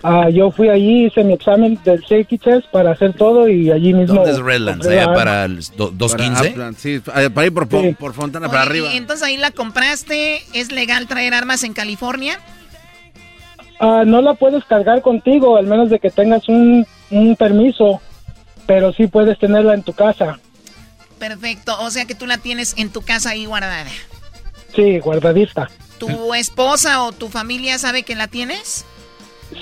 Ah, 0.05 0.29
yo 0.29 0.51
fui 0.51 0.67
allí, 0.67 1.05
hice 1.05 1.23
mi 1.23 1.31
examen 1.33 1.79
del 1.85 2.01
safety 2.01 2.37
test 2.37 2.67
para 2.71 2.91
hacer 2.91 3.13
todo 3.13 3.47
y 3.47 3.71
allí 3.71 3.93
mismo. 3.93 4.15
¿Dónde 4.15 4.31
es 4.31 4.39
Redlands? 4.39 4.85
Allá 4.85 5.13
para 5.13 5.45
el 5.45 5.59
do- 5.77 5.91
215. 5.91 6.49
Upland, 6.51 6.77
sí, 6.77 6.99
para 6.99 7.45
ir 7.45 7.53
por, 7.53 7.67
por 7.95 8.13
Fontana 8.13 8.47
para 8.49 8.63
arriba. 8.63 8.93
Y 8.93 8.97
entonces 8.97 9.25
ahí 9.25 9.37
la 9.37 9.51
compraste. 9.51 10.41
¿Es 10.53 10.73
legal 10.73 11.07
traer 11.07 11.33
armas 11.33 11.63
en 11.63 11.71
California? 11.73 12.37
Ah, 13.79 14.03
no 14.05 14.21
la 14.21 14.33
puedes 14.33 14.63
cargar 14.65 15.01
contigo, 15.01 15.55
al 15.57 15.67
menos 15.67 15.89
de 15.89 15.99
que 15.99 16.09
tengas 16.09 16.47
un, 16.49 16.85
un 17.09 17.35
permiso, 17.37 18.01
pero 18.65 18.91
sí 18.93 19.07
puedes 19.07 19.39
tenerla 19.39 19.73
en 19.73 19.83
tu 19.83 19.93
casa. 19.93 20.37
Perfecto. 21.17 21.77
O 21.79 21.89
sea 21.91 22.03
que 22.05 22.15
tú 22.15 22.25
la 22.25 22.37
tienes 22.37 22.73
en 22.77 22.89
tu 22.89 23.01
casa 23.01 23.29
ahí 23.29 23.45
guardada. 23.45 23.85
Sí, 24.75 24.99
guardadita. 24.99 25.69
¿Tu 25.97 26.33
esposa 26.33 27.03
o 27.03 27.13
tu 27.13 27.29
familia 27.29 27.77
sabe 27.77 28.03
que 28.03 28.15
la 28.15 28.27
tienes? 28.27 28.85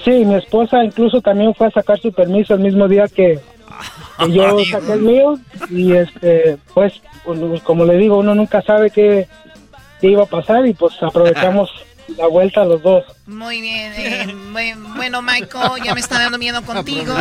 Sí, 0.04 0.26
mi 0.26 0.36
esposa 0.36 0.84
incluso 0.84 1.22
también 1.22 1.54
fue 1.54 1.68
a 1.68 1.72
sacar 1.72 2.00
su 2.00 2.12
permiso 2.12 2.54
el 2.54 2.62
mismo 2.62 2.88
día 2.88 3.08
que, 3.08 3.40
que 4.20 4.32
yo 4.32 4.60
saqué 4.72 4.94
el 4.94 5.02
mío. 5.02 5.40
Y 5.70 5.94
este, 5.94 6.58
pues, 6.74 7.02
pues, 7.24 7.62
como 7.64 7.86
le 7.86 7.98
digo, 7.98 8.18
uno 8.18 8.36
nunca 8.36 8.62
sabe 8.62 8.90
qué, 8.90 9.28
qué 10.00 10.10
iba 10.10 10.24
a 10.24 10.28
pasar 10.28 10.66
y 10.66 10.74
pues 10.74 11.02
aprovechamos 11.02 11.70
la 12.18 12.28
vuelta 12.28 12.64
los 12.66 12.82
dos. 12.82 13.04
Muy 13.26 13.62
bien. 13.62 13.94
eh, 13.96 14.26
bu- 14.28 14.96
bueno, 14.96 15.22
Michael, 15.22 15.82
ya 15.84 15.94
me 15.94 16.02
está 16.02 16.20
dando 16.20 16.38
miedo 16.38 16.62
contigo. 16.66 17.14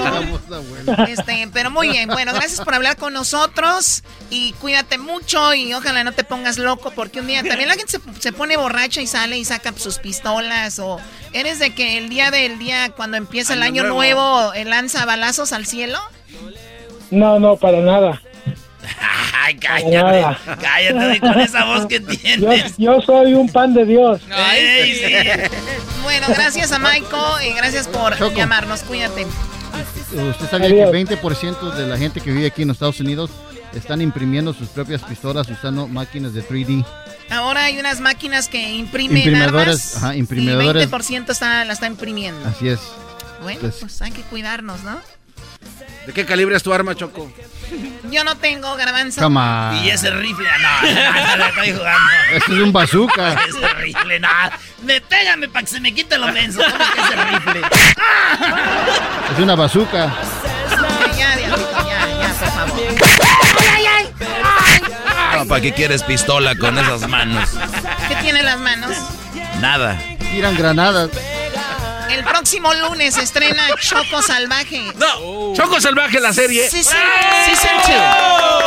Este, 1.08 1.48
pero 1.52 1.70
muy 1.70 1.88
bien. 1.88 2.08
Bueno, 2.08 2.32
gracias 2.32 2.60
por 2.60 2.74
hablar 2.74 2.96
con 2.96 3.12
nosotros 3.12 4.02
y 4.30 4.52
cuídate 4.54 4.98
mucho 4.98 5.54
y 5.54 5.72
ojalá 5.74 6.04
no 6.04 6.12
te 6.12 6.24
pongas 6.24 6.58
loco 6.58 6.90
porque 6.94 7.20
un 7.20 7.26
día 7.26 7.42
también 7.42 7.68
la 7.68 7.74
gente 7.76 7.92
se, 7.92 8.00
se 8.18 8.32
pone 8.32 8.56
borracha 8.56 9.00
y 9.00 9.06
sale 9.06 9.38
y 9.38 9.44
saca 9.44 9.72
sus 9.76 9.98
pistolas 9.98 10.78
o 10.78 10.98
eres 11.32 11.58
de 11.58 11.74
que 11.74 11.98
el 11.98 12.08
día 12.08 12.30
del 12.30 12.58
día 12.58 12.90
cuando 12.90 13.16
empieza 13.16 13.54
el 13.54 13.62
año 13.62 13.82
Año 13.82 13.94
nuevo, 13.94 14.20
nuevo. 14.20 14.54
eh, 14.54 14.64
lanza 14.64 15.04
balazos 15.04 15.52
al 15.52 15.66
cielo. 15.66 15.98
No, 17.10 17.38
no, 17.38 17.56
para 17.56 17.80
nada. 17.80 18.20
Ay, 19.42 19.56
cállate. 19.56 20.36
Cállate 20.60 21.20
con 21.20 21.40
esa 21.40 21.64
voz 21.64 21.86
que 21.86 22.00
tienes. 22.00 22.76
yo 22.78 23.00
soy 23.02 23.34
un 23.34 23.48
pan 23.48 23.74
de 23.74 23.84
Dios. 23.84 24.20
Sí. 24.30 25.02
Bueno, 26.02 26.26
gracias 26.28 26.72
a 26.72 26.78
Michael 26.78 27.46
y 27.48 27.52
gracias 27.54 27.86
por 27.88 28.16
Choco. 28.16 28.34
llamarnos. 28.36 28.80
Cuídate. 28.82 29.26
¿Usted 30.12 30.50
sabía 30.50 30.68
que 30.90 31.06
20% 31.20 31.72
de 31.74 31.86
la 31.86 31.96
gente 31.96 32.20
que 32.20 32.30
vive 32.32 32.46
aquí 32.46 32.62
en 32.62 32.68
los 32.68 32.76
Estados 32.76 33.00
Unidos 33.00 33.30
están 33.74 34.00
imprimiendo 34.00 34.52
sus 34.52 34.68
propias 34.68 35.02
pistolas 35.02 35.48
usando 35.48 35.86
máquinas 35.86 36.32
de 36.34 36.42
3D? 36.42 36.84
Ahora 37.30 37.64
hay 37.64 37.78
unas 37.78 38.00
máquinas 38.00 38.48
que 38.48 38.60
imprimen 38.70 39.18
Imprimidores, 39.18 39.94
armas 39.94 39.96
ajá, 39.98 40.16
imprimidores. 40.16 40.84
y 40.84 40.90
20% 40.90 41.30
está, 41.30 41.64
la 41.64 41.72
está 41.72 41.86
imprimiendo. 41.86 42.48
Así 42.48 42.68
es. 42.68 42.80
Bueno, 43.42 43.60
Pues- 43.60 43.76
pues 43.80 44.02
hay 44.02 44.10
que 44.10 44.22
cuidarnos, 44.22 44.82
¿no? 44.82 44.98
¿De 46.06 46.12
qué 46.12 46.24
calibre 46.24 46.56
es 46.56 46.62
tu 46.62 46.72
arma, 46.72 46.94
Choco? 46.94 47.30
Yo 48.10 48.24
no 48.24 48.36
tengo 48.36 48.74
garbanzo. 48.76 49.20
Come 49.20 49.38
on. 49.38 49.76
Y 49.84 49.90
ese 49.90 50.10
rifle, 50.10 50.48
no, 50.60 50.88
no, 50.92 51.36
no, 51.36 51.46
estoy 51.46 51.72
jugando. 51.72 52.12
Eso 52.32 52.52
es 52.54 52.58
un 52.62 52.72
bazooka. 52.72 53.32
Ese 53.48 53.74
rifle, 53.74 54.18
no. 54.20 54.28
Me 54.82 55.00
pégame 55.00 55.48
para 55.48 55.64
que 55.64 55.70
se 55.70 55.80
me 55.80 55.94
quite 55.94 56.18
lo 56.18 56.26
menso. 56.32 56.60
¿Cómo 56.60 56.84
que 56.92 57.00
ese 57.00 57.24
rifle? 57.30 57.60
Es 59.32 59.38
una 59.38 59.54
bazooka. 59.54 60.12
Ya, 61.16 61.36
Diablito, 61.36 61.70
ya, 61.86 62.06
ya, 62.22 62.34
por 62.38 62.48
favor. 62.48 62.80
ay, 63.74 63.84
ay. 63.86 65.46
¿Para 65.48 65.60
qué 65.60 65.72
quieres 65.72 66.02
pistola 66.02 66.56
con 66.56 66.76
esas 66.78 67.06
manos? 67.08 67.50
¿Qué 68.08 68.16
tiene 68.16 68.40
en 68.40 68.46
las 68.46 68.58
manos? 68.58 68.96
Nada. 69.60 69.98
Tiran 70.18 70.56
granadas. 70.56 71.10
El 72.10 72.24
próximo 72.24 72.74
lunes 72.74 73.16
estrena 73.16 73.62
Choco 73.80 74.20
Salvaje. 74.22 74.82
No, 74.96 75.54
Choco 75.54 75.80
Salvaje 75.80 76.20
la 76.20 76.32
serie. 76.32 76.68
Sí, 76.68 76.82
sí, 76.82 76.96
Season 77.46 77.76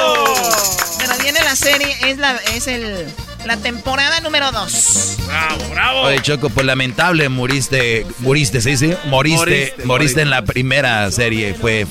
2. 0.06 0.98
Pero 1.00 1.14
viene 1.22 1.40
la 1.42 1.56
serie, 1.56 1.96
es, 2.08 2.18
la, 2.18 2.36
es 2.54 2.68
el, 2.68 3.06
la 3.46 3.58
temporada 3.58 4.22
número 4.22 4.52
2. 4.52 5.18
Bravo, 5.28 5.70
bravo. 5.72 6.02
Oye, 6.04 6.22
Choco, 6.22 6.50
pues 6.50 6.66
lamentable, 6.66 7.28
moriste, 7.28 8.06
moriste, 8.20 8.62
¿sí, 8.62 8.78
sí? 8.78 8.94
Moriste, 9.06 9.46
moriste, 9.46 9.86
moriste 9.86 10.22
en 10.22 10.30
la 10.30 10.44
primera 10.44 11.12
serie, 11.12 11.54
fue 11.54 11.86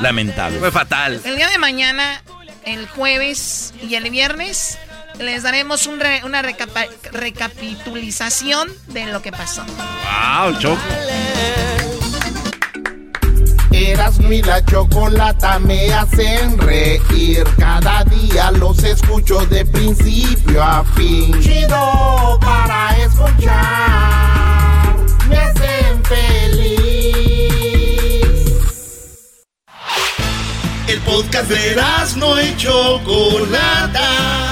lamentable. 0.00 0.58
Fue 0.58 0.70
fatal. 0.70 1.20
El 1.24 1.36
día 1.36 1.48
de 1.48 1.58
mañana, 1.58 2.22
el 2.64 2.86
jueves 2.86 3.74
y 3.82 3.96
el 3.96 4.08
viernes 4.10 4.78
les 5.22 5.42
daremos 5.42 5.86
una 5.86 6.42
recapitulización 6.42 8.68
de 8.88 9.06
lo 9.06 9.22
que 9.22 9.32
pasó. 9.32 9.64
¡Wow, 9.64 10.58
Choco! 10.58 10.82
Eras 13.70 14.18
mi 14.18 14.42
la 14.42 14.62
chocolata 14.64 15.58
me 15.58 15.92
hacen 15.92 16.56
reír. 16.58 17.44
Cada 17.58 18.04
día 18.04 18.52
los 18.52 18.84
escucho 18.84 19.44
de 19.46 19.64
principio 19.64 20.62
a 20.62 20.84
fin. 20.84 21.40
Chido 21.40 22.38
para 22.40 22.96
escuchar. 22.98 24.94
Me 25.28 25.38
hacen 25.38 26.04
feliz. 26.04 26.62
El 30.86 31.00
podcast 31.00 31.48
de 31.48 31.82
no 32.16 32.40
y 32.40 32.56
Chocolata 32.56 34.51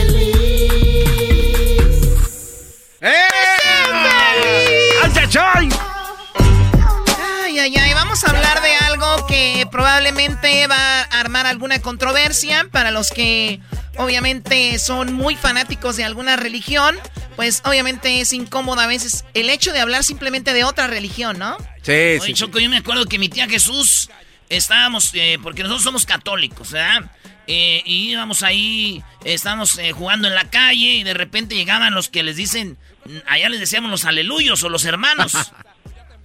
Vamos 8.21 8.23
a 8.23 8.37
hablar 8.37 8.61
de 8.61 8.75
algo 8.75 9.27
que 9.27 9.67
probablemente 9.71 10.67
va 10.67 11.01
a 11.01 11.19
armar 11.19 11.47
alguna 11.47 11.81
controversia 11.81 12.67
para 12.71 12.91
los 12.91 13.09
que 13.09 13.59
obviamente 13.97 14.77
son 14.79 15.13
muy 15.13 15.35
fanáticos 15.35 15.95
de 15.95 16.03
alguna 16.03 16.35
religión. 16.35 16.95
Pues 17.35 17.61
obviamente 17.65 18.21
es 18.21 18.33
incómodo 18.33 18.81
a 18.81 18.87
veces 18.87 19.25
el 19.33 19.49
hecho 19.49 19.71
de 19.71 19.79
hablar 19.79 20.03
simplemente 20.03 20.53
de 20.53 20.63
otra 20.63 20.87
religión, 20.87 21.39
¿no? 21.39 21.57
Sí, 21.81 21.91
Oye, 21.91 22.19
sí. 22.21 22.33
Choco, 22.33 22.59
yo 22.59 22.69
me 22.69 22.77
acuerdo 22.77 23.05
que 23.05 23.17
mi 23.17 23.29
tía 23.29 23.47
Jesús 23.47 24.09
estábamos, 24.49 25.11
eh, 25.13 25.39
porque 25.41 25.63
nosotros 25.63 25.83
somos 25.83 26.05
católicos, 26.05 26.71
¿verdad? 26.71 27.09
Eh, 27.47 27.81
y 27.85 28.11
íbamos 28.11 28.43
ahí, 28.43 29.03
estábamos 29.23 29.77
eh, 29.79 29.93
jugando 29.93 30.27
en 30.27 30.35
la 30.35 30.49
calle 30.49 30.93
y 30.93 31.03
de 31.03 31.13
repente 31.13 31.55
llegaban 31.55 31.93
los 31.95 32.09
que 32.09 32.23
les 32.23 32.35
dicen, 32.35 32.77
allá 33.25 33.49
les 33.49 33.59
decíamos 33.59 33.89
los 33.89 34.05
aleluyos 34.05 34.63
o 34.63 34.69
los 34.69 34.85
hermanos. 34.85 35.33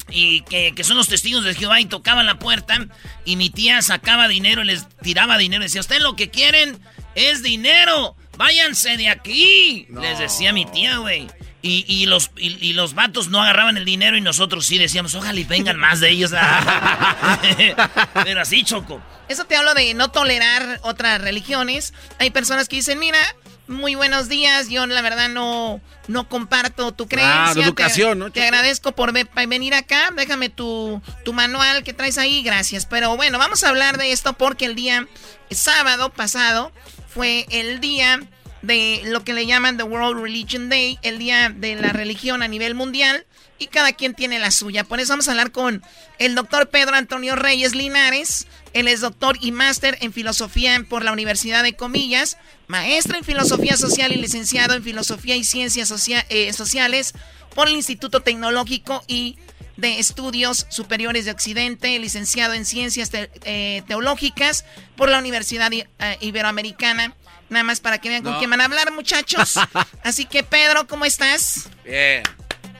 y 0.08 0.42
que, 0.42 0.72
son 0.84 0.96
los 0.96 1.08
testigos 1.08 1.44
de 1.44 1.54
Jehová 1.54 1.80
y 1.80 1.86
tocaban 1.86 2.26
la 2.26 2.38
puerta 2.38 2.86
y 3.24 3.36
mi 3.36 3.50
tía 3.50 3.82
sacaba 3.82 4.28
dinero 4.28 4.62
y 4.62 4.66
les 4.66 4.86
tiraba 5.02 5.38
dinero 5.38 5.62
y 5.62 5.66
decía, 5.66 5.80
ustedes 5.80 6.02
lo 6.02 6.16
que 6.16 6.30
quieren 6.30 6.78
es 7.14 7.42
dinero, 7.42 8.16
váyanse 8.36 8.96
de 8.96 9.08
aquí. 9.08 9.86
Les 10.00 10.18
decía 10.18 10.52
mi 10.52 10.66
tía, 10.66 10.98
güey. 10.98 11.26
Y, 11.68 12.06
los, 12.06 12.30
y, 12.36 12.74
los 12.74 12.94
vatos 12.94 13.26
no 13.28 13.42
agarraban 13.42 13.76
el 13.76 13.84
dinero 13.84 14.16
y 14.16 14.20
nosotros 14.20 14.64
sí 14.66 14.78
decíamos, 14.78 15.16
ojalá 15.16 15.40
y 15.40 15.42
vengan 15.42 15.76
más 15.76 15.98
de 15.98 16.10
ellos. 16.10 16.30
Pero 18.24 18.40
así, 18.40 18.62
Choco. 18.62 19.02
Eso 19.28 19.46
te 19.46 19.56
hablo 19.56 19.74
de 19.74 19.92
no 19.94 20.12
tolerar 20.12 20.78
otras 20.82 21.20
religiones. 21.20 21.92
Hay 22.20 22.30
personas 22.30 22.68
que 22.68 22.76
dicen, 22.76 23.00
mira, 23.00 23.18
muy 23.68 23.94
buenos 23.94 24.28
días, 24.28 24.68
yo 24.68 24.86
la 24.86 25.02
verdad 25.02 25.28
no, 25.28 25.80
no 26.08 26.28
comparto 26.28 26.92
tu 26.92 27.08
creencia. 27.08 27.44
Ah, 27.46 27.52
educación, 27.64 28.18
¿no? 28.18 28.30
Te 28.30 28.42
agradezco 28.42 28.92
por 28.92 29.12
venir 29.12 29.74
acá, 29.74 30.10
déjame 30.16 30.48
tu, 30.48 31.02
tu 31.24 31.32
manual 31.32 31.82
que 31.82 31.92
traes 31.92 32.18
ahí, 32.18 32.42
gracias. 32.42 32.86
Pero 32.86 33.16
bueno, 33.16 33.38
vamos 33.38 33.64
a 33.64 33.68
hablar 33.68 33.98
de 33.98 34.12
esto 34.12 34.34
porque 34.34 34.66
el 34.66 34.74
día 34.74 35.06
sábado 35.50 36.10
pasado 36.10 36.72
fue 37.08 37.46
el 37.50 37.80
día 37.80 38.20
de 38.62 39.02
lo 39.04 39.24
que 39.24 39.32
le 39.32 39.46
llaman 39.46 39.76
The 39.76 39.84
World 39.84 40.20
Religion 40.20 40.68
Day, 40.68 40.98
el 41.02 41.18
día 41.18 41.50
de 41.50 41.76
la 41.76 41.90
religión 41.90 42.42
a 42.42 42.48
nivel 42.48 42.74
mundial, 42.74 43.26
y 43.58 43.68
cada 43.68 43.92
quien 43.92 44.14
tiene 44.14 44.38
la 44.38 44.50
suya. 44.50 44.84
Por 44.84 45.00
eso 45.00 45.12
vamos 45.12 45.28
a 45.28 45.30
hablar 45.30 45.50
con 45.52 45.82
el 46.18 46.34
doctor 46.34 46.68
Pedro 46.68 46.96
Antonio 46.96 47.36
Reyes 47.36 47.74
Linares. 47.74 48.46
Él 48.72 48.88
es 48.88 49.00
doctor 49.00 49.38
y 49.40 49.52
máster 49.52 49.96
en 50.00 50.12
filosofía 50.12 50.84
por 50.88 51.04
la 51.04 51.12
Universidad 51.12 51.62
de 51.62 51.74
Comillas, 51.74 52.36
maestro 52.66 53.16
en 53.16 53.24
filosofía 53.24 53.76
social 53.76 54.12
y 54.12 54.16
licenciado 54.16 54.74
en 54.74 54.82
filosofía 54.82 55.36
y 55.36 55.44
ciencias 55.44 55.92
eh, 56.28 56.52
sociales 56.52 57.14
por 57.54 57.68
el 57.68 57.74
Instituto 57.74 58.20
Tecnológico 58.20 59.02
y 59.06 59.36
de 59.76 59.98
Estudios 59.98 60.66
Superiores 60.70 61.26
de 61.26 61.30
Occidente, 61.30 61.98
licenciado 61.98 62.54
en 62.54 62.64
Ciencias 62.64 63.10
eh, 63.12 63.82
Teológicas 63.86 64.64
por 64.96 65.10
la 65.10 65.18
Universidad 65.18 65.70
eh, 65.72 65.86
Iberoamericana 66.20 67.14
Nada 67.48 67.64
más 67.64 67.80
para 67.80 67.98
que 67.98 68.08
vean 68.08 68.22
con 68.22 68.34
quién 68.38 68.50
van 68.50 68.60
a 68.60 68.64
hablar, 68.64 68.92
muchachos. 68.92 69.54
Así 70.02 70.26
que, 70.26 70.42
Pedro, 70.42 70.86
¿cómo 70.86 71.04
estás? 71.04 71.68
Bien. 71.84 72.22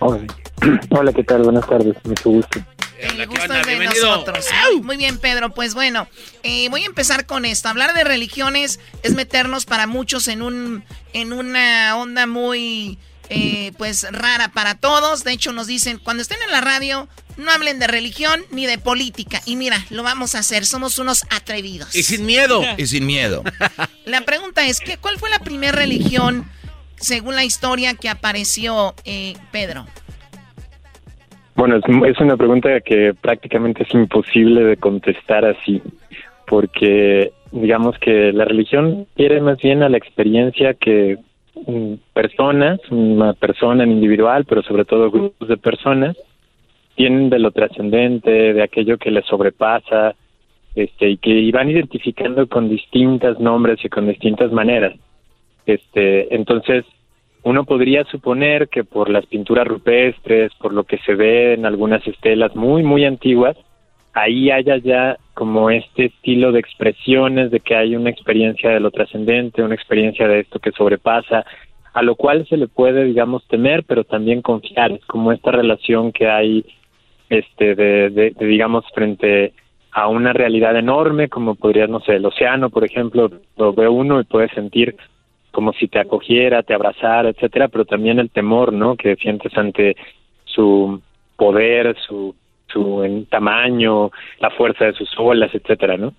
Hola, 0.01 1.13
¿qué 1.15 1.23
tal? 1.23 1.43
Buenas 1.43 1.67
tardes, 1.67 1.95
mucho 2.05 2.31
gusto. 2.31 2.61
El 2.99 3.27
gusto 3.27 3.53
es 3.53 3.67
de 3.67 3.85
nosotros. 3.85 4.47
Muy 4.83 4.97
bien, 4.97 5.19
Pedro. 5.19 5.53
Pues 5.53 5.75
bueno, 5.75 6.09
eh, 6.43 6.69
voy 6.71 6.83
a 6.83 6.87
empezar 6.87 7.27
con 7.27 7.45
esto. 7.45 7.69
Hablar 7.69 7.95
de 7.95 8.05
religiones 8.05 8.81
es 9.03 9.15
meternos 9.15 9.67
para 9.67 9.87
muchos 9.87 10.29
en 10.29 10.43
un 10.43 10.85
en 11.13 11.33
una 11.33 11.97
onda 11.97 12.27
muy 12.27 12.99
eh, 13.29 13.73
pues 13.79 14.07
rara 14.11 14.53
para 14.53 14.77
todos. 14.77 15.25
De 15.25 15.33
hecho, 15.33 15.53
nos 15.53 15.67
dicen 15.67 15.99
cuando 15.99 16.23
estén 16.23 16.39
en 16.45 16.53
la 16.53 16.61
radio 16.61 17.09
no 17.37 17.51
hablen 17.51 17.79
de 17.79 17.87
religión 17.87 18.45
ni 18.51 18.67
de 18.67 18.79
política. 18.79 19.43
Y 19.45 19.57
mira, 19.57 19.85
lo 19.91 20.03
vamos 20.03 20.35
a 20.35 20.41
hacer. 20.41 20.65
Somos 20.67 20.99
unos 20.99 21.25
atrevidos. 21.31 21.95
Y 21.95 22.03
sin 22.03 22.25
miedo. 22.25 22.63
Y 22.77 22.87
sin 22.87 23.07
miedo. 23.07 23.45
La 24.05 24.23
pregunta 24.23 24.67
es, 24.67 24.81
¿qué, 24.81 24.99
¿cuál 24.99 25.19
fue 25.19 25.29
la 25.31 25.41
primera 25.41 25.73
religión, 25.73 26.49
según 27.01 27.35
la 27.35 27.45
historia, 27.45 27.95
que 27.95 28.09
apareció, 28.09 28.95
eh, 29.05 29.37
Pedro? 29.51 29.87
Bueno, 31.57 31.77
es, 31.77 32.21
una 32.21 32.37
pregunta 32.37 32.81
que 32.83 33.15
prácticamente 33.15 33.85
es 33.85 33.95
imposible 33.95 34.63
de 34.63 34.77
contestar 34.77 35.47
así, 35.47 35.83
porque 36.47 37.33
digamos 37.51 37.99
que 37.99 38.31
la 38.33 38.45
religión 38.45 39.07
quiere 39.17 39.41
más 39.41 39.57
bien 39.59 39.83
a 39.83 39.89
la 39.89 39.97
experiencia 39.97 40.75
que 40.75 41.17
mm, 41.67 41.95
personas, 42.13 42.79
una 42.91 43.33
persona 43.33 43.85
en 43.85 43.93
individual, 43.93 44.45
pero 44.45 44.63
sobre 44.63 44.85
todo 44.85 45.11
grupos 45.11 45.49
de 45.49 45.57
personas, 45.57 46.15
tienen 46.95 47.31
de 47.31 47.39
lo 47.39 47.51
trascendente, 47.53 48.53
de 48.53 48.63
aquello 48.63 48.99
que 48.99 49.11
les 49.11 49.25
sobrepasa, 49.25 50.15
este, 50.75 51.09
y 51.09 51.17
que 51.17 51.51
van 51.53 51.71
identificando 51.71 52.47
con 52.49 52.69
distintos 52.69 53.41
nombres 53.41 53.83
y 53.83 53.89
con 53.89 54.07
distintas 54.07 54.53
maneras. 54.53 54.95
Este, 55.65 56.35
entonces, 56.35 56.85
uno 57.47 57.63
podría 57.63 58.03
suponer 58.07 58.69
que 58.69 58.83
por 58.83 59.09
las 59.09 59.25
pinturas 59.27 59.69
rupestres, 59.69 60.53
por 60.55 60.73
lo 60.73 60.83
que 60.83 60.99
se 60.99 61.15
ve 61.15 61.55
en 61.55 61.65
algunas 61.65 62.05
estelas 62.05 62.57
muy, 62.57 62.83
muy 62.83 63.05
antiguas, 63.05 63.57
ahí 64.15 64.51
haya 64.51 64.79
ya 64.79 65.17
como 65.33 65.71
este 65.71 66.07
estilo 66.07 66.51
de 66.51 66.59
expresiones 66.59 67.53
de 67.53 67.61
que 67.61 67.77
hay 67.77 67.95
una 67.95 68.11
experiencia 68.11 68.71
de 68.71 68.81
lo 68.81 68.91
trascendente, 68.91 69.63
una 69.63 69.77
experiencia 69.77 70.27
de 70.27 70.41
esto 70.41 70.59
que 70.59 70.73
sobrepasa, 70.73 71.45
a 71.95 72.03
lo 72.03 72.17
cual 72.17 72.45
se 72.49 72.57
le 72.57 72.67
puede, 72.67 73.05
digamos, 73.05 73.47
temer, 73.47 73.85
pero 73.85 74.03
también 74.03 74.43
confiar. 74.43 74.91
Es 74.91 75.05
como 75.05 75.31
esta 75.31 75.53
relación 75.53 76.11
que 76.11 76.27
hay 76.29 76.65
este 77.31 77.77
de, 77.77 78.35
digamos 78.41 78.85
frente 78.93 79.53
a 79.93 80.09
una 80.09 80.33
realidad 80.33 80.77
enorme 80.77 81.29
como 81.29 81.55
podría 81.55 81.87
no 81.87 82.01
sé 82.01 82.17
el 82.17 82.27
océano 82.27 82.71
por 82.71 82.85
ejemplo 82.85 83.31
lo 83.57 83.73
ve 83.73 83.89
uno 83.89 84.21
y 84.21 84.25
puede 84.25 84.49
sentir 84.51 84.95
como 85.57 85.73
si 85.73 85.89
te 85.89 85.99
acogiera 85.99 86.63
te 86.63 86.75
abrazara 86.75 87.31
etcétera 87.31 87.69
pero 87.69 87.87
también 87.87 88.19
el 88.19 88.29
temor 88.29 88.75
no 88.75 88.95
que 88.95 89.17
sientes 89.17 89.57
ante 89.57 89.97
su 90.45 91.01
poder 91.35 91.97
su 92.07 92.35
su 92.67 93.27
tamaño 93.31 94.11
la 94.39 94.51
fuerza 94.51 94.85
de 94.85 94.93
sus 94.93 95.09
olas 95.17 95.55
etcétera 95.55 95.97
no 95.97 96.13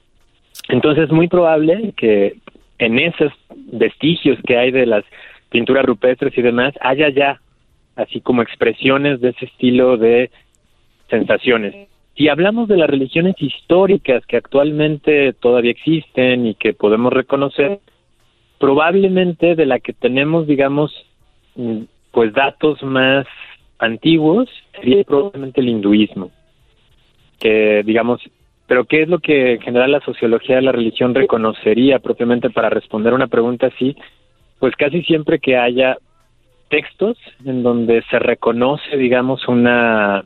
entonces 0.69 1.03
es 1.03 1.11
muy 1.11 1.27
probable 1.27 1.93
que 1.95 2.38
en 2.80 2.97
esos 2.97 3.31
vestigios 3.72 4.39
que 4.47 4.57
hay 4.57 4.72
de 4.72 4.88
las 4.88 5.05
pinturas 5.51 5.85
rupestres 5.85 6.35
y 6.35 6.41
demás 6.41 6.73
haya 6.81 7.09
ya 7.09 7.39
así 7.95 8.19
como 8.22 8.41
expresiones 8.41 9.22
de 9.22 9.30
ese 9.30 9.45
estilo 9.45 9.97
de 9.97 10.31
sensaciones. 11.11 11.76
si 12.15 12.27
hablamos 12.27 12.68
de 12.68 12.77
las 12.77 12.89
religiones 12.89 13.35
históricas 13.38 14.26
que 14.26 14.38
actualmente 14.38 15.34
todavía 15.34 15.69
existen 15.69 16.47
y 16.47 16.55
que 16.55 16.73
podemos 16.73 17.14
reconocer, 17.14 17.80
probablemente 18.60 19.56
de 19.56 19.66
la 19.66 19.80
que 19.80 19.94
tenemos, 19.94 20.48
digamos, 20.48 20.92
mm, 21.56 21.82
pues 22.12 22.34
datos 22.34 22.82
más 22.84 23.26
antiguos 23.80 24.50
sería 24.74 25.04
probablemente 25.04 25.62
el 25.62 25.70
hinduismo, 25.70 26.32
que 27.40 27.84
digamos, 27.86 28.22
pero 28.66 28.86
¿qué 28.86 29.04
es 29.04 29.10
lo 29.10 29.20
que 29.20 29.54
en 29.54 29.62
general 29.62 29.92
la 29.92 30.02
sociología 30.02 30.56
de 30.58 30.64
la 30.64 30.72
religión 30.72 31.14
reconocería 31.14 32.00
propiamente 32.00 32.50
para 32.50 32.70
responder 32.70 33.14
una 33.14 33.28
pregunta 33.28 33.68
así? 33.68 33.96
Pues 34.60 34.76
casi 34.76 35.04
siempre 35.04 35.40
que 35.40 35.56
haya 35.58 35.98
textos 36.70 37.18
en 37.46 37.64
donde 37.64 38.04
se 38.10 38.20
reconoce, 38.20 38.98
digamos, 38.98 39.48
una 39.48 40.26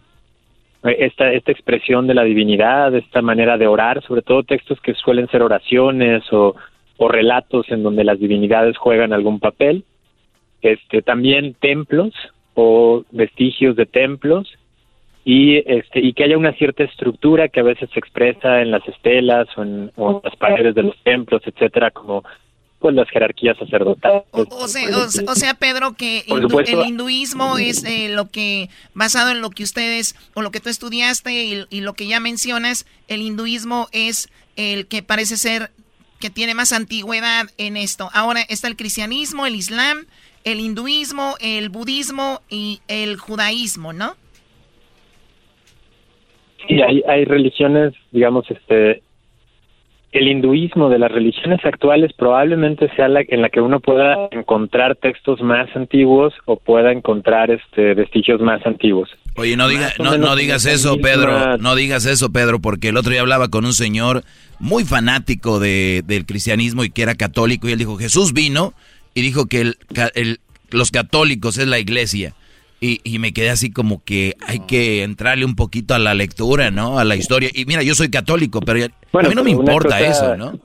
esta 0.83 1.31
esta 1.31 1.51
expresión 1.51 2.07
de 2.07 2.15
la 2.15 2.23
divinidad, 2.23 2.95
esta 2.95 3.21
manera 3.21 3.57
de 3.57 3.67
orar, 3.67 4.01
sobre 4.03 4.23
todo 4.23 4.43
textos 4.43 4.81
que 4.81 4.95
suelen 4.95 5.27
ser 5.27 5.43
oraciones 5.43 6.23
o, 6.31 6.55
o 7.03 7.07
relatos 7.07 7.65
en 7.69 7.81
donde 7.81 8.03
las 8.03 8.19
divinidades 8.19 8.77
juegan 8.77 9.11
algún 9.11 9.39
papel, 9.39 9.85
este 10.61 11.01
también 11.01 11.55
templos 11.55 12.13
o 12.53 13.03
vestigios 13.09 13.75
de 13.75 13.87
templos 13.87 14.47
y 15.25 15.57
este 15.65 15.99
y 15.99 16.13
que 16.13 16.25
haya 16.25 16.37
una 16.37 16.53
cierta 16.53 16.83
estructura 16.83 17.47
que 17.47 17.59
a 17.59 17.63
veces 17.63 17.89
se 17.91 17.97
expresa 17.97 18.61
en 18.61 18.69
las 18.69 18.87
estelas 18.87 19.47
o 19.57 19.63
en, 19.63 19.91
o 19.95 20.11
en 20.11 20.19
las 20.23 20.35
paredes 20.35 20.75
de 20.75 20.83
los 20.83 20.95
templos, 21.03 21.41
etcétera, 21.43 21.89
como 21.89 22.23
pues 22.77 22.93
las 22.93 23.09
jerarquías 23.09 23.57
sacerdotales. 23.57 24.23
O, 24.31 24.67
sea, 24.67 25.55
Pedro, 25.55 25.93
que 25.93 26.23
el 26.27 26.85
hinduismo 26.87 27.57
es 27.57 27.83
eh, 27.83 28.09
lo 28.09 28.29
que, 28.29 28.69
basado 28.93 29.31
en 29.31 29.41
lo 29.41 29.49
que 29.49 29.63
ustedes, 29.63 30.15
o 30.35 30.43
lo 30.43 30.51
que 30.51 30.59
tú 30.59 30.69
estudiaste 30.69 31.65
y, 31.69 31.81
lo 31.81 31.93
que 31.93 32.07
ya 32.07 32.19
mencionas, 32.19 32.85
el 33.07 33.21
hinduismo 33.21 33.87
es 33.91 34.29
el 34.55 34.87
que 34.87 35.03
parece 35.03 35.37
ser 35.37 35.71
que 36.21 36.29
tiene 36.29 36.53
más 36.53 36.71
antigüedad 36.71 37.47
en 37.57 37.75
esto. 37.75 38.09
Ahora 38.13 38.41
está 38.47 38.69
el 38.69 38.77
cristianismo, 38.77 39.45
el 39.45 39.55
islam, 39.55 40.05
el 40.45 40.61
hinduismo, 40.61 41.35
el 41.41 41.67
budismo 41.67 42.41
y 42.49 42.79
el 42.87 43.17
judaísmo, 43.17 43.91
¿no? 43.91 44.15
Sí, 46.67 46.81
hay, 46.81 47.03
hay 47.07 47.25
religiones, 47.25 47.93
digamos, 48.11 48.49
este, 48.49 49.03
el 50.11 50.27
hinduismo 50.27 50.89
de 50.89 50.99
las 50.99 51.11
religiones 51.11 51.59
actuales 51.63 52.11
probablemente 52.13 52.89
sea 52.95 53.07
la 53.07 53.21
en 53.21 53.41
la 53.41 53.49
que 53.49 53.61
uno 53.61 53.79
pueda 53.79 54.27
encontrar 54.31 54.95
textos 54.97 55.41
más 55.41 55.73
antiguos 55.75 56.33
o 56.45 56.57
pueda 56.57 56.91
encontrar 56.91 57.49
este 57.49 57.93
vestigios 57.93 58.41
más 58.41 58.65
antiguos. 58.65 59.09
Oye, 59.37 59.55
no, 59.55 59.69
diga, 59.69 59.93
no, 59.99 60.17
no 60.17 60.35
digas 60.35 60.65
eso, 60.65 60.97
Pedro, 60.97 61.57
no 61.57 61.75
digas 61.75 62.05
eso, 62.05 62.31
Pedro, 62.33 62.59
porque 62.59 62.89
el 62.89 62.97
otro 62.97 63.11
día 63.11 63.21
hablaba 63.21 63.47
con 63.47 63.63
un 63.63 63.73
señor 63.73 64.23
muy 64.59 64.83
fanático 64.83 65.59
de, 65.59 66.03
del 66.05 66.25
cristianismo 66.25 66.83
y 66.83 66.89
que 66.89 67.03
era 67.03 67.15
católico 67.15 67.69
y 67.69 67.71
él 67.71 67.79
dijo, 67.79 67.97
Jesús 67.97 68.33
vino 68.33 68.73
y 69.13 69.21
dijo 69.21 69.45
que 69.45 69.61
el, 69.61 69.77
el, 70.15 70.39
los 70.71 70.91
católicos 70.91 71.57
es 71.57 71.67
la 71.67 71.79
iglesia. 71.79 72.33
Y, 72.83 72.99
y, 73.03 73.19
me 73.19 73.31
quedé 73.31 73.51
así 73.51 73.71
como 73.71 74.03
que 74.03 74.35
hay 74.47 74.61
que 74.61 75.03
entrarle 75.03 75.45
un 75.45 75.55
poquito 75.55 75.93
a 75.93 75.99
la 75.99 76.15
lectura, 76.15 76.71
¿no? 76.71 76.97
A 76.97 77.03
la 77.03 77.15
historia. 77.15 77.51
Y 77.53 77.65
mira, 77.65 77.83
yo 77.83 77.93
soy 77.93 78.09
católico, 78.09 78.59
pero 78.59 78.83
a 78.83 79.21
mí 79.21 79.35
no 79.35 79.43
me 79.43 79.51
importa 79.51 79.99
eso, 79.99 80.35
¿no? 80.35 80.59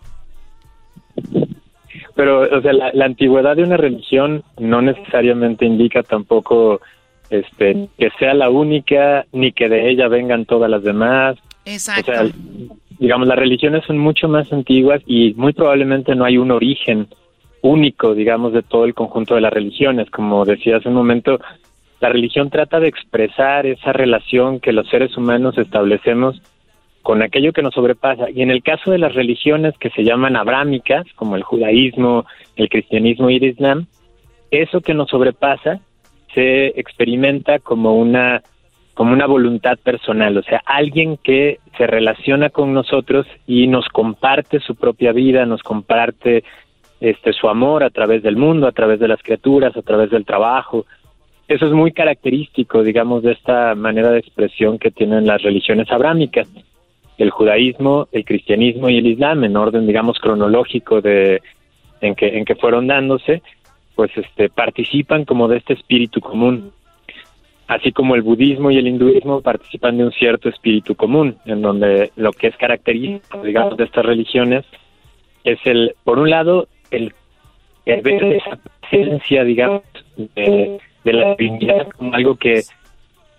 Pero, 2.16 2.40
o 2.40 2.62
sea, 2.62 2.72
la, 2.72 3.04
antigüedad 3.04 3.56
de 3.56 3.64
una 3.64 3.76
religión 3.76 4.42
no 4.58 4.80
necesariamente 4.80 5.66
indica 5.66 6.02
tampoco 6.02 6.80
este 7.28 7.88
que 7.98 8.08
sea 8.18 8.32
la 8.32 8.48
única, 8.48 9.26
ni 9.32 9.52
que 9.52 9.68
de 9.68 9.90
ella 9.90 10.08
vengan 10.08 10.46
todas 10.46 10.70
las 10.70 10.82
demás. 10.82 11.36
Exacto. 11.66 12.12
O 12.12 12.14
sea, 12.14 12.26
digamos, 12.98 13.28
las 13.28 13.38
religiones 13.38 13.84
son 13.84 13.98
mucho 13.98 14.28
más 14.28 14.50
antiguas 14.50 15.02
y 15.06 15.34
muy 15.34 15.52
probablemente 15.52 16.14
no 16.14 16.24
hay 16.24 16.38
un 16.38 16.50
origen 16.50 17.08
único, 17.60 18.14
digamos, 18.14 18.54
de 18.54 18.62
todo 18.62 18.86
el 18.86 18.94
conjunto 18.94 19.34
de 19.34 19.42
las 19.42 19.52
religiones. 19.52 20.08
Como 20.10 20.46
decía 20.46 20.78
hace 20.78 20.88
un 20.88 20.94
momento, 20.94 21.38
la 22.00 22.08
religión 22.08 22.50
trata 22.50 22.80
de 22.80 22.88
expresar 22.88 23.66
esa 23.66 23.92
relación 23.92 24.60
que 24.60 24.72
los 24.72 24.88
seres 24.88 25.16
humanos 25.16 25.56
establecemos 25.56 26.40
con 27.02 27.22
aquello 27.22 27.52
que 27.52 27.62
nos 27.62 27.74
sobrepasa. 27.74 28.30
Y 28.30 28.42
en 28.42 28.50
el 28.50 28.62
caso 28.62 28.90
de 28.90 28.98
las 28.98 29.14
religiones 29.14 29.74
que 29.78 29.90
se 29.90 30.04
llaman 30.04 30.36
abrámicas, 30.36 31.06
como 31.14 31.36
el 31.36 31.42
judaísmo, 31.42 32.26
el 32.56 32.68
cristianismo 32.68 33.30
y 33.30 33.36
el 33.36 33.44
islam, 33.44 33.86
eso 34.50 34.80
que 34.80 34.92
nos 34.92 35.08
sobrepasa 35.10 35.80
se 36.34 36.78
experimenta 36.78 37.58
como 37.60 37.96
una 37.96 38.42
como 38.94 39.12
una 39.12 39.26
voluntad 39.26 39.76
personal, 39.76 40.38
o 40.38 40.42
sea, 40.42 40.62
alguien 40.64 41.18
que 41.18 41.58
se 41.76 41.86
relaciona 41.86 42.48
con 42.48 42.72
nosotros 42.72 43.26
y 43.46 43.66
nos 43.66 43.86
comparte 43.90 44.58
su 44.58 44.74
propia 44.74 45.12
vida, 45.12 45.44
nos 45.44 45.62
comparte 45.62 46.44
este 46.98 47.34
su 47.34 47.46
amor 47.50 47.84
a 47.84 47.90
través 47.90 48.22
del 48.22 48.36
mundo, 48.36 48.66
a 48.66 48.72
través 48.72 48.98
de 48.98 49.08
las 49.08 49.22
criaturas, 49.22 49.76
a 49.76 49.82
través 49.82 50.08
del 50.10 50.24
trabajo, 50.24 50.86
eso 51.48 51.66
es 51.66 51.72
muy 51.72 51.92
característico, 51.92 52.82
digamos, 52.82 53.22
de 53.22 53.32
esta 53.32 53.74
manera 53.74 54.10
de 54.10 54.18
expresión 54.18 54.78
que 54.78 54.90
tienen 54.90 55.26
las 55.26 55.42
religiones 55.42 55.90
abrámicas, 55.90 56.48
el 57.18 57.30
judaísmo, 57.30 58.08
el 58.12 58.24
cristianismo 58.24 58.88
y 58.88 58.98
el 58.98 59.06
islam, 59.06 59.44
en 59.44 59.56
orden, 59.56 59.86
digamos, 59.86 60.18
cronológico 60.18 61.00
de 61.00 61.40
en 62.00 62.14
que 62.14 62.36
en 62.36 62.44
que 62.44 62.56
fueron 62.56 62.86
dándose, 62.86 63.42
pues 63.94 64.10
este 64.16 64.50
participan 64.50 65.24
como 65.24 65.48
de 65.48 65.58
este 65.58 65.72
espíritu 65.72 66.20
común, 66.20 66.72
así 67.68 67.92
como 67.92 68.14
el 68.14 68.22
budismo 68.22 68.70
y 68.70 68.78
el 68.78 68.88
hinduismo 68.88 69.40
participan 69.40 69.96
de 69.96 70.04
un 70.04 70.12
cierto 70.12 70.48
espíritu 70.48 70.94
común, 70.94 71.36
en 71.46 71.62
donde 71.62 72.10
lo 72.16 72.32
que 72.32 72.48
es 72.48 72.56
característico, 72.56 73.42
digamos, 73.42 73.76
de 73.76 73.84
estas 73.84 74.04
religiones 74.04 74.64
es 75.44 75.58
el, 75.64 75.94
por 76.04 76.18
un 76.18 76.28
lado, 76.28 76.68
el, 76.90 77.14
el 77.86 78.02
ver 78.02 78.24
esa 78.24 78.58
presencia, 78.90 79.44
digamos, 79.44 79.82
de 80.34 80.80
de 81.06 81.12
la 81.12 81.34
divinidad 81.36 81.88
como 81.96 82.12
algo 82.14 82.36
que 82.36 82.64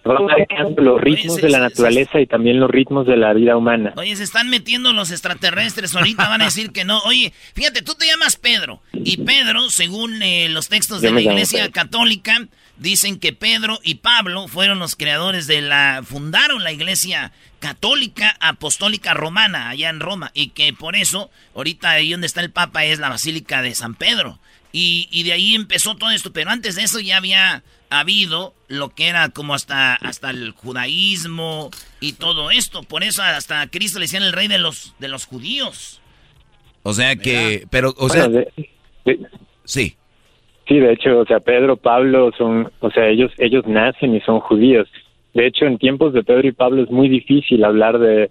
va 0.07 0.19
marcando 0.21 0.81
los 0.81 1.01
ritmos 1.01 1.41
de 1.41 1.49
la 1.49 1.59
naturaleza 1.59 2.21
y 2.21 2.25
también 2.25 2.61
los 2.61 2.71
ritmos 2.71 3.05
de 3.05 3.17
la 3.17 3.33
vida 3.33 3.57
humana. 3.57 3.93
Oye, 3.97 4.15
se 4.15 4.23
están 4.23 4.49
metiendo 4.49 4.93
los 4.93 5.11
extraterrestres, 5.11 5.93
ahorita 5.95 6.29
van 6.29 6.41
a 6.41 6.45
decir 6.45 6.71
que 6.71 6.85
no. 6.85 6.99
Oye, 7.01 7.33
fíjate, 7.53 7.81
tú 7.81 7.93
te 7.95 8.07
llamas 8.07 8.37
Pedro, 8.37 8.81
y 8.93 9.17
Pedro, 9.17 9.69
según 9.69 10.23
eh, 10.23 10.47
los 10.49 10.69
textos 10.69 11.01
de 11.01 11.11
la 11.11 11.19
Iglesia 11.19 11.69
Católica, 11.71 12.47
dicen 12.77 13.19
que 13.19 13.33
Pedro 13.33 13.79
y 13.83 13.95
Pablo 13.95 14.47
fueron 14.47 14.79
los 14.79 14.95
creadores 14.95 15.45
de 15.45 15.61
la, 15.61 16.03
fundaron 16.05 16.63
la 16.63 16.71
Iglesia 16.71 17.33
Católica 17.59 18.37
Apostólica 18.39 19.13
Romana, 19.13 19.69
allá 19.69 19.89
en 19.89 19.99
Roma, 19.99 20.31
y 20.33 20.49
que 20.49 20.71
por 20.71 20.95
eso, 20.95 21.29
ahorita 21.53 21.89
ahí 21.89 22.11
donde 22.11 22.27
está 22.27 22.39
el 22.39 22.51
Papa 22.51 22.85
es 22.85 22.99
la 22.99 23.09
Basílica 23.09 23.61
de 23.61 23.75
San 23.75 23.93
Pedro. 23.93 24.39
Y, 24.79 25.23
de 25.23 25.33
ahí 25.33 25.55
empezó 25.55 25.95
todo 25.95 26.11
esto, 26.11 26.31
pero 26.31 26.51
antes 26.51 26.75
de 26.75 26.83
eso 26.83 26.99
ya 26.99 27.17
había 27.17 27.63
habido 27.89 28.53
lo 28.67 28.89
que 28.89 29.07
era 29.07 29.29
como 29.29 29.55
hasta, 29.55 29.95
hasta 29.95 30.29
el 30.29 30.51
judaísmo 30.51 31.71
y 31.99 32.13
todo 32.13 32.51
esto. 32.51 32.83
Por 32.83 33.03
eso 33.03 33.23
hasta 33.23 33.65
Cristo 33.71 33.97
le 33.97 34.03
decían 34.03 34.21
el 34.21 34.33
rey 34.33 34.47
de 34.47 34.59
los, 34.59 34.93
de 34.99 35.07
los 35.07 35.25
judíos. 35.25 35.99
O 36.83 36.93
sea 36.93 37.15
que, 37.15 37.65
pero, 37.71 37.91
o 37.97 38.07
sea, 38.07 38.29
sí. 39.63 39.95
Sí, 40.67 40.79
de 40.79 40.93
hecho, 40.93 41.21
o 41.21 41.25
sea, 41.25 41.39
Pedro, 41.39 41.77
Pablo 41.77 42.31
son, 42.37 42.71
o 42.79 42.91
sea, 42.91 43.07
ellos, 43.07 43.31
ellos 43.39 43.65
nacen 43.65 44.15
y 44.15 44.21
son 44.21 44.41
judíos. 44.41 44.87
De 45.33 45.47
hecho, 45.47 45.65
en 45.65 45.79
tiempos 45.79 46.13
de 46.13 46.23
Pedro 46.23 46.47
y 46.47 46.51
Pablo 46.51 46.83
es 46.83 46.91
muy 46.91 47.09
difícil 47.09 47.63
hablar 47.63 47.97
de, 47.97 48.29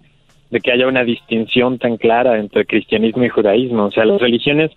de 0.49 0.59
que 0.61 0.71
haya 0.71 0.87
una 0.87 1.03
distinción 1.03 1.77
tan 1.77 1.97
clara 1.97 2.39
entre 2.39 2.65
cristianismo 2.65 3.25
y 3.25 3.29
judaísmo. 3.29 3.87
O 3.87 3.91
sea, 3.91 4.05
las 4.05 4.21
religiones 4.21 4.71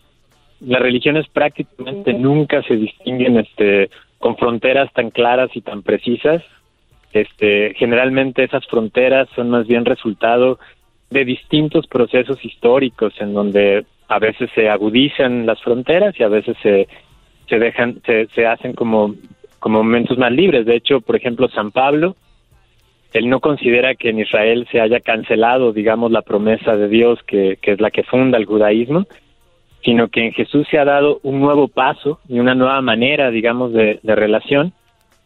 las 0.60 0.80
religiones 0.80 1.26
prácticamente 1.28 2.12
nunca 2.12 2.62
se 2.62 2.76
distinguen 2.76 3.38
este 3.38 3.90
con 4.18 4.36
fronteras 4.36 4.92
tan 4.92 5.10
claras 5.10 5.50
y 5.54 5.62
tan 5.62 5.82
precisas. 5.82 6.42
Este, 7.12 7.74
generalmente 7.76 8.44
esas 8.44 8.66
fronteras 8.66 9.28
son 9.34 9.50
más 9.50 9.66
bien 9.66 9.84
resultado 9.84 10.58
de 11.08 11.24
distintos 11.24 11.86
procesos 11.86 12.44
históricos 12.44 13.14
en 13.18 13.32
donde 13.32 13.84
a 14.08 14.18
veces 14.18 14.50
se 14.54 14.68
agudizan 14.68 15.46
las 15.46 15.60
fronteras 15.62 16.14
y 16.20 16.22
a 16.22 16.28
veces 16.28 16.56
se, 16.62 16.86
se 17.48 17.58
dejan 17.58 18.00
se, 18.04 18.26
se 18.26 18.46
hacen 18.46 18.74
como 18.74 19.14
como 19.58 19.82
momentos 19.82 20.18
más 20.18 20.32
libres. 20.32 20.66
De 20.66 20.76
hecho, 20.76 21.00
por 21.00 21.16
ejemplo, 21.16 21.48
San 21.48 21.70
Pablo, 21.70 22.16
él 23.12 23.28
no 23.28 23.40
considera 23.40 23.94
que 23.94 24.08
en 24.08 24.20
Israel 24.20 24.66
se 24.72 24.80
haya 24.80 25.00
cancelado, 25.00 25.72
digamos, 25.72 26.10
la 26.10 26.22
promesa 26.22 26.76
de 26.76 26.88
Dios 26.88 27.18
que, 27.26 27.58
que 27.60 27.72
es 27.72 27.80
la 27.80 27.90
que 27.90 28.02
funda 28.02 28.38
el 28.38 28.46
judaísmo, 28.46 29.06
sino 29.84 30.08
que 30.08 30.26
en 30.26 30.32
Jesús 30.32 30.66
se 30.70 30.78
ha 30.78 30.84
dado 30.84 31.20
un 31.22 31.40
nuevo 31.40 31.68
paso 31.68 32.20
y 32.28 32.38
una 32.38 32.54
nueva 32.54 32.80
manera, 32.82 33.30
digamos, 33.30 33.72
de, 33.72 33.98
relación, 34.02 34.72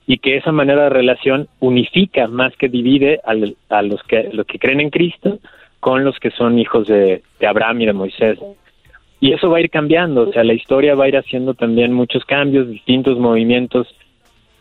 y 0.06 0.18
que 0.18 0.36
esa 0.36 0.52
manera 0.52 0.84
de 0.84 0.90
relación 0.90 1.48
unifica 1.60 2.28
más 2.28 2.54
que 2.56 2.68
divide 2.68 3.20
a, 3.24 3.34
los, 3.34 4.02
que, 4.04 4.30
los 4.32 4.46
que 4.46 4.58
creen 4.58 4.80
en 4.80 4.90
Cristo 4.90 5.38
con 5.80 6.04
los 6.04 6.18
que 6.18 6.30
son 6.30 6.58
hijos 6.58 6.86
de, 6.86 7.22
Abraham 7.46 7.82
y 7.82 7.86
de 7.86 7.92
Moisés. 7.92 8.38
Y 9.20 9.32
eso 9.32 9.50
va 9.50 9.58
a 9.58 9.60
ir 9.60 9.70
cambiando, 9.70 10.28
o 10.28 10.32
sea, 10.32 10.44
la 10.44 10.52
historia 10.52 10.94
va 10.94 11.04
a 11.04 11.08
ir 11.08 11.16
haciendo 11.16 11.54
también 11.54 11.92
muchos 11.92 12.24
cambios, 12.24 12.68
distintos 12.68 13.18
movimientos, 13.18 13.88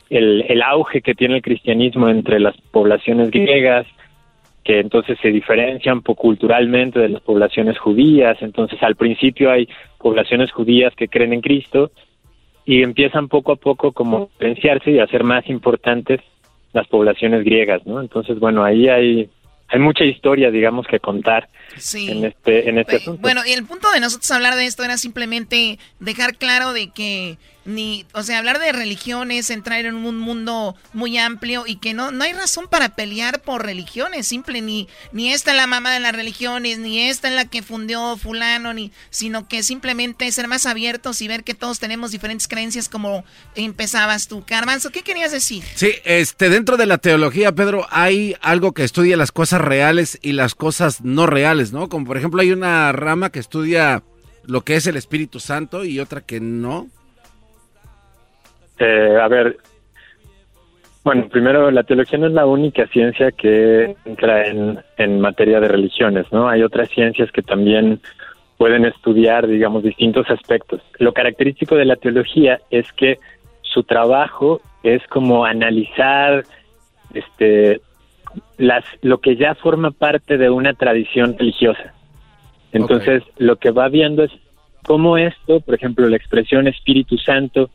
el, 0.09 0.45
el 0.47 0.61
auge 0.61 1.01
que 1.01 1.15
tiene 1.15 1.37
el 1.37 1.41
cristianismo 1.41 2.07
entre 2.07 2.39
las 2.39 2.55
poblaciones 2.71 3.29
griegas, 3.31 3.85
que 4.63 4.79
entonces 4.79 5.17
se 5.21 5.29
diferencian 5.29 6.01
culturalmente 6.01 6.99
de 6.99 7.09
las 7.09 7.21
poblaciones 7.21 7.77
judías. 7.77 8.37
Entonces, 8.41 8.81
al 8.81 8.95
principio 8.95 9.51
hay 9.51 9.67
poblaciones 9.97 10.51
judías 10.51 10.93
que 10.95 11.07
creen 11.07 11.33
en 11.33 11.41
Cristo 11.41 11.91
y 12.65 12.81
empiezan 12.81 13.27
poco 13.27 13.51
a 13.51 13.55
poco 13.57 13.91
como 13.91 14.17
a 14.17 14.25
diferenciarse 14.27 14.91
y 14.91 14.99
a 14.99 15.07
ser 15.07 15.23
más 15.23 15.47
importantes 15.49 16.21
las 16.71 16.87
poblaciones 16.87 17.43
griegas, 17.43 17.85
¿no? 17.85 18.01
Entonces, 18.01 18.39
bueno, 18.39 18.63
ahí 18.63 18.87
hay 18.87 19.29
hay 19.69 19.79
mucha 19.79 20.03
historia, 20.03 20.51
digamos, 20.51 20.85
que 20.85 20.99
contar 20.99 21.49
en 21.95 22.25
este, 22.25 22.69
en 22.69 22.77
este 22.77 22.97
asunto. 22.97 23.21
Bueno, 23.21 23.41
y 23.43 23.53
el 23.53 23.65
punto 23.65 23.89
de 23.91 23.99
nosotros 23.99 24.29
hablar 24.29 24.55
de 24.55 24.67
esto 24.67 24.83
era 24.83 24.97
simplemente 24.97 25.79
dejar 25.99 26.35
claro 26.35 26.73
de 26.73 26.91
que 26.91 27.37
ni, 27.65 28.05
o 28.13 28.23
sea, 28.23 28.39
hablar 28.39 28.59
de 28.59 28.71
religiones, 28.71 29.49
entrar 29.49 29.85
en 29.85 29.95
un 29.95 30.19
mundo 30.19 30.75
muy 30.93 31.17
amplio 31.17 31.63
y 31.65 31.77
que 31.77 31.93
no, 31.93 32.11
no 32.11 32.23
hay 32.23 32.33
razón 32.33 32.67
para 32.69 32.89
pelear 32.89 33.41
por 33.41 33.65
religiones, 33.65 34.27
simple, 34.27 34.61
ni, 34.61 34.87
ni 35.11 35.31
esta 35.31 35.51
es 35.51 35.57
la 35.57 35.67
mamá 35.67 35.91
de 35.91 35.99
las 35.99 36.13
religiones, 36.13 36.79
ni 36.79 37.01
esta 37.01 37.29
es 37.29 37.35
la 37.35 37.45
que 37.45 37.63
fundió 37.63 38.17
fulano, 38.17 38.73
ni, 38.73 38.91
sino 39.09 39.47
que 39.47 39.63
simplemente 39.63 40.31
ser 40.31 40.47
más 40.47 40.65
abiertos 40.65 41.21
y 41.21 41.27
ver 41.27 41.43
que 41.43 41.53
todos 41.53 41.79
tenemos 41.79 42.11
diferentes 42.11 42.47
creencias 42.47 42.89
como 42.89 43.23
empezabas 43.55 44.27
tú. 44.27 44.43
Carmanzo, 44.45 44.91
¿qué 44.91 45.01
querías 45.01 45.31
decir? 45.31 45.63
Sí, 45.75 45.93
este, 46.03 46.49
dentro 46.49 46.77
de 46.77 46.85
la 46.85 46.97
teología, 46.97 47.53
Pedro, 47.53 47.87
hay 47.89 48.35
algo 48.41 48.73
que 48.73 48.83
estudia 48.83 49.17
las 49.17 49.31
cosas 49.31 49.61
reales 49.61 50.19
y 50.21 50.33
las 50.33 50.55
cosas 50.55 51.01
no 51.01 51.27
reales, 51.27 51.71
¿no? 51.71 51.89
Como 51.89 52.05
por 52.05 52.17
ejemplo 52.17 52.41
hay 52.41 52.51
una 52.51 52.91
rama 52.91 53.31
que 53.31 53.39
estudia 53.39 54.03
lo 54.45 54.63
que 54.63 54.75
es 54.75 54.87
el 54.87 54.97
Espíritu 54.97 55.39
Santo 55.39 55.85
y 55.85 55.99
otra 55.99 56.21
que 56.21 56.39
no. 56.39 56.89
Eh, 58.85 59.17
a 59.17 59.29
ver, 59.29 59.57
bueno, 61.05 61.29
primero, 61.29 61.71
la 61.71 61.83
teología 61.83 62.19
no 62.19 62.27
es 62.27 62.33
la 62.33 62.45
única 62.45 62.85
ciencia 62.87 63.31
que 63.31 63.95
entra 64.03 64.45
en, 64.45 64.77
en 64.97 65.21
materia 65.21 65.61
de 65.61 65.69
religiones, 65.69 66.25
¿no? 66.33 66.49
Hay 66.49 66.63
otras 66.63 66.89
ciencias 66.89 67.31
que 67.31 67.41
también 67.41 68.01
pueden 68.57 68.83
estudiar, 68.83 69.47
digamos, 69.47 69.83
distintos 69.83 70.29
aspectos. 70.29 70.81
Lo 70.99 71.13
característico 71.13 71.75
de 71.75 71.85
la 71.85 71.95
teología 71.95 72.59
es 72.71 72.91
que 72.93 73.19
su 73.61 73.83
trabajo 73.83 74.59
es 74.83 75.01
como 75.07 75.45
analizar 75.45 76.43
este 77.13 77.79
las 78.57 78.83
lo 79.01 79.19
que 79.19 79.37
ya 79.37 79.55
forma 79.55 79.91
parte 79.91 80.37
de 80.37 80.49
una 80.49 80.73
tradición 80.73 81.37
religiosa. 81.37 81.93
Entonces, 82.73 83.23
lo 83.37 83.55
que 83.57 83.71
va 83.71 83.87
viendo 83.87 84.23
es 84.23 84.31
cómo 84.83 85.17
esto, 85.17 85.61
por 85.61 85.75
ejemplo, 85.75 86.07
la 86.09 86.17
expresión 86.17 86.67
Espíritu 86.67 87.17
Santo 87.17 87.69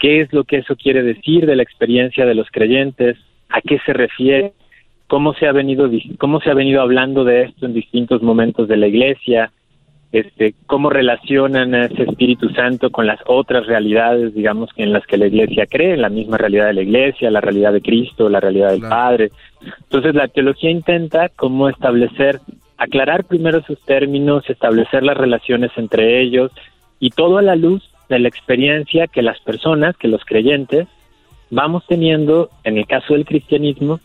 qué 0.00 0.22
es 0.22 0.32
lo 0.32 0.44
que 0.44 0.56
eso 0.56 0.74
quiere 0.74 1.02
decir 1.02 1.46
de 1.46 1.54
la 1.54 1.62
experiencia 1.62 2.26
de 2.26 2.34
los 2.34 2.50
creyentes, 2.50 3.18
a 3.50 3.60
qué 3.60 3.78
se 3.84 3.92
refiere, 3.92 4.52
cómo 5.06 5.34
se 5.34 5.46
ha 5.46 5.52
venido 5.52 5.88
cómo 6.18 6.40
se 6.40 6.50
ha 6.50 6.54
venido 6.54 6.80
hablando 6.80 7.22
de 7.22 7.42
esto 7.42 7.66
en 7.66 7.74
distintos 7.74 8.22
momentos 8.22 8.66
de 8.66 8.78
la 8.78 8.88
iglesia, 8.88 9.52
este, 10.10 10.54
cómo 10.66 10.90
relacionan 10.90 11.74
a 11.74 11.84
ese 11.84 12.02
Espíritu 12.02 12.48
Santo 12.50 12.90
con 12.90 13.06
las 13.06 13.20
otras 13.26 13.66
realidades, 13.66 14.34
digamos, 14.34 14.70
en 14.76 14.92
las 14.92 15.06
que 15.06 15.18
la 15.18 15.26
iglesia 15.26 15.66
cree, 15.66 15.96
la 15.96 16.08
misma 16.08 16.38
realidad 16.38 16.66
de 16.66 16.74
la 16.74 16.82
iglesia, 16.82 17.30
la 17.30 17.40
realidad 17.40 17.72
de 17.72 17.82
Cristo, 17.82 18.28
la 18.28 18.40
realidad 18.40 18.70
del 18.70 18.80
Padre. 18.80 19.30
Entonces 19.82 20.14
la 20.14 20.28
teología 20.28 20.70
intenta 20.70 21.28
cómo 21.28 21.68
establecer, 21.68 22.40
aclarar 22.78 23.24
primero 23.24 23.62
sus 23.62 23.78
términos, 23.82 24.48
establecer 24.48 25.02
las 25.02 25.16
relaciones 25.16 25.70
entre 25.76 26.22
ellos 26.22 26.50
y 26.98 27.10
todo 27.10 27.38
a 27.38 27.42
la 27.42 27.54
luz 27.54 27.89
de 28.10 28.18
la 28.18 28.28
experiencia 28.28 29.06
que 29.06 29.22
las 29.22 29.40
personas, 29.40 29.96
que 29.96 30.08
los 30.08 30.24
creyentes, 30.24 30.86
vamos 31.48 31.84
teniendo, 31.88 32.50
en 32.64 32.76
el 32.76 32.86
caso 32.86 33.14
del 33.14 33.24
cristianismo, 33.24 34.00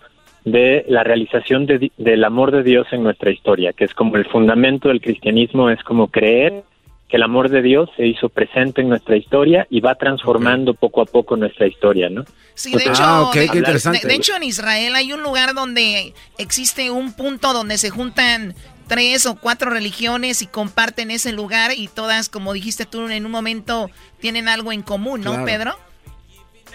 de 0.46 0.86
la 0.88 1.04
realización 1.04 1.66
del 1.66 2.24
amor 2.24 2.52
de 2.52 2.64
Dios 2.64 2.88
en 2.92 3.04
nuestra 3.04 3.32
historia, 3.32 3.74
que 3.74 3.84
es 3.84 3.94
como 3.96 4.16
el 4.16 4.26
fundamento 4.26 4.90
del 4.90 5.02
cristianismo, 5.02 5.72
es 5.72 5.84
como 5.84 6.08
creer 6.08 6.64
que 7.10 7.18
el 7.18 7.24
amor 7.24 7.50
de 7.50 7.64
Dios 7.64 7.90
se 7.98 8.06
hizo 8.06 8.30
presente 8.30 8.82
en 8.82 8.90
nuestra 8.90 9.16
historia 9.18 9.68
y 9.70 9.80
va 9.80 9.96
transformando 9.96 10.76
poco 10.76 11.02
a 11.02 11.06
poco 11.06 11.36
nuestra 11.36 11.68
historia, 11.68 12.10
¿no? 12.10 12.26
Sí, 12.54 12.72
de 12.72 12.84
hecho, 12.84 13.04
ah, 13.04 13.32
de, 13.34 14.16
hecho 14.16 14.36
en 14.36 14.44
Israel 14.44 14.96
hay 14.96 15.14
un 15.14 15.22
lugar 15.22 15.54
donde 15.54 16.14
existe 16.38 16.90
un 16.90 17.14
punto 17.16 17.54
donde 17.54 17.78
se 17.78 17.90
juntan 17.90 18.56
tres 18.88 19.26
o 19.26 19.36
cuatro 19.36 19.70
religiones 19.70 20.42
y 20.42 20.48
comparten 20.48 21.12
ese 21.12 21.32
lugar 21.32 21.72
y 21.76 21.88
todas, 21.88 22.30
como 22.30 22.54
dijiste 22.54 22.86
tú 22.86 23.08
en 23.10 23.26
un 23.26 23.32
momento, 23.32 23.90
tienen 24.20 24.48
algo 24.48 24.72
en 24.72 24.82
común, 24.82 25.22
¿no, 25.22 25.46
Pedro? 25.46 25.76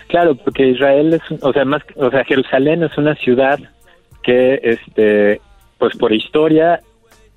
Claro, 0.09 0.35
porque 0.35 0.69
Israel 0.69 1.15
es, 1.15 1.23
o 1.41 1.53
sea, 1.53 1.65
más, 1.65 1.83
o 1.97 2.11
sea, 2.11 2.25
Jerusalén 2.25 2.83
es 2.83 2.97
una 2.99 3.15
ciudad 3.15 3.59
que, 4.23 4.61
este, 4.63 5.41
pues 5.79 5.97
por 5.97 6.13
historia, 6.13 6.81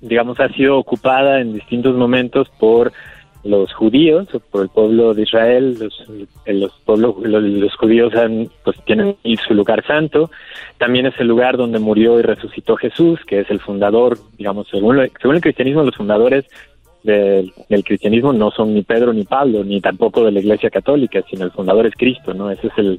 digamos, 0.00 0.40
ha 0.40 0.48
sido 0.48 0.78
ocupada 0.78 1.40
en 1.40 1.54
distintos 1.54 1.96
momentos 1.96 2.48
por 2.58 2.92
los 3.44 3.72
judíos 3.74 4.26
por 4.50 4.62
el 4.62 4.68
pueblo 4.70 5.12
de 5.12 5.22
Israel, 5.22 5.76
los, 5.78 6.04
los 6.46 6.72
pueblos, 6.84 7.16
los, 7.22 7.76
judíos 7.76 8.14
han, 8.14 8.48
pues 8.64 8.76
tienen 8.84 9.16
su 9.46 9.54
lugar 9.54 9.86
santo, 9.86 10.30
también 10.78 11.06
es 11.06 11.14
el 11.18 11.28
lugar 11.28 11.58
donde 11.58 11.78
murió 11.78 12.18
y 12.18 12.22
resucitó 12.22 12.76
Jesús, 12.76 13.20
que 13.26 13.40
es 13.40 13.50
el 13.50 13.60
fundador, 13.60 14.18
digamos, 14.38 14.66
según, 14.68 14.98
según 15.20 15.36
el 15.36 15.42
cristianismo, 15.42 15.82
los 15.82 15.94
fundadores 15.94 16.46
del, 17.02 17.52
cristianismo 17.84 18.32
no 18.32 18.50
son 18.50 18.72
ni 18.72 18.82
Pedro 18.82 19.12
ni 19.12 19.24
Pablo, 19.24 19.62
ni 19.62 19.80
tampoco 19.82 20.24
de 20.24 20.32
la 20.32 20.40
Iglesia 20.40 20.70
Católica, 20.70 21.22
sino 21.28 21.44
el 21.44 21.50
fundador 21.50 21.86
es 21.86 21.94
Cristo, 21.94 22.32
¿no? 22.32 22.50
Ese 22.50 22.68
es 22.68 22.78
el, 22.78 22.98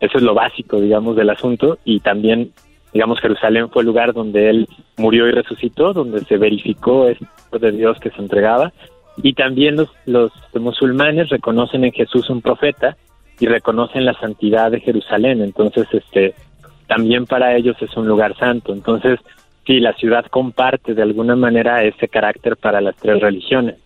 eso 0.00 0.18
es 0.18 0.22
lo 0.24 0.34
básico, 0.34 0.80
digamos, 0.80 1.14
del 1.14 1.30
asunto. 1.30 1.78
Y 1.84 2.00
también 2.00 2.50
digamos, 2.92 3.20
Jerusalén 3.20 3.68
fue 3.68 3.82
el 3.82 3.86
lugar 3.86 4.14
donde 4.14 4.48
él 4.48 4.68
murió 4.96 5.28
y 5.28 5.32
resucitó, 5.32 5.92
donde 5.92 6.24
se 6.24 6.38
verificó 6.38 7.06
esto 7.08 7.58
de 7.58 7.72
Dios 7.72 7.98
que 8.00 8.10
se 8.10 8.22
entregaba 8.22 8.72
y 9.22 9.34
también 9.34 9.76
los, 9.76 9.88
los 10.06 10.32
musulmanes 10.54 11.28
reconocen 11.28 11.84
en 11.84 11.92
Jesús 11.92 12.28
un 12.30 12.42
profeta 12.42 12.96
y 13.38 13.46
reconocen 13.46 14.04
la 14.04 14.14
santidad 14.14 14.70
de 14.70 14.80
Jerusalén. 14.80 15.42
Entonces, 15.42 15.86
este, 15.92 16.34
también 16.86 17.26
para 17.26 17.56
ellos 17.56 17.76
es 17.80 17.96
un 17.96 18.06
lugar 18.06 18.36
santo. 18.38 18.72
Entonces, 18.72 19.18
sí, 19.66 19.80
la 19.80 19.94
ciudad 19.94 20.26
comparte 20.26 20.94
de 20.94 21.02
alguna 21.02 21.36
manera 21.36 21.82
ese 21.84 22.08
carácter 22.08 22.56
para 22.56 22.80
las 22.80 22.96
tres 22.96 23.20
religiones. 23.20 23.76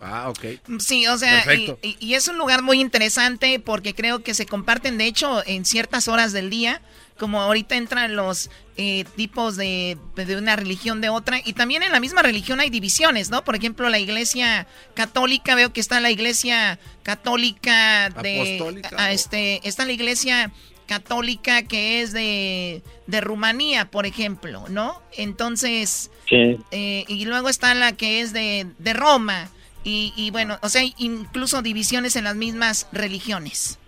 Ah, 0.00 0.28
ok. 0.28 0.78
Sí, 0.80 1.06
o 1.06 1.16
sea, 1.16 1.42
y, 1.54 1.96
y, 1.98 2.12
es 2.12 2.28
un 2.28 2.36
lugar 2.36 2.60
muy 2.60 2.78
interesante 2.78 3.58
porque 3.58 3.94
creo 3.94 4.22
que 4.22 4.34
se 4.34 4.44
comparten, 4.44 4.98
de 4.98 5.06
hecho, 5.06 5.42
en 5.46 5.64
ciertas 5.64 6.08
horas 6.08 6.34
del 6.34 6.50
día 6.50 6.82
como 7.18 7.40
ahorita 7.40 7.76
entran 7.76 8.16
los 8.16 8.50
eh, 8.76 9.04
tipos 9.16 9.56
de, 9.56 9.96
de, 10.16 10.36
una 10.36 10.56
religión 10.56 11.00
de 11.00 11.08
otra. 11.08 11.40
Y 11.44 11.52
también 11.52 11.82
en 11.82 11.92
la 11.92 12.00
misma 12.00 12.22
religión 12.22 12.60
hay 12.60 12.70
divisiones, 12.70 13.30
¿no? 13.30 13.44
Por 13.44 13.54
ejemplo, 13.54 13.88
la 13.88 13.98
iglesia 13.98 14.66
católica, 14.94 15.54
veo 15.54 15.72
que 15.72 15.80
está 15.80 16.00
la 16.00 16.10
iglesia 16.10 16.78
católica 17.02 18.10
de... 18.10 18.82
este, 19.10 19.66
está 19.66 19.84
la 19.84 19.92
iglesia 19.92 20.50
católica 20.86 21.62
que 21.62 22.02
es 22.02 22.12
de, 22.12 22.82
de 23.06 23.20
Rumanía, 23.20 23.90
por 23.90 24.06
ejemplo, 24.06 24.64
¿no? 24.68 25.00
Entonces... 25.16 26.10
Eh, 26.30 27.04
y 27.06 27.26
luego 27.26 27.48
está 27.48 27.74
la 27.74 27.92
que 27.92 28.20
es 28.20 28.32
de, 28.32 28.66
de 28.78 28.92
Roma. 28.92 29.50
Y, 29.84 30.12
y 30.16 30.30
bueno, 30.30 30.58
o 30.62 30.68
sea, 30.68 30.82
incluso 30.96 31.62
divisiones 31.62 32.16
en 32.16 32.24
las 32.24 32.34
mismas 32.34 32.88
religiones. 32.90 33.78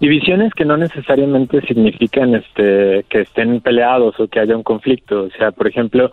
Divisiones 0.00 0.52
que 0.54 0.64
no 0.64 0.76
necesariamente 0.76 1.60
significan 1.62 2.34
este, 2.34 3.04
que 3.08 3.20
estén 3.20 3.60
peleados 3.60 4.18
o 4.18 4.28
que 4.28 4.40
haya 4.40 4.56
un 4.56 4.62
conflicto. 4.62 5.24
O 5.24 5.30
sea, 5.30 5.52
por 5.52 5.68
ejemplo, 5.68 6.10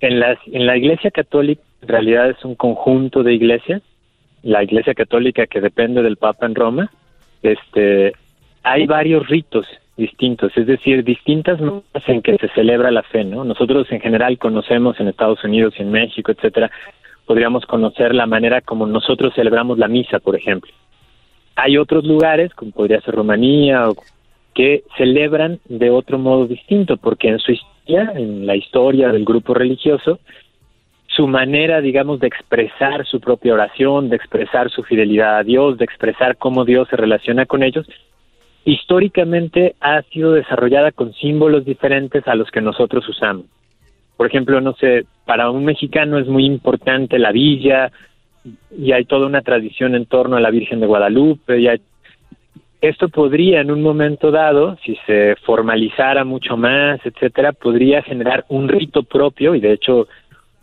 en, 0.00 0.18
las, 0.18 0.38
en 0.46 0.66
la 0.66 0.76
Iglesia 0.76 1.10
Católica 1.10 1.62
en 1.82 1.88
realidad 1.88 2.30
es 2.30 2.44
un 2.44 2.54
conjunto 2.54 3.22
de 3.22 3.34
iglesias. 3.34 3.82
La 4.42 4.62
Iglesia 4.62 4.94
Católica 4.94 5.46
que 5.46 5.60
depende 5.60 6.02
del 6.02 6.16
Papa 6.16 6.46
en 6.46 6.54
Roma, 6.54 6.90
este, 7.42 8.12
hay 8.62 8.86
varios 8.86 9.28
ritos 9.28 9.66
distintos, 9.96 10.52
es 10.56 10.66
decir, 10.66 11.04
distintas 11.04 11.60
maneras 11.60 11.84
en 12.06 12.20
que 12.22 12.36
se 12.36 12.48
celebra 12.48 12.90
la 12.90 13.02
fe, 13.02 13.24
¿no? 13.24 13.44
Nosotros 13.44 13.90
en 13.90 14.00
general 14.00 14.38
conocemos 14.38 15.00
en 15.00 15.08
Estados 15.08 15.42
Unidos 15.42 15.74
y 15.78 15.82
en 15.82 15.90
México, 15.90 16.32
etcétera, 16.32 16.70
podríamos 17.24 17.64
conocer 17.66 18.14
la 18.14 18.26
manera 18.26 18.60
como 18.60 18.86
nosotros 18.86 19.34
celebramos 19.34 19.78
la 19.78 19.88
misa, 19.88 20.18
por 20.20 20.36
ejemplo. 20.36 20.70
Hay 21.56 21.78
otros 21.78 22.04
lugares, 22.04 22.54
como 22.54 22.70
podría 22.70 23.00
ser 23.00 23.14
Rumanía, 23.14 23.88
que 24.54 24.84
celebran 24.96 25.58
de 25.68 25.90
otro 25.90 26.18
modo 26.18 26.46
distinto, 26.46 26.96
porque 26.96 27.28
en 27.28 27.38
su 27.38 27.52
historia, 27.52 28.12
en 28.14 28.46
la 28.46 28.56
historia 28.56 29.08
del 29.08 29.24
grupo 29.24 29.54
religioso, 29.54 30.18
su 31.08 31.26
manera, 31.26 31.80
digamos, 31.80 32.20
de 32.20 32.26
expresar 32.26 33.06
su 33.06 33.20
propia 33.20 33.54
oración, 33.54 34.10
de 34.10 34.16
expresar 34.16 34.70
su 34.70 34.82
fidelidad 34.82 35.38
a 35.38 35.42
Dios, 35.42 35.78
de 35.78 35.84
expresar 35.84 36.36
cómo 36.36 36.64
Dios 36.64 36.88
se 36.88 36.96
relaciona 36.96 37.46
con 37.46 37.62
ellos, 37.62 37.86
históricamente 38.66 39.76
ha 39.80 40.02
sido 40.02 40.32
desarrollada 40.32 40.92
con 40.92 41.14
símbolos 41.14 41.64
diferentes 41.64 42.26
a 42.28 42.34
los 42.34 42.50
que 42.50 42.60
nosotros 42.60 43.08
usamos. 43.08 43.46
Por 44.16 44.26
ejemplo, 44.26 44.60
no 44.60 44.74
sé, 44.74 45.06
para 45.24 45.50
un 45.50 45.64
mexicano 45.64 46.18
es 46.18 46.26
muy 46.26 46.44
importante 46.44 47.18
la 47.18 47.32
villa, 47.32 47.92
y 48.76 48.92
hay 48.92 49.04
toda 49.04 49.26
una 49.26 49.42
tradición 49.42 49.94
en 49.94 50.06
torno 50.06 50.36
a 50.36 50.40
la 50.40 50.50
Virgen 50.50 50.80
de 50.80 50.86
Guadalupe, 50.86 51.58
y 51.60 51.68
esto 52.80 53.08
podría 53.08 53.60
en 53.60 53.70
un 53.70 53.82
momento 53.82 54.30
dado, 54.30 54.76
si 54.84 54.96
se 55.06 55.36
formalizara 55.44 56.24
mucho 56.24 56.56
más, 56.56 57.00
etcétera, 57.04 57.52
podría 57.52 58.02
generar 58.02 58.44
un 58.48 58.68
rito 58.68 59.02
propio 59.02 59.54
y 59.54 59.60
de 59.60 59.72
hecho 59.72 60.08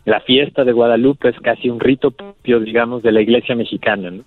la 0.04 0.20
fiesta 0.20 0.64
de 0.64 0.72
Guadalupe 0.72 1.30
es 1.30 1.40
casi 1.40 1.68
un 1.68 1.80
rito 1.80 2.10
propio, 2.10 2.60
digamos, 2.60 3.02
de 3.02 3.12
la 3.12 3.20
Iglesia 3.20 3.54
mexicana. 3.54 4.10
¿no? 4.10 4.24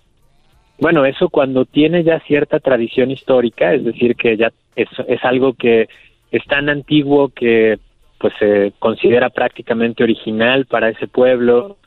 Bueno, 0.79 1.05
eso 1.05 1.29
cuando 1.29 1.65
tiene 1.65 2.03
ya 2.03 2.19
cierta 2.21 2.59
tradición 2.59 3.11
histórica, 3.11 3.73
es 3.73 3.84
decir, 3.84 4.15
que 4.15 4.38
ya 4.38 4.51
es, 4.75 4.89
es 5.07 5.23
algo 5.23 5.53
que 5.53 5.88
es 6.31 6.43
tan 6.45 6.69
antiguo 6.69 7.29
que 7.29 7.79
pues 8.19 8.34
se 8.39 8.73
considera 8.79 9.29
prácticamente 9.29 10.03
original 10.03 10.65
para 10.65 10.89
ese 10.89 11.07
pueblo, 11.07 11.77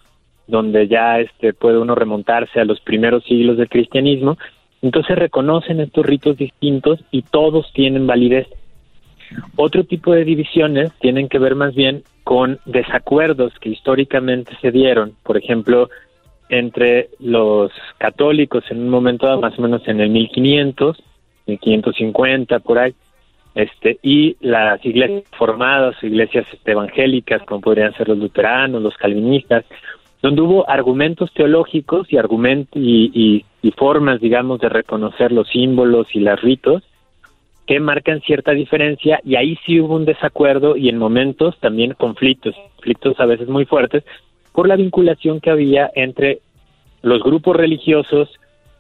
donde 0.51 0.89
ya 0.89 1.21
este 1.21 1.53
puede 1.53 1.79
uno 1.79 1.95
remontarse 1.95 2.61
a 2.61 2.65
los 2.65 2.81
primeros 2.81 3.25
siglos 3.25 3.57
del 3.57 3.69
cristianismo, 3.69 4.37
entonces 4.83 5.17
reconocen 5.17 5.81
estos 5.81 6.05
ritos 6.05 6.37
distintos 6.37 7.01
y 7.11 7.23
todos 7.23 7.73
tienen 7.73 8.07
validez. 8.07 8.49
Otro 9.57 9.85
tipo 9.85 10.13
de 10.13 10.25
divisiones 10.25 10.93
tienen 11.01 11.29
que 11.29 11.39
ver 11.39 11.55
más 11.55 11.75
bien 11.75 12.03
con 12.25 12.59
desacuerdos 12.65 13.53
que 13.61 13.71
históricamente 13.71 14.53
se 14.61 14.71
dieron, 14.71 15.15
por 15.23 15.37
ejemplo, 15.37 15.89
entre 16.49 17.11
los 17.21 17.71
católicos 17.99 18.65
en 18.71 18.81
un 18.81 18.89
momento 18.89 19.41
más 19.41 19.59
o 19.59 19.63
menos 19.63 19.87
en 19.87 20.01
el 20.01 20.11
1500, 20.11 21.03
1550 21.47 22.59
por 22.61 22.79
ahí, 22.79 22.95
este 23.55 23.99
y 24.03 24.37
las 24.41 24.85
iglesias 24.85 25.25
formadas, 25.37 25.97
iglesias 26.03 26.47
evangélicas, 26.65 27.43
como 27.43 27.61
podrían 27.61 27.95
ser 27.95 28.09
los 28.09 28.19
luteranos, 28.19 28.83
los 28.83 28.97
calvinistas, 28.97 29.65
donde 30.23 30.43
hubo 30.43 30.69
argumentos 30.69 31.33
teológicos 31.33 32.13
y, 32.13 32.19
argumentos 32.19 32.81
y, 32.81 33.45
y, 33.63 33.71
formas, 33.73 34.21
digamos, 34.21 34.61
de 34.61 34.69
reconocer 34.69 35.33
los 35.33 35.49
símbolos 35.49 36.09
y 36.15 36.21
los 36.21 36.41
ritos 36.41 36.83
que 37.67 37.81
marcan 37.81 38.21
cierta 38.23 38.51
diferencia 38.53 39.21
y 39.25 39.37
ahí 39.37 39.57
sí 39.65 39.81
hubo 39.81 39.95
un 39.95 40.05
desacuerdo 40.05 40.77
y 40.77 40.89
en 40.89 40.99
momentos 40.99 41.57
también 41.61 41.95
conflictos, 41.95 42.55
conflictos 42.77 43.19
a 43.21 43.27
veces 43.27 43.49
muy 43.49 43.65
fuertes 43.65 44.05
por 44.53 44.67
la 44.67 44.77
vinculación 44.77 45.41
que 45.41 45.51
había 45.51 45.91
entre 45.95 46.41
los 47.03 47.23
grupos 47.23 47.57
religiosos 47.57 48.29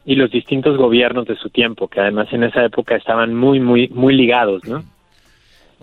y 0.05 0.17
los 0.17 0.31
distintos 0.31 0.77
gobiernos 0.77 1.27
de 1.27 1.37
su 1.37 1.51
tiempo, 1.51 1.89
que 1.89 2.01
además 2.01 2.33
en 2.33 2.45
esa 2.45 2.65
época 2.65 2.97
estaban 2.97 3.35
muy, 3.35 3.61
muy, 3.61 3.89
muy 3.89 4.15
ligados, 4.15 4.65
¿no? 4.67 4.83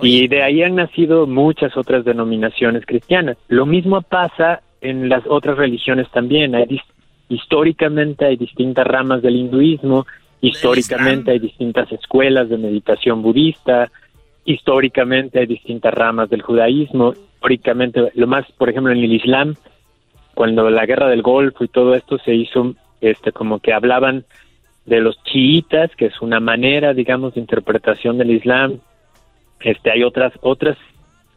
Y 0.02 0.28
de 0.28 0.44
ahí 0.44 0.62
han 0.62 0.76
nacido 0.76 1.26
muchas 1.26 1.76
otras 1.76 2.06
denominaciones 2.06 2.86
cristianas. 2.86 3.38
Lo 3.48 3.66
mismo 3.66 4.02
pasa 4.02 4.62
en 4.82 5.10
las 5.10 5.24
otras 5.28 5.58
religiones 5.58 6.10
también. 6.12 6.56
Hay 6.56 6.82
históricamente 7.30 8.26
hay 8.26 8.38
distintas 8.38 8.88
ramas 8.88 9.22
del 9.22 9.36
hinduismo, 9.36 10.06
históricamente 10.42 11.32
hay 11.32 11.40
distintas 11.40 11.92
escuelas 11.92 12.50
de 12.50 12.58
meditación 12.58 13.22
budista, 13.22 13.92
históricamente 14.46 15.40
hay 15.40 15.46
distintas 15.46 15.94
ramas 15.94 16.30
del 16.30 16.42
judaísmo, 16.42 17.14
históricamente, 17.36 18.12
lo 18.16 18.28
más, 18.28 18.46
por 18.58 18.70
ejemplo, 18.70 18.92
en 18.92 19.00
el 19.00 19.12
Islam, 19.12 19.56
cuando 20.34 20.70
la 20.70 20.86
guerra 20.86 21.10
del 21.10 21.22
Golfo 21.22 21.64
y 21.64 21.68
todo 21.68 21.96
esto 21.96 22.18
se 22.20 22.34
hizo, 22.34 22.76
este, 23.02 23.32
como 23.32 23.60
que 23.60 23.74
hablaban 23.74 24.24
de 24.86 25.02
los 25.02 25.22
chiitas, 25.24 25.94
que 25.96 26.06
es 26.06 26.22
una 26.22 26.40
manera, 26.40 26.94
digamos, 26.94 27.34
de 27.34 27.42
interpretación 27.42 28.18
del 28.18 28.32
Islam. 28.32 28.80
Este, 29.60 29.92
hay 29.92 30.04
otras, 30.04 30.32
otras 30.42 30.78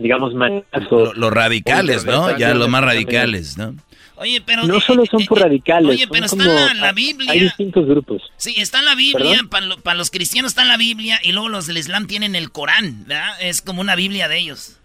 digamos, 0.01 0.35
más... 0.35 0.51
Los 0.91 1.33
radicales, 1.33 2.05
¿no? 2.05 2.37
Ya 2.37 2.55
los 2.55 2.69
más 2.69 2.83
radicales, 2.83 3.57
¿no? 3.57 3.75
Oye, 4.17 4.43
pero... 4.45 4.65
No 4.65 4.81
solo 4.81 5.07
son 5.07 5.25
por 5.25 5.41
radicales. 5.41 5.89
Oye, 5.89 6.07
pero 6.11 6.27
está 6.27 6.71
en 6.71 6.81
la, 6.81 6.93
Biblia. 6.93 7.33
Hay 7.33 7.41
distintos 7.41 7.87
grupos. 7.87 8.23
Sí, 8.37 8.55
está 8.59 8.81
en 8.81 8.85
la 8.85 8.95
Biblia. 8.95 9.39
Para, 9.49 9.97
los 9.97 10.11
cristianos 10.11 10.51
está 10.51 10.63
en 10.63 10.69
la 10.69 10.77
Biblia 10.77 11.19
y 11.23 11.33
luego 11.33 11.49
los 11.49 11.67
del 11.67 11.79
Islam 11.79 12.07
tienen 12.07 12.35
el 12.35 12.51
Corán, 12.51 13.05
¿verdad? 13.07 13.31
Es 13.41 13.63
como 13.63 13.81
una 13.81 13.97
Biblia 13.97 14.29
de 14.29 14.39
ellos. 14.39 14.79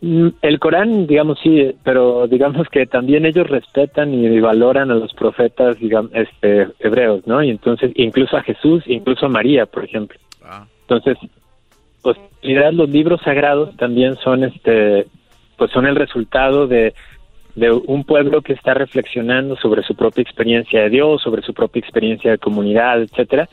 Mm, 0.00 0.28
el 0.42 0.58
Corán, 0.60 1.08
digamos, 1.08 1.38
sí, 1.42 1.74
pero 1.82 2.28
digamos 2.28 2.68
que 2.68 2.86
también 2.86 3.26
ellos 3.26 3.48
respetan 3.48 4.14
y 4.14 4.38
valoran 4.38 4.92
a 4.92 4.94
los 4.94 5.12
profetas, 5.14 5.78
digamos, 5.80 6.12
este, 6.14 6.68
hebreos, 6.78 7.26
¿no? 7.26 7.42
Y 7.42 7.50
entonces, 7.50 7.90
incluso 7.96 8.36
a 8.36 8.44
Jesús, 8.44 8.84
incluso 8.86 9.26
a 9.26 9.28
María, 9.28 9.66
por 9.66 9.84
ejemplo. 9.84 10.18
Ah. 10.44 10.66
Entonces, 10.82 11.16
en 11.22 11.30
realidad 12.44 12.72
los 12.72 12.90
libros 12.90 13.20
sagrados 13.22 13.76
también 13.76 14.16
son 14.16 14.44
este 14.44 15.06
pues 15.56 15.70
son 15.70 15.86
el 15.86 15.96
resultado 15.96 16.66
de, 16.66 16.94
de 17.54 17.70
un 17.70 18.04
pueblo 18.04 18.42
que 18.42 18.52
está 18.52 18.74
reflexionando 18.74 19.56
sobre 19.56 19.82
su 19.82 19.94
propia 19.94 20.22
experiencia 20.22 20.82
de 20.82 20.90
Dios, 20.90 21.22
sobre 21.22 21.42
su 21.42 21.54
propia 21.54 21.80
experiencia 21.80 22.32
de 22.32 22.38
comunidad, 22.38 23.00
etcétera, 23.00 23.48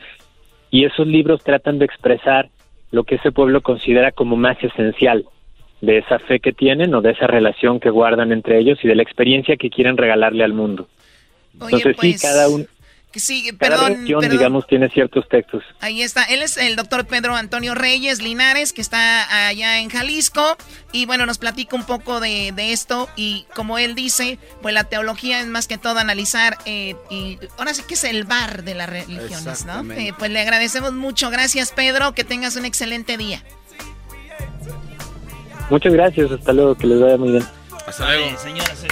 y 0.70 0.84
esos 0.84 1.06
libros 1.06 1.44
tratan 1.44 1.78
de 1.78 1.84
expresar 1.84 2.48
lo 2.90 3.04
que 3.04 3.16
ese 3.16 3.30
pueblo 3.30 3.62
considera 3.62 4.10
como 4.10 4.36
más 4.36 4.56
esencial 4.62 5.24
de 5.80 5.98
esa 5.98 6.18
fe 6.18 6.40
que 6.40 6.52
tienen 6.52 6.94
o 6.94 7.00
de 7.00 7.10
esa 7.10 7.26
relación 7.26 7.80
que 7.80 7.90
guardan 7.90 8.32
entre 8.32 8.58
ellos 8.58 8.78
y 8.82 8.88
de 8.88 8.94
la 8.94 9.02
experiencia 9.02 9.56
que 9.56 9.70
quieren 9.70 9.96
regalarle 9.96 10.44
al 10.44 10.52
mundo. 10.52 10.88
Entonces 11.54 11.96
sí, 12.00 12.12
pues, 12.12 12.22
cada 12.22 12.48
uno 12.48 12.64
Sí, 13.20 13.52
perdón, 13.52 14.04
digamos, 14.04 14.66
tiene 14.66 14.88
ciertos 14.88 15.28
textos. 15.28 15.62
Ahí 15.80 16.02
está. 16.02 16.24
Él 16.24 16.42
es 16.42 16.56
el 16.56 16.76
doctor 16.76 17.06
Pedro 17.06 17.34
Antonio 17.36 17.74
Reyes 17.74 18.22
Linares, 18.22 18.72
que 18.72 18.80
está 18.80 19.46
allá 19.48 19.80
en 19.80 19.90
Jalisco. 19.90 20.56
Y 20.92 21.06
bueno, 21.06 21.26
nos 21.26 21.38
platica 21.38 21.76
un 21.76 21.84
poco 21.84 22.20
de, 22.20 22.52
esto. 22.72 23.08
Y 23.16 23.46
como 23.54 23.78
él 23.78 23.94
dice, 23.94 24.38
pues 24.62 24.74
la 24.74 24.84
teología 24.84 25.40
es 25.40 25.46
más 25.46 25.68
que 25.68 25.78
todo 25.78 25.98
analizar. 25.98 26.58
Eh, 26.64 26.96
y 27.10 27.38
ahora 27.58 27.74
sí 27.74 27.82
que 27.86 27.94
es 27.94 28.04
el 28.04 28.24
bar 28.24 28.64
de 28.64 28.74
las 28.74 28.88
religiones, 28.88 29.66
¿no? 29.66 29.92
Eh, 29.92 30.12
pues 30.18 30.30
le 30.30 30.40
agradecemos 30.40 30.92
mucho. 30.92 31.30
Gracias, 31.30 31.72
Pedro. 31.72 32.14
Que 32.14 32.24
tengas 32.24 32.56
un 32.56 32.64
excelente 32.64 33.16
día. 33.16 33.42
Muchas 35.70 35.92
gracias. 35.92 36.30
Hasta 36.30 36.52
luego. 36.52 36.74
Que 36.74 36.86
les 36.86 37.00
vaya 37.00 37.16
muy 37.16 37.32
bien. 37.32 37.44
Hasta 37.86 38.06
luego. 38.06 38.38
señoras 38.38 38.84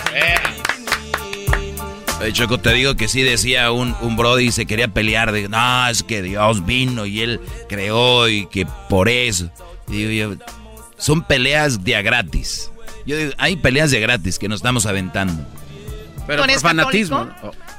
Choco, 2.32 2.58
te 2.58 2.72
digo 2.74 2.96
que 2.96 3.08
sí 3.08 3.22
decía 3.22 3.72
un, 3.72 3.96
un 4.02 4.16
Brody 4.16 4.46
y 4.46 4.52
se 4.52 4.66
quería 4.66 4.88
pelear. 4.88 5.32
De, 5.32 5.48
no, 5.48 5.88
es 5.88 6.02
que 6.02 6.22
Dios 6.22 6.64
vino 6.64 7.06
y 7.06 7.20
él 7.22 7.40
creó 7.68 8.28
y 8.28 8.46
que 8.46 8.66
por 8.88 9.08
eso. 9.08 9.50
digo 9.88 10.10
yo, 10.10 10.44
son 10.96 11.22
peleas 11.22 11.82
de 11.82 12.00
gratis. 12.02 12.70
Yo 13.06 13.16
digo, 13.16 13.32
hay 13.38 13.56
peleas 13.56 13.90
de 13.90 14.00
gratis 14.00 14.38
que 14.38 14.48
nos 14.48 14.58
estamos 14.58 14.86
aventando. 14.86 15.44
Pero 16.26 16.44
por 16.44 16.60
fanatismo. 16.60 17.28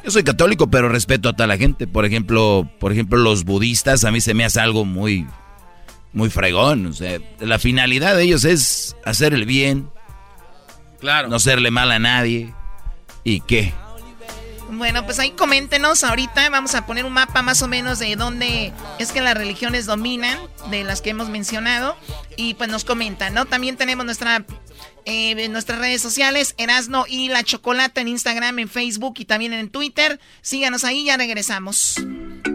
Yo 0.04 0.12
soy 0.12 0.24
católico, 0.24 0.70
pero 0.70 0.90
respeto 0.90 1.30
a 1.30 1.34
toda 1.34 1.48
la 1.48 1.58
gente. 1.58 1.88
Por 1.88 2.06
ejemplo, 2.06 2.68
por 2.80 2.92
ejemplo, 2.92 3.20
los 3.20 3.46
budistas 3.46 4.04
a 4.04 4.12
mí 4.12 4.20
se 4.20 4.34
me 4.34 4.44
hace 4.44 4.60
algo 4.60 4.84
muy, 4.84 5.28
muy 6.12 6.30
fregón. 6.30 6.88
O 6.88 6.94
sea, 6.94 7.20
la 7.40 7.60
finalidad 7.60 8.16
de 8.16 8.24
ellos 8.24 8.44
es 8.44 8.98
hacer 9.06 9.34
el 9.34 9.46
bien. 9.46 9.90
Claro. 11.00 11.30
No 11.30 11.40
serle 11.40 11.72
mal 11.72 11.92
a 11.92 12.00
nadie. 12.00 12.54
¿Y 13.24 13.42
qué? 13.42 13.74
Bueno, 14.72 15.04
pues 15.06 15.20
ahí 15.20 15.32
coméntenos 15.32 16.04
ahorita. 16.06 16.50
Vamos 16.50 16.76
a 16.76 16.86
poner 16.86 17.04
un 17.04 17.12
mapa 17.12 17.42
más 17.42 17.62
o 17.62 17.68
menos 17.68 18.00
de 18.00 18.16
dónde 18.16 18.72
es 19.00 19.12
que 19.12 19.20
las 19.20 19.36
religiones 19.36 19.86
dominan, 19.86 20.40
de 20.70 20.86
las 20.86 21.02
que 21.02 21.10
hemos 21.10 21.28
mencionado. 21.28 21.98
Y 22.38 22.54
pues 22.54 22.70
nos 22.70 22.86
comentan, 22.86 23.34
¿no? 23.34 23.46
También 23.46 23.76
tenemos 23.76 24.06
nuestra, 24.06 24.46
eh, 25.06 25.48
nuestras 25.50 25.80
redes 25.80 26.02
sociales, 26.02 26.54
Erasno 26.58 27.06
y 27.08 27.30
la 27.30 27.44
Chocolata 27.44 28.02
en 28.02 28.08
Instagram, 28.08 28.60
en 28.60 28.70
Facebook 28.70 29.16
y 29.18 29.26
también 29.26 29.54
en 29.54 29.70
Twitter. 29.70 30.20
Síganos 30.42 30.84
ahí, 30.84 31.06
ya 31.06 31.18
regresamos. 31.18 31.96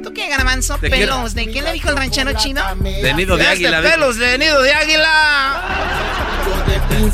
¿Tú 0.02 0.12
qué, 0.14 0.28
garbanzo? 0.28 0.78
¿De 0.78 0.90
pelos. 0.90 1.34
¿De 1.34 1.50
qué 1.50 1.62
le 1.62 1.72
dijo 1.72 1.88
el 1.90 1.96
ranchero 1.96 2.32
chino? 2.34 2.62
De 2.80 3.14
nido 3.14 3.36
de 3.36 3.46
águila. 3.46 3.82
pelos 3.82 4.16
de 4.16 4.38
nido 4.38 4.62
de 4.62 4.72
águila. 4.72 5.62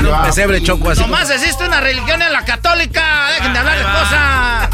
un 0.00 0.22
pesebre 0.24 0.62
choco 0.62 0.90
así. 0.90 1.00
Nomás 1.00 1.30
existe 1.30 1.66
una 1.66 1.80
religión 1.80 2.20
en 2.22 2.32
la 2.32 2.44
católica. 2.44 3.30
Dejen 3.36 3.52
de 3.52 3.58
hablar 3.58 3.78
de 3.78 3.84
cosas. 3.84 4.70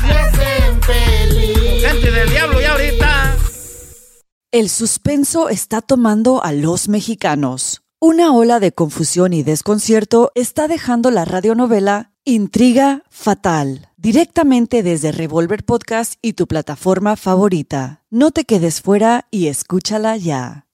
Gente 1.89 2.11
del 2.11 2.31
diablo 2.31 2.61
ya 2.61 2.73
ahorita. 2.73 3.37
El 4.51 4.71
suspenso 4.71 5.49
está 5.49 5.83
tomando 5.83 6.43
a 6.43 6.53
los 6.53 6.89
mexicanos. 6.89 7.83
Una 8.01 8.33
ola 8.33 8.61
de 8.61 8.71
confusión 8.71 9.33
y 9.33 9.43
desconcierto 9.43 10.31
está 10.37 10.69
dejando 10.69 11.11
la 11.11 11.25
radionovela 11.25 12.13
Intriga 12.25 13.03
Fatal, 13.11 13.89
directamente 13.97 14.85
desde 14.85 15.11
Revolver 15.11 15.65
Podcast 15.65 16.15
y 16.23 16.35
tu 16.35 16.47
plataforma 16.47 17.17
favorita. 17.17 18.05
No 18.09 18.31
te 18.31 18.45
quedes 18.45 18.83
fuera 18.83 19.27
y 19.33 19.49
escúchala 19.49 20.17
ya. 20.17 20.69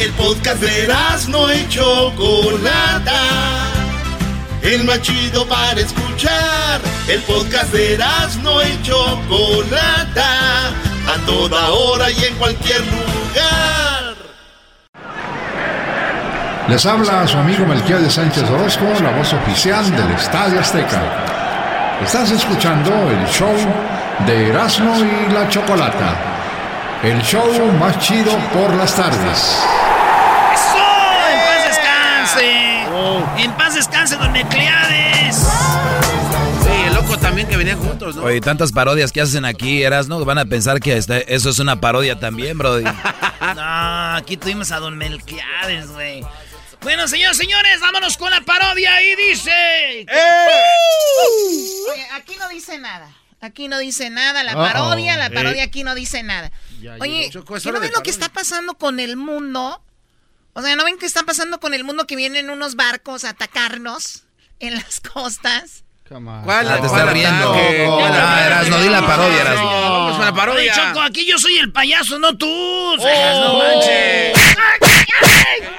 El 0.00 0.10
podcast 0.14 0.60
de 0.60 0.88
no 1.28 1.48
hecho 1.48 2.12
Chocolata. 2.16 3.22
El 4.62 4.82
más 4.82 5.00
chido 5.00 5.46
para 5.46 5.80
escuchar. 5.80 6.80
El 7.06 7.22
podcast 7.22 7.72
de 7.72 7.96
no 8.42 8.60
hecho 8.62 8.96
Chocolata. 9.28 10.70
A 11.06 11.24
toda 11.24 11.70
hora 11.70 12.10
y 12.10 12.24
en 12.24 12.34
cualquier 12.34 12.80
lugar. 12.80 13.95
Les 16.68 16.84
habla 16.84 17.22
a 17.22 17.26
su 17.28 17.38
amigo 17.38 17.64
Melquiel 17.64 18.02
de 18.02 18.10
Sánchez 18.10 18.42
Orozco, 18.50 18.84
la 19.02 19.10
voz 19.12 19.32
oficial 19.32 19.88
del 19.96 20.10
Estadio 20.12 20.58
Azteca. 20.60 21.00
Estás 22.02 22.30
escuchando 22.32 22.90
el 23.10 23.24
show 23.28 23.54
de 24.26 24.48
Erasmo 24.48 24.92
y 24.98 25.32
la 25.32 25.48
Chocolata. 25.48 26.16
El 27.04 27.22
show 27.22 27.46
más 27.78 27.98
chido 28.00 28.36
por 28.52 28.74
las 28.74 28.94
tardes. 28.96 29.62
¡Eso! 30.54 30.76
¡En 31.30 31.42
paz 31.46 31.68
descanse! 31.68 32.82
¡En 33.44 33.52
paz 33.52 33.74
descanse, 33.74 34.16
don 34.16 34.32
Necleades! 34.32 35.36
Sí, 35.36 36.72
el 36.88 36.94
loco 36.94 37.16
también 37.18 37.46
que 37.46 37.56
venían 37.56 37.78
juntos, 37.78 38.16
¿no? 38.16 38.22
Oye, 38.24 38.40
tantas 38.40 38.72
parodias 38.72 39.12
que 39.12 39.20
hacen 39.20 39.44
aquí, 39.44 39.84
eras, 39.84 40.08
¿no? 40.08 40.24
Van 40.24 40.38
a 40.38 40.46
pensar 40.46 40.80
que 40.80 40.96
este- 40.96 41.32
eso 41.32 41.48
es 41.50 41.60
una 41.60 41.80
parodia 41.80 42.18
también, 42.18 42.58
bro. 42.58 42.78
No, 43.54 44.16
aquí 44.16 44.36
tuvimos 44.36 44.72
a 44.72 44.80
don 44.80 44.98
Melquiades, 44.98 45.88
güey. 45.92 46.22
Bueno, 46.86 47.08
señores, 47.08 47.36
señores, 47.36 47.80
vámonos 47.80 48.16
con 48.16 48.30
la 48.30 48.42
parodia 48.42 49.02
y 49.02 49.16
dice... 49.16 50.06
Oye, 51.90 52.06
aquí 52.12 52.36
no 52.38 52.48
dice 52.48 52.78
nada. 52.78 53.10
Aquí 53.40 53.66
no 53.66 53.76
dice 53.80 54.08
nada. 54.08 54.44
La 54.44 54.54
parodia, 54.54 55.16
la 55.16 55.28
parodia 55.30 55.64
Eh. 55.64 55.66
aquí 55.66 55.82
no 55.82 55.96
dice 55.96 56.22
nada. 56.22 56.52
Ya 56.80 56.94
Oye. 57.00 57.28
Choco, 57.32 57.56
es 57.56 57.64
¿qué 57.64 57.70
hora 57.70 57.78
no 57.78 57.82
ven 57.82 57.92
lo 57.92 58.04
que 58.04 58.10
está 58.10 58.28
pasando 58.28 58.74
con 58.74 59.00
el 59.00 59.16
mundo? 59.16 59.82
O 60.52 60.62
sea, 60.62 60.76
¿no 60.76 60.84
ven 60.84 60.96
qué 60.96 61.06
está 61.06 61.24
pasando 61.24 61.58
con 61.58 61.74
el 61.74 61.82
mundo 61.82 62.06
que 62.06 62.14
vienen 62.14 62.50
unos 62.50 62.76
barcos 62.76 63.24
a 63.24 63.30
atacarnos 63.30 64.22
en 64.60 64.76
las 64.76 65.00
costas? 65.00 65.82
¿Cuál? 66.08 66.68
Ah, 66.70 66.80
te 66.80 66.86
está 66.86 67.04
riendo. 67.06 67.52
Erasno, 67.56 68.80
di 68.80 68.88
la 68.88 69.04
parodia, 69.04 69.40
Erasno. 69.40 69.64
Vamos 69.64 70.16
con 70.18 70.24
la 70.24 70.32
parodia. 70.32 70.72
Oye, 70.72 70.82
Choco, 70.88 71.00
aquí 71.00 71.26
yo 71.26 71.36
soy 71.36 71.58
el 71.58 71.72
payaso, 71.72 72.20
no 72.20 72.38
tú. 72.38 72.46
Oh. 72.48 72.96
no 72.96 73.58
manches. 73.58 74.38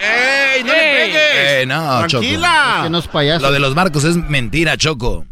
¡Ey, 0.01 0.63
no 0.63 0.73
le 0.73 0.79
pegues! 0.79 1.21
Eh, 1.35 1.65
no, 1.67 2.07
Choco. 2.07 2.21
Tranquila. 2.21 2.73
Es 2.77 2.83
que 2.83 2.89
no 2.89 2.97
es 2.99 3.07
payaso. 3.07 3.41
Lo 3.45 3.51
de 3.51 3.59
los 3.59 3.75
barcos 3.75 4.03
es 4.03 4.15
mentira, 4.15 4.77
Choco. 4.77 5.25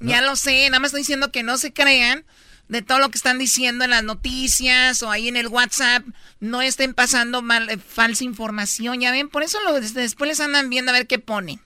Ya 0.00 0.20
lo 0.20 0.36
sé, 0.36 0.66
nada 0.68 0.80
más 0.80 0.88
estoy 0.88 1.00
diciendo 1.00 1.32
que 1.32 1.42
no 1.42 1.56
se 1.56 1.72
crean 1.72 2.24
de 2.68 2.82
todo 2.82 2.98
lo 2.98 3.08
que 3.10 3.16
están 3.16 3.38
diciendo 3.38 3.84
en 3.84 3.90
las 3.90 4.02
noticias 4.04 5.02
o 5.02 5.10
ahí 5.10 5.28
en 5.28 5.36
el 5.36 5.46
WhatsApp. 5.48 6.04
No 6.40 6.60
estén 6.62 6.92
pasando 6.94 7.40
mal, 7.42 7.70
eh, 7.70 7.78
falsa 7.78 8.24
información, 8.24 9.00
ya 9.00 9.10
ven. 9.10 9.28
Por 9.28 9.42
eso 9.42 9.58
lo- 9.64 9.80
después 9.80 10.28
les 10.28 10.40
andan 10.40 10.68
viendo 10.68 10.90
a 10.90 10.94
ver 10.94 11.06
qué 11.06 11.18
ponen. 11.18 11.60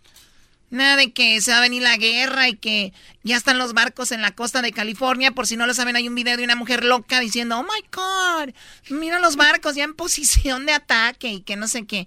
Nada 0.71 0.97
de 0.97 1.13
que 1.13 1.41
se 1.41 1.51
va 1.51 1.59
a 1.59 1.63
venir 1.63 1.83
la 1.83 1.97
guerra 1.97 2.49
y 2.49 2.55
que 2.55 2.93
ya 3.25 3.37
están 3.37 3.59
los 3.59 3.75
barcos 3.75 4.13
en 4.13 4.23
la 4.23 4.31
costa 4.31 4.63
de 4.63 4.73
California. 4.73 5.33
Por 5.33 5.47
si 5.47 5.57
no 5.57 5.67
lo 5.67 5.75
saben, 5.75 5.97
hay 5.97 6.07
un 6.07 6.15
video 6.15 6.37
de 6.37 6.45
una 6.45 6.55
mujer 6.55 6.85
loca 6.85 7.19
diciendo, 7.19 7.59
oh 7.59 7.63
my 7.65 7.85
God, 7.93 8.55
mira 8.91 9.19
los 9.19 9.35
barcos 9.37 9.75
ya 9.75 9.85
en 9.85 9.95
posición 9.95 10.67
de 10.67 10.73
ataque 10.73 11.29
y 11.29 11.41
que 11.41 11.57
no 11.57 11.67
sé 11.67 11.87
qué. 11.87 12.07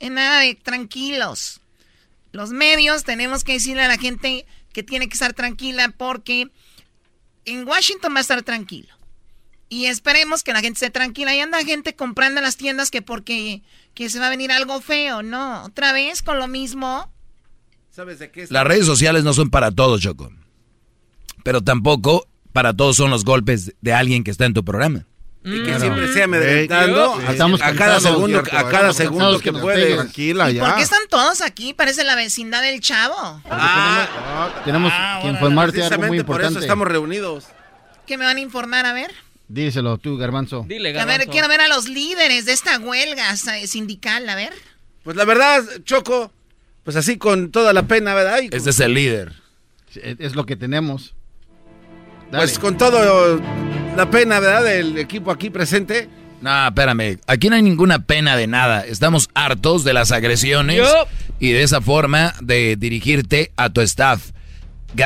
Nada 0.00 0.40
de 0.40 0.54
tranquilos. 0.54 1.60
Los 2.32 2.50
medios 2.50 3.04
tenemos 3.04 3.44
que 3.44 3.52
decirle 3.52 3.82
a 3.82 3.88
la 3.88 3.98
gente 3.98 4.46
que 4.72 4.82
tiene 4.82 5.08
que 5.08 5.14
estar 5.14 5.34
tranquila 5.34 5.92
porque 5.96 6.50
en 7.44 7.66
Washington 7.66 8.14
va 8.14 8.18
a 8.18 8.22
estar 8.22 8.42
tranquilo. 8.42 8.98
Y 9.70 9.86
esperemos 9.86 10.42
que 10.42 10.52
la 10.52 10.60
gente 10.60 10.78
esté 10.78 10.90
tranquila. 10.90 11.34
Y 11.34 11.40
anda 11.40 11.62
gente 11.62 11.94
comprando 11.94 12.40
en 12.40 12.44
las 12.44 12.56
tiendas 12.56 12.90
que 12.90 13.02
porque 13.02 13.62
que 13.94 14.08
se 14.08 14.18
va 14.18 14.28
a 14.28 14.30
venir 14.30 14.50
algo 14.50 14.80
feo. 14.80 15.22
No, 15.22 15.64
otra 15.64 15.92
vez 15.92 16.22
con 16.22 16.38
lo 16.38 16.48
mismo. 16.48 17.12
¿Sabes 17.98 18.20
de 18.20 18.30
qué 18.30 18.42
es? 18.44 18.52
Las 18.52 18.64
redes 18.64 18.86
sociales 18.86 19.24
no 19.24 19.34
son 19.34 19.50
para 19.50 19.72
todos, 19.72 20.00
Choco. 20.00 20.30
Pero 21.42 21.62
tampoco 21.62 22.28
para 22.52 22.72
todos 22.72 22.94
son 22.94 23.10
los 23.10 23.24
golpes 23.24 23.74
de 23.80 23.92
alguien 23.92 24.22
que 24.22 24.30
está 24.30 24.44
en 24.44 24.54
tu 24.54 24.64
programa. 24.64 25.04
Y 25.44 25.64
que 25.64 25.80
siempre 25.80 26.12
sea 26.12 26.26
amedrentando 26.26 27.16
Sí, 27.18 27.24
a- 27.26 27.32
estamos 27.32 27.60
a 27.60 27.74
cada 27.74 27.98
segundo, 27.98 28.40
cierto, 28.44 28.56
a 28.56 28.68
cada 28.68 28.92
segundo 28.92 29.40
que 29.40 29.52
puede. 29.52 29.96
Tranquila, 29.96 30.44
¿Por 30.60 30.76
qué 30.76 30.82
están 30.82 31.00
todos 31.10 31.40
aquí? 31.40 31.74
Parece 31.74 32.04
la 32.04 32.14
vecindad 32.14 32.62
del 32.62 32.78
chavo. 32.80 33.42
Tenemos 34.64 34.92
Ah, 34.94 35.18
que 35.20 35.28
informarte 35.30 35.82
algo 35.82 35.96
muy 36.06 36.18
Precisamente 36.18 36.24
por 36.24 36.36
eso 36.36 36.46
importante. 36.50 36.60
estamos 36.60 36.86
reunidos. 36.86 37.46
¿Qué 38.06 38.16
me 38.16 38.26
van 38.26 38.36
a 38.36 38.40
informar? 38.40 38.86
A 38.86 38.92
ver. 38.92 39.12
Díselo 39.48 39.98
tú, 39.98 40.16
Garbanzo. 40.18 40.66
A 41.00 41.04
ver, 41.04 41.26
quiero 41.26 41.48
ver 41.48 41.62
a 41.62 41.68
los 41.68 41.88
líderes 41.88 42.44
de 42.44 42.52
esta 42.52 42.78
huelga 42.78 43.34
sa- 43.36 43.58
sindical. 43.66 44.28
A 44.28 44.36
ver. 44.36 44.52
Pues 45.02 45.16
la 45.16 45.24
verdad, 45.24 45.64
Choco, 45.84 46.30
pues 46.88 46.96
así 46.96 47.18
con 47.18 47.50
toda 47.50 47.74
la 47.74 47.82
pena, 47.82 48.14
¿verdad? 48.14 48.38
Y 48.40 48.46
Este 48.46 48.70
es 48.70 48.80
el 48.80 48.94
líder. 48.94 49.34
Es, 49.94 50.34
lo 50.34 50.46
que 50.46 50.56
tenemos. 50.56 51.14
Dale. 52.32 52.44
Pues 52.44 52.58
con 52.58 52.78
todo 52.78 53.38
la 53.94 54.10
pena, 54.10 54.40
¿verdad? 54.40 54.64
Del 54.64 54.96
equipo 54.96 55.30
aquí 55.30 55.50
presente. 55.50 56.08
No, 56.40 56.66
espérame. 56.66 57.18
Aquí 57.26 57.50
no 57.50 57.56
hay 57.56 57.62
ninguna 57.62 58.06
pena 58.06 58.38
de 58.38 58.46
nada. 58.46 58.86
Estamos 58.86 59.28
hartos 59.34 59.84
de 59.84 59.92
las 59.92 60.12
agresiones 60.12 60.82
y 61.38 61.52
de 61.52 61.62
esa 61.62 61.82
forma 61.82 62.32
de 62.40 62.76
dirigirte 62.76 63.52
a 63.56 63.68
tu 63.68 63.82
staff. 63.82 64.30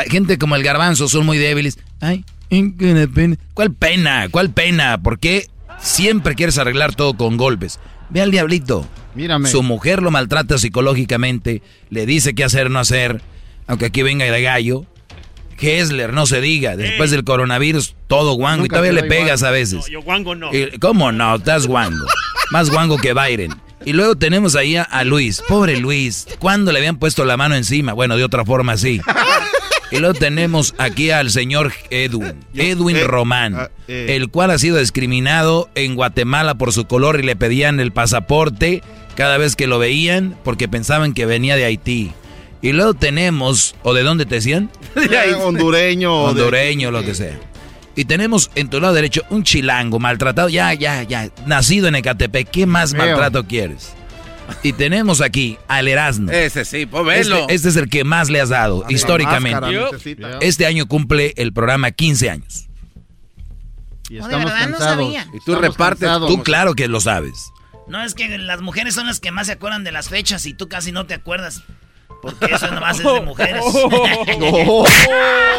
Gente 0.07 0.39
como 0.39 0.55
el 0.55 0.63
garbanzo 0.63 1.09
son 1.09 1.27
muy 1.27 1.39
débiles. 1.39 1.81
Ay, 2.01 2.25
¿en 2.51 2.79
qué 2.79 3.09
pena? 3.13 3.37
¿Cuál 3.55 3.73
pena? 3.73 4.29
¿Cuál 4.31 4.51
pena? 4.51 5.03
¿Por 5.03 5.19
qué 5.19 5.49
siempre 5.81 6.37
quieres 6.37 6.59
arreglar 6.59 6.95
todo 6.95 7.15
con 7.15 7.37
golpes? 7.37 7.81
Ve 8.13 8.21
al 8.23 8.31
diablito. 8.31 8.87
Mírame. 9.15 9.49
Su 9.49 9.63
mujer 9.63 10.03
lo 10.03 10.11
maltrata 10.11 10.57
psicológicamente, 10.59 11.63
le 11.91 12.07
dice 12.07 12.35
qué 12.35 12.45
hacer, 12.45 12.71
no 12.71 12.79
hacer, 12.79 13.21
aunque 13.67 13.87
aquí 13.87 14.03
venga 14.03 14.25
de 14.25 14.43
gallo. 14.43 14.87
Hessler, 15.59 16.13
no 16.13 16.27
se 16.27 16.41
diga, 16.41 16.77
después 16.77 17.13
del 17.13 17.23
coronavirus, 17.23 17.95
todo 18.09 18.33
guango, 18.33 18.65
y 18.65 18.69
todavía 18.69 18.91
le 18.93 19.05
pegas 19.05 19.45
a 19.45 19.51
veces. 19.53 19.75
No, 19.81 19.87
yo 19.87 20.03
guango 20.03 20.35
no. 20.35 20.53
Y- 20.53 20.77
¿Cómo 20.81 21.13
no? 21.13 21.37
Estás 21.37 21.67
guango. 21.69 22.05
Más 22.51 22.69
guango 22.69 22.97
que 22.99 23.13
Byron. 23.13 23.61
Y 23.85 23.93
luego 23.93 24.17
tenemos 24.17 24.57
ahí 24.57 24.75
a, 24.77 24.83
a 24.83 25.05
Luis. 25.05 25.43
Pobre 25.49 25.79
Luis. 25.79 26.27
¿Cuándo 26.41 26.73
le 26.73 26.79
habían 26.79 26.99
puesto 26.99 27.25
la 27.25 27.37
mano 27.37 27.55
encima? 27.55 27.93
Bueno, 27.93 28.17
de 28.17 28.25
otra 28.25 28.45
forma 28.45 28.77
sí. 28.77 29.01
Y 29.93 29.99
luego 29.99 30.15
tenemos 30.15 30.75
aquí 30.79 31.11
al 31.11 31.31
señor 31.31 31.73
Edwin. 31.91 32.41
Edwin 32.55 32.97
eh, 32.97 33.05
Román. 33.05 33.55
ah, 33.57 33.71
eh. 33.89 34.17
El 34.17 34.29
cual 34.31 34.51
ha 34.51 34.59
sido 34.59 34.79
discriminado 34.79 35.69
en 35.75 35.95
Guatemala 35.95 36.55
por 36.55 36.73
su 36.73 36.87
color 36.87 37.21
y 37.21 37.23
le 37.25 37.37
pedían 37.37 37.79
el 37.79 37.93
pasaporte 37.93 38.83
cada 39.17 39.37
vez 39.37 39.55
que 39.55 39.67
lo 39.67 39.79
veían 39.79 40.35
porque 40.45 40.69
pensaban 40.69 41.13
que 41.13 41.27
venía 41.27 41.57
de 41.57 41.65
Haití. 41.67 42.13
Y 42.63 42.73
luego 42.73 42.95
tenemos, 42.95 43.75
¿o 43.83 43.93
de 43.93 44.03
dónde 44.03 44.25
te 44.25 44.37
decían? 44.37 44.71
hondureño. 45.45 46.23
o 46.25 46.33
de- 46.35 46.41
Hondureño, 46.43 46.91
lo 46.91 47.05
que 47.05 47.15
sea. 47.15 47.39
Y 47.95 48.07
tenemos 48.07 48.51
en 48.55 48.71
tu 48.71 48.81
lado 48.81 48.95
derecho 48.95 49.23
un 49.29 49.43
chilango 49.43 49.99
maltratado, 49.99 50.49
ya, 50.49 50.73
ya, 50.73 51.03
ya, 51.03 51.29
nacido 51.45 51.89
en 51.89 51.97
Ecatepec. 51.97 52.49
¿Qué 52.51 52.65
más 52.65 52.95
maltrato 52.95 53.45
quieres? 53.47 53.93
Y 54.63 54.73
tenemos 54.73 55.21
aquí 55.21 55.59
al 55.69 55.89
Erasmo. 55.89 56.31
Ese 56.31 56.65
sí, 56.65 56.87
pues 56.87 57.05
velo. 57.05 57.41
Este, 57.41 57.55
este 57.55 57.69
es 57.71 57.77
el 57.77 57.89
que 57.89 58.05
más 58.05 58.31
le 58.31 58.41
has 58.41 58.51
dado, 58.51 58.85
históricamente. 58.89 59.67
Este 60.41 60.67
año 60.67 60.87
cumple 60.87 61.35
el 61.37 61.53
programa 61.53 61.91
15 61.91 62.31
años. 62.31 62.69
Y 64.09 64.17
de 64.17 64.29
verdad 64.29 64.69
no 64.69 64.79
sabía. 64.79 65.27
Y 65.33 65.41
tú 65.45 65.55
repartes. 65.55 66.09
Tú 66.27 66.43
claro 66.43 66.75
que 66.75 66.89
lo 66.89 67.01
sabes. 67.01 67.51
No, 67.89 68.03
es 68.05 68.15
que 68.15 68.39
las 68.39 68.61
mujeres 68.61 68.95
son 68.95 69.07
las 69.07 69.21
que 69.21 69.33
más 69.33 69.47
se 69.47 69.55
acuerdan 69.55 69.85
de 69.85 69.93
las 69.93 70.09
fechas 70.09 70.47
y 70.47 70.55
tú 70.55 70.69
casi 70.69 70.93
no 70.93 71.07
te 71.07 71.15
acuerdas. 71.15 71.63
Porque 72.23 72.55
eso 72.55 72.71
nomás 72.71 72.99
es 73.01 73.05
de 73.05 73.21
mujeres. 73.21 73.65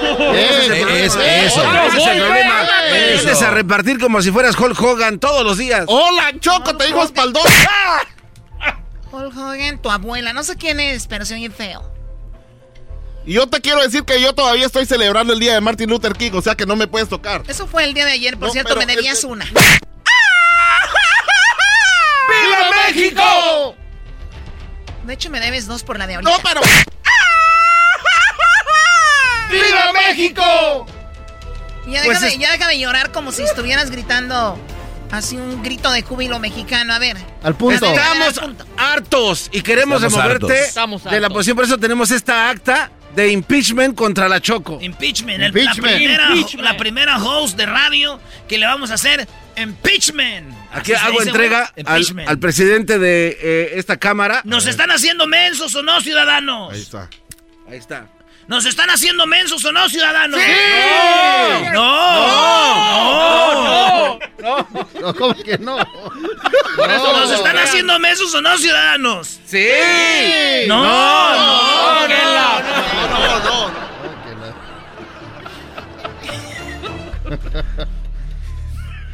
Ese 0.33 0.81
es, 0.81 0.87
Es- 0.87 1.15
eso. 1.15 1.61
Ese 1.87 1.97
es 1.97 2.07
el 2.07 2.19
problema. 2.21 2.61
Eso. 2.87 3.23
Vienes 3.23 3.41
a 3.41 3.51
repartir 3.51 3.99
como 3.99 4.21
si 4.21 4.31
fueras 4.31 4.57
Hulk 4.57 4.81
Hogan 4.81 5.19
todos 5.19 5.43
los 5.43 5.57
días. 5.57 5.83
Hola, 5.87 6.31
Choco, 6.39 6.77
te 6.77 6.85
digo 6.85 7.03
espaldón. 7.03 7.43
Hulk 9.13 9.37
Hogan, 9.37 9.81
tu 9.81 9.89
abuela. 9.91 10.33
No 10.33 10.43
sé 10.43 10.55
quién 10.57 10.79
es, 10.79 11.07
pero 11.07 11.25
se 11.25 11.35
oye 11.35 11.49
feo. 11.49 11.91
Y 13.25 13.33
yo 13.33 13.47
te 13.47 13.61
quiero 13.61 13.81
decir 13.81 14.03
que 14.03 14.21
yo 14.21 14.33
todavía 14.33 14.65
estoy 14.65 14.85
celebrando 14.85 15.31
el 15.33 15.39
día 15.39 15.53
de 15.53 15.61
Martin 15.61 15.89
Luther 15.89 16.13
King, 16.13 16.31
o 16.33 16.41
sea 16.41 16.55
que 16.55 16.65
no 16.65 16.75
me 16.75 16.87
puedes 16.87 17.07
tocar. 17.07 17.43
Eso 17.47 17.67
fue 17.67 17.85
el 17.85 17.93
día 17.93 18.05
de 18.05 18.11
ayer, 18.11 18.37
por 18.37 18.47
No, 18.49 18.53
cierto, 18.53 18.75
me 18.75 18.85
debías 18.85 19.15
este- 19.15 19.27
una. 19.27 19.45
¡Viva 22.27 22.69
México! 22.87 23.75
De 25.05 25.13
hecho, 25.13 25.29
me 25.29 25.39
debes 25.39 25.67
dos 25.67 25.83
por 25.83 25.97
la 25.99 26.07
de 26.07 26.15
ahorita. 26.15 26.31
No, 26.31 26.37
pero. 26.43 26.61
¡Viva 29.51 29.93
México! 29.93 30.85
Ya 31.87 32.03
Pues 32.03 32.19
déjame, 32.21 32.33
es- 32.33 32.39
ya 32.39 32.51
déjame 32.51 32.79
llorar 32.79 33.11
como 33.11 33.31
si 33.31 33.43
estuvieras 33.43 33.89
gritando 33.91 34.57
así 35.17 35.37
un 35.37 35.61
grito 35.63 35.91
de 35.91 36.01
júbilo 36.01 36.39
mexicano. 36.39 36.93
A 36.93 36.99
ver. 36.99 37.17
Al 37.43 37.55
punto. 37.55 37.91
Ver, 37.91 37.99
al 37.99 38.21
Estamos 38.21 38.39
punto. 38.39 38.65
hartos 38.77 39.49
y 39.51 39.61
queremos 39.61 40.03
Estamos 40.03 40.23
removerte 40.23 40.79
hartos. 40.79 41.11
De 41.11 41.19
la 41.19 41.29
posición. 41.29 41.55
Por 41.55 41.65
eso 41.65 41.77
tenemos 41.77 42.11
esta 42.11 42.49
acta 42.49 42.91
de 43.15 43.31
impeachment 43.31 43.95
contra 43.95 44.27
la 44.27 44.41
Choco. 44.41 44.79
Impeachment, 44.81 45.39
el- 45.41 45.47
Impeachment. 45.49 45.77
La, 45.91 45.97
primera, 45.97 46.27
Impeachment. 46.29 46.63
la 46.65 46.77
primera 46.77 47.17
host 47.23 47.55
de 47.57 47.65
radio 47.67 48.19
que 48.47 48.57
le 48.57 48.65
vamos 48.65 48.89
a 48.91 48.95
hacer 48.95 49.27
impeachment. 49.55 50.51
Aquí 50.71 50.93
Así 50.93 51.05
hago 51.05 51.21
entrega 51.21 51.71
al 52.25 52.39
presidente 52.39 52.97
de 52.97 53.37
eh, 53.39 53.71
esta 53.75 53.97
cámara. 53.97 54.41
¿Nos 54.45 54.65
están 54.65 54.89
haciendo 54.89 55.27
mensos 55.27 55.75
o 55.75 55.83
no, 55.83 56.01
ciudadanos? 56.01 56.73
Ahí 56.73 56.81
está. 56.81 57.09
Ahí 57.69 57.77
está. 57.77 58.07
¿Nos 58.47 58.65
están 58.65 58.89
haciendo 58.89 59.25
mensos 59.25 59.63
o 59.63 59.71
no, 59.71 59.87
ciudadanos? 59.89 60.39
¡Sí! 60.41 60.51
¡No! 61.73 63.23
¡No! 64.39 64.69
No, 65.01 65.15
¿cómo 65.15 65.33
que 65.35 65.57
no? 65.57 65.77
¿Nos 65.77 67.31
están 67.31 67.57
haciendo 67.57 67.97
mensos 67.99 68.33
o 68.33 68.41
no, 68.41 68.57
ciudadanos? 68.57 69.39
¡Sí! 69.45 69.67
¡No! 70.67 70.83
¡No! 70.83 72.07
No, 72.07 72.07
no, 72.07 73.39
no. 73.39 73.83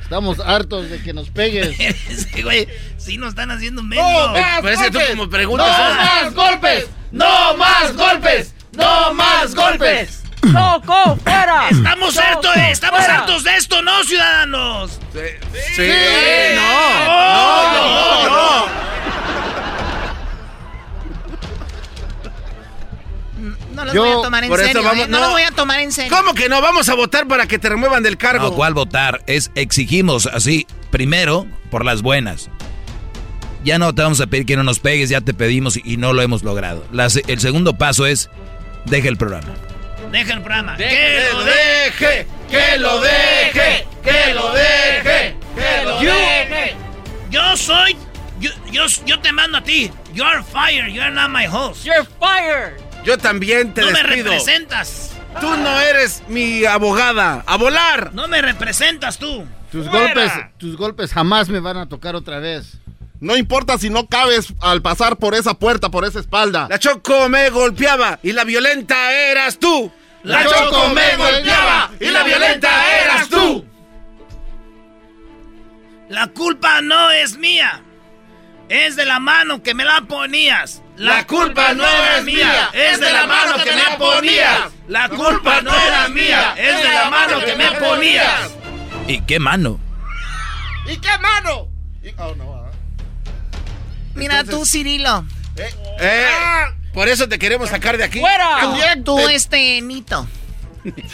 Estamos 0.01 0.39
hartos 0.39 0.89
de 0.89 1.03
que 1.03 1.13
nos 1.13 1.29
pegues. 1.29 1.77
sí, 2.33 2.41
güey, 2.41 2.67
sí 2.97 3.17
nos 3.17 3.29
están 3.29 3.51
haciendo 3.51 3.83
menos. 3.83 4.11
¡No 4.11 4.29
más 4.29 4.61
Parece 4.61 4.89
tú 4.89 4.97
como 5.07 5.29
preguntas. 5.29 5.67
¡No 5.67 5.95
más 5.95 6.33
golpes! 6.33 6.87
¡No 7.11 7.57
más 7.57 7.95
golpes! 7.95 8.55
¡No 8.79 9.13
más 9.13 9.53
golpes! 9.55 10.23
¡Choco, 10.41 11.17
fuera! 11.23 11.69
Estamos 11.69 12.13
Choco, 12.15 12.25
hartos, 12.27 12.55
estamos 12.57 12.99
fuera. 12.99 13.19
hartos 13.19 13.43
de 13.43 13.55
esto, 13.57 13.81
¿no, 13.81 14.03
ciudadanos? 14.03 14.99
Sí. 15.75 15.87
No, 16.55 17.73
no, 17.73 18.23
no, 18.23 18.29
no. 18.29 18.79
No 23.73 23.85
los 23.85 23.93
Yo, 23.93 24.03
voy 24.03 24.19
a 24.19 24.23
tomar 24.23 24.43
en 24.43 24.49
por 24.49 24.59
eso 24.59 24.67
serio, 24.67 24.83
vamos- 24.83 25.05
¿eh? 25.05 25.07
No, 25.09 25.17
no. 25.19 25.23
los 25.25 25.33
voy 25.33 25.43
a 25.43 25.51
tomar 25.51 25.79
en 25.79 25.91
serio. 25.91 26.13
¿Cómo 26.15 26.33
que 26.33 26.49
no? 26.49 26.61
Vamos 26.61 26.89
a 26.89 26.95
votar 26.95 27.27
para 27.27 27.47
que 27.47 27.59
te 27.59 27.69
remuevan 27.69 28.03
del 28.03 28.17
cargo. 28.17 28.49
No, 28.49 28.53
¿cuál 28.53 28.73
votar? 28.73 29.21
Es 29.27 29.51
exigimos 29.55 30.25
así, 30.25 30.67
primero, 30.91 31.45
por 31.71 31.85
las 31.85 32.01
buenas. 32.01 32.49
Ya 33.63 33.77
no 33.77 33.93
te 33.95 34.01
vamos 34.01 34.19
a 34.21 34.27
pedir 34.27 34.45
que 34.45 34.55
no 34.57 34.63
nos 34.63 34.79
pegues, 34.79 35.09
ya 35.09 35.21
te 35.21 35.33
pedimos 35.33 35.77
y, 35.77 35.81
y 35.85 35.97
no 35.97 36.11
lo 36.13 36.21
hemos 36.21 36.43
logrado. 36.43 36.85
El 37.27 37.39
segundo 37.39 37.77
paso 37.77 38.05
es, 38.05 38.29
deja 38.89 39.07
el 39.09 39.17
programa. 39.17 39.47
Deja 40.11 40.33
el 40.33 40.41
programa. 40.41 40.75
¡Que 40.77 40.87
¡Que 40.87 41.29
lo 41.33 41.43
deje! 41.43 42.27
¡Que 42.49 42.77
lo 42.77 42.99
deje! 43.01 43.87
¡Que 44.03 44.33
lo 44.33 44.53
deje! 44.53 45.35
¡Que 45.55 45.83
lo 45.85 46.01
Yo- 46.01 46.13
deje! 46.15 46.75
Yo 47.29 47.57
soy. 47.57 47.95
Yo, 48.39 48.49
yo, 48.71 48.85
yo 49.05 49.19
te 49.19 49.31
mando 49.31 49.57
a 49.57 49.63
ti. 49.63 49.91
You're 50.13 50.43
fired. 50.43 50.91
You're 50.93 51.11
not 51.11 51.29
my 51.29 51.45
host. 51.45 51.85
You're 51.85 52.05
fired. 52.19 52.81
Yo 53.03 53.17
también 53.17 53.73
te 53.73 53.81
no 53.81 53.91
me 53.91 54.01
representas. 54.01 55.11
Tú 55.39 55.47
no 55.57 55.79
eres 55.79 56.23
mi 56.27 56.65
abogada. 56.65 57.43
¡A 57.45 57.57
volar! 57.57 58.11
No 58.13 58.27
me 58.27 58.41
representas 58.41 59.17
tú. 59.19 59.45
Tus 59.71 59.87
¡Fuera! 59.87 60.05
golpes, 60.15 60.31
tus 60.57 60.75
golpes 60.75 61.13
jamás 61.13 61.49
me 61.49 61.59
van 61.59 61.77
a 61.77 61.87
tocar 61.87 62.15
otra 62.15 62.39
vez. 62.39 62.78
No 63.19 63.35
importa 63.35 63.77
si 63.77 63.89
no 63.89 64.07
cabes 64.07 64.53
al 64.61 64.81
pasar 64.81 65.17
por 65.17 65.35
esa 65.35 65.55
puerta, 65.55 65.89
por 65.89 66.05
esa 66.05 66.19
espalda. 66.19 66.67
La 66.69 66.79
Choco 66.79 67.27
me 67.29 67.49
golpeaba 67.49 68.19
y 68.23 68.31
la 68.31 68.43
violenta 68.43 69.11
eras 69.11 69.59
tú. 69.59 69.91
La 70.23 70.45
Choco 70.45 70.89
me 70.89 71.15
golpeaba 71.17 71.91
y 71.99 72.05
la 72.05 72.23
violenta 72.23 72.99
eras 73.01 73.29
tú. 73.29 73.65
La 76.09 76.27
culpa 76.27 76.81
no 76.81 77.11
es 77.11 77.37
mía. 77.37 77.83
Es 78.69 78.95
de 78.95 79.05
la 79.05 79.19
mano 79.19 79.63
que 79.63 79.73
me 79.73 79.83
la 79.83 80.01
ponías. 80.01 80.81
La 80.99 81.25
culpa 81.25 81.73
no 81.73 81.85
es 81.85 82.25
mía, 82.25 82.69
es 82.73 82.99
de 82.99 83.11
la 83.11 83.25
mano 83.25 83.63
que 83.63 83.71
me 83.71 83.97
ponías. 83.97 84.71
La 84.89 85.07
culpa 85.07 85.61
no 85.61 85.73
era 85.73 86.09
mía, 86.09 86.53
es 86.57 86.83
de 86.83 86.93
la 86.93 87.09
mano 87.09 87.39
que 87.39 87.55
me 87.55 87.71
ponías. 87.71 88.51
¿Y 89.07 89.21
qué 89.21 89.39
mano? 89.39 89.79
¿Y 90.85 90.97
qué 90.97 91.17
mano? 91.19 91.69
Oh, 92.17 92.35
no, 92.35 92.48
Mira 94.19 94.43
tú, 94.43 94.65
Cirilo. 94.65 95.25
Eh, 95.99 96.27
por 96.93 97.07
eso 97.07 97.27
te 97.27 97.39
queremos 97.39 97.69
sacar 97.69 97.97
de 97.97 98.03
aquí. 98.03 98.21
Tú, 99.03 99.17
tú, 99.17 99.29
este, 99.29 99.81
Nito. 99.81 100.27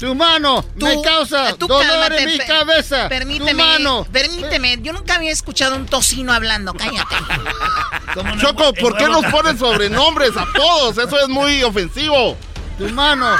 Tu 0.00 0.14
mano 0.14 0.64
me 0.76 1.02
causa 1.02 1.54
tú 1.58 1.66
dolor 1.66 1.86
cálmate, 1.86 2.22
en 2.22 2.30
mi 2.30 2.38
cabeza. 2.38 3.06
Permíteme. 3.10 3.50
Tu 3.50 3.58
mano. 3.58 4.06
Permíteme. 4.10 4.78
Yo 4.80 4.94
nunca 4.94 5.16
había 5.16 5.30
escuchado 5.30 5.76
un 5.76 5.84
tocino 5.84 6.32
hablando. 6.32 6.72
Cállate. 6.72 7.16
Choco, 8.40 8.72
¿por 8.72 8.96
qué 8.96 9.04
nos 9.08 9.26
ponen 9.26 9.58
sobrenombres 9.58 10.34
a 10.38 10.46
todos? 10.54 10.96
Eso 10.96 11.20
es 11.20 11.28
muy 11.28 11.62
ofensivo. 11.62 12.34
Tu 12.78 12.88
mano 12.88 13.36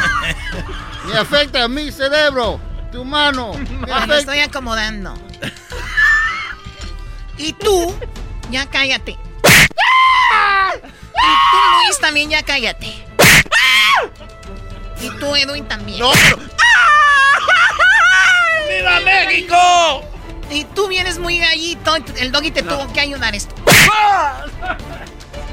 me 1.07 1.19
afecta 1.19 1.65
a 1.65 1.69
mi 1.69 1.91
cerebro. 1.91 2.61
Tu 2.93 3.07
mano 3.07 3.55
me 3.55 4.07
Me 4.07 4.19
estoy 4.19 4.41
acomodando. 4.41 5.15
Y 7.41 7.55
tú, 7.55 7.97
ya 8.51 8.67
cállate. 8.67 9.13
Y 9.13 9.17
tú, 11.51 11.57
Luis, 11.85 11.99
también 11.99 12.29
ya 12.29 12.43
cállate. 12.43 12.93
Y 15.01 15.09
tú, 15.19 15.35
Edwin, 15.35 15.67
también. 15.67 16.01
No, 16.01 16.13
¡Viva 18.69 19.01
México! 19.01 20.05
Y 20.51 20.65
tú 20.65 20.89
vienes 20.89 21.19
muy 21.19 21.39
gallito. 21.39 21.97
El 22.19 22.31
doggy 22.31 22.51
te 22.51 22.63
tuvo 22.63 22.93
que 22.93 23.01
ayudar 23.01 23.35
esto. 23.35 23.55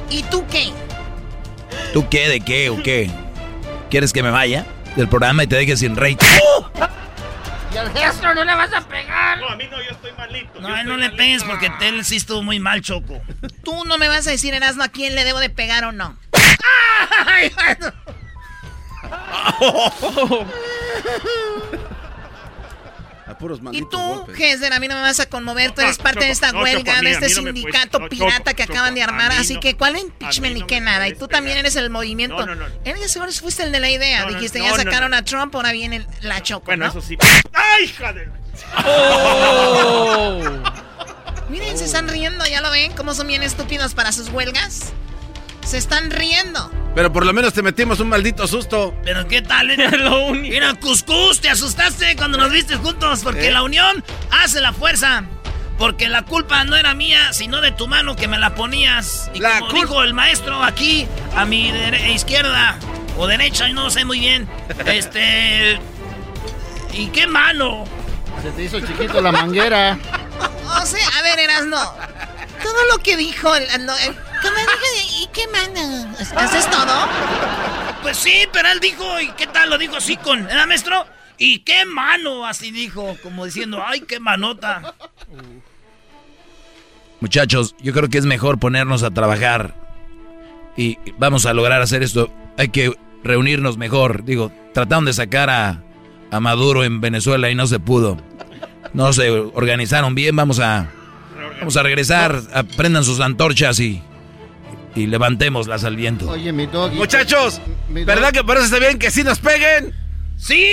¿Y 0.10 0.24
tú 0.24 0.46
qué? 0.48 0.74
¿Tú 1.94 2.10
qué? 2.10 2.28
¿De 2.28 2.42
qué 2.42 2.70
o 2.70 2.84
qué? 2.84 3.10
¿Quieres 3.90 4.12
que 4.12 4.24
me 4.24 4.32
vaya 4.32 4.66
del 4.98 5.08
programa 5.08 5.46
y 5.46 5.48
te 5.48 5.56
dejes 5.56 5.80
sin 5.80 5.96
rey? 5.96 6.18
Y 7.74 7.78
al 7.78 7.92
gesto 7.92 8.34
no 8.34 8.44
le 8.44 8.56
vas 8.56 8.74
a 8.74 8.82
pegar. 8.88 9.40
No, 9.40 9.50
a 9.50 9.56
mí 9.56 9.68
no, 9.70 9.82
yo 9.82 9.92
estoy 9.92 10.12
malito. 10.14 10.60
No, 10.60 10.76
él 10.78 10.88
no 10.88 10.98
le 10.98 11.10
pegues 11.12 11.44
porque 11.44 11.72
él 11.82 12.04
sí 12.06 12.16
estuvo 12.16 12.42
muy 12.42 12.60
mal, 12.60 12.82
Choco. 12.82 13.22
Tú 13.64 13.86
no 13.86 13.98
me 13.98 14.08
vas 14.08 14.28
a 14.28 14.32
decir, 14.32 14.54
Erasmo, 14.54 14.84
a 14.84 14.90
quién 14.90 15.16
le 15.16 15.24
debo 15.24 15.40
de 15.40 15.50
pegar 15.50 15.84
o 15.86 15.92
no. 15.92 16.18
A 19.10 19.54
puros 23.38 23.60
Y 23.72 23.82
tú, 23.82 23.98
golpes. 23.98 24.62
A 24.72 24.80
mí 24.80 24.88
no 24.88 24.96
me 24.96 25.02
vas 25.02 25.20
a 25.20 25.26
conmover. 25.28 25.72
Tú 25.72 25.82
eres 25.82 25.98
No, 25.98 26.04
parte 26.04 26.26
de 26.26 26.32
esta 26.32 26.52
no, 26.52 26.62
huelga, 26.62 26.80
Choco, 26.94 26.98
a 26.98 27.02
mí- 27.02 27.06
de 27.08 27.12
este 27.12 27.20
puedes- 27.28 27.36
sindicato 27.36 28.00
no, 28.00 28.10
pirata 28.10 28.38
Choco, 28.52 28.56
que 28.56 28.64
acaban 28.64 28.96
de 28.96 29.04
armar. 29.04 29.32
Así 29.34 29.56
no- 29.56 29.60
que, 29.60 29.76
¿cuál 29.76 29.98
impeachment 29.98 30.54
ni 30.56 30.62
no 30.62 30.68
qué 30.68 30.82
nada? 30.82 31.08
Y 31.08 31.16
tú 31.16 31.28
también 31.28 31.58
eres 31.58 31.76
el 31.76 31.90
movimiento. 31.90 32.46
No, 32.46 32.56
no, 32.56 32.56
no. 32.56 32.66
Eres 32.86 33.12
seguro 33.12 33.32
fuiste 33.32 33.64
el 33.64 33.72
de 33.72 33.80
la 33.80 33.90
idea. 33.90 34.22
No, 34.22 34.32
no, 34.32 34.34
Dijiste, 34.36 34.60
no, 34.60 34.66
ya 34.66 34.72
no, 34.72 34.78
sacaron 34.78 35.12
no. 35.12 35.18
a 35.18 35.22
Trump, 35.24 35.56
ahora 35.56 35.72
viene 35.72 36.06
la 36.22 36.42
Choco, 36.42 36.66
Bueno, 36.68 36.86
¿no? 36.86 36.92
eso 36.92 37.02
sí. 37.02 37.18
¡Ay, 37.54 37.86
hija 37.86 38.14
de... 38.14 38.30
Oh. 38.86 40.44
Miren, 41.50 41.78
se 41.78 41.86
están 41.86 42.08
riendo, 42.10 42.46
¿ya 42.46 42.62
lo 42.62 42.70
ven? 42.72 42.92
¿Cómo 42.94 43.14
son 43.14 43.28
bien 43.28 43.44
estúpidos 43.44 43.94
para 43.94 44.12
sus 44.12 44.30
huelgas? 44.30 44.92
Se 45.68 45.78
están 45.78 46.10
riendo. 46.12 46.72
Pero 46.96 47.12
por 47.12 47.26
lo 47.26 47.34
menos 47.34 47.54
te 47.54 47.62
metimos 47.62 48.00
un 48.00 48.08
maldito 48.08 48.48
susto. 48.48 48.96
Pero 49.04 49.28
¿qué 49.28 49.42
tal? 49.42 49.70
Era, 49.70 49.90
era 50.46 50.74
Cuscus, 50.76 51.42
te 51.42 51.50
asustaste 51.50 52.16
cuando 52.16 52.38
nos 52.38 52.52
viste 52.52 52.78
juntos 52.78 53.20
porque 53.22 53.50
¿Eh? 53.50 53.52
la 53.52 53.64
unión 53.64 54.04
hace 54.32 54.62
la 54.62 54.72
fuerza. 54.72 55.26
Porque 55.78 56.08
la 56.08 56.24
culpa 56.24 56.64
no 56.64 56.76
era 56.78 56.96
mía, 56.96 57.34
sino 57.34 57.60
de 57.62 57.72
tu 57.72 57.88
mano 57.88 58.16
que 58.16 58.28
me 58.30 58.40
la 58.40 58.56
ponías. 58.56 59.30
Y 59.34 59.40
La 59.42 59.60
como 59.60 59.74
dijo 59.74 60.04
el 60.04 60.14
maestro 60.14 60.64
aquí, 60.64 61.06
a 61.36 61.46
mi 61.46 61.68
izquierda 62.14 62.80
o 63.18 63.28
derecha, 63.28 63.68
no 63.70 63.90
sé 63.90 64.06
muy 64.06 64.20
bien. 64.20 64.48
Este... 64.88 65.80
¿Y 66.94 67.08
qué 67.08 67.28
mano? 67.28 67.84
Se 68.42 68.50
te 68.52 68.64
hizo 68.64 68.80
chiquito 68.80 69.20
la 69.22 69.32
manguera. 69.34 69.98
O 70.82 70.86
sea, 70.86 71.08
a 71.18 71.22
ver, 71.24 71.40
Erasno. 71.40 71.80
Todo 72.62 72.86
lo 72.92 72.98
que 73.02 73.16
dijo. 73.18 73.56
el- 73.56 73.64
el- 73.70 73.82
el- 73.90 74.18
¿Cómo 74.42 74.56
dijo? 74.56 75.22
¿Y 75.22 75.28
qué 75.34 75.48
mano? 75.48 76.14
¿Eso 76.20 76.58
es 76.58 76.70
todo? 76.70 77.08
Pues 78.02 78.18
sí, 78.18 78.46
pero 78.54 78.70
él 78.70 78.80
dijo, 78.80 79.20
¿y 79.20 79.32
qué 79.32 79.48
tal? 79.48 79.70
Lo 79.70 79.78
dijo 79.78 79.98
así 79.98 80.18
con, 80.18 80.46
¿verdad, 80.46 80.68
maestro? 80.68 81.06
¿Y 81.38 81.60
qué 81.60 81.86
mano? 81.86 82.46
Así 82.46 82.72
dijo, 82.72 83.18
como 83.22 83.46
diciendo, 83.46 83.84
¡ay, 83.86 84.02
qué 84.02 84.20
manota! 84.20 84.96
Muchachos, 87.20 87.76
yo 87.80 87.94
creo 87.94 88.10
que 88.10 88.18
es 88.18 88.26
mejor 88.26 88.60
ponernos 88.60 89.04
a 89.04 89.12
trabajar 89.12 89.74
y 90.76 90.98
vamos 91.18 91.46
a 91.46 91.54
lograr 91.54 91.82
hacer 91.82 92.04
esto. 92.04 92.32
Hay 92.58 92.70
que 92.70 92.94
reunirnos 93.24 93.78
mejor. 93.78 94.24
Digo, 94.24 94.52
trataron 94.74 95.06
de 95.06 95.14
sacar 95.14 95.50
a, 95.50 95.84
a 96.32 96.40
Maduro 96.40 96.84
en 96.84 97.02
Venezuela 97.02 97.50
y 97.50 97.56
no 97.56 97.66
se 97.68 97.80
pudo. 97.80 98.18
No 98.94 99.12
se 99.14 99.30
organizaron 99.30 100.16
bien. 100.16 100.36
Vamos 100.36 100.60
a, 100.60 100.88
vamos 101.60 101.76
a 101.78 101.84
regresar. 101.84 102.40
Aprendan 102.54 103.04
sus 103.04 103.20
antorchas 103.20 103.80
y, 103.80 104.02
y 104.98 105.08
levantémoslas 105.08 105.84
al 105.84 105.96
viento. 105.96 106.30
Oye, 106.30 106.52
mi 106.52 106.66
doggy. 106.66 106.98
Muchachos, 106.98 107.62
mi 107.90 108.02
dog- 108.02 108.08
¿verdad 108.08 108.32
que 108.32 108.44
parece 108.44 108.80
bien 108.80 108.98
que 109.00 109.12
sí 109.12 109.24
nos 109.24 109.40
peguen? 109.40 109.94
¡Sí! 110.38 110.72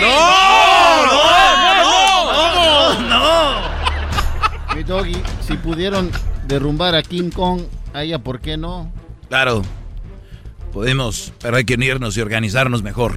¡No! 0.00 1.06
¡No! 1.06 3.00
¡No! 3.00 3.08
¡No! 3.08 4.74
Mi 4.76 4.82
doggy, 4.82 5.16
si 5.46 5.56
pudieron 5.56 6.10
derrumbar 6.46 6.94
a 6.94 7.02
King 7.02 7.30
Kong, 7.30 7.62
a 7.92 8.02
ella, 8.02 8.18
¿por 8.18 8.40
qué 8.40 8.56
no? 8.56 8.92
Claro, 9.28 9.62
podemos, 10.72 11.32
pero 11.40 11.56
hay 11.56 11.64
que 11.64 11.74
unirnos 11.74 12.16
y 12.16 12.20
organizarnos 12.20 12.82
mejor. 12.82 13.14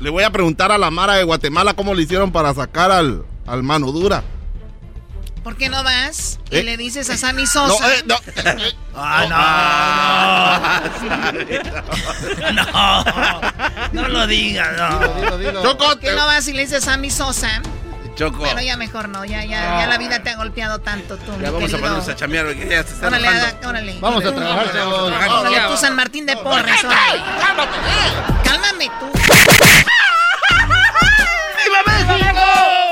Le 0.00 0.10
voy 0.10 0.24
a 0.24 0.30
preguntar 0.30 0.72
a 0.72 0.78
la 0.78 0.90
Mara 0.90 1.14
de 1.14 1.24
Guatemala 1.24 1.74
cómo 1.74 1.94
le 1.94 2.02
hicieron 2.02 2.32
para 2.32 2.52
sacar 2.54 2.90
al, 2.90 3.24
al 3.46 3.62
mano 3.62 3.92
dura. 3.92 4.22
¿Por 5.42 5.56
qué 5.56 5.68
no 5.68 5.82
vas? 5.82 6.38
Y 6.50 6.58
¿Eh? 6.58 6.62
le 6.62 6.76
dices 6.76 7.10
a 7.10 7.16
Sammy 7.16 7.42
No, 7.42 7.48
Sosa. 7.48 7.94
eh, 7.94 8.04
no. 8.06 8.16
¡Ah, 8.94 10.80
no! 10.92 12.52
¡No! 13.92 14.02
¡No 14.02 14.08
lo 14.08 14.26
digas, 14.28 14.68
no! 14.78 14.98
Dilo, 15.14 15.38
dilo. 15.38 15.62
Choco, 15.62 15.84
¿Por 15.86 15.98
qué 15.98 16.08
te- 16.10 16.14
no 16.16 16.26
vas 16.26 16.46
y 16.46 16.52
le 16.52 16.62
dices 16.62 16.82
a 16.86 16.92
Sammy 16.92 17.10
Sosa? 17.10 17.60
Choco. 18.14 18.42
Pero 18.44 18.60
ya 18.60 18.76
mejor 18.76 19.08
no, 19.08 19.24
ya, 19.24 19.42
ya, 19.44 19.80
ya 19.80 19.86
la 19.88 19.96
vida 19.98 20.22
te 20.22 20.30
ha 20.30 20.36
golpeado 20.36 20.78
tanto 20.80 21.16
tú, 21.16 21.32
Ya 21.40 21.50
vamos 21.50 21.62
a 21.62 21.66
querido. 21.66 21.78
ponernos 21.80 22.08
a 22.08 22.14
chamear, 22.14 22.44
porque 22.46 22.68
ya 22.68 22.82
se 22.84 22.92
está 22.94 23.06
Órale. 23.08 23.26
Ada, 23.26 23.54
órale. 23.66 23.96
Vamos 24.00 24.24
a 24.24 24.34
trabajar, 24.34 24.66
a 24.68 24.72
chavos. 24.72 25.12
Órale, 25.40 25.60
tú 25.68 25.76
San 25.78 25.96
Martín 25.96 26.26
de 26.26 26.36
Porres, 26.36 26.84
órale. 26.84 27.22
Cálmame 28.44 28.90
tú. 29.00 29.10
¡Viva 31.56 31.82
México! 31.86 32.91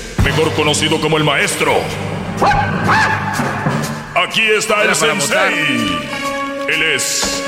Mejor 0.23 0.53
conocido 0.53 1.01
como 1.01 1.17
el 1.17 1.23
maestro. 1.23 1.73
Aquí 4.15 4.41
está 4.41 4.83
el 4.83 4.95
sensei. 4.95 5.99
Él 6.69 6.83
es 6.95 7.43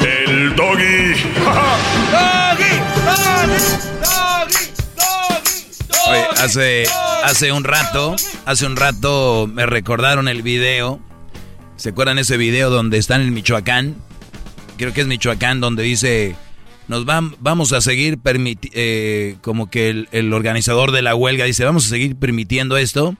el 0.00 0.54
doggy. 0.54 1.14
Oye, 6.08 6.24
hace, 6.38 6.86
hace 7.24 7.50
un 7.50 7.64
rato, 7.64 8.14
hace 8.44 8.66
un 8.66 8.76
rato 8.76 9.48
me 9.52 9.66
recordaron 9.66 10.28
el 10.28 10.42
video. 10.42 11.00
¿Se 11.76 11.90
acuerdan 11.90 12.18
ese 12.18 12.36
video 12.36 12.70
donde 12.70 12.98
están 12.98 13.20
en 13.20 13.34
Michoacán? 13.34 13.96
Creo 14.78 14.92
que 14.92 15.00
es 15.00 15.06
Michoacán 15.08 15.60
donde 15.60 15.82
dice 15.82 16.36
nos 16.88 17.04
vamos 17.04 17.72
a 17.72 17.80
seguir 17.80 18.18
eh, 18.72 19.36
como 19.42 19.68
que 19.70 19.90
el, 19.90 20.08
el, 20.12 20.32
organizador 20.32 20.92
de 20.92 21.02
la 21.02 21.14
huelga 21.14 21.44
dice, 21.44 21.64
vamos 21.64 21.86
a 21.86 21.88
seguir 21.88 22.16
permitiendo 22.16 22.76
esto. 22.76 23.16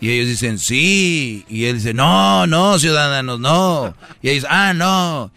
Y 0.00 0.10
ellos 0.10 0.28
dicen, 0.28 0.58
sí. 0.58 1.44
Y 1.48 1.64
él 1.64 1.76
dice, 1.76 1.94
no, 1.94 2.46
no, 2.46 2.78
ciudadanos, 2.78 3.40
no. 3.40 3.94
Y 4.22 4.30
ellos, 4.30 4.46
ah, 4.48 4.74
no. 4.74 5.30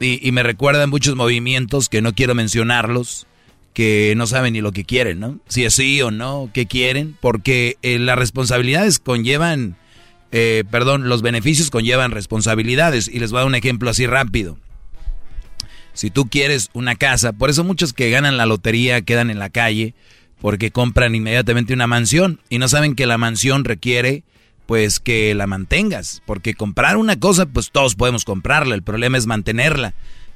Y, 0.00 0.26
y 0.26 0.32
me 0.32 0.42
recuerdan 0.42 0.90
muchos 0.90 1.14
movimientos 1.14 1.88
que 1.88 2.02
no 2.02 2.14
quiero 2.14 2.34
mencionarlos, 2.34 3.26
que 3.74 4.14
no 4.16 4.26
saben 4.26 4.54
ni 4.54 4.60
lo 4.60 4.72
que 4.72 4.84
quieren, 4.84 5.20
¿no? 5.20 5.38
Si 5.48 5.64
es 5.64 5.74
sí 5.74 6.02
o 6.02 6.10
no, 6.10 6.50
qué 6.52 6.66
quieren, 6.66 7.16
porque 7.20 7.76
eh, 7.82 7.98
las 7.98 8.18
responsabilidades 8.18 8.98
conllevan, 8.98 9.76
eh, 10.32 10.64
perdón, 10.70 11.08
los 11.08 11.22
beneficios 11.22 11.70
conllevan 11.70 12.10
responsabilidades. 12.10 13.06
Y 13.06 13.20
les 13.20 13.30
voy 13.30 13.38
a 13.38 13.40
dar 13.40 13.48
un 13.48 13.54
ejemplo 13.54 13.90
así 13.90 14.06
rápido. 14.06 14.56
Si 15.94 16.10
tú 16.10 16.28
quieres 16.28 16.70
una 16.72 16.94
casa, 16.94 17.32
por 17.32 17.50
eso 17.50 17.64
muchos 17.64 17.92
que 17.92 18.10
ganan 18.10 18.36
la 18.36 18.46
lotería 18.46 19.02
quedan 19.02 19.30
en 19.30 19.38
la 19.38 19.50
calle, 19.50 19.94
porque 20.40 20.70
compran 20.70 21.14
inmediatamente 21.14 21.72
una 21.72 21.86
mansión 21.86 22.40
y 22.48 22.58
no 22.58 22.68
saben 22.68 22.94
que 22.94 23.06
la 23.06 23.18
mansión 23.18 23.64
requiere 23.64 24.24
pues 24.66 25.00
que 25.00 25.34
la 25.34 25.46
mantengas, 25.46 26.22
porque 26.24 26.54
comprar 26.54 26.96
una 26.96 27.18
cosa 27.18 27.46
pues 27.46 27.70
todos 27.70 27.94
podemos 27.94 28.24
comprarla, 28.24 28.74
el 28.74 28.82
problema 28.82 29.18
es 29.18 29.26
mantenerla. 29.26 29.94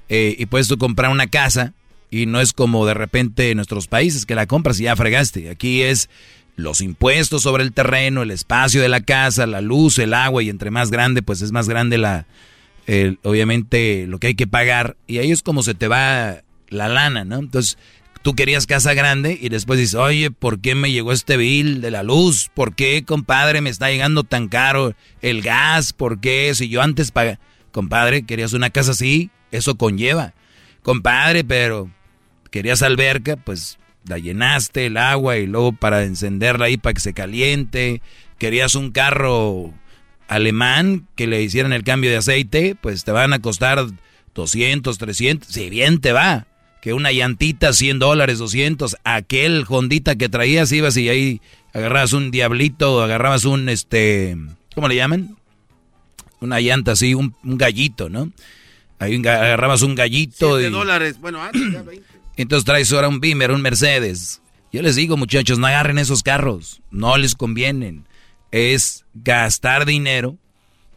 Eh, 0.08 0.36
y 0.38 0.46
puedes 0.46 0.68
tú 0.68 0.78
comprar 0.78 1.10
una 1.10 1.26
casa 1.26 1.72
y 2.10 2.26
no 2.26 2.40
es 2.40 2.52
como 2.52 2.86
de 2.86 2.94
repente 2.94 3.50
en 3.50 3.56
nuestros 3.56 3.88
países 3.88 4.24
que 4.26 4.36
la 4.36 4.46
compras 4.46 4.78
y 4.78 4.84
ya 4.84 4.94
fregaste. 4.94 5.50
Aquí 5.50 5.82
es 5.82 6.08
los 6.54 6.80
impuestos 6.80 7.42
sobre 7.42 7.64
el 7.64 7.72
terreno, 7.72 8.22
el 8.22 8.30
espacio 8.30 8.80
de 8.80 8.88
la 8.88 9.00
casa, 9.00 9.46
la 9.46 9.60
luz, 9.60 9.98
el 9.98 10.14
agua 10.14 10.42
y 10.42 10.50
entre 10.50 10.70
más 10.70 10.90
grande 10.90 11.22
pues 11.22 11.42
es 11.42 11.50
más 11.50 11.68
grande 11.68 11.98
la, 11.98 12.26
obviamente 13.22 14.06
lo 14.06 14.18
que 14.18 14.28
hay 14.28 14.34
que 14.34 14.46
pagar 14.46 14.96
y 15.06 15.18
ahí 15.18 15.30
es 15.30 15.42
como 15.42 15.62
se 15.62 15.74
te 15.74 15.88
va 15.88 16.42
la 16.68 16.88
lana, 16.88 17.24
¿no? 17.24 17.38
Entonces, 17.38 17.78
tú 18.22 18.34
querías 18.34 18.66
casa 18.66 18.94
grande 18.94 19.38
y 19.40 19.48
después 19.48 19.78
dices, 19.78 19.94
oye, 19.94 20.30
¿por 20.30 20.60
qué 20.60 20.74
me 20.74 20.90
llegó 20.90 21.12
este 21.12 21.36
bill 21.36 21.80
de 21.80 21.90
la 21.90 22.02
luz? 22.02 22.50
¿Por 22.54 22.74
qué, 22.74 23.04
compadre, 23.04 23.60
me 23.60 23.70
está 23.70 23.90
llegando 23.90 24.24
tan 24.24 24.48
caro 24.48 24.94
el 25.22 25.42
gas? 25.42 25.92
¿Por 25.92 26.20
qué? 26.20 26.52
Si 26.54 26.68
yo 26.68 26.82
antes 26.82 27.10
pagaba... 27.10 27.38
Compadre, 27.70 28.22
querías 28.22 28.54
una 28.54 28.70
casa 28.70 28.92
así, 28.92 29.30
eso 29.50 29.76
conlleva. 29.76 30.32
Compadre, 30.82 31.44
pero 31.44 31.90
querías 32.50 32.82
alberca, 32.82 33.36
pues 33.36 33.78
la 34.06 34.18
llenaste 34.18 34.86
el 34.86 34.96
agua 34.96 35.36
y 35.36 35.46
luego 35.46 35.72
para 35.72 36.04
encenderla 36.04 36.66
ahí 36.66 36.78
para 36.78 36.94
que 36.94 37.00
se 37.00 37.12
caliente. 37.12 38.00
Querías 38.38 38.76
un 38.76 38.92
carro 38.92 39.74
alemán 40.28 41.06
que 41.14 41.26
le 41.26 41.42
hicieran 41.42 41.72
el 41.72 41.84
cambio 41.84 42.10
de 42.10 42.16
aceite, 42.16 42.76
pues 42.80 43.04
te 43.04 43.12
van 43.12 43.32
a 43.32 43.40
costar 43.40 43.86
200, 44.34 44.98
300, 44.98 45.48
si 45.48 45.70
bien 45.70 46.00
te 46.00 46.12
va. 46.12 46.46
Que 46.80 46.92
una 46.92 47.10
llantita, 47.10 47.72
100 47.72 47.98
dólares, 47.98 48.38
200, 48.38 48.96
aquel 49.02 49.64
Hondita 49.68 50.16
que 50.16 50.28
traías, 50.28 50.70
ibas 50.70 50.96
y 50.96 51.08
ahí 51.08 51.40
agarrabas 51.72 52.12
un 52.12 52.30
diablito, 52.30 53.02
agarrabas 53.02 53.44
un, 53.44 53.68
este, 53.68 54.36
¿cómo 54.74 54.86
le 54.86 54.94
llaman? 54.94 55.36
Una 56.40 56.60
llanta 56.60 56.92
así, 56.92 57.14
un, 57.14 57.34
gallito, 57.42 58.08
¿no? 58.08 58.30
Ahí 58.98 59.16
agarrabas 59.16 59.82
un 59.82 59.94
gallito. 59.94 60.56
de 60.56 60.70
dólares, 60.70 61.18
bueno, 61.20 61.42
antes 61.42 61.72
ya 61.72 61.82
20. 61.82 62.06
Entonces 62.36 62.64
traes 62.64 62.92
ahora 62.92 63.08
un 63.08 63.20
Beamer, 63.20 63.50
un 63.50 63.62
Mercedes. 63.62 64.42
Yo 64.72 64.82
les 64.82 64.94
digo, 64.94 65.16
muchachos, 65.16 65.58
no 65.58 65.66
agarren 65.66 65.98
esos 65.98 66.22
carros, 66.22 66.82
no 66.90 67.16
les 67.16 67.34
convienen 67.34 68.04
es 68.50 69.04
gastar 69.14 69.86
dinero. 69.86 70.38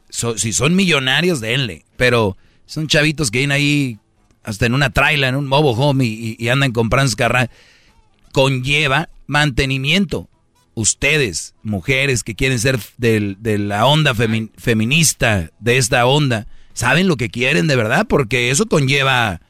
si 0.10 0.54
son 0.54 0.76
millonarios, 0.76 1.42
denle. 1.42 1.86
Pero 1.98 2.38
son 2.66 2.88
chavitos 2.88 3.32
que 3.32 3.40
vienen 3.40 3.56
ahí 3.56 4.00
hasta 4.44 4.66
en 4.66 4.74
una 4.74 4.90
traila, 4.90 5.28
en 5.28 5.36
un 5.36 5.48
mobile 5.48 5.76
home 5.78 6.06
y, 6.06 6.50
andan 6.50 6.72
comprando 6.72 7.16
carras. 7.16 7.50
Conlleva 8.32 9.10
mantenimiento. 9.28 10.30
Ustedes, 10.76 11.56
mujeres 11.62 12.24
que 12.24 12.36
quieren 12.36 12.58
ser 12.60 12.80
de 12.98 13.58
la 13.60 13.86
onda 13.86 14.14
feminista, 14.16 15.52
de 15.60 15.78
esta 15.78 16.06
onda, 16.06 16.48
saben 16.74 17.10
lo 17.10 17.18
que 17.18 17.30
quieren 17.30 17.68
de 17.68 17.76
verdad, 17.76 18.06
porque 18.08 18.50
eso 18.52 18.66
conlleva 18.66 19.42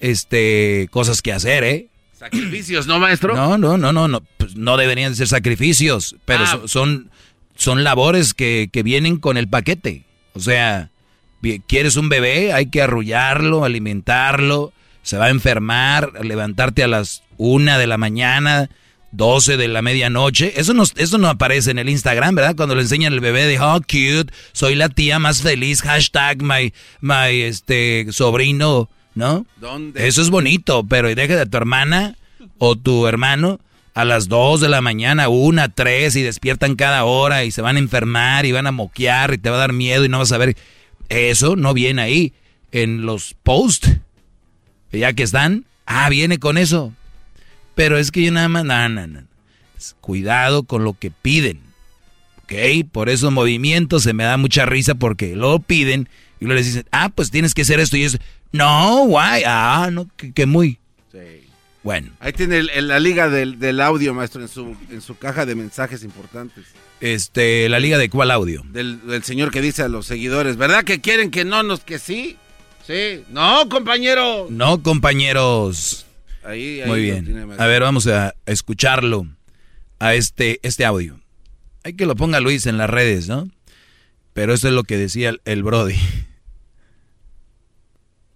este 0.00 0.88
cosas 0.90 1.22
que 1.22 1.32
hacer, 1.32 1.64
¿eh? 1.64 1.88
Sacrificios, 2.12 2.86
¿no, 2.86 2.98
maestro? 2.98 3.34
No, 3.34 3.56
no, 3.56 3.78
no, 3.78 3.92
no, 3.92 4.08
no, 4.08 4.22
pues 4.36 4.54
no 4.56 4.76
deberían 4.76 5.16
ser 5.16 5.28
sacrificios, 5.28 6.16
pero 6.26 6.44
ah. 6.44 6.46
son, 6.46 6.68
son 6.68 7.10
labores 7.84 8.34
que, 8.34 8.68
que 8.72 8.82
vienen 8.82 9.16
con 9.18 9.36
el 9.36 9.48
paquete. 9.48 10.04
O 10.34 10.40
sea, 10.40 10.90
quieres 11.66 11.96
un 11.96 12.08
bebé, 12.08 12.52
hay 12.52 12.66
que 12.66 12.82
arrullarlo, 12.82 13.64
alimentarlo, 13.64 14.72
se 15.02 15.16
va 15.16 15.26
a 15.26 15.30
enfermar, 15.30 16.12
levantarte 16.24 16.82
a 16.82 16.88
las 16.88 17.22
una 17.36 17.78
de 17.78 17.86
la 17.86 17.98
mañana, 17.98 18.70
12 19.12 19.56
de 19.56 19.68
la 19.68 19.82
medianoche. 19.82 20.54
Eso 20.56 20.74
no, 20.74 20.82
eso 20.82 21.18
no 21.18 21.28
aparece 21.28 21.70
en 21.70 21.78
el 21.78 21.88
Instagram, 21.88 22.34
¿verdad? 22.34 22.56
Cuando 22.56 22.74
le 22.74 22.82
enseñan 22.82 23.12
el 23.12 23.20
bebé 23.20 23.44
de, 23.46 23.60
oh, 23.60 23.80
cute, 23.80 24.32
soy 24.52 24.74
la 24.74 24.88
tía 24.88 25.18
más 25.18 25.42
feliz, 25.42 25.82
hashtag 25.82 26.42
my, 26.42 26.72
my, 27.00 27.42
este, 27.42 28.06
sobrino, 28.10 28.88
¿no? 29.14 29.46
¿Dónde? 29.56 30.06
Eso 30.06 30.22
es 30.22 30.30
bonito, 30.30 30.84
pero 30.84 31.14
deja 31.14 31.36
de 31.36 31.46
tu 31.46 31.56
hermana 31.56 32.16
o 32.58 32.76
tu 32.76 33.06
hermano 33.06 33.60
a 33.94 34.04
las 34.04 34.28
2 34.28 34.60
de 34.60 34.68
la 34.68 34.80
mañana, 34.80 35.28
una, 35.28 35.68
tres, 35.68 36.16
y 36.16 36.22
despiertan 36.22 36.74
cada 36.74 37.04
hora 37.04 37.44
y 37.44 37.52
se 37.52 37.62
van 37.62 37.76
a 37.76 37.78
enfermar 37.78 38.44
y 38.44 38.52
van 38.52 38.66
a 38.66 38.72
moquear 38.72 39.32
y 39.34 39.38
te 39.38 39.50
va 39.50 39.56
a 39.56 39.60
dar 39.60 39.72
miedo 39.72 40.04
y 40.04 40.08
no 40.08 40.18
vas 40.18 40.32
a 40.32 40.38
ver. 40.38 40.56
Eso 41.08 41.54
no 41.54 41.72
viene 41.74 42.02
ahí 42.02 42.32
en 42.72 43.06
los 43.06 43.34
posts. 43.42 43.98
Ya 44.90 45.12
que 45.12 45.22
están, 45.22 45.64
ah, 45.86 46.08
viene 46.08 46.38
con 46.38 46.58
eso. 46.58 46.92
Pero 47.76 47.96
es 47.96 48.10
que 48.10 48.22
yo 48.22 48.32
nada 48.32 48.48
más, 48.48 48.64
no, 48.64 48.88
no. 48.88 49.22
Cuidado 50.00 50.64
con 50.64 50.82
lo 50.82 50.94
que 50.94 51.10
piden. 51.10 51.60
¿Ok? 52.42 52.52
Por 52.90 53.08
esos 53.08 53.32
movimientos 53.32 54.02
se 54.02 54.12
me 54.12 54.24
da 54.24 54.36
mucha 54.36 54.66
risa 54.66 54.94
porque 54.96 55.36
lo 55.36 55.60
piden 55.60 56.08
y 56.40 56.46
luego 56.46 56.58
les 56.58 56.66
dicen, 56.66 56.86
ah, 56.90 57.10
pues 57.14 57.30
tienes 57.30 57.54
que 57.54 57.62
hacer 57.62 57.78
esto 57.78 57.96
y 57.96 58.04
eso. 58.04 58.18
No, 58.50 59.06
guay, 59.06 59.42
ah, 59.46 59.88
no, 59.92 60.08
que 60.16 60.46
muy. 60.46 60.78
Bueno. 61.84 62.12
Ahí 62.18 62.32
tiene 62.32 62.62
la 62.62 62.98
liga 62.98 63.28
del, 63.28 63.80
audio, 63.82 64.14
maestro, 64.14 64.40
en 64.40 64.48
su, 64.48 64.74
en 64.90 65.02
su 65.02 65.18
caja 65.18 65.44
de 65.44 65.54
mensajes 65.54 66.02
importantes. 66.02 66.64
Este, 67.00 67.68
la 67.68 67.78
liga 67.78 67.98
de 67.98 68.08
cuál 68.08 68.30
audio? 68.30 68.62
Del, 68.70 69.22
señor 69.22 69.50
que 69.50 69.60
dice 69.60 69.82
a 69.82 69.88
los 69.88 70.06
seguidores, 70.06 70.56
¿verdad 70.56 70.82
que 70.82 71.02
quieren 71.02 71.30
que 71.30 71.44
no 71.44 71.62
nos, 71.62 71.80
que 71.80 71.98
sí? 71.98 72.38
Sí. 72.86 73.22
No, 73.28 73.68
compañero. 73.68 74.46
No, 74.48 74.82
compañeros. 74.82 76.06
Ahí, 76.42 76.80
Muy 76.86 77.02
bien. 77.02 77.54
A 77.58 77.66
ver, 77.66 77.82
vamos 77.82 78.06
a 78.06 78.34
escucharlo 78.46 79.26
a 79.98 80.14
este, 80.14 80.60
este 80.62 80.86
audio. 80.86 81.20
Hay 81.84 81.92
que 81.92 82.06
lo 82.06 82.16
ponga 82.16 82.40
Luis 82.40 82.64
en 82.64 82.78
las 82.78 82.88
redes, 82.88 83.28
¿no? 83.28 83.46
Pero 84.32 84.54
eso 84.54 84.68
es 84.68 84.74
lo 84.74 84.84
que 84.84 84.96
decía 84.96 85.28
el, 85.28 85.42
el 85.44 85.62
Brody. 85.62 85.96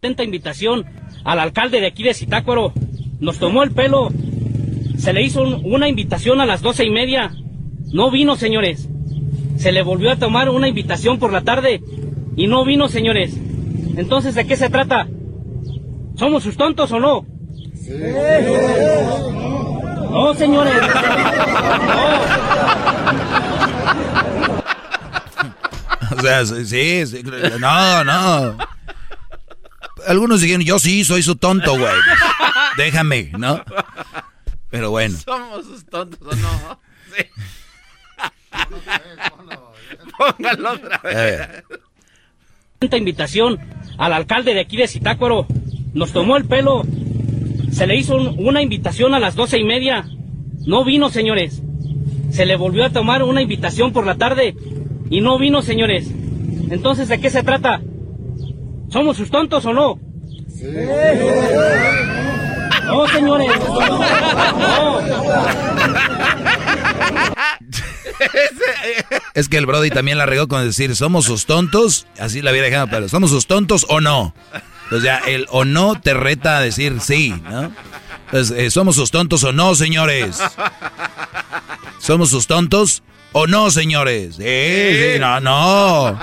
Invitación 0.02 0.84
al 1.24 1.40
alcalde 1.40 1.80
de 1.80 1.86
aquí 1.86 2.02
de 2.02 2.14
Zitácuaro 2.14 2.72
nos 3.20 3.39
tomó 3.39 3.62
el 3.62 3.73
pelo. 3.73 4.11
Se 4.99 5.12
le 5.12 5.23
hizo 5.23 5.43
una 5.43 5.89
invitación 5.89 6.40
a 6.40 6.47
las 6.47 6.62
doce 6.62 6.85
y 6.85 6.90
media. 6.90 7.32
No 7.93 8.11
vino, 8.11 8.36
señores. 8.36 8.89
Se 9.57 9.73
le 9.73 9.82
volvió 9.82 10.11
a 10.11 10.16
tomar 10.16 10.51
una 10.51 10.69
invitación 10.69 11.19
por 11.19 11.32
la 11.32 11.43
tarde 11.43 11.82
y 12.36 12.47
no 12.47 12.65
vino, 12.65 12.89
señores. 12.89 13.36
Entonces, 13.97 14.35
¿de 14.35 14.47
qué 14.47 14.57
se 14.57 14.70
trata? 14.70 15.09
¿Somos 16.16 16.43
sus 16.43 16.57
tontos 16.57 16.90
o 16.93 17.01
no? 17.01 17.27
Sí. 17.74 17.93
No, 20.11 20.35
señores. 20.35 20.74
No. 20.82 20.89
O 26.16 26.20
sea, 26.20 26.45
sí, 26.45 27.07
sí, 27.07 27.23
no, 27.61 28.05
no. 28.05 28.57
Algunos 30.07 30.40
dijeron, 30.40 30.65
yo 30.65 30.78
sí, 30.78 31.05
soy 31.05 31.23
su 31.23 31.36
tonto, 31.36 31.78
güey. 31.78 31.93
Déjame, 32.78 33.30
¿no? 33.36 33.60
Pero 34.70 34.90
bueno. 34.92 35.18
¿Somos 35.18 35.64
sus 35.66 35.84
tontos 35.84 36.20
o 36.22 36.36
no? 36.36 36.80
Sí. 37.16 37.24
Póngalo 40.16 40.72
otra 40.72 40.98
vez. 40.98 41.40
Esta 42.80 42.96
invitación 42.96 43.59
al 43.98 44.12
alcalde 44.12 44.55
de 44.55 44.60
aquí 44.60 44.76
de 44.76 44.86
Zitácuaro 44.86 45.46
nos 45.94 46.12
tomó 46.12 46.36
el 46.36 46.44
pelo. 46.44 46.84
Se 47.72 47.86
le 47.88 47.96
hizo 47.96 48.14
un- 48.16 48.36
una 48.46 48.62
invitación 48.62 49.14
a 49.14 49.18
las 49.18 49.34
doce 49.34 49.59
y 49.59 49.64
media. 49.64 50.05
No 50.66 50.84
vino, 50.84 51.09
señores. 51.10 51.60
Se 52.30 52.46
le 52.46 52.55
volvió 52.56 52.84
a 52.84 52.90
tomar 52.90 53.22
una 53.24 53.42
invitación 53.42 53.92
por 53.92 54.06
la 54.06 54.16
tarde 54.16 54.55
y 55.10 55.20
no 55.20 55.38
vino, 55.38 55.62
señores. 55.62 56.09
Entonces, 56.70 57.09
¿de 57.09 57.18
qué 57.20 57.30
se 57.30 57.42
trata? 57.42 57.80
¿Somos 58.90 59.16
sus 59.16 59.30
tontos 59.30 59.64
o 59.66 59.72
no? 59.72 59.98
No, 62.89 63.09
señores. 63.09 63.51
No. 64.59 65.01
Es 69.35 69.48
que 69.48 69.59
el 69.59 69.66
Brody 69.66 69.90
también 69.90 70.19
la 70.19 70.27
regó 70.27 70.48
con 70.48 70.65
decir, 70.65 70.97
somos 70.97 71.24
sus 71.24 71.47
tontos, 71.47 72.06
así 72.19 72.43
la 72.43 72.51
hubiera 72.51 72.66
dejado, 72.66 72.89
pero 72.90 73.09
somos 73.09 73.31
sus 73.31 73.47
tontos 73.47 73.86
o 73.89 74.01
no. 74.01 74.35
Entonces 74.85 75.05
ya 75.05 75.19
el 75.19 75.47
o 75.51 75.65
no 75.65 76.01
te 76.01 76.15
reta 76.15 76.56
a 76.56 76.60
decir 76.60 77.01
sí, 77.01 77.35
¿no? 77.48 77.70
Entonces, 78.27 78.59
eh, 78.59 78.70
somos 78.70 78.97
sus 78.97 79.10
tontos 79.10 79.44
o 79.44 79.52
no, 79.52 79.74
señores. 79.74 80.39
¿Somos 81.98 82.31
sus 82.31 82.47
tontos 82.47 83.02
o 83.32 83.47
no, 83.47 83.70
señores? 83.70 84.36
Sí, 84.36 84.43
sí, 84.44 85.19
no, 85.19 85.40
no. 85.40 86.19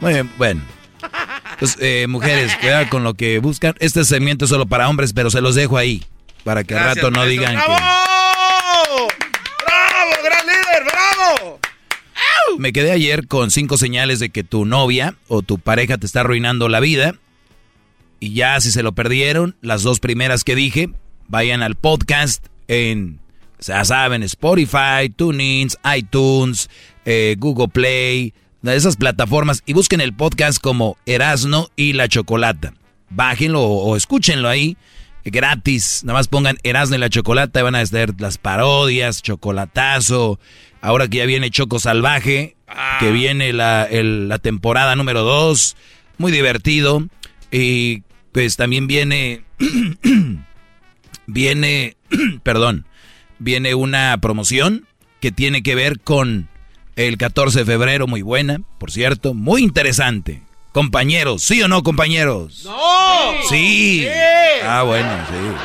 Muy 0.00 0.14
bien, 0.14 0.30
bueno. 0.38 0.62
Pues, 1.60 1.76
eh, 1.80 2.06
mujeres, 2.08 2.56
cuidado 2.56 2.88
con 2.88 3.04
lo 3.04 3.14
que 3.14 3.38
buscan. 3.38 3.74
Este 3.78 4.04
segmento 4.04 4.46
es 4.46 4.48
solo 4.48 4.66
para 4.66 4.88
hombres, 4.88 5.12
pero 5.12 5.30
se 5.30 5.40
los 5.40 5.54
dejo 5.54 5.76
ahí. 5.78 6.02
Para 6.42 6.64
que 6.64 6.74
al 6.74 6.80
Gracias, 6.80 7.04
rato 7.04 7.10
no 7.10 7.20
maestro. 7.20 7.30
digan 7.30 7.54
¡Bravo! 7.54 7.76
que... 9.08 9.24
¡Bravo, 9.66 10.10
gran 10.24 10.46
líder! 10.46 10.84
¡Bravo! 10.84 11.60
Me 12.58 12.72
quedé 12.72 12.92
ayer 12.92 13.26
con 13.28 13.50
cinco 13.50 13.76
señales 13.78 14.18
de 14.20 14.30
que 14.30 14.42
tu 14.42 14.64
novia 14.64 15.14
o 15.28 15.42
tu 15.42 15.58
pareja 15.58 15.98
te 15.98 16.06
está 16.06 16.20
arruinando 16.20 16.68
la 16.68 16.80
vida. 16.80 17.14
Y 18.20 18.32
ya 18.34 18.60
si 18.60 18.70
se 18.72 18.82
lo 18.82 18.92
perdieron, 18.92 19.56
las 19.60 19.82
dos 19.82 20.00
primeras 20.00 20.44
que 20.44 20.54
dije, 20.54 20.90
vayan 21.28 21.62
al 21.62 21.74
podcast 21.74 22.46
en, 22.68 23.18
ya 23.60 23.84
saben, 23.84 24.22
Spotify, 24.22 25.10
TuneIn, 25.14 25.68
iTunes, 25.96 26.68
eh, 27.04 27.36
Google 27.38 27.68
Play, 27.68 28.34
de 28.62 28.76
esas 28.76 28.96
plataformas 28.96 29.62
y 29.66 29.72
busquen 29.72 30.00
el 30.00 30.12
podcast 30.14 30.60
como 30.60 30.96
Erasno 31.06 31.68
y 31.76 31.92
la 31.94 32.08
Chocolata. 32.08 32.74
Bájenlo 33.08 33.62
o, 33.62 33.84
o 33.90 33.96
escúchenlo 33.96 34.48
ahí 34.48 34.76
gratis. 35.24 36.02
Nada 36.04 36.18
más 36.18 36.28
pongan 36.28 36.58
Erasmo 36.62 36.96
y 36.96 36.98
la 36.98 37.10
Chocolata 37.10 37.60
y 37.60 37.62
van 37.62 37.74
a 37.74 37.82
ver 37.84 38.14
las 38.18 38.38
parodias, 38.38 39.22
chocolatazo. 39.22 40.38
Ahora 40.82 41.08
que 41.08 41.18
ya 41.18 41.26
viene 41.26 41.50
Choco 41.50 41.78
Salvaje, 41.78 42.56
que 43.00 43.10
viene 43.12 43.52
la, 43.52 43.84
el- 43.84 44.28
la 44.28 44.38
temporada 44.38 44.96
número 44.96 45.22
2, 45.22 45.76
muy 46.18 46.32
divertido. 46.32 47.06
Y 47.50 48.02
pues 48.32 48.56
también 48.56 48.86
viene, 48.86 49.42
viene, 51.26 51.96
perdón, 52.42 52.86
viene 53.38 53.74
una 53.74 54.16
promoción 54.20 54.86
que 55.20 55.32
tiene 55.32 55.62
que 55.62 55.74
ver 55.74 56.00
con 56.00 56.48
el 57.06 57.16
14 57.16 57.60
de 57.60 57.64
febrero, 57.64 58.06
muy 58.06 58.20
buena, 58.20 58.60
por 58.78 58.90
cierto, 58.90 59.32
muy 59.32 59.62
interesante. 59.62 60.42
Compañeros, 60.72 61.42
¿sí 61.42 61.62
o 61.62 61.68
no, 61.68 61.82
compañeros? 61.82 62.62
¡No! 62.64 63.42
Sí. 63.48 64.06
Ah, 64.62 64.82
bueno, 64.82 65.08
sí. 65.28 65.56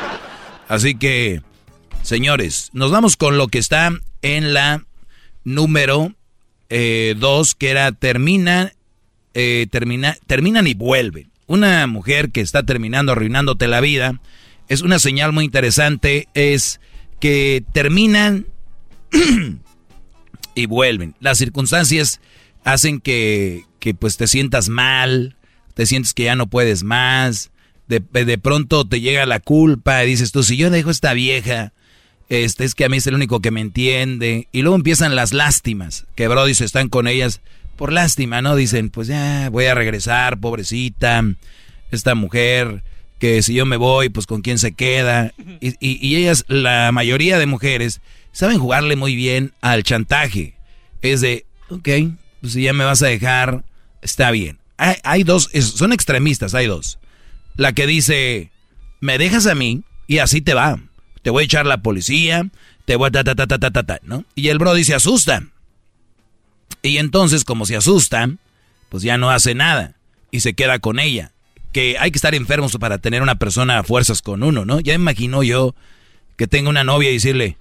Así 0.66 0.94
que, 0.94 1.42
señores, 2.02 2.70
nos 2.72 2.90
vamos 2.90 3.16
con 3.16 3.36
lo 3.36 3.48
que 3.48 3.58
está 3.58 3.92
en 4.22 4.54
la 4.54 4.84
número 5.44 6.14
2, 6.70 7.54
que 7.54 7.68
era 7.70 7.92
termina, 7.92 8.72
eh, 9.34 9.66
termina, 9.70 10.16
terminan 10.26 10.66
y 10.66 10.72
vuelven. 10.72 11.30
Una 11.46 11.86
mujer 11.86 12.30
que 12.30 12.40
está 12.40 12.62
terminando, 12.62 13.12
arruinándote 13.12 13.68
la 13.68 13.82
vida, 13.82 14.20
es 14.68 14.80
una 14.80 14.98
señal 14.98 15.32
muy 15.32 15.44
interesante, 15.44 16.28
es 16.32 16.80
que 17.20 17.62
terminan 17.74 18.46
y 20.56 20.66
vuelven. 20.66 21.14
Las 21.20 21.38
circunstancias 21.38 22.20
hacen 22.64 23.00
que, 23.00 23.62
que 23.78 23.94
pues 23.94 24.16
te 24.16 24.26
sientas 24.26 24.68
mal, 24.68 25.36
te 25.74 25.86
sientes 25.86 26.12
que 26.14 26.24
ya 26.24 26.34
no 26.34 26.48
puedes 26.48 26.82
más, 26.82 27.52
de, 27.86 28.00
de 28.00 28.38
pronto 28.38 28.84
te 28.84 29.00
llega 29.00 29.24
la 29.26 29.38
culpa 29.38 30.02
y 30.02 30.08
dices 30.08 30.32
tú, 30.32 30.42
si 30.42 30.56
yo 30.56 30.70
dejo 30.70 30.88
a 30.88 30.92
esta 30.92 31.12
vieja, 31.12 31.72
este 32.28 32.64
es 32.64 32.74
que 32.74 32.84
a 32.84 32.88
mí 32.88 32.96
es 32.96 33.06
el 33.06 33.14
único 33.14 33.40
que 33.40 33.52
me 33.52 33.60
entiende, 33.60 34.48
y 34.50 34.62
luego 34.62 34.74
empiezan 34.74 35.14
las 35.14 35.32
lástimas, 35.32 36.06
que 36.16 36.26
Brody 36.26 36.54
se 36.54 36.64
están 36.64 36.88
con 36.88 37.06
ellas 37.06 37.40
por 37.76 37.92
lástima, 37.92 38.42
¿no? 38.42 38.56
Dicen, 38.56 38.90
pues 38.90 39.06
ya 39.06 39.48
voy 39.50 39.66
a 39.66 39.74
regresar, 39.76 40.40
pobrecita, 40.40 41.22
esta 41.92 42.16
mujer, 42.16 42.82
que 43.20 43.42
si 43.42 43.54
yo 43.54 43.64
me 43.66 43.76
voy, 43.76 44.08
pues 44.08 44.26
con 44.26 44.42
quién 44.42 44.58
se 44.58 44.72
queda, 44.72 45.32
y, 45.60 45.68
y- 45.78 46.04
y 46.04 46.16
ellas, 46.16 46.44
la 46.48 46.90
mayoría 46.90 47.38
de 47.38 47.46
mujeres, 47.46 48.00
saben 48.36 48.58
jugarle 48.58 48.96
muy 48.96 49.16
bien 49.16 49.54
al 49.62 49.82
chantaje, 49.82 50.58
es 51.00 51.22
de, 51.22 51.46
ok, 51.70 51.88
pues 52.42 52.52
si 52.52 52.64
ya 52.64 52.74
me 52.74 52.84
vas 52.84 53.00
a 53.00 53.06
dejar, 53.06 53.64
está 54.02 54.30
bien. 54.30 54.58
Hay, 54.76 54.96
hay 55.04 55.24
dos, 55.24 55.48
son 55.74 55.94
extremistas, 55.94 56.54
hay 56.54 56.66
dos. 56.66 56.98
La 57.56 57.72
que 57.72 57.86
dice, 57.86 58.50
me 59.00 59.16
dejas 59.16 59.46
a 59.46 59.54
mí 59.54 59.84
y 60.06 60.18
así 60.18 60.42
te 60.42 60.52
va. 60.52 60.78
Te 61.22 61.30
voy 61.30 61.44
a 61.44 61.44
echar 61.46 61.64
la 61.64 61.80
policía, 61.80 62.46
te 62.84 62.96
voy 62.96 63.08
a 63.08 63.10
ta 63.10 63.24
ta 63.24 63.34
ta 63.34 63.46
ta 63.46 63.58
ta 63.58 63.70
ta, 63.70 63.82
ta", 63.84 64.00
¿no? 64.02 64.26
Y 64.34 64.48
el 64.48 64.58
Brody 64.58 64.84
se 64.84 64.94
asusta. 64.94 65.42
Y 66.82 66.98
entonces, 66.98 67.42
como 67.42 67.64
se 67.64 67.76
asusta, 67.76 68.28
pues 68.90 69.02
ya 69.02 69.16
no 69.16 69.30
hace 69.30 69.54
nada 69.54 69.96
y 70.30 70.40
se 70.40 70.52
queda 70.52 70.78
con 70.78 70.98
ella. 70.98 71.32
Que 71.72 71.96
hay 71.98 72.10
que 72.10 72.18
estar 72.18 72.34
enfermos 72.34 72.76
para 72.76 72.98
tener 72.98 73.22
una 73.22 73.36
persona 73.36 73.78
a 73.78 73.82
fuerzas 73.82 74.20
con 74.20 74.42
uno, 74.42 74.66
¿no? 74.66 74.78
Ya 74.80 74.92
imagino 74.92 75.42
yo 75.42 75.74
que 76.36 76.46
tengo 76.46 76.68
una 76.68 76.84
novia 76.84 77.08
y 77.08 77.14
decirle, 77.14 77.56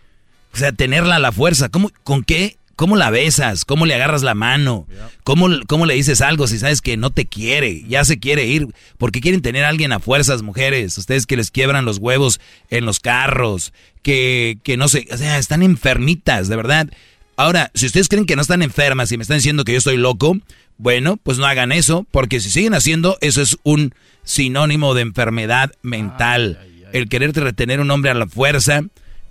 o 0.56 0.58
sea, 0.58 0.72
tenerla 0.72 1.18
a 1.18 1.20
la 1.20 1.34
fuerza, 1.34 1.68
¿cómo, 1.68 1.92
¿con 2.04 2.24
qué? 2.24 2.56
¿Cómo 2.78 2.96
la 2.96 3.10
besas? 3.10 3.66
¿Cómo 3.66 3.86
le 3.86 3.94
agarras 3.94 4.24
la 4.24 4.36
mano? 4.36 4.88
¿Cómo, 5.24 5.48
¿Cómo 5.68 5.86
le 5.86 5.94
dices 5.94 6.22
algo 6.22 6.48
si 6.48 6.60
sabes 6.60 6.82
que 6.82 6.98
no 6.98 7.10
te 7.10 7.26
quiere? 7.26 7.84
Ya 7.88 8.04
se 8.04 8.20
quiere 8.20 8.46
ir. 8.46 8.68
¿Por 8.98 9.12
qué 9.12 9.22
quieren 9.22 9.42
tener 9.42 9.66
a 9.66 9.70
alguien 9.70 9.92
a 9.92 10.00
fuerzas, 10.00 10.42
mujeres? 10.44 10.98
Ustedes 10.98 11.26
que 11.26 11.38
les 11.38 11.52
quiebran 11.52 11.86
los 11.86 11.98
huevos 11.98 12.40
en 12.70 12.86
los 12.86 13.00
carros, 13.00 13.74
que, 14.02 14.58
que 14.64 14.78
no 14.78 14.88
sé, 14.88 15.08
o 15.12 15.18
sea, 15.18 15.38
están 15.38 15.62
enfermitas, 15.62 16.48
de 16.48 16.56
verdad. 16.56 16.90
Ahora, 17.38 17.70
si 17.74 17.86
ustedes 17.86 18.08
creen 18.08 18.26
que 18.26 18.38
no 18.38 18.42
están 18.42 18.62
enfermas 18.62 19.12
y 19.12 19.18
me 19.18 19.24
están 19.24 19.38
diciendo 19.38 19.66
que 19.66 19.74
yo 19.74 19.78
estoy 19.78 19.98
loco, 19.98 20.38
bueno, 20.78 21.18
pues 21.18 21.38
no 21.38 21.46
hagan 21.46 21.72
eso, 21.72 22.06
porque 22.12 22.40
si 22.40 22.50
siguen 22.50 22.74
haciendo, 22.74 23.18
eso 23.22 23.42
es 23.42 23.58
un 23.64 23.94
sinónimo 24.24 24.94
de 24.94 25.02
enfermedad 25.02 25.72
mental. 25.82 26.60
El 26.94 27.10
quererte 27.10 27.42
retener 27.42 27.80
un 27.82 27.92
hombre 27.92 28.12
a 28.12 28.14
la 28.14 28.28
fuerza. 28.28 28.84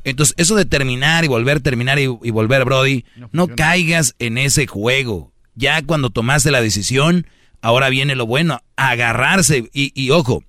Entonces, 0.05 0.35
eso 0.39 0.55
de 0.55 0.67
terminar 0.67 1.25
y 1.25 1.29
volver, 1.29 1.61
terminar 1.61 1.99
y, 1.99 2.03
y 2.03 2.31
volver, 2.31 2.65
Brody, 2.65 3.05
no, 3.33 3.49
caigas 3.49 4.15
en 4.19 4.39
ese 4.39 4.67
juego. 4.67 5.33
Ya 5.55 5.83
cuando 5.83 6.11
tomaste 6.11 6.51
la 6.51 6.61
decisión, 6.61 7.27
ahora 7.63 7.89
viene 7.89 8.15
lo 8.15 8.27
bueno, 8.27 8.63
agarrarse. 8.77 9.69
Y, 9.73 9.93
y 10.01 10.11
ojo, 10.11 10.45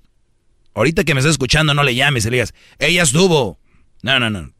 ahorita 0.73 1.05
que 1.05 1.13
me 1.13 1.21
estás 1.21 1.31
escuchando, 1.31 1.73
no 1.73 1.83
le 1.83 1.95
llames 1.95 2.25
y 2.25 2.29
le 2.29 2.37
digas, 2.37 2.53
ella 2.79 3.03
estuvo. 3.03 3.57
No, 4.03 4.19
no, 4.19 4.29
no. 4.29 4.51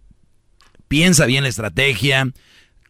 Piensa 0.87 1.25
bien 1.25 1.43
la 1.43 1.49
estrategia, 1.49 2.31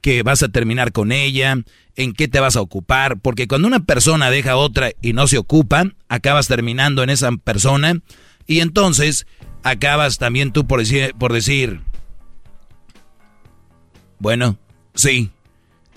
que 0.02 0.22
vas 0.22 0.44
a 0.44 0.50
terminar 0.50 0.92
con 0.92 1.12
ella, 1.12 1.58
en 1.96 2.14
qué 2.14 2.28
te 2.28 2.40
vas 2.40 2.56
a 2.56 2.62
ocupar, 2.62 3.20
porque 3.20 3.48
cuando 3.48 3.68
una 3.68 3.80
persona 3.80 4.30
deja 4.30 4.52
a 4.52 4.58
otra 4.58 4.92
y 5.02 5.14
no 5.14 5.28
se 5.28 5.40
ocupa, 5.40 5.86
acabas 6.10 6.48
terminando 6.48 7.02
en 7.02 7.10
esa 7.10 7.32
persona 7.32 8.02
y 8.46 8.60
entonces 8.60 9.26
acabas 9.64 10.20
también 10.20 10.52
tú 10.52 10.68
por 10.68 10.80
decir, 10.80 11.16
por 11.18 11.34
decir 11.34 11.82
bueno, 14.20 14.58
sí, 14.94 15.30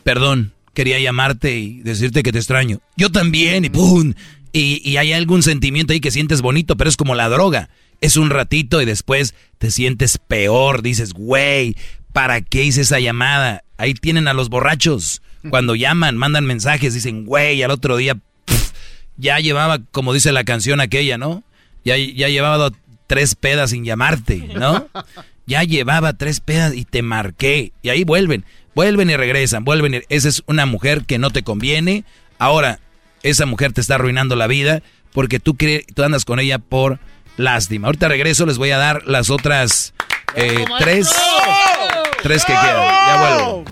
perdón, 0.04 0.52
quería 0.74 0.98
llamarte 0.98 1.58
y 1.58 1.80
decirte 1.80 2.22
que 2.22 2.32
te 2.32 2.38
extraño. 2.38 2.80
Yo 2.96 3.10
también, 3.10 3.64
y 3.64 3.70
¡pum! 3.70 4.14
Y, 4.52 4.80
y 4.88 4.96
hay 4.96 5.12
algún 5.12 5.42
sentimiento 5.42 5.92
ahí 5.92 6.00
que 6.00 6.10
sientes 6.10 6.40
bonito, 6.40 6.76
pero 6.76 6.88
es 6.88 6.96
como 6.96 7.14
la 7.14 7.28
droga. 7.28 7.68
Es 8.00 8.16
un 8.16 8.30
ratito 8.30 8.80
y 8.80 8.84
después 8.84 9.34
te 9.58 9.70
sientes 9.70 10.18
peor. 10.18 10.82
Dices, 10.82 11.12
güey, 11.12 11.76
¿para 12.12 12.40
qué 12.40 12.64
hice 12.64 12.82
esa 12.82 13.00
llamada? 13.00 13.64
Ahí 13.76 13.94
tienen 13.94 14.28
a 14.28 14.32
los 14.32 14.48
borrachos. 14.48 15.22
Cuando 15.50 15.74
llaman, 15.74 16.16
mandan 16.16 16.46
mensajes, 16.46 16.94
dicen, 16.94 17.24
güey, 17.24 17.62
al 17.62 17.70
otro 17.70 17.96
día 17.96 18.18
ya 19.16 19.38
llevaba, 19.38 19.78
como 19.90 20.12
dice 20.12 20.32
la 20.32 20.44
canción 20.44 20.80
aquella, 20.80 21.18
¿no? 21.18 21.42
Ya, 21.84 21.96
ya 21.96 22.28
llevaba 22.28 22.70
tres 23.06 23.34
pedas 23.34 23.70
sin 23.70 23.84
llamarte, 23.84 24.38
¿no? 24.54 24.88
Ya 25.48 25.62
llevaba 25.64 26.12
tres 26.12 26.40
pedas 26.40 26.74
y 26.74 26.84
te 26.84 27.00
marqué. 27.00 27.72
Y 27.82 27.88
ahí 27.88 28.04
vuelven, 28.04 28.44
vuelven 28.74 29.08
y 29.08 29.16
regresan, 29.16 29.64
vuelven. 29.64 29.94
y- 29.94 30.00
Esa 30.10 30.28
es 30.28 30.42
una 30.46 30.66
mujer 30.66 31.04
que 31.06 31.18
no 31.18 31.30
te 31.30 31.42
conviene. 31.42 32.04
Ahora, 32.38 32.80
esa 33.22 33.46
mujer 33.46 33.72
te 33.72 33.80
está 33.80 33.94
arruinando 33.94 34.36
la 34.36 34.46
vida 34.46 34.82
porque 35.14 35.40
tú, 35.40 35.56
tú 35.94 36.02
andas 36.04 36.26
con 36.26 36.38
ella 36.38 36.58
por 36.58 36.98
lástima. 37.38 37.88
Ahorita 37.88 38.08
regreso, 38.08 38.44
les 38.44 38.58
voy 38.58 38.72
a 38.72 38.78
dar 38.78 39.04
las 39.06 39.30
otras 39.30 39.94
eh, 40.34 40.66
tres. 40.78 41.08
Tres 42.22 42.44
que 42.44 42.52
quedan. 42.52 42.82
Ya 43.06 43.16
vuelvo. 43.20 43.64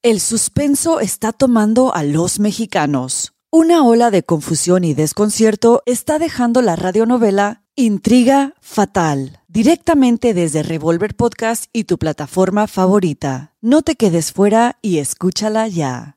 El 0.00 0.20
suspenso 0.20 1.00
está 1.00 1.32
tomando 1.32 1.92
a 1.92 2.04
los 2.04 2.38
mexicanos. 2.38 3.32
Una 3.50 3.82
ola 3.82 4.12
de 4.12 4.22
confusión 4.22 4.84
y 4.84 4.94
desconcierto 4.94 5.82
está 5.86 6.20
dejando 6.20 6.62
la 6.62 6.76
radionovela 6.76 7.64
Intriga 7.74 8.54
Fatal, 8.60 9.40
directamente 9.48 10.34
desde 10.34 10.62
Revolver 10.62 11.16
Podcast 11.16 11.64
y 11.72 11.82
tu 11.82 11.98
plataforma 11.98 12.68
favorita. 12.68 13.56
No 13.60 13.82
te 13.82 13.96
quedes 13.96 14.32
fuera 14.32 14.78
y 14.82 14.98
escúchala 14.98 15.66
ya. 15.66 16.16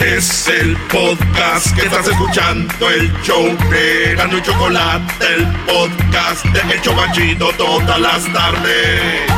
Es 0.00 0.48
el 0.48 0.78
podcast 0.90 1.76
que 1.76 1.82
estás 1.82 2.08
escuchando, 2.08 2.88
el 2.88 3.12
show 3.22 3.44
de 3.70 4.14
Gano 4.16 4.38
y 4.38 4.42
Chocolate, 4.42 5.12
el 5.36 5.46
podcast 5.66 6.42
de 6.46 6.74
El 6.74 6.80
Chobachito 6.80 7.52
todas 7.58 8.00
las 8.00 8.24
tardes. 8.32 9.30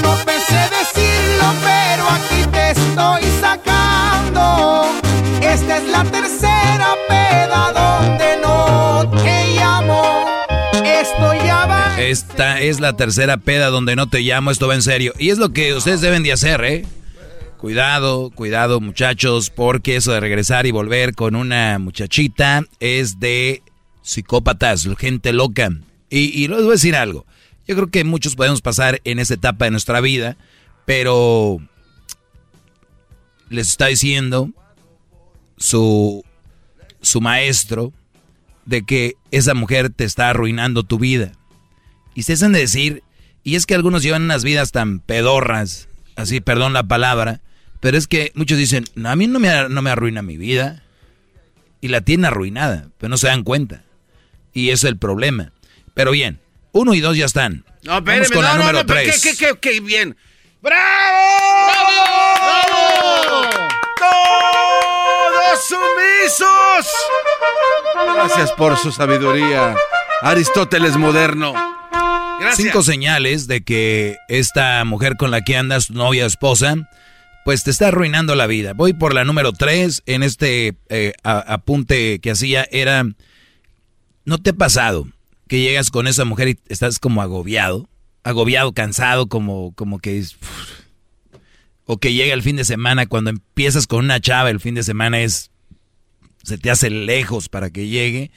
No 0.00 0.16
pensé 0.24 0.54
decirlo, 0.54 1.54
pero 1.60 2.08
aquí 2.08 2.48
te 2.52 2.70
estoy 2.70 3.22
sacando. 3.40 4.92
Esta 5.40 5.78
es 5.78 5.88
la 5.88 6.04
tercera 6.04 6.94
peda 7.08 7.72
donde 7.72 8.36
no 8.40 9.10
te 9.24 9.56
llamo. 9.56 10.24
Esto 10.84 11.34
ya 11.44 11.66
va. 11.66 12.00
Esta 12.00 12.60
es 12.60 12.78
la 12.78 12.92
tercera 12.96 13.38
peda 13.38 13.70
donde 13.70 13.96
no 13.96 14.08
te 14.08 14.20
llamo, 14.20 14.52
esto 14.52 14.68
va 14.68 14.76
en 14.76 14.82
serio. 14.82 15.14
Y 15.18 15.30
es 15.30 15.38
lo 15.38 15.52
que 15.52 15.74
ustedes 15.74 16.00
deben 16.00 16.22
de 16.22 16.32
hacer, 16.32 16.64
¿eh? 16.64 16.86
Cuidado, 17.58 18.30
cuidado 18.30 18.80
muchachos, 18.80 19.50
porque 19.50 19.96
eso 19.96 20.12
de 20.12 20.20
regresar 20.20 20.66
y 20.66 20.72
volver 20.72 21.14
con 21.14 21.34
una 21.34 21.78
muchachita 21.78 22.64
es 22.80 23.18
de 23.18 23.62
psicópatas, 24.02 24.86
gente 24.98 25.32
loca. 25.32 25.70
Y, 26.10 26.42
y 26.42 26.48
les 26.48 26.58
voy 26.58 26.68
a 26.68 26.72
decir 26.72 26.94
algo. 26.94 27.24
Yo 27.66 27.74
creo 27.74 27.88
que 27.88 28.04
muchos 28.04 28.36
podemos 28.36 28.60
pasar 28.60 29.00
en 29.04 29.18
esa 29.18 29.34
etapa 29.34 29.64
de 29.64 29.70
nuestra 29.70 30.00
vida, 30.00 30.36
pero 30.84 31.58
les 33.48 33.68
está 33.68 33.86
diciendo 33.86 34.50
su, 35.56 36.24
su 37.00 37.20
maestro 37.20 37.92
de 38.66 38.84
que 38.84 39.14
esa 39.30 39.54
mujer 39.54 39.90
te 39.90 40.04
está 40.04 40.28
arruinando 40.28 40.82
tu 40.82 40.98
vida. 40.98 41.32
Y 42.14 42.24
se 42.24 42.34
hacen 42.34 42.52
de 42.52 42.60
decir, 42.60 43.02
y 43.42 43.56
es 43.56 43.64
que 43.64 43.74
algunos 43.74 44.02
llevan 44.02 44.22
unas 44.22 44.44
vidas 44.44 44.72
tan 44.72 45.00
pedorras, 45.00 45.88
así, 46.16 46.40
perdón 46.40 46.72
la 46.72 46.82
palabra, 46.84 47.40
pero 47.86 47.98
es 47.98 48.08
que 48.08 48.32
muchos 48.34 48.58
dicen, 48.58 48.84
no, 48.96 49.10
a 49.10 49.14
mí 49.14 49.28
no 49.28 49.38
me, 49.38 49.68
no 49.68 49.80
me 49.80 49.90
arruina 49.90 50.20
mi 50.20 50.36
vida. 50.36 50.82
Y 51.80 51.86
la 51.86 52.00
tienen 52.00 52.24
arruinada, 52.24 52.88
pero 52.98 53.10
no 53.10 53.16
se 53.16 53.28
dan 53.28 53.44
cuenta. 53.44 53.84
Y 54.52 54.70
ese 54.70 54.88
es 54.88 54.90
el 54.90 54.98
problema. 54.98 55.52
Pero 55.94 56.10
bien, 56.10 56.40
uno 56.72 56.94
y 56.94 57.00
dos 57.00 57.16
ya 57.16 57.26
están. 57.26 57.64
No, 57.84 58.02
Vamos 58.02 58.32
con 58.32 58.42
la 58.42 58.54
no, 58.54 58.58
número 58.58 58.78
no, 58.80 58.86
tres. 58.86 59.22
¿qué, 59.22 59.36
qué, 59.36 59.36
qué, 59.36 59.58
qué 59.60 59.80
bien? 59.80 60.16
¡Bravo! 60.60 60.80
¡Todos 64.00 65.68
sumisos! 65.68 66.92
Gracias 68.16 68.50
por 68.54 68.76
su 68.78 68.90
sabiduría, 68.90 69.76
Aristóteles 70.22 70.96
moderno. 70.96 71.54
Gracias. 72.40 72.66
Cinco 72.66 72.82
señales 72.82 73.46
de 73.46 73.62
que 73.62 74.16
esta 74.26 74.84
mujer 74.84 75.16
con 75.16 75.30
la 75.30 75.42
que 75.42 75.56
andas, 75.56 75.86
tu 75.86 75.94
novia 75.94 76.24
o 76.24 76.26
esposa, 76.26 76.88
pues 77.46 77.62
te 77.62 77.70
está 77.70 77.86
arruinando 77.86 78.34
la 78.34 78.48
vida. 78.48 78.72
Voy 78.72 78.92
por 78.92 79.14
la 79.14 79.24
número 79.24 79.52
tres. 79.52 80.02
En 80.06 80.24
este 80.24 80.74
eh, 80.88 81.12
apunte 81.22 82.18
que 82.18 82.32
hacía 82.32 82.66
era, 82.72 83.04
¿no 84.24 84.38
te 84.38 84.50
ha 84.50 84.52
pasado 84.52 85.06
que 85.46 85.60
llegas 85.60 85.92
con 85.92 86.08
esa 86.08 86.24
mujer 86.24 86.48
y 86.48 86.58
estás 86.68 86.98
como 86.98 87.22
agobiado? 87.22 87.88
Agobiado, 88.24 88.72
cansado, 88.72 89.28
como, 89.28 89.72
como 89.76 90.00
que... 90.00 90.18
es- 90.18 90.36
o 91.84 91.98
que 91.98 92.14
llega 92.14 92.34
el 92.34 92.42
fin 92.42 92.56
de 92.56 92.64
semana, 92.64 93.06
cuando 93.06 93.30
empiezas 93.30 93.86
con 93.86 94.04
una 94.04 94.18
chava, 94.18 94.50
el 94.50 94.58
fin 94.58 94.74
de 94.74 94.82
semana 94.82 95.20
es... 95.20 95.52
Se 96.42 96.58
te 96.58 96.68
hace 96.68 96.90
lejos 96.90 97.48
para 97.48 97.70
que 97.70 97.86
llegue 97.86 98.32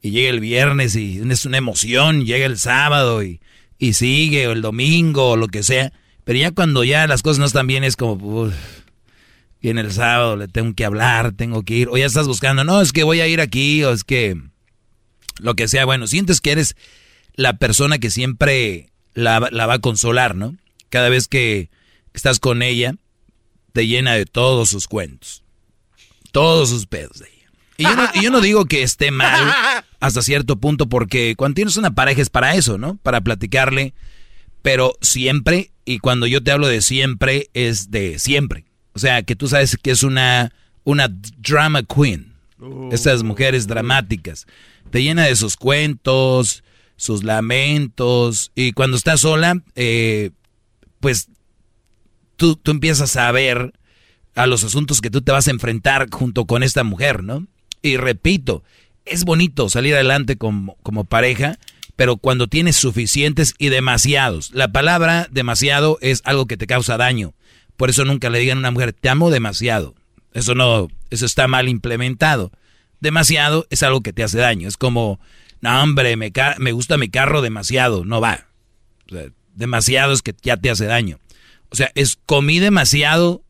y 0.00 0.12
llega 0.12 0.30
el 0.30 0.38
viernes 0.38 0.94
y 0.94 1.20
es 1.28 1.44
una 1.44 1.58
emoción, 1.58 2.24
llega 2.24 2.46
el 2.46 2.56
sábado 2.60 3.24
y, 3.24 3.40
y 3.78 3.94
sigue, 3.94 4.46
o 4.46 4.52
el 4.52 4.62
domingo, 4.62 5.30
o 5.30 5.36
lo 5.36 5.48
que 5.48 5.64
sea. 5.64 5.92
Pero 6.24 6.38
ya 6.38 6.50
cuando 6.50 6.84
ya 6.84 7.06
las 7.06 7.22
cosas 7.22 7.38
no 7.38 7.44
están 7.44 7.66
bien, 7.66 7.84
es 7.84 7.96
como, 7.96 8.12
uf, 8.14 8.54
viene 9.60 9.82
el 9.82 9.92
sábado, 9.92 10.36
le 10.36 10.48
tengo 10.48 10.74
que 10.74 10.84
hablar, 10.84 11.32
tengo 11.32 11.62
que 11.62 11.74
ir, 11.74 11.88
o 11.88 11.96
ya 11.96 12.06
estás 12.06 12.26
buscando, 12.26 12.64
no, 12.64 12.80
es 12.80 12.92
que 12.92 13.04
voy 13.04 13.20
a 13.20 13.26
ir 13.26 13.40
aquí, 13.40 13.84
o 13.84 13.92
es 13.92 14.04
que 14.04 14.36
lo 15.38 15.54
que 15.54 15.68
sea, 15.68 15.84
bueno, 15.84 16.06
sientes 16.06 16.40
que 16.40 16.52
eres 16.52 16.76
la 17.34 17.56
persona 17.56 17.98
que 17.98 18.10
siempre 18.10 18.90
la, 19.14 19.48
la 19.50 19.66
va 19.66 19.74
a 19.74 19.78
consolar, 19.80 20.34
¿no? 20.34 20.56
Cada 20.88 21.08
vez 21.08 21.28
que 21.28 21.70
estás 22.12 22.40
con 22.40 22.62
ella, 22.62 22.94
te 23.72 23.86
llena 23.86 24.14
de 24.14 24.24
todos 24.24 24.70
sus 24.70 24.86
cuentos, 24.86 25.42
todos 26.30 26.70
sus 26.70 26.86
pedos 26.86 27.18
de 27.18 27.26
ella. 27.26 27.34
Y 27.76 27.82
yo, 27.82 27.96
no, 27.96 28.08
y 28.14 28.22
yo 28.22 28.30
no 28.30 28.40
digo 28.40 28.66
que 28.66 28.82
esté 28.82 29.10
mal 29.10 29.52
hasta 30.00 30.22
cierto 30.22 30.56
punto, 30.56 30.88
porque 30.88 31.34
cuando 31.36 31.56
tienes 31.56 31.76
una 31.76 31.94
pareja 31.94 32.22
es 32.22 32.30
para 32.30 32.54
eso, 32.54 32.78
¿no? 32.78 32.96
Para 33.02 33.20
platicarle, 33.20 33.94
pero 34.64 34.96
siempre, 35.02 35.72
y 35.84 35.98
cuando 35.98 36.26
yo 36.26 36.42
te 36.42 36.50
hablo 36.50 36.68
de 36.68 36.80
siempre, 36.80 37.50
es 37.52 37.90
de 37.90 38.18
siempre. 38.18 38.64
O 38.94 38.98
sea, 38.98 39.22
que 39.22 39.36
tú 39.36 39.46
sabes 39.46 39.76
que 39.76 39.90
es 39.90 40.02
una, 40.02 40.54
una 40.84 41.08
drama 41.36 41.82
queen. 41.82 42.32
Estas 42.90 43.22
mujeres 43.24 43.66
dramáticas. 43.66 44.46
Te 44.90 45.02
llena 45.02 45.24
de 45.24 45.36
sus 45.36 45.58
cuentos, 45.58 46.64
sus 46.96 47.24
lamentos, 47.24 48.52
y 48.54 48.72
cuando 48.72 48.96
estás 48.96 49.20
sola, 49.20 49.60
eh, 49.76 50.30
pues 50.98 51.28
tú, 52.36 52.56
tú 52.56 52.70
empiezas 52.70 53.16
a 53.16 53.30
ver 53.32 53.74
a 54.34 54.46
los 54.46 54.64
asuntos 54.64 55.02
que 55.02 55.10
tú 55.10 55.20
te 55.20 55.32
vas 55.32 55.46
a 55.46 55.50
enfrentar 55.50 56.08
junto 56.10 56.46
con 56.46 56.62
esta 56.62 56.84
mujer, 56.84 57.22
¿no? 57.22 57.46
Y 57.82 57.98
repito, 57.98 58.64
es 59.04 59.26
bonito 59.26 59.68
salir 59.68 59.92
adelante 59.92 60.36
como, 60.36 60.78
como 60.82 61.04
pareja, 61.04 61.58
pero 61.96 62.16
cuando 62.16 62.48
tienes 62.48 62.76
suficientes 62.76 63.54
y 63.58 63.68
demasiados. 63.68 64.50
La 64.52 64.72
palabra 64.72 65.28
demasiado 65.30 65.98
es 66.00 66.22
algo 66.24 66.46
que 66.46 66.56
te 66.56 66.66
causa 66.66 66.96
daño. 66.96 67.34
Por 67.76 67.90
eso 67.90 68.04
nunca 68.04 68.30
le 68.30 68.40
digan 68.40 68.58
a 68.58 68.60
una 68.60 68.70
mujer, 68.70 68.92
te 68.92 69.08
amo 69.08 69.30
demasiado. 69.30 69.94
Eso 70.32 70.54
no, 70.54 70.88
eso 71.10 71.26
está 71.26 71.46
mal 71.46 71.68
implementado. 71.68 72.50
Demasiado 73.00 73.66
es 73.70 73.82
algo 73.82 74.00
que 74.00 74.12
te 74.12 74.24
hace 74.24 74.38
daño. 74.38 74.66
Es 74.66 74.76
como, 74.76 75.20
no 75.60 75.82
hombre, 75.82 76.16
me, 76.16 76.32
me 76.58 76.72
gusta 76.72 76.98
mi 76.98 77.08
carro 77.08 77.42
demasiado. 77.42 78.04
No 78.04 78.20
va. 78.20 78.46
O 79.06 79.14
sea, 79.14 79.26
demasiado 79.54 80.12
es 80.12 80.22
que 80.22 80.34
ya 80.42 80.56
te 80.56 80.70
hace 80.70 80.86
daño. 80.86 81.20
O 81.70 81.76
sea, 81.76 81.90
es 81.94 82.18
comí 82.26 82.58
demasiado 82.58 83.44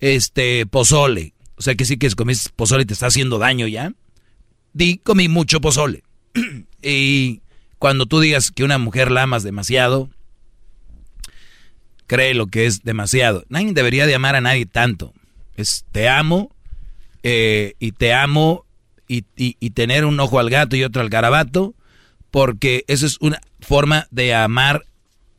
este 0.00 0.64
pozole. 0.66 1.34
O 1.56 1.62
sea 1.62 1.74
que 1.74 1.84
sí 1.84 1.96
que 1.98 2.06
es 2.06 2.14
comí 2.14 2.32
pozole 2.56 2.82
y 2.82 2.86
te 2.86 2.94
está 2.94 3.06
haciendo 3.06 3.38
daño 3.38 3.66
ya. 3.66 3.92
Di, 4.72 4.98
comí 4.98 5.28
mucho 5.28 5.60
pozole. 5.60 6.02
y 6.82 7.41
cuando 7.82 8.06
tú 8.06 8.20
digas 8.20 8.52
que 8.52 8.62
una 8.62 8.78
mujer 8.78 9.10
la 9.10 9.24
amas 9.24 9.42
demasiado, 9.42 10.08
cree 12.06 12.32
lo 12.32 12.46
que 12.46 12.66
es 12.66 12.84
demasiado. 12.84 13.42
Nadie 13.48 13.72
debería 13.72 14.06
de 14.06 14.14
amar 14.14 14.36
a 14.36 14.40
nadie 14.40 14.66
tanto. 14.66 15.12
Es 15.56 15.84
te 15.90 16.08
amo 16.08 16.54
eh, 17.24 17.74
y 17.80 17.90
te 17.90 18.12
amo 18.14 18.64
y, 19.08 19.24
y- 19.36 19.56
y 19.58 19.70
tener 19.70 20.04
un 20.04 20.20
ojo 20.20 20.38
al 20.38 20.48
gato 20.48 20.76
y 20.76 20.84
otro 20.84 21.02
al 21.02 21.08
garabato, 21.08 21.74
porque 22.30 22.84
eso 22.86 23.04
es 23.04 23.16
una 23.20 23.40
forma 23.58 24.06
de 24.12 24.32
amar 24.32 24.84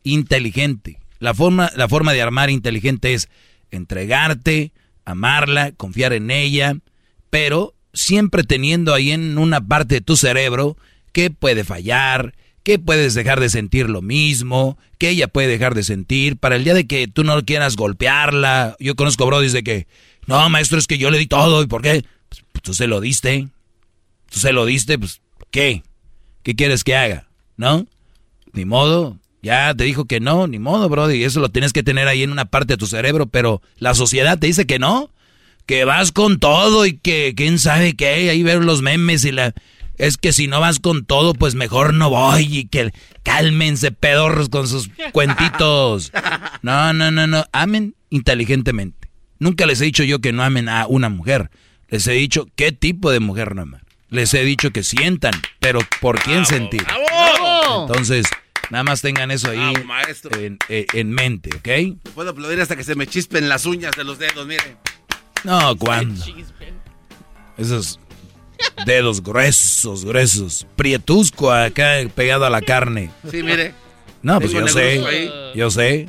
inteligente. 0.02 0.98
La 1.20 1.32
forma, 1.32 1.70
la 1.76 1.88
forma 1.88 2.12
de 2.12 2.20
amar 2.20 2.50
inteligente 2.50 3.14
es 3.14 3.30
entregarte, 3.70 4.70
amarla, 5.06 5.72
confiar 5.72 6.12
en 6.12 6.30
ella, 6.30 6.76
pero 7.30 7.72
siempre 7.94 8.42
teniendo 8.44 8.92
ahí 8.92 9.12
en 9.12 9.38
una 9.38 9.66
parte 9.66 9.94
de 9.94 10.00
tu 10.02 10.18
cerebro 10.18 10.76
que 11.14 11.30
puede 11.30 11.64
fallar, 11.64 12.34
que 12.64 12.78
puedes 12.78 13.14
dejar 13.14 13.40
de 13.40 13.48
sentir 13.48 13.88
lo 13.88 14.02
mismo, 14.02 14.76
que 14.98 15.10
ella 15.10 15.28
puede 15.28 15.48
dejar 15.48 15.74
de 15.74 15.84
sentir, 15.84 16.36
para 16.36 16.56
el 16.56 16.64
día 16.64 16.74
de 16.74 16.86
que 16.86 17.08
tú 17.08 17.24
no 17.24 17.42
quieras 17.44 17.76
golpearla. 17.76 18.76
Yo 18.80 18.96
conozco 18.96 19.24
brodis 19.24 19.52
de 19.52 19.62
que, 19.62 19.86
no, 20.26 20.46
maestro, 20.50 20.78
es 20.78 20.86
que 20.86 20.98
yo 20.98 21.10
le 21.10 21.18
di 21.18 21.26
todo, 21.26 21.62
¿y 21.62 21.66
por 21.66 21.80
qué? 21.82 22.04
Pues, 22.28 22.42
pues, 22.52 22.62
tú 22.62 22.74
se 22.74 22.86
lo 22.86 23.00
diste, 23.00 23.48
tú 24.30 24.40
se 24.40 24.52
lo 24.52 24.66
diste, 24.66 24.98
pues, 24.98 25.22
¿qué? 25.50 25.82
¿Qué 26.42 26.56
quieres 26.56 26.84
que 26.84 26.96
haga? 26.96 27.28
¿No? 27.56 27.86
Ni 28.52 28.64
modo, 28.64 29.18
Ya 29.42 29.74
te 29.74 29.84
dijo 29.84 30.06
que 30.06 30.20
no, 30.20 30.46
ni 30.46 30.58
modo, 30.58 30.88
Brody. 30.88 31.22
Eso 31.22 31.40
lo 31.40 31.50
tienes 31.50 31.74
que 31.74 31.82
tener 31.82 32.08
ahí 32.08 32.22
en 32.22 32.32
una 32.32 32.46
parte 32.46 32.74
de 32.74 32.78
tu 32.78 32.86
cerebro, 32.86 33.26
pero 33.26 33.60
la 33.78 33.94
sociedad 33.94 34.38
te 34.38 34.46
dice 34.46 34.66
que 34.66 34.78
no. 34.78 35.10
Que 35.66 35.84
vas 35.84 36.12
con 36.12 36.38
todo 36.38 36.86
y 36.86 36.96
que 36.96 37.34
quién 37.36 37.58
sabe 37.58 37.94
qué. 37.94 38.30
Ahí 38.30 38.42
ver 38.42 38.64
los 38.64 38.80
memes 38.80 39.24
y 39.24 39.32
la. 39.32 39.52
Es 39.96 40.16
que 40.16 40.32
si 40.32 40.48
no 40.48 40.60
vas 40.60 40.80
con 40.80 41.04
todo, 41.04 41.34
pues 41.34 41.54
mejor 41.54 41.94
no 41.94 42.10
voy 42.10 42.58
y 42.58 42.66
que 42.66 42.92
cálmense 43.22 43.92
pedorros 43.92 44.48
con 44.48 44.68
sus 44.68 44.90
cuentitos. 45.12 46.12
No, 46.62 46.94
no, 46.94 47.10
no, 47.10 47.26
no. 47.26 47.44
Amen 47.52 47.94
inteligentemente. 48.08 49.10
Nunca 49.38 49.66
les 49.66 49.82
he 49.82 49.84
dicho 49.84 50.02
yo 50.02 50.20
que 50.20 50.32
no 50.32 50.42
amen 50.42 50.70
a 50.70 50.86
una 50.86 51.10
mujer. 51.10 51.50
Les 51.88 52.06
he 52.06 52.12
dicho 52.12 52.48
qué 52.56 52.72
tipo 52.72 53.10
de 53.10 53.20
mujer 53.20 53.54
no 53.54 53.62
aman. 53.62 53.82
Les 54.08 54.32
he 54.32 54.44
dicho 54.44 54.70
que 54.70 54.82
sientan, 54.82 55.34
pero 55.60 55.80
por 56.00 56.18
quién 56.20 56.46
sentir. 56.46 56.86
Entonces, 57.80 58.24
Nada 58.70 58.84
más 58.84 59.02
tengan 59.02 59.30
eso 59.30 59.50
ahí 59.50 59.74
en, 60.38 60.58
eh, 60.68 60.86
en, 60.94 61.10
mente, 61.10 61.50
¿ok? 61.54 61.98
Puedo 62.14 62.30
aplaudir 62.30 62.60
hasta 62.60 62.76
que 62.76 62.84
se 62.84 62.94
me 62.94 63.06
chispen 63.06 63.48
las 63.48 63.66
uñas 63.66 63.92
de 63.96 64.04
los 64.04 64.18
dedos, 64.18 64.46
miren. 64.46 64.78
No, 65.44 65.76
¿cuándo? 65.76 66.24
Esos 67.58 68.00
dedos 68.86 69.22
gruesos, 69.22 70.04
gruesos. 70.04 70.66
Prietusco 70.76 71.52
acá 71.52 71.94
pegado 72.14 72.44
a 72.44 72.50
la 72.50 72.60
carne. 72.60 73.10
Sí, 73.30 73.42
mire. 73.42 73.74
No, 74.22 74.40
pues 74.40 74.52
yo 74.52 74.66
sé. 74.68 75.30
Yo 75.54 75.70
sé. 75.70 76.08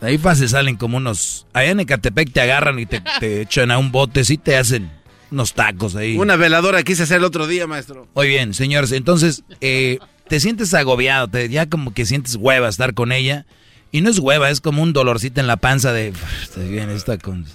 Ahí 0.00 0.16
fácil 0.18 0.48
salen 0.48 0.76
como 0.76 0.96
unos. 0.96 1.46
Allá 1.52 1.70
en 1.70 1.80
Ecatepec 1.80 2.32
te 2.32 2.40
agarran 2.40 2.78
y 2.78 2.86
te, 2.86 3.02
te 3.18 3.42
echan 3.42 3.70
a 3.70 3.78
un 3.78 3.90
bote, 3.90 4.24
sí 4.24 4.38
te 4.38 4.56
hacen 4.56 4.90
unos 5.30 5.54
tacos 5.54 5.96
ahí. 5.96 6.16
Una 6.16 6.36
veladora 6.36 6.82
quise 6.82 7.02
hacer 7.02 7.18
el 7.18 7.24
otro 7.24 7.46
día, 7.46 7.66
maestro. 7.66 8.06
Muy 8.14 8.28
bien, 8.28 8.54
señores. 8.54 8.92
Entonces, 8.92 9.42
eh, 9.60 9.98
te 10.28 10.40
sientes 10.40 10.72
agobiado, 10.74 11.28
te, 11.28 11.48
ya 11.48 11.68
como 11.68 11.92
que 11.92 12.06
sientes 12.06 12.36
hueva 12.36 12.68
estar 12.68 12.94
con 12.94 13.12
ella. 13.12 13.46
Y 13.90 14.02
no 14.02 14.10
es 14.10 14.18
hueva, 14.18 14.50
es 14.50 14.60
como 14.60 14.82
un 14.82 14.92
dolorcito 14.92 15.40
en 15.40 15.46
la 15.46 15.56
panza 15.56 15.92
de... 15.92 16.12
bien 16.56 16.90
esta 16.90 17.16
con... 17.18 17.46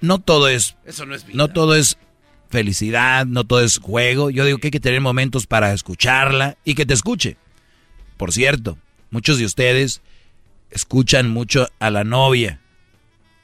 No 0.00 0.18
todo 0.18 0.48
es... 0.48 0.76
Eso 0.84 1.06
no 1.06 1.14
es 1.14 1.26
No 1.34 1.48
todo 1.48 1.74
es 1.74 1.96
felicidad, 2.50 3.26
no 3.26 3.44
todo 3.44 3.62
es 3.62 3.78
juego. 3.78 4.30
Yo 4.30 4.44
digo 4.44 4.58
que 4.58 4.68
hay 4.68 4.72
que 4.72 4.80
tener 4.80 5.00
momentos 5.00 5.46
para 5.46 5.72
escucharla 5.72 6.56
y 6.64 6.74
que 6.74 6.86
te 6.86 6.94
escuche. 6.94 7.36
Por 8.16 8.32
cierto, 8.32 8.76
muchos 9.10 9.38
de 9.38 9.46
ustedes 9.46 10.02
escuchan 10.70 11.30
mucho 11.30 11.68
a 11.78 11.90
la 11.90 12.04
novia 12.04 12.60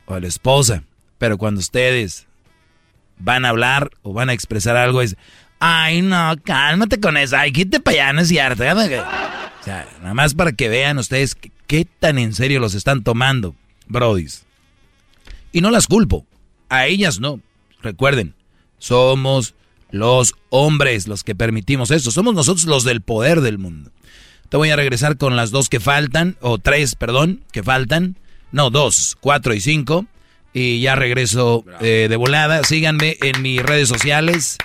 o 0.04 0.14
a 0.14 0.20
la 0.20 0.26
esposa, 0.26 0.82
pero 1.18 1.38
cuando 1.38 1.60
ustedes 1.60 2.26
van 3.18 3.44
a 3.44 3.48
hablar 3.48 3.90
o 4.02 4.12
van 4.12 4.28
a 4.28 4.34
expresar 4.34 4.76
algo 4.76 5.00
es, 5.00 5.16
Ay, 5.58 6.02
no, 6.02 6.34
cálmate 6.44 7.00
con 7.00 7.16
eso. 7.16 7.36
Ay, 7.36 7.52
quítate 7.52 7.80
para 7.80 7.94
allá, 7.94 8.12
no 8.12 8.20
es 8.20 8.28
cierto. 8.28 8.62
O 8.62 9.64
sea, 9.64 9.88
nada 10.00 10.14
más 10.14 10.34
para 10.34 10.52
que 10.52 10.68
vean 10.68 10.98
ustedes 10.98 11.36
qué, 11.66 11.86
tan 11.98 12.18
en 12.18 12.34
serio 12.34 12.60
los 12.60 12.74
están 12.74 13.02
tomando, 13.02 13.54
brodis. 13.88 14.44
Y 15.52 15.60
no 15.60 15.70
las 15.70 15.86
culpo. 15.86 16.26
A 16.68 16.86
ellas 16.86 17.20
no. 17.20 17.40
Recuerden, 17.80 18.34
somos 18.78 19.54
los 19.90 20.34
hombres 20.50 21.08
los 21.08 21.24
que 21.24 21.34
permitimos 21.34 21.90
eso. 21.90 22.10
Somos 22.10 22.34
nosotros 22.34 22.64
los 22.64 22.84
del 22.84 23.00
poder 23.00 23.40
del 23.40 23.58
mundo. 23.58 23.90
Te 24.48 24.56
voy 24.56 24.70
a 24.70 24.76
regresar 24.76 25.16
con 25.16 25.36
las 25.36 25.50
dos 25.50 25.68
que 25.68 25.80
faltan, 25.80 26.36
o 26.40 26.58
tres, 26.58 26.94
perdón, 26.94 27.44
que 27.52 27.62
faltan. 27.62 28.16
No, 28.52 28.70
dos, 28.70 29.16
cuatro 29.20 29.54
y 29.54 29.60
cinco. 29.60 30.06
Y 30.52 30.80
ya 30.80 30.94
regreso 30.94 31.64
eh, 31.80 32.06
de 32.08 32.16
volada. 32.16 32.64
Síganme 32.64 33.16
en 33.20 33.42
mis 33.42 33.62
redes 33.62 33.88
sociales 33.88 34.56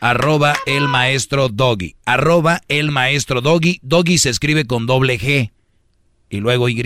arroba 0.00 0.56
el 0.66 0.88
maestro 0.88 1.48
Doggy. 1.48 1.96
Arroba 2.04 2.60
el 2.68 2.90
maestro 2.90 3.40
Doggy. 3.40 3.80
Doggy 3.82 4.18
se 4.18 4.30
escribe 4.30 4.66
con 4.66 4.86
doble 4.86 5.18
G 5.18 5.50
y 6.30 6.36
luego 6.38 6.68
Y. 6.68 6.82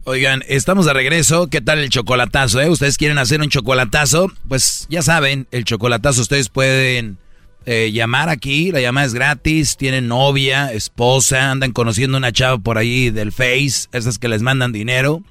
Oigan, 0.03 0.43
estamos 0.47 0.85
de 0.85 0.93
regreso. 0.93 1.47
¿Qué 1.47 1.61
tal 1.61 1.79
el 1.79 1.89
chocolatazo? 1.89 2.61
Eh? 2.61 2.69
¿Ustedes 2.69 2.99
quieren 2.99 3.17
hacer 3.17 3.41
un 3.41 3.49
chocolatazo? 3.49 4.31
Pues 4.47 4.85
ya 4.87 5.01
saben, 5.01 5.47
el 5.49 5.65
chocolatazo 5.65 6.21
ustedes 6.21 6.49
pueden 6.49 7.17
eh, 7.65 7.91
llamar 7.91 8.29
aquí. 8.29 8.71
La 8.71 8.81
llamada 8.81 9.07
es 9.07 9.15
gratis. 9.15 9.77
Tienen 9.77 10.07
novia, 10.07 10.71
esposa, 10.71 11.49
andan 11.49 11.71
conociendo 11.71 12.19
una 12.19 12.31
chava 12.31 12.59
por 12.59 12.77
ahí 12.77 13.09
del 13.09 13.31
Face, 13.31 13.87
esas 13.93 14.19
que 14.19 14.27
les 14.27 14.43
mandan 14.43 14.71
dinero. 14.71 15.23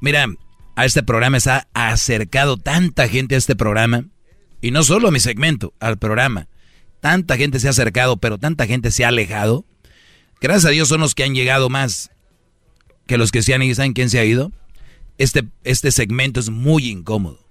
Mira, 0.00 0.26
a 0.80 0.86
este 0.86 1.02
programa 1.02 1.38
se 1.40 1.50
ha 1.50 1.66
acercado 1.74 2.56
tanta 2.56 3.06
gente 3.06 3.34
a 3.34 3.38
este 3.38 3.54
programa. 3.54 4.06
Y 4.62 4.70
no 4.70 4.82
solo 4.82 5.08
a 5.08 5.10
mi 5.10 5.20
segmento, 5.20 5.74
al 5.78 5.98
programa. 5.98 6.48
Tanta 7.00 7.36
gente 7.36 7.60
se 7.60 7.66
ha 7.66 7.70
acercado, 7.70 8.16
pero 8.16 8.38
tanta 8.38 8.66
gente 8.66 8.90
se 8.90 9.04
ha 9.04 9.08
alejado. 9.08 9.66
Gracias 10.40 10.64
a 10.64 10.70
Dios 10.70 10.88
son 10.88 11.02
los 11.02 11.14
que 11.14 11.24
han 11.24 11.34
llegado 11.34 11.68
más 11.68 12.10
que 13.06 13.18
los 13.18 13.30
que 13.30 13.42
se 13.42 13.52
han 13.52 13.62
ido, 13.62 13.74
¿saben 13.74 13.92
quién 13.92 14.08
se 14.08 14.20
ha 14.20 14.24
ido? 14.24 14.52
Este, 15.18 15.44
este 15.64 15.90
segmento 15.90 16.40
es 16.40 16.48
muy 16.48 16.88
incómodo. 16.88 17.44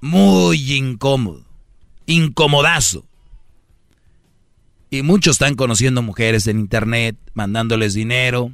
Muy 0.00 0.72
incómodo. 0.72 1.44
Incomodazo. 2.06 3.04
Y 4.92 5.00
muchos 5.00 5.36
están 5.36 5.54
conociendo 5.54 6.02
mujeres 6.02 6.46
en 6.46 6.58
internet, 6.58 7.16
mandándoles 7.32 7.94
dinero. 7.94 8.52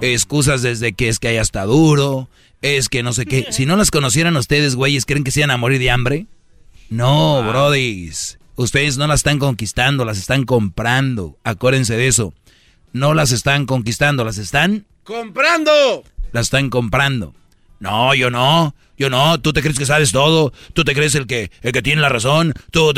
Excusas 0.00 0.62
desde 0.62 0.94
que 0.94 1.10
es 1.10 1.18
que 1.18 1.28
haya 1.28 1.42
está 1.42 1.64
duro, 1.64 2.30
es 2.62 2.88
que 2.88 3.02
no 3.02 3.12
sé 3.12 3.26
qué. 3.26 3.48
Si 3.50 3.66
no 3.66 3.76
las 3.76 3.90
conocieran 3.90 4.34
ustedes, 4.38 4.76
güeyes, 4.76 5.04
¿creen 5.04 5.24
que 5.24 5.30
se 5.30 5.42
van 5.42 5.50
a 5.50 5.58
morir 5.58 5.78
de 5.78 5.90
hambre? 5.90 6.26
No, 6.88 7.46
brodis. 7.46 8.38
Ustedes 8.56 8.96
no 8.96 9.06
las 9.06 9.20
están 9.20 9.38
conquistando, 9.38 10.06
las 10.06 10.16
están 10.16 10.46
comprando. 10.46 11.36
Acuérdense 11.44 11.98
de 11.98 12.08
eso. 12.08 12.32
No 12.94 13.12
las 13.12 13.30
están 13.32 13.66
conquistando, 13.66 14.24
las 14.24 14.38
están 14.38 14.86
¡Comprando! 15.04 16.02
La 16.32 16.40
están 16.40 16.70
comprando. 16.70 17.34
No, 17.78 18.14
yo 18.14 18.30
no. 18.30 18.74
Yo 18.96 19.10
no. 19.10 19.38
Tú 19.38 19.52
te 19.52 19.60
crees 19.60 19.78
que 19.78 19.84
sabes 19.84 20.12
todo. 20.12 20.50
Tú 20.72 20.84
te 20.84 20.94
crees 20.94 21.14
el 21.14 21.26
que, 21.26 21.50
el 21.60 21.72
que 21.72 21.82
tiene 21.82 22.00
la 22.00 22.08
razón. 22.08 22.54
Tú, 22.70 22.94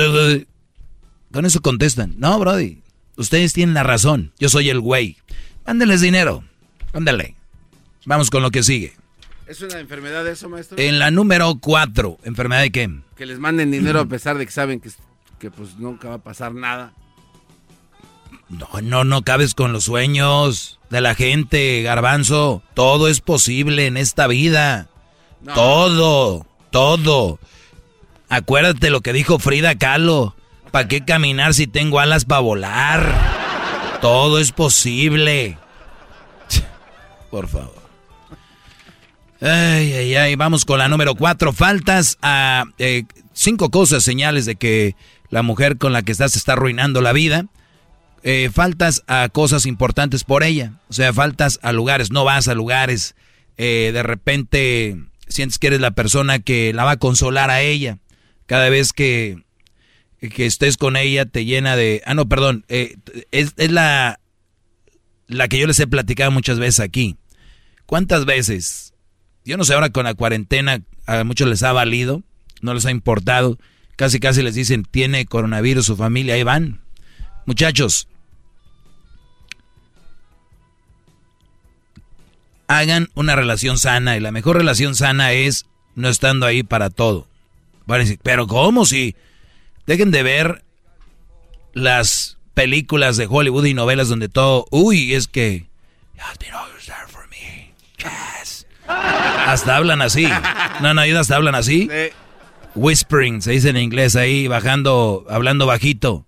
Con 1.32 1.46
eso 1.46 1.60
contestan. 1.60 2.14
No, 2.18 2.38
Brody. 2.38 2.82
Ustedes 3.16 3.52
tienen 3.52 3.74
la 3.74 3.82
razón. 3.82 4.32
Yo 4.38 4.48
soy 4.48 4.70
el 4.70 4.80
güey. 4.80 5.18
Mándenles 5.66 6.00
dinero. 6.00 6.42
Ándale. 6.92 7.36
Vamos 8.06 8.30
con 8.30 8.42
lo 8.42 8.50
que 8.50 8.62
sigue. 8.62 8.94
¿Es 9.46 9.60
una 9.62 9.78
enfermedad 9.78 10.26
eso, 10.26 10.48
maestro? 10.48 10.78
En 10.78 10.98
la 10.98 11.10
número 11.10 11.58
cuatro. 11.60 12.18
¿Enfermedad 12.24 12.62
de 12.62 12.70
qué? 12.70 12.90
Que 13.16 13.26
les 13.26 13.38
manden 13.38 13.70
dinero 13.70 14.00
a 14.00 14.06
pesar 14.06 14.38
de 14.38 14.46
que 14.46 14.52
saben 14.52 14.80
que, 14.80 14.90
que 15.38 15.50
pues 15.50 15.76
nunca 15.76 16.08
va 16.08 16.14
a 16.16 16.22
pasar 16.22 16.54
nada. 16.54 16.94
No, 18.48 18.68
no, 18.82 19.04
no 19.04 19.22
cabes 19.22 19.54
con 19.54 19.72
los 19.72 19.84
sueños 19.84 20.80
de 20.88 21.00
la 21.00 21.14
gente, 21.14 21.82
garbanzo. 21.82 22.62
Todo 22.74 23.08
es 23.08 23.20
posible 23.20 23.86
en 23.86 23.96
esta 23.96 24.26
vida. 24.26 24.88
Todo, 25.54 26.46
todo. 26.70 27.38
Acuérdate 28.28 28.90
lo 28.90 29.00
que 29.00 29.12
dijo 29.12 29.38
Frida 29.38 29.76
Kahlo. 29.76 30.34
¿Para 30.70 30.88
qué 30.88 31.04
caminar 31.04 31.54
si 31.54 31.66
tengo 31.66 32.00
alas 32.00 32.24
para 32.24 32.40
volar? 32.40 33.12
Todo 34.00 34.38
es 34.38 34.52
posible. 34.52 35.58
Por 37.30 37.48
favor. 37.48 37.80
Ay, 39.40 39.92
ay, 39.92 40.14
ay. 40.16 40.34
Vamos 40.36 40.64
con 40.64 40.78
la 40.78 40.88
número 40.88 41.14
cuatro. 41.14 41.52
Faltas 41.52 42.18
a 42.22 42.64
eh, 42.78 43.04
cinco 43.32 43.70
cosas, 43.70 44.02
señales 44.02 44.46
de 44.46 44.56
que 44.56 44.94
la 45.30 45.42
mujer 45.42 45.78
con 45.78 45.92
la 45.92 46.02
que 46.02 46.12
estás 46.12 46.36
está 46.36 46.52
arruinando 46.52 47.00
la 47.00 47.12
vida. 47.12 47.46
Eh, 48.22 48.50
faltas 48.52 49.02
a 49.06 49.28
cosas 49.30 49.66
importantes 49.66 50.24
por 50.24 50.42
ella. 50.42 50.74
O 50.88 50.92
sea, 50.92 51.12
faltas 51.12 51.58
a 51.62 51.72
lugares, 51.72 52.10
no 52.10 52.24
vas 52.24 52.48
a 52.48 52.54
lugares. 52.54 53.14
Eh, 53.56 53.90
de 53.92 54.02
repente 54.02 54.96
sientes 55.26 55.58
que 55.58 55.68
eres 55.68 55.80
la 55.80 55.92
persona 55.92 56.38
que 56.38 56.72
la 56.72 56.84
va 56.84 56.92
a 56.92 56.98
consolar 56.98 57.50
a 57.50 57.62
ella. 57.62 57.98
Cada 58.46 58.68
vez 58.68 58.92
que 58.92 59.42
que 60.28 60.46
estés 60.46 60.76
con 60.76 60.96
ella 60.96 61.24
te 61.24 61.44
llena 61.44 61.76
de... 61.76 62.02
Ah, 62.04 62.14
no, 62.14 62.28
perdón, 62.28 62.64
eh, 62.68 62.96
es, 63.30 63.54
la, 63.70 64.20
la 65.26 65.48
que 65.48 65.58
yo 65.58 65.66
les 65.66 65.80
he 65.80 65.86
platicado 65.86 66.30
muchas 66.30 66.58
veces 66.58 66.80
aquí. 66.80 67.16
¿Cuántas 67.86 68.26
veces? 68.26 68.92
Yo 69.44 69.56
no 69.56 69.64
sé, 69.64 69.74
ahora 69.74 69.90
con 69.90 70.04
la 70.04 70.14
cuarentena 70.14 70.82
a 71.06 71.24
muchos 71.24 71.48
les 71.48 71.62
ha 71.62 71.72
valido, 71.72 72.22
no 72.60 72.74
les 72.74 72.84
ha 72.86 72.90
importado. 72.90 73.58
Casi, 73.96 74.20
casi 74.20 74.42
les 74.42 74.54
dicen, 74.54 74.84
tiene 74.84 75.26
coronavirus 75.26 75.86
su 75.86 75.96
familia, 75.96 76.34
ahí 76.34 76.42
van. 76.42 76.80
Muchachos, 77.46 78.06
hagan 82.70 83.08
una 83.14 83.34
relación 83.34 83.78
sana 83.78 84.16
y 84.16 84.20
la 84.20 84.30
mejor 84.30 84.56
relación 84.56 84.94
sana 84.94 85.32
es 85.32 85.66
no 85.96 86.08
estando 86.08 86.46
ahí 86.46 86.62
para 86.62 86.88
todo. 86.88 87.26
Van 87.86 88.00
a 88.00 88.04
decir, 88.04 88.20
pero 88.22 88.46
¿cómo 88.46 88.86
si? 88.86 89.16
Dejen 89.90 90.12
de 90.12 90.22
ver 90.22 90.62
las 91.72 92.38
películas 92.54 93.16
de 93.16 93.26
Hollywood 93.28 93.64
y 93.64 93.74
novelas 93.74 94.08
donde 94.08 94.28
todo, 94.28 94.64
uy, 94.70 95.14
es 95.14 95.26
que 95.26 95.66
hasta 99.48 99.74
hablan 99.74 100.00
así. 100.00 100.28
No, 100.80 100.94
no, 100.94 101.00
hasta 101.18 101.34
hablan 101.34 101.56
así. 101.56 101.90
Whispering, 102.76 103.42
se 103.42 103.50
dice 103.50 103.70
en 103.70 103.78
inglés 103.78 104.14
ahí, 104.14 104.46
bajando, 104.46 105.26
hablando 105.28 105.66
bajito. 105.66 106.24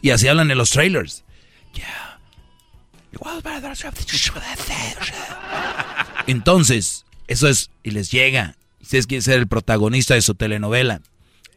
Y 0.00 0.08
así 0.08 0.28
hablan 0.28 0.50
en 0.50 0.56
los 0.56 0.70
trailers. 0.70 1.24
Entonces, 6.26 7.04
eso 7.28 7.48
es, 7.48 7.70
y 7.82 7.90
les 7.90 8.10
llega. 8.10 8.56
Ustedes 8.80 9.06
quieren 9.06 9.22
ser 9.22 9.40
el 9.40 9.46
protagonista 9.46 10.14
de 10.14 10.22
su 10.22 10.34
telenovela, 10.34 11.02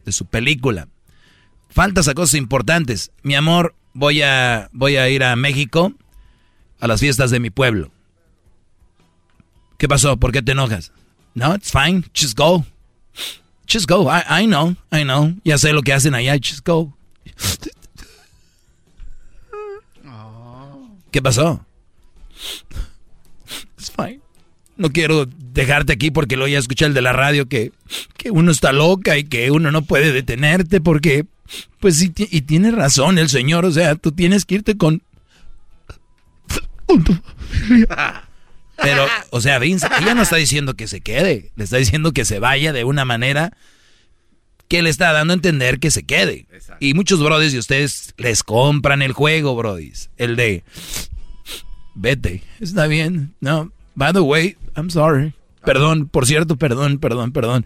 de 0.06 0.12
su 0.12 0.24
película. 0.24 0.88
Faltas 1.68 2.08
a 2.08 2.14
cosas 2.14 2.34
importantes. 2.34 3.10
Mi 3.22 3.34
amor, 3.34 3.74
voy 3.92 4.22
a, 4.22 4.70
voy 4.72 4.96
a 4.96 5.10
ir 5.10 5.22
a 5.22 5.36
México 5.36 5.92
a 6.80 6.86
las 6.86 7.00
fiestas 7.00 7.30
de 7.30 7.40
mi 7.40 7.50
pueblo. 7.50 7.90
¿Qué 9.76 9.88
pasó? 9.88 10.16
¿Por 10.16 10.32
qué 10.32 10.40
te 10.40 10.52
enojas? 10.52 10.92
No, 11.34 11.54
it's 11.54 11.70
fine. 11.70 12.04
Just 12.14 12.38
go. 12.38 12.64
Just 13.70 13.86
go. 13.86 14.08
I, 14.10 14.44
I 14.44 14.46
know. 14.46 14.76
I 14.90 15.02
know. 15.02 15.34
Ya 15.44 15.58
sé 15.58 15.72
lo 15.74 15.82
que 15.82 15.92
hacen 15.92 16.14
allá. 16.14 16.36
Just 16.36 16.64
go. 16.64 16.96
¿Qué 21.10 21.20
pasó? 21.20 21.66
It's 23.76 23.90
fine. 23.90 24.20
No 24.76 24.90
quiero 24.90 25.26
dejarte 25.26 25.92
aquí 25.94 26.10
porque 26.10 26.36
lo 26.36 26.46
ya 26.46 26.58
escuché 26.58 26.84
el 26.84 26.94
de 26.94 27.02
la 27.02 27.12
radio 27.12 27.46
que, 27.46 27.72
que 28.16 28.30
uno 28.30 28.50
está 28.50 28.72
loca 28.72 29.16
y 29.16 29.24
que 29.24 29.50
uno 29.50 29.70
no 29.72 29.82
puede 29.82 30.12
detenerte 30.12 30.80
porque, 30.80 31.24
pues 31.80 31.96
sí, 31.96 32.12
y 32.16 32.42
tiene 32.42 32.70
razón 32.70 33.18
el 33.18 33.28
señor, 33.28 33.64
o 33.64 33.72
sea, 33.72 33.94
tú 33.94 34.12
tienes 34.12 34.44
que 34.44 34.56
irte 34.56 34.76
con... 34.76 35.02
Pero, 38.76 39.06
o 39.30 39.40
sea, 39.40 39.58
Vince, 39.58 39.88
ella 40.00 40.14
no 40.14 40.22
está 40.22 40.36
diciendo 40.36 40.74
que 40.74 40.86
se 40.86 41.00
quede, 41.00 41.50
le 41.56 41.64
está 41.64 41.78
diciendo 41.78 42.12
que 42.12 42.26
se 42.26 42.38
vaya 42.38 42.74
de 42.74 42.84
una 42.84 43.06
manera 43.06 43.56
que 44.68 44.82
le 44.82 44.90
está 44.90 45.12
dando 45.12 45.32
a 45.32 45.36
entender 45.36 45.78
que 45.78 45.90
se 45.90 46.02
quede. 46.02 46.46
Y 46.80 46.94
muchos 46.94 47.22
brodis 47.22 47.52
de 47.52 47.58
ustedes 47.58 48.14
les 48.16 48.42
compran 48.42 49.02
el 49.02 49.12
juego, 49.12 49.54
brodis. 49.54 50.10
El 50.16 50.36
de, 50.36 50.64
vete, 51.94 52.42
está 52.60 52.86
bien. 52.86 53.34
No, 53.40 53.72
by 53.96 54.12
the 54.12 54.22
way, 54.22 54.56
I'm 54.76 54.90
sorry. 54.90 55.34
Perdón, 55.64 56.08
por 56.08 56.26
cierto, 56.26 56.56
perdón, 56.56 56.98
perdón, 56.98 57.32
perdón. 57.32 57.64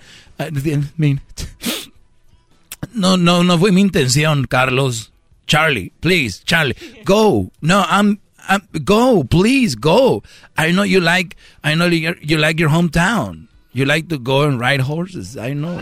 No, 2.95 3.17
no, 3.17 3.45
no 3.45 3.59
fue 3.59 3.73
mi 3.73 3.83
intención, 3.83 4.47
Carlos. 4.47 5.13
Charlie, 5.47 5.93
please, 6.01 6.43
Charlie, 6.45 6.77
go. 7.05 7.51
No, 7.61 7.85
I'm, 7.89 8.21
I'm 8.49 8.63
go, 8.85 9.25
please, 9.25 9.75
go. 9.75 10.23
I 10.57 10.73
know 10.73 10.85
you 10.85 11.01
like, 11.01 11.37
I 11.63 11.75
know 11.75 11.87
you, 11.87 12.15
you 12.23 12.39
like 12.39 12.59
your 12.59 12.71
hometown. 12.71 13.49
You 13.73 13.85
like 13.85 14.09
to 14.09 14.19
go 14.19 14.43
and 14.43 14.59
ride 14.59 14.81
horses. 14.81 15.37
I 15.37 15.53
know. 15.53 15.79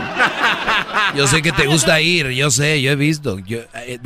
Yo 1.15 1.27
sé 1.27 1.43
que 1.43 1.53
te 1.53 1.67
gusta 1.67 2.01
ir, 2.01 2.31
yo 2.33 2.51
sé, 2.51 2.83
yo 2.83 2.93
he 2.93 2.97
visto. 2.97 3.39
Yo, 3.39 3.61
eh, 3.75 3.99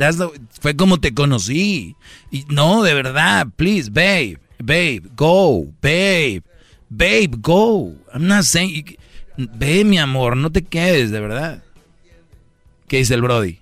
fue 0.61 0.75
como 0.75 0.99
te 0.99 1.13
conocí. 1.13 1.95
Y 2.31 2.45
no, 2.49 2.83
de 2.83 2.93
verdad, 2.93 3.47
please, 3.55 3.89
babe, 3.89 4.39
babe, 4.65 5.09
go, 5.15 5.67
babe, 5.81 6.43
babe, 6.89 7.35
go. 7.41 7.95
I'm 8.13 8.27
not 8.27 8.43
saying. 8.43 8.97
Ve, 9.37 9.83
mi 9.83 9.97
amor, 9.97 10.37
no 10.37 10.51
te 10.51 10.61
quedes, 10.63 11.11
de 11.11 11.19
verdad. 11.19 11.63
¿Qué 12.87 12.97
dice 12.97 13.15
el 13.15 13.21
Brody? 13.21 13.59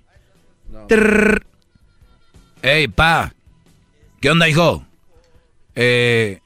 No. 0.69 0.87
Hey, 2.61 2.87
pa. 2.87 3.33
¿Qué 4.19 4.29
onda, 4.29 4.47
hijo? 4.47 4.85
Eh, 5.75 6.39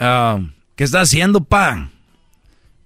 um, 0.00 0.52
¿Qué 0.76 0.84
está 0.84 1.00
haciendo, 1.00 1.42
pa? 1.42 1.90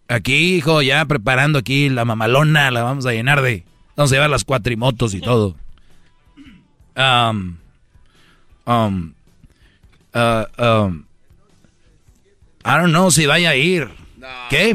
Aquí, 0.08 0.56
hijo, 0.56 0.82
ya 0.82 1.04
preparando 1.04 1.58
aquí 1.58 1.88
la 1.90 2.04
mamalona, 2.04 2.70
la 2.70 2.82
vamos 2.82 3.06
a 3.06 3.12
llenar 3.12 3.42
de... 3.42 3.64
Vamos 3.94 4.10
a 4.12 4.14
llevar 4.14 4.30
las 4.30 4.44
cuatrimotos 4.44 5.12
y 5.14 5.20
todo. 5.20 5.56
Um, 6.96 7.58
um, 8.64 9.12
uh, 10.14 10.44
um, 10.58 11.06
I 12.64 12.76
don't 12.76 12.92
know 12.92 13.10
si 13.10 13.26
vaya 13.26 13.50
a 13.50 13.56
ir. 13.56 13.88
¿Qué? 14.50 14.74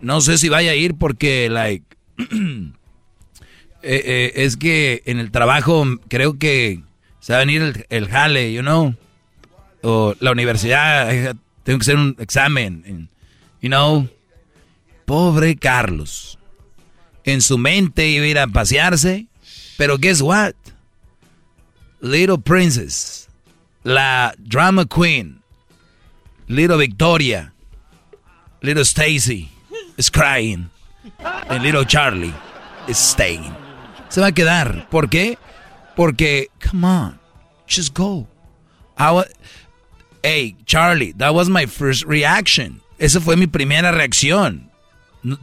No 0.00 0.20
sé 0.20 0.38
si 0.38 0.48
vaya 0.48 0.72
a 0.72 0.74
ir 0.74 0.94
porque, 0.94 1.48
like... 1.50 1.84
Eh, 3.88 4.02
eh, 4.04 4.44
es 4.44 4.56
que 4.56 5.04
en 5.06 5.20
el 5.20 5.30
trabajo 5.30 5.84
creo 6.08 6.40
que 6.40 6.82
se 7.20 7.32
va 7.32 7.36
a 7.36 7.44
venir 7.44 7.62
el, 7.62 7.86
el 7.88 8.08
jale, 8.08 8.52
you 8.52 8.60
know. 8.60 8.96
O 9.80 10.16
la 10.18 10.32
universidad, 10.32 11.14
eh, 11.14 11.34
tengo 11.62 11.78
que 11.78 11.82
hacer 11.84 11.94
un 11.94 12.16
examen. 12.18 13.08
You 13.60 13.68
know, 13.68 14.08
pobre 15.04 15.54
Carlos. 15.54 16.36
En 17.24 17.42
su 17.42 17.58
mente 17.58 18.08
iba 18.08 18.24
a 18.24 18.28
ir 18.28 18.38
a 18.40 18.46
pasearse, 18.48 19.26
pero 19.76 19.98
guess 19.98 20.20
what? 20.20 20.54
Little 22.00 22.38
Princess, 22.38 23.25
la 23.86 24.34
drama 24.42 24.84
queen, 24.84 25.42
Little 26.48 26.78
Victoria, 26.78 27.52
Little 28.60 28.84
Stacy 28.84 29.48
is 29.96 30.10
crying, 30.10 30.70
and 31.20 31.62
Little 31.62 31.84
Charlie 31.84 32.34
is 32.88 32.98
staying. 32.98 33.54
Se 34.08 34.20
va 34.20 34.28
a 34.28 34.32
quedar. 34.32 34.90
¿Por 34.90 35.06
qué? 35.08 35.38
Porque, 35.94 36.48
come 36.58 36.84
on, 36.84 37.20
just 37.68 37.94
go. 37.94 38.26
hey, 40.24 40.56
Charlie, 40.66 41.12
that 41.12 41.32
was 41.32 41.48
my 41.48 41.66
first 41.66 42.04
reaction. 42.06 42.80
Esa 42.98 43.20
fue 43.20 43.36
mi 43.36 43.46
primera 43.46 43.92
reacción. 43.92 44.68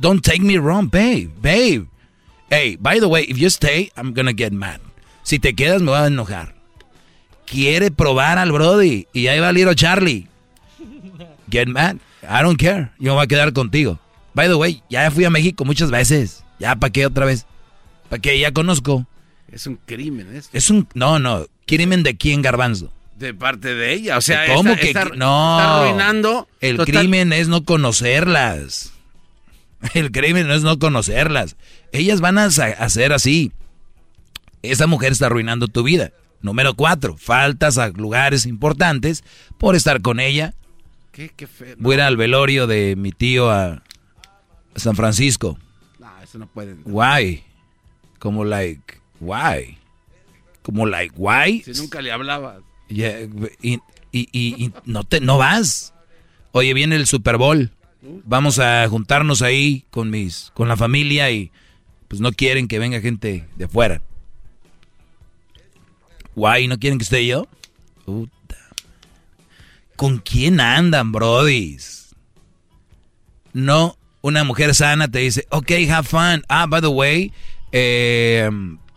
Don't 0.01 0.21
take 0.21 0.41
me 0.41 0.57
wrong, 0.57 0.87
babe, 0.87 1.31
babe. 1.41 1.87
Hey, 2.49 2.75
by 2.75 2.99
the 2.99 3.07
way, 3.07 3.23
if 3.23 3.37
you 3.37 3.49
stay, 3.49 3.89
I'm 3.95 4.11
gonna 4.11 4.33
get 4.33 4.51
mad. 4.51 4.81
Si 5.23 5.39
te 5.39 5.53
quedas, 5.53 5.81
me 5.81 5.91
voy 5.91 6.03
a 6.03 6.07
enojar. 6.07 6.62
Quiere 7.45 7.91
probar 7.91 8.37
al 8.37 8.51
Brody. 8.51 9.07
Y 9.13 9.27
ahí 9.27 9.39
va 9.39 9.51
Little 9.51 9.75
Charlie. 9.75 10.27
Get 11.49 11.67
mad. 11.67 11.97
I 12.23 12.41
don't 12.41 12.59
care. 12.59 12.89
Yo 12.99 13.11
me 13.11 13.15
voy 13.15 13.23
a 13.25 13.27
quedar 13.27 13.53
contigo. 13.53 13.99
By 14.33 14.47
the 14.47 14.55
way, 14.55 14.81
ya 14.89 15.09
fui 15.11 15.25
a 15.25 15.29
México 15.29 15.65
muchas 15.65 15.91
veces. 15.91 16.43
Ya, 16.59 16.75
¿para 16.75 16.91
qué 16.91 17.05
otra 17.05 17.25
vez? 17.25 17.45
¿Para 18.09 18.21
qué? 18.21 18.39
Ya 18.39 18.51
conozco. 18.51 19.05
Es 19.51 19.67
un 19.67 19.75
crimen 19.85 20.35
esto. 20.35 20.57
Es 20.57 20.69
un... 20.69 20.87
No, 20.95 21.19
no. 21.19 21.45
¿Crimen 21.67 22.03
de 22.03 22.17
quién, 22.17 22.41
Garbanzo? 22.41 22.91
De 23.17 23.33
parte 23.33 23.75
de 23.75 23.93
ella, 23.93 24.17
o 24.17 24.21
sea, 24.21 24.47
¿cómo 24.53 24.75
que 24.75 24.93
no? 25.15 25.57
Está 25.57 25.81
arruinando. 25.81 26.47
El 26.59 26.77
crimen 26.79 27.31
es 27.31 27.47
no 27.47 27.63
conocerlas. 27.63 28.91
El 29.93 30.11
crimen 30.11 30.47
no 30.47 30.55
es 30.55 30.63
no 30.63 30.79
conocerlas. 30.79 31.55
Ellas 31.91 32.21
van 32.21 32.37
a 32.39 32.45
hacer 32.45 33.13
así. 33.13 33.51
Esa 34.63 34.87
mujer 34.87 35.11
está 35.11 35.27
arruinando 35.27 35.67
tu 35.67 35.83
vida. 35.83 36.11
Número 36.43 36.73
cuatro, 36.73 37.15
faltas 37.17 37.77
a 37.77 37.87
lugares 37.87 38.45
importantes 38.45 39.23
por 39.57 39.77
estar 39.77 40.01
con 40.01 40.19
ella. 40.19 40.53
¿Qué, 41.13 41.31
qué 41.33 41.47
feo? 41.47 41.75
Voy 41.79 41.93
a 41.93 41.95
ir 41.95 42.01
al 42.01 42.17
velorio 42.17 42.67
de 42.67 42.95
mi 42.97 43.13
tío 43.13 43.49
a 43.49 43.81
San 44.75 44.97
Francisco. 44.97 45.57
No, 45.99 46.09
eso 46.21 46.37
no 46.37 46.47
puede. 46.47 46.75
Why? 46.83 47.45
Como 48.19 48.43
like, 48.43 48.99
why? 49.21 49.77
Como 50.63 50.85
like, 50.85 51.15
why? 51.17 51.63
Si 51.63 51.71
nunca 51.79 52.01
le 52.01 52.11
hablabas. 52.11 52.61
y, 52.89 53.79
y, 54.11 54.73
no 54.83 55.05
te 55.05 55.21
no 55.21 55.37
vas. 55.37 55.93
Oye, 56.51 56.73
viene 56.73 56.97
el 56.97 57.07
Super 57.07 57.37
Bowl. 57.37 57.71
Vamos 58.25 58.59
a 58.59 58.85
juntarnos 58.89 59.41
ahí 59.41 59.85
con 59.91 60.09
mis 60.09 60.51
con 60.53 60.67
la 60.67 60.75
familia 60.75 61.31
y 61.31 61.51
pues 62.09 62.19
no 62.19 62.33
quieren 62.33 62.67
que 62.67 62.79
venga 62.79 62.99
gente 62.99 63.47
de 63.55 63.63
afuera. 63.63 64.01
Why 66.35 66.67
no 66.67 66.77
quieren 66.79 66.97
que 66.97 67.03
esté 67.03 67.25
yo? 67.25 67.47
Puta. 68.05 68.57
¿Con 69.95 70.17
quién 70.19 70.59
andan, 70.59 71.11
brodis? 71.11 72.15
No, 73.53 73.97
una 74.21 74.43
mujer 74.43 74.73
sana 74.73 75.07
te 75.07 75.19
dice, 75.19 75.45
ok, 75.49 75.71
have 75.89 76.07
fun. 76.07 76.43
Ah, 76.49 76.65
by 76.65 76.81
the 76.81 76.87
way, 76.87 77.31
Eh, 77.75 78.51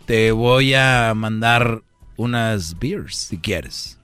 te 0.05 0.33
voy 0.33 0.75
a 0.75 1.15
mandar 1.17 1.83
unas 2.17 2.79
beers 2.79 3.17
si 3.17 3.39
quieres. 3.39 3.99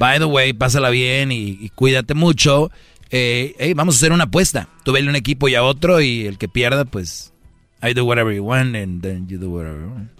By 0.00 0.18
the 0.18 0.24
way, 0.24 0.54
pásala 0.54 0.88
bien 0.88 1.30
y, 1.30 1.68
cuídate 1.74 2.14
mucho. 2.14 2.70
Eh, 3.10 3.74
vamos 3.76 3.94
a 3.94 3.98
hacer 3.98 4.12
una 4.12 4.24
apuesta. 4.24 4.68
Tú 4.84 4.92
vele 4.92 5.10
un 5.10 5.16
equipo 5.16 5.48
y 5.48 5.54
a 5.54 5.62
otro 5.62 6.00
y 6.00 6.26
el 6.26 6.38
que 6.38 6.48
pierda, 6.48 6.86
pues 6.86 7.34
I 7.82 7.92
do 7.92 8.06
whatever 8.06 8.34
you 8.34 8.42
want 8.42 8.74
and 8.74 9.02
then 9.02 9.28
you 9.28 9.38
do 9.38 9.50
whatever 9.50 9.80
you 9.82 9.88
want. 9.88 10.10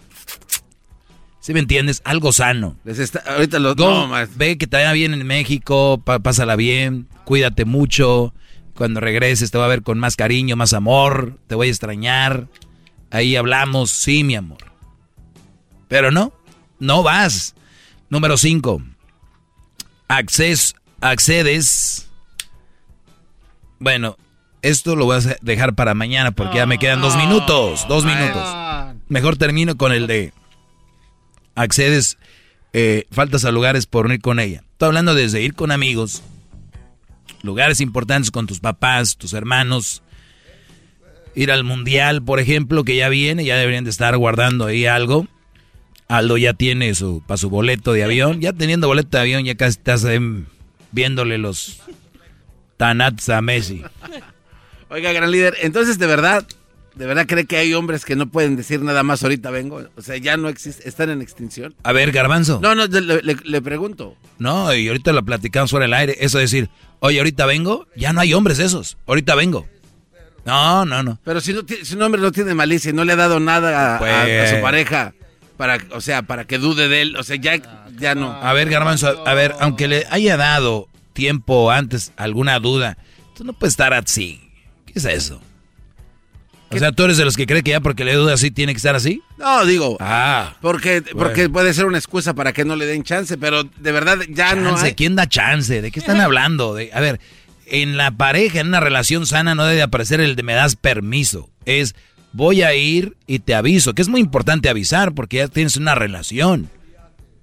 ¿Sí 1.43 1.53
me 1.53 1.59
entiendes? 1.59 2.01
Algo 2.05 2.31
sano. 2.31 2.77
ahorita 3.25 3.59
lo 3.59 3.75
Go, 3.75 4.09
Ve 4.37 4.57
que 4.57 4.65
te 4.65 4.77
vaya 4.77 4.93
bien 4.93 5.13
en 5.13 5.27
México, 5.27 6.01
pásala 6.01 6.55
bien, 6.55 7.09
cuídate 7.25 7.65
mucho. 7.65 8.33
Cuando 8.73 9.01
regreses 9.01 9.51
te 9.51 9.57
voy 9.57 9.65
a 9.65 9.67
ver 9.67 9.83
con 9.83 9.99
más 9.99 10.15
cariño, 10.15 10.55
más 10.55 10.71
amor, 10.71 11.37
te 11.47 11.55
voy 11.55 11.67
a 11.67 11.71
extrañar. 11.71 12.47
Ahí 13.11 13.35
hablamos, 13.35 13.91
sí, 13.91 14.23
mi 14.23 14.35
amor. 14.35 14.59
Pero 15.89 16.11
no, 16.11 16.31
no 16.79 17.03
vas. 17.03 17.55
Número 18.07 18.37
5. 18.37 18.81
accedes. 21.01 22.07
Bueno, 23.79 24.15
esto 24.61 24.95
lo 24.95 25.03
voy 25.03 25.17
a 25.17 25.37
dejar 25.41 25.75
para 25.75 25.93
mañana 25.93 26.31
porque 26.31 26.59
ya 26.59 26.65
me 26.65 26.79
quedan 26.79 27.01
dos 27.01 27.17
minutos. 27.17 27.85
Dos 27.89 28.05
minutos. 28.05 28.47
Mejor 29.09 29.35
termino 29.35 29.75
con 29.75 29.91
el 29.91 30.07
de 30.07 30.31
accedes, 31.55 32.17
eh, 32.73 33.05
faltas 33.11 33.45
a 33.45 33.51
lugares 33.51 33.85
por 33.85 34.11
ir 34.11 34.21
con 34.21 34.39
ella. 34.39 34.63
Estoy 34.71 34.87
hablando 34.87 35.15
desde 35.15 35.41
ir 35.41 35.53
con 35.53 35.71
amigos, 35.71 36.23
lugares 37.41 37.81
importantes 37.81 38.31
con 38.31 38.47
tus 38.47 38.59
papás, 38.59 39.17
tus 39.17 39.33
hermanos, 39.33 40.01
ir 41.35 41.51
al 41.51 41.63
mundial, 41.63 42.23
por 42.23 42.39
ejemplo, 42.39 42.83
que 42.83 42.95
ya 42.95 43.09
viene, 43.09 43.45
ya 43.45 43.57
deberían 43.57 43.83
de 43.83 43.89
estar 43.89 44.15
guardando 44.17 44.65
ahí 44.65 44.85
algo. 44.85 45.27
Aldo 46.07 46.37
ya 46.37 46.53
tiene 46.53 46.93
su 46.95 47.23
para 47.25 47.37
su 47.37 47.49
boleto 47.49 47.93
de 47.93 48.03
avión, 48.03 48.41
ya 48.41 48.53
teniendo 48.53 48.87
boleto 48.87 49.17
de 49.17 49.21
avión 49.21 49.45
ya 49.45 49.55
casi 49.55 49.77
estás 49.77 50.05
viéndole 50.91 51.37
los 51.37 51.81
tanats 52.77 53.29
a 53.29 53.41
Messi. 53.41 53.81
Oiga, 54.89 55.11
gran 55.11 55.31
líder, 55.31 55.55
entonces 55.61 55.97
de 55.97 56.05
verdad 56.05 56.45
¿De 56.95 57.07
verdad 57.07 57.25
cree 57.27 57.45
que 57.45 57.57
hay 57.57 57.73
hombres 57.73 58.05
que 58.05 58.15
no 58.15 58.27
pueden 58.27 58.55
decir 58.55 58.81
nada 58.81 59.01
más 59.01 59.23
ahorita 59.23 59.49
vengo? 59.49 59.81
O 59.95 60.01
sea, 60.01 60.17
ya 60.17 60.37
no 60.37 60.47
existe, 60.47 60.87
están 60.87 61.09
en 61.09 61.21
extinción. 61.21 61.73
A 61.83 61.91
ver, 61.91 62.11
Garbanzo. 62.11 62.59
No, 62.61 62.75
no, 62.75 62.85
le, 62.85 63.61
pregunto. 63.61 64.15
No, 64.37 64.73
y 64.73 64.87
ahorita 64.87 65.11
lo 65.11 65.23
platicamos 65.23 65.71
fuera 65.71 65.85
del 65.85 65.93
aire. 65.93 66.17
Eso 66.19 66.37
de 66.37 66.43
decir, 66.43 66.69
oye, 66.99 67.17
ahorita 67.17 67.47
vengo, 67.47 67.87
ya 67.95 68.13
no 68.13 68.21
hay 68.21 68.33
hombres 68.33 68.59
esos. 68.59 68.97
Ahorita 69.07 69.33
vengo. 69.33 69.67
No, 70.45 70.85
no, 70.85 71.01
no. 71.01 71.19
Pero 71.23 71.41
si, 71.41 71.53
no, 71.53 71.61
si 71.81 71.95
un 71.95 72.01
hombre 72.03 72.21
no 72.21 72.31
tiene 72.31 72.53
malicia 72.53 72.91
y 72.91 72.93
no 72.93 73.05
le 73.05 73.13
ha 73.13 73.15
dado 73.15 73.39
nada 73.39 73.95
a, 73.95 73.97
su 73.97 74.51
pues. 74.51 74.61
pareja, 74.61 75.13
para, 75.57 75.77
o 75.91 76.01
sea, 76.01 76.21
para 76.23 76.45
que 76.45 76.59
dude 76.59 76.89
de 76.89 77.01
él, 77.01 77.15
o 77.15 77.23
sea, 77.23 77.37
ya, 77.37 77.59
ya 77.97 78.13
no. 78.13 78.31
A 78.31 78.53
ver, 78.53 78.69
Garbanzo, 78.69 79.25
a 79.25 79.33
ver, 79.33 79.55
aunque 79.59 79.87
le 79.87 80.05
haya 80.11 80.37
dado 80.37 80.89
tiempo 81.13 81.71
antes 81.71 82.11
alguna 82.17 82.59
duda, 82.59 82.97
tú 83.35 83.45
no 83.45 83.53
puedes 83.53 83.73
estar 83.73 83.93
así. 83.93 84.41
¿Qué 84.85 84.93
es 84.99 85.05
eso? 85.05 85.41
O 86.73 86.79
sea, 86.79 86.91
¿tú 86.91 87.03
eres 87.03 87.17
de 87.17 87.25
los 87.25 87.37
que 87.37 87.45
cree 87.45 87.63
que 87.63 87.71
ya 87.71 87.79
porque 87.79 88.03
le 88.03 88.13
duda 88.13 88.33
así 88.33 88.51
tiene 88.51 88.73
que 88.73 88.77
estar 88.77 88.95
así? 88.95 89.21
No, 89.37 89.65
digo. 89.65 89.97
Ah. 89.99 90.55
Porque, 90.61 91.01
porque 91.13 91.49
puede 91.49 91.73
ser 91.73 91.85
una 91.85 91.97
excusa 91.97 92.33
para 92.33 92.53
que 92.53 92.65
no 92.65 92.75
le 92.75 92.85
den 92.85 93.03
chance, 93.03 93.37
pero 93.37 93.63
de 93.63 93.91
verdad 93.91 94.19
ya 94.29 94.55
no 94.55 94.77
hay. 94.77 94.93
¿Quién 94.93 95.15
da 95.15 95.27
chance? 95.27 95.81
¿De 95.81 95.91
qué 95.91 95.99
están 95.99 96.21
hablando? 96.21 96.73
De, 96.73 96.91
a 96.93 96.99
ver, 96.99 97.19
en 97.67 97.97
la 97.97 98.11
pareja, 98.11 98.59
en 98.59 98.67
una 98.67 98.79
relación 98.79 99.25
sana, 99.25 99.55
no 99.55 99.65
debe 99.65 99.81
aparecer 99.81 100.21
el 100.21 100.35
de 100.35 100.43
me 100.43 100.53
das 100.53 100.75
permiso. 100.75 101.49
Es 101.65 101.95
voy 102.33 102.63
a 102.63 102.73
ir 102.75 103.15
y 103.27 103.39
te 103.39 103.55
aviso, 103.55 103.93
que 103.93 104.01
es 104.01 104.09
muy 104.09 104.19
importante 104.19 104.69
avisar 104.69 105.13
porque 105.13 105.37
ya 105.37 105.47
tienes 105.47 105.77
una 105.77 105.95
relación. 105.95 106.69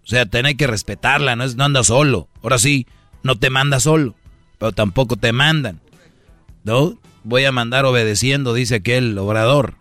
O 0.04 0.06
sea, 0.06 0.26
tenés 0.26 0.56
que 0.56 0.66
respetarla, 0.66 1.36
no, 1.36 1.44
es, 1.44 1.56
no 1.56 1.64
andas 1.64 1.86
solo. 1.86 2.28
Ahora 2.42 2.58
sí, 2.58 2.86
no 3.22 3.38
te 3.38 3.48
manda 3.48 3.80
solo, 3.80 4.16
pero 4.58 4.72
tampoco 4.72 5.16
te 5.16 5.32
mandan. 5.32 5.80
¿No? 6.64 6.98
Voy 7.24 7.44
a 7.44 7.52
mandar 7.52 7.84
obedeciendo, 7.84 8.54
dice 8.54 8.76
aquel 8.76 9.16
obrador. 9.18 9.74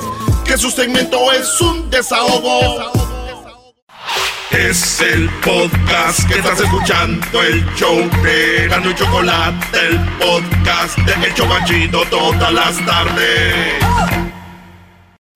Que 0.44 0.56
su 0.56 0.70
segmento 0.70 1.30
es 1.32 1.60
un 1.60 1.90
desahogo. 1.90 2.92
Es 4.50 5.00
el 5.00 5.28
podcast 5.40 6.26
que 6.26 6.38
estás 6.38 6.60
escuchando, 6.60 7.42
el 7.42 7.64
show 7.74 7.96
de 8.22 8.66
Gano 8.68 8.90
y 8.90 8.94
Chocolate, 8.94 9.78
el 9.78 9.98
podcast 10.18 10.96
de 10.98 11.12
El 11.26 11.34
Chocachito 11.34 12.02
todas 12.10 12.52
las 12.52 12.76
tardes. 12.86 13.74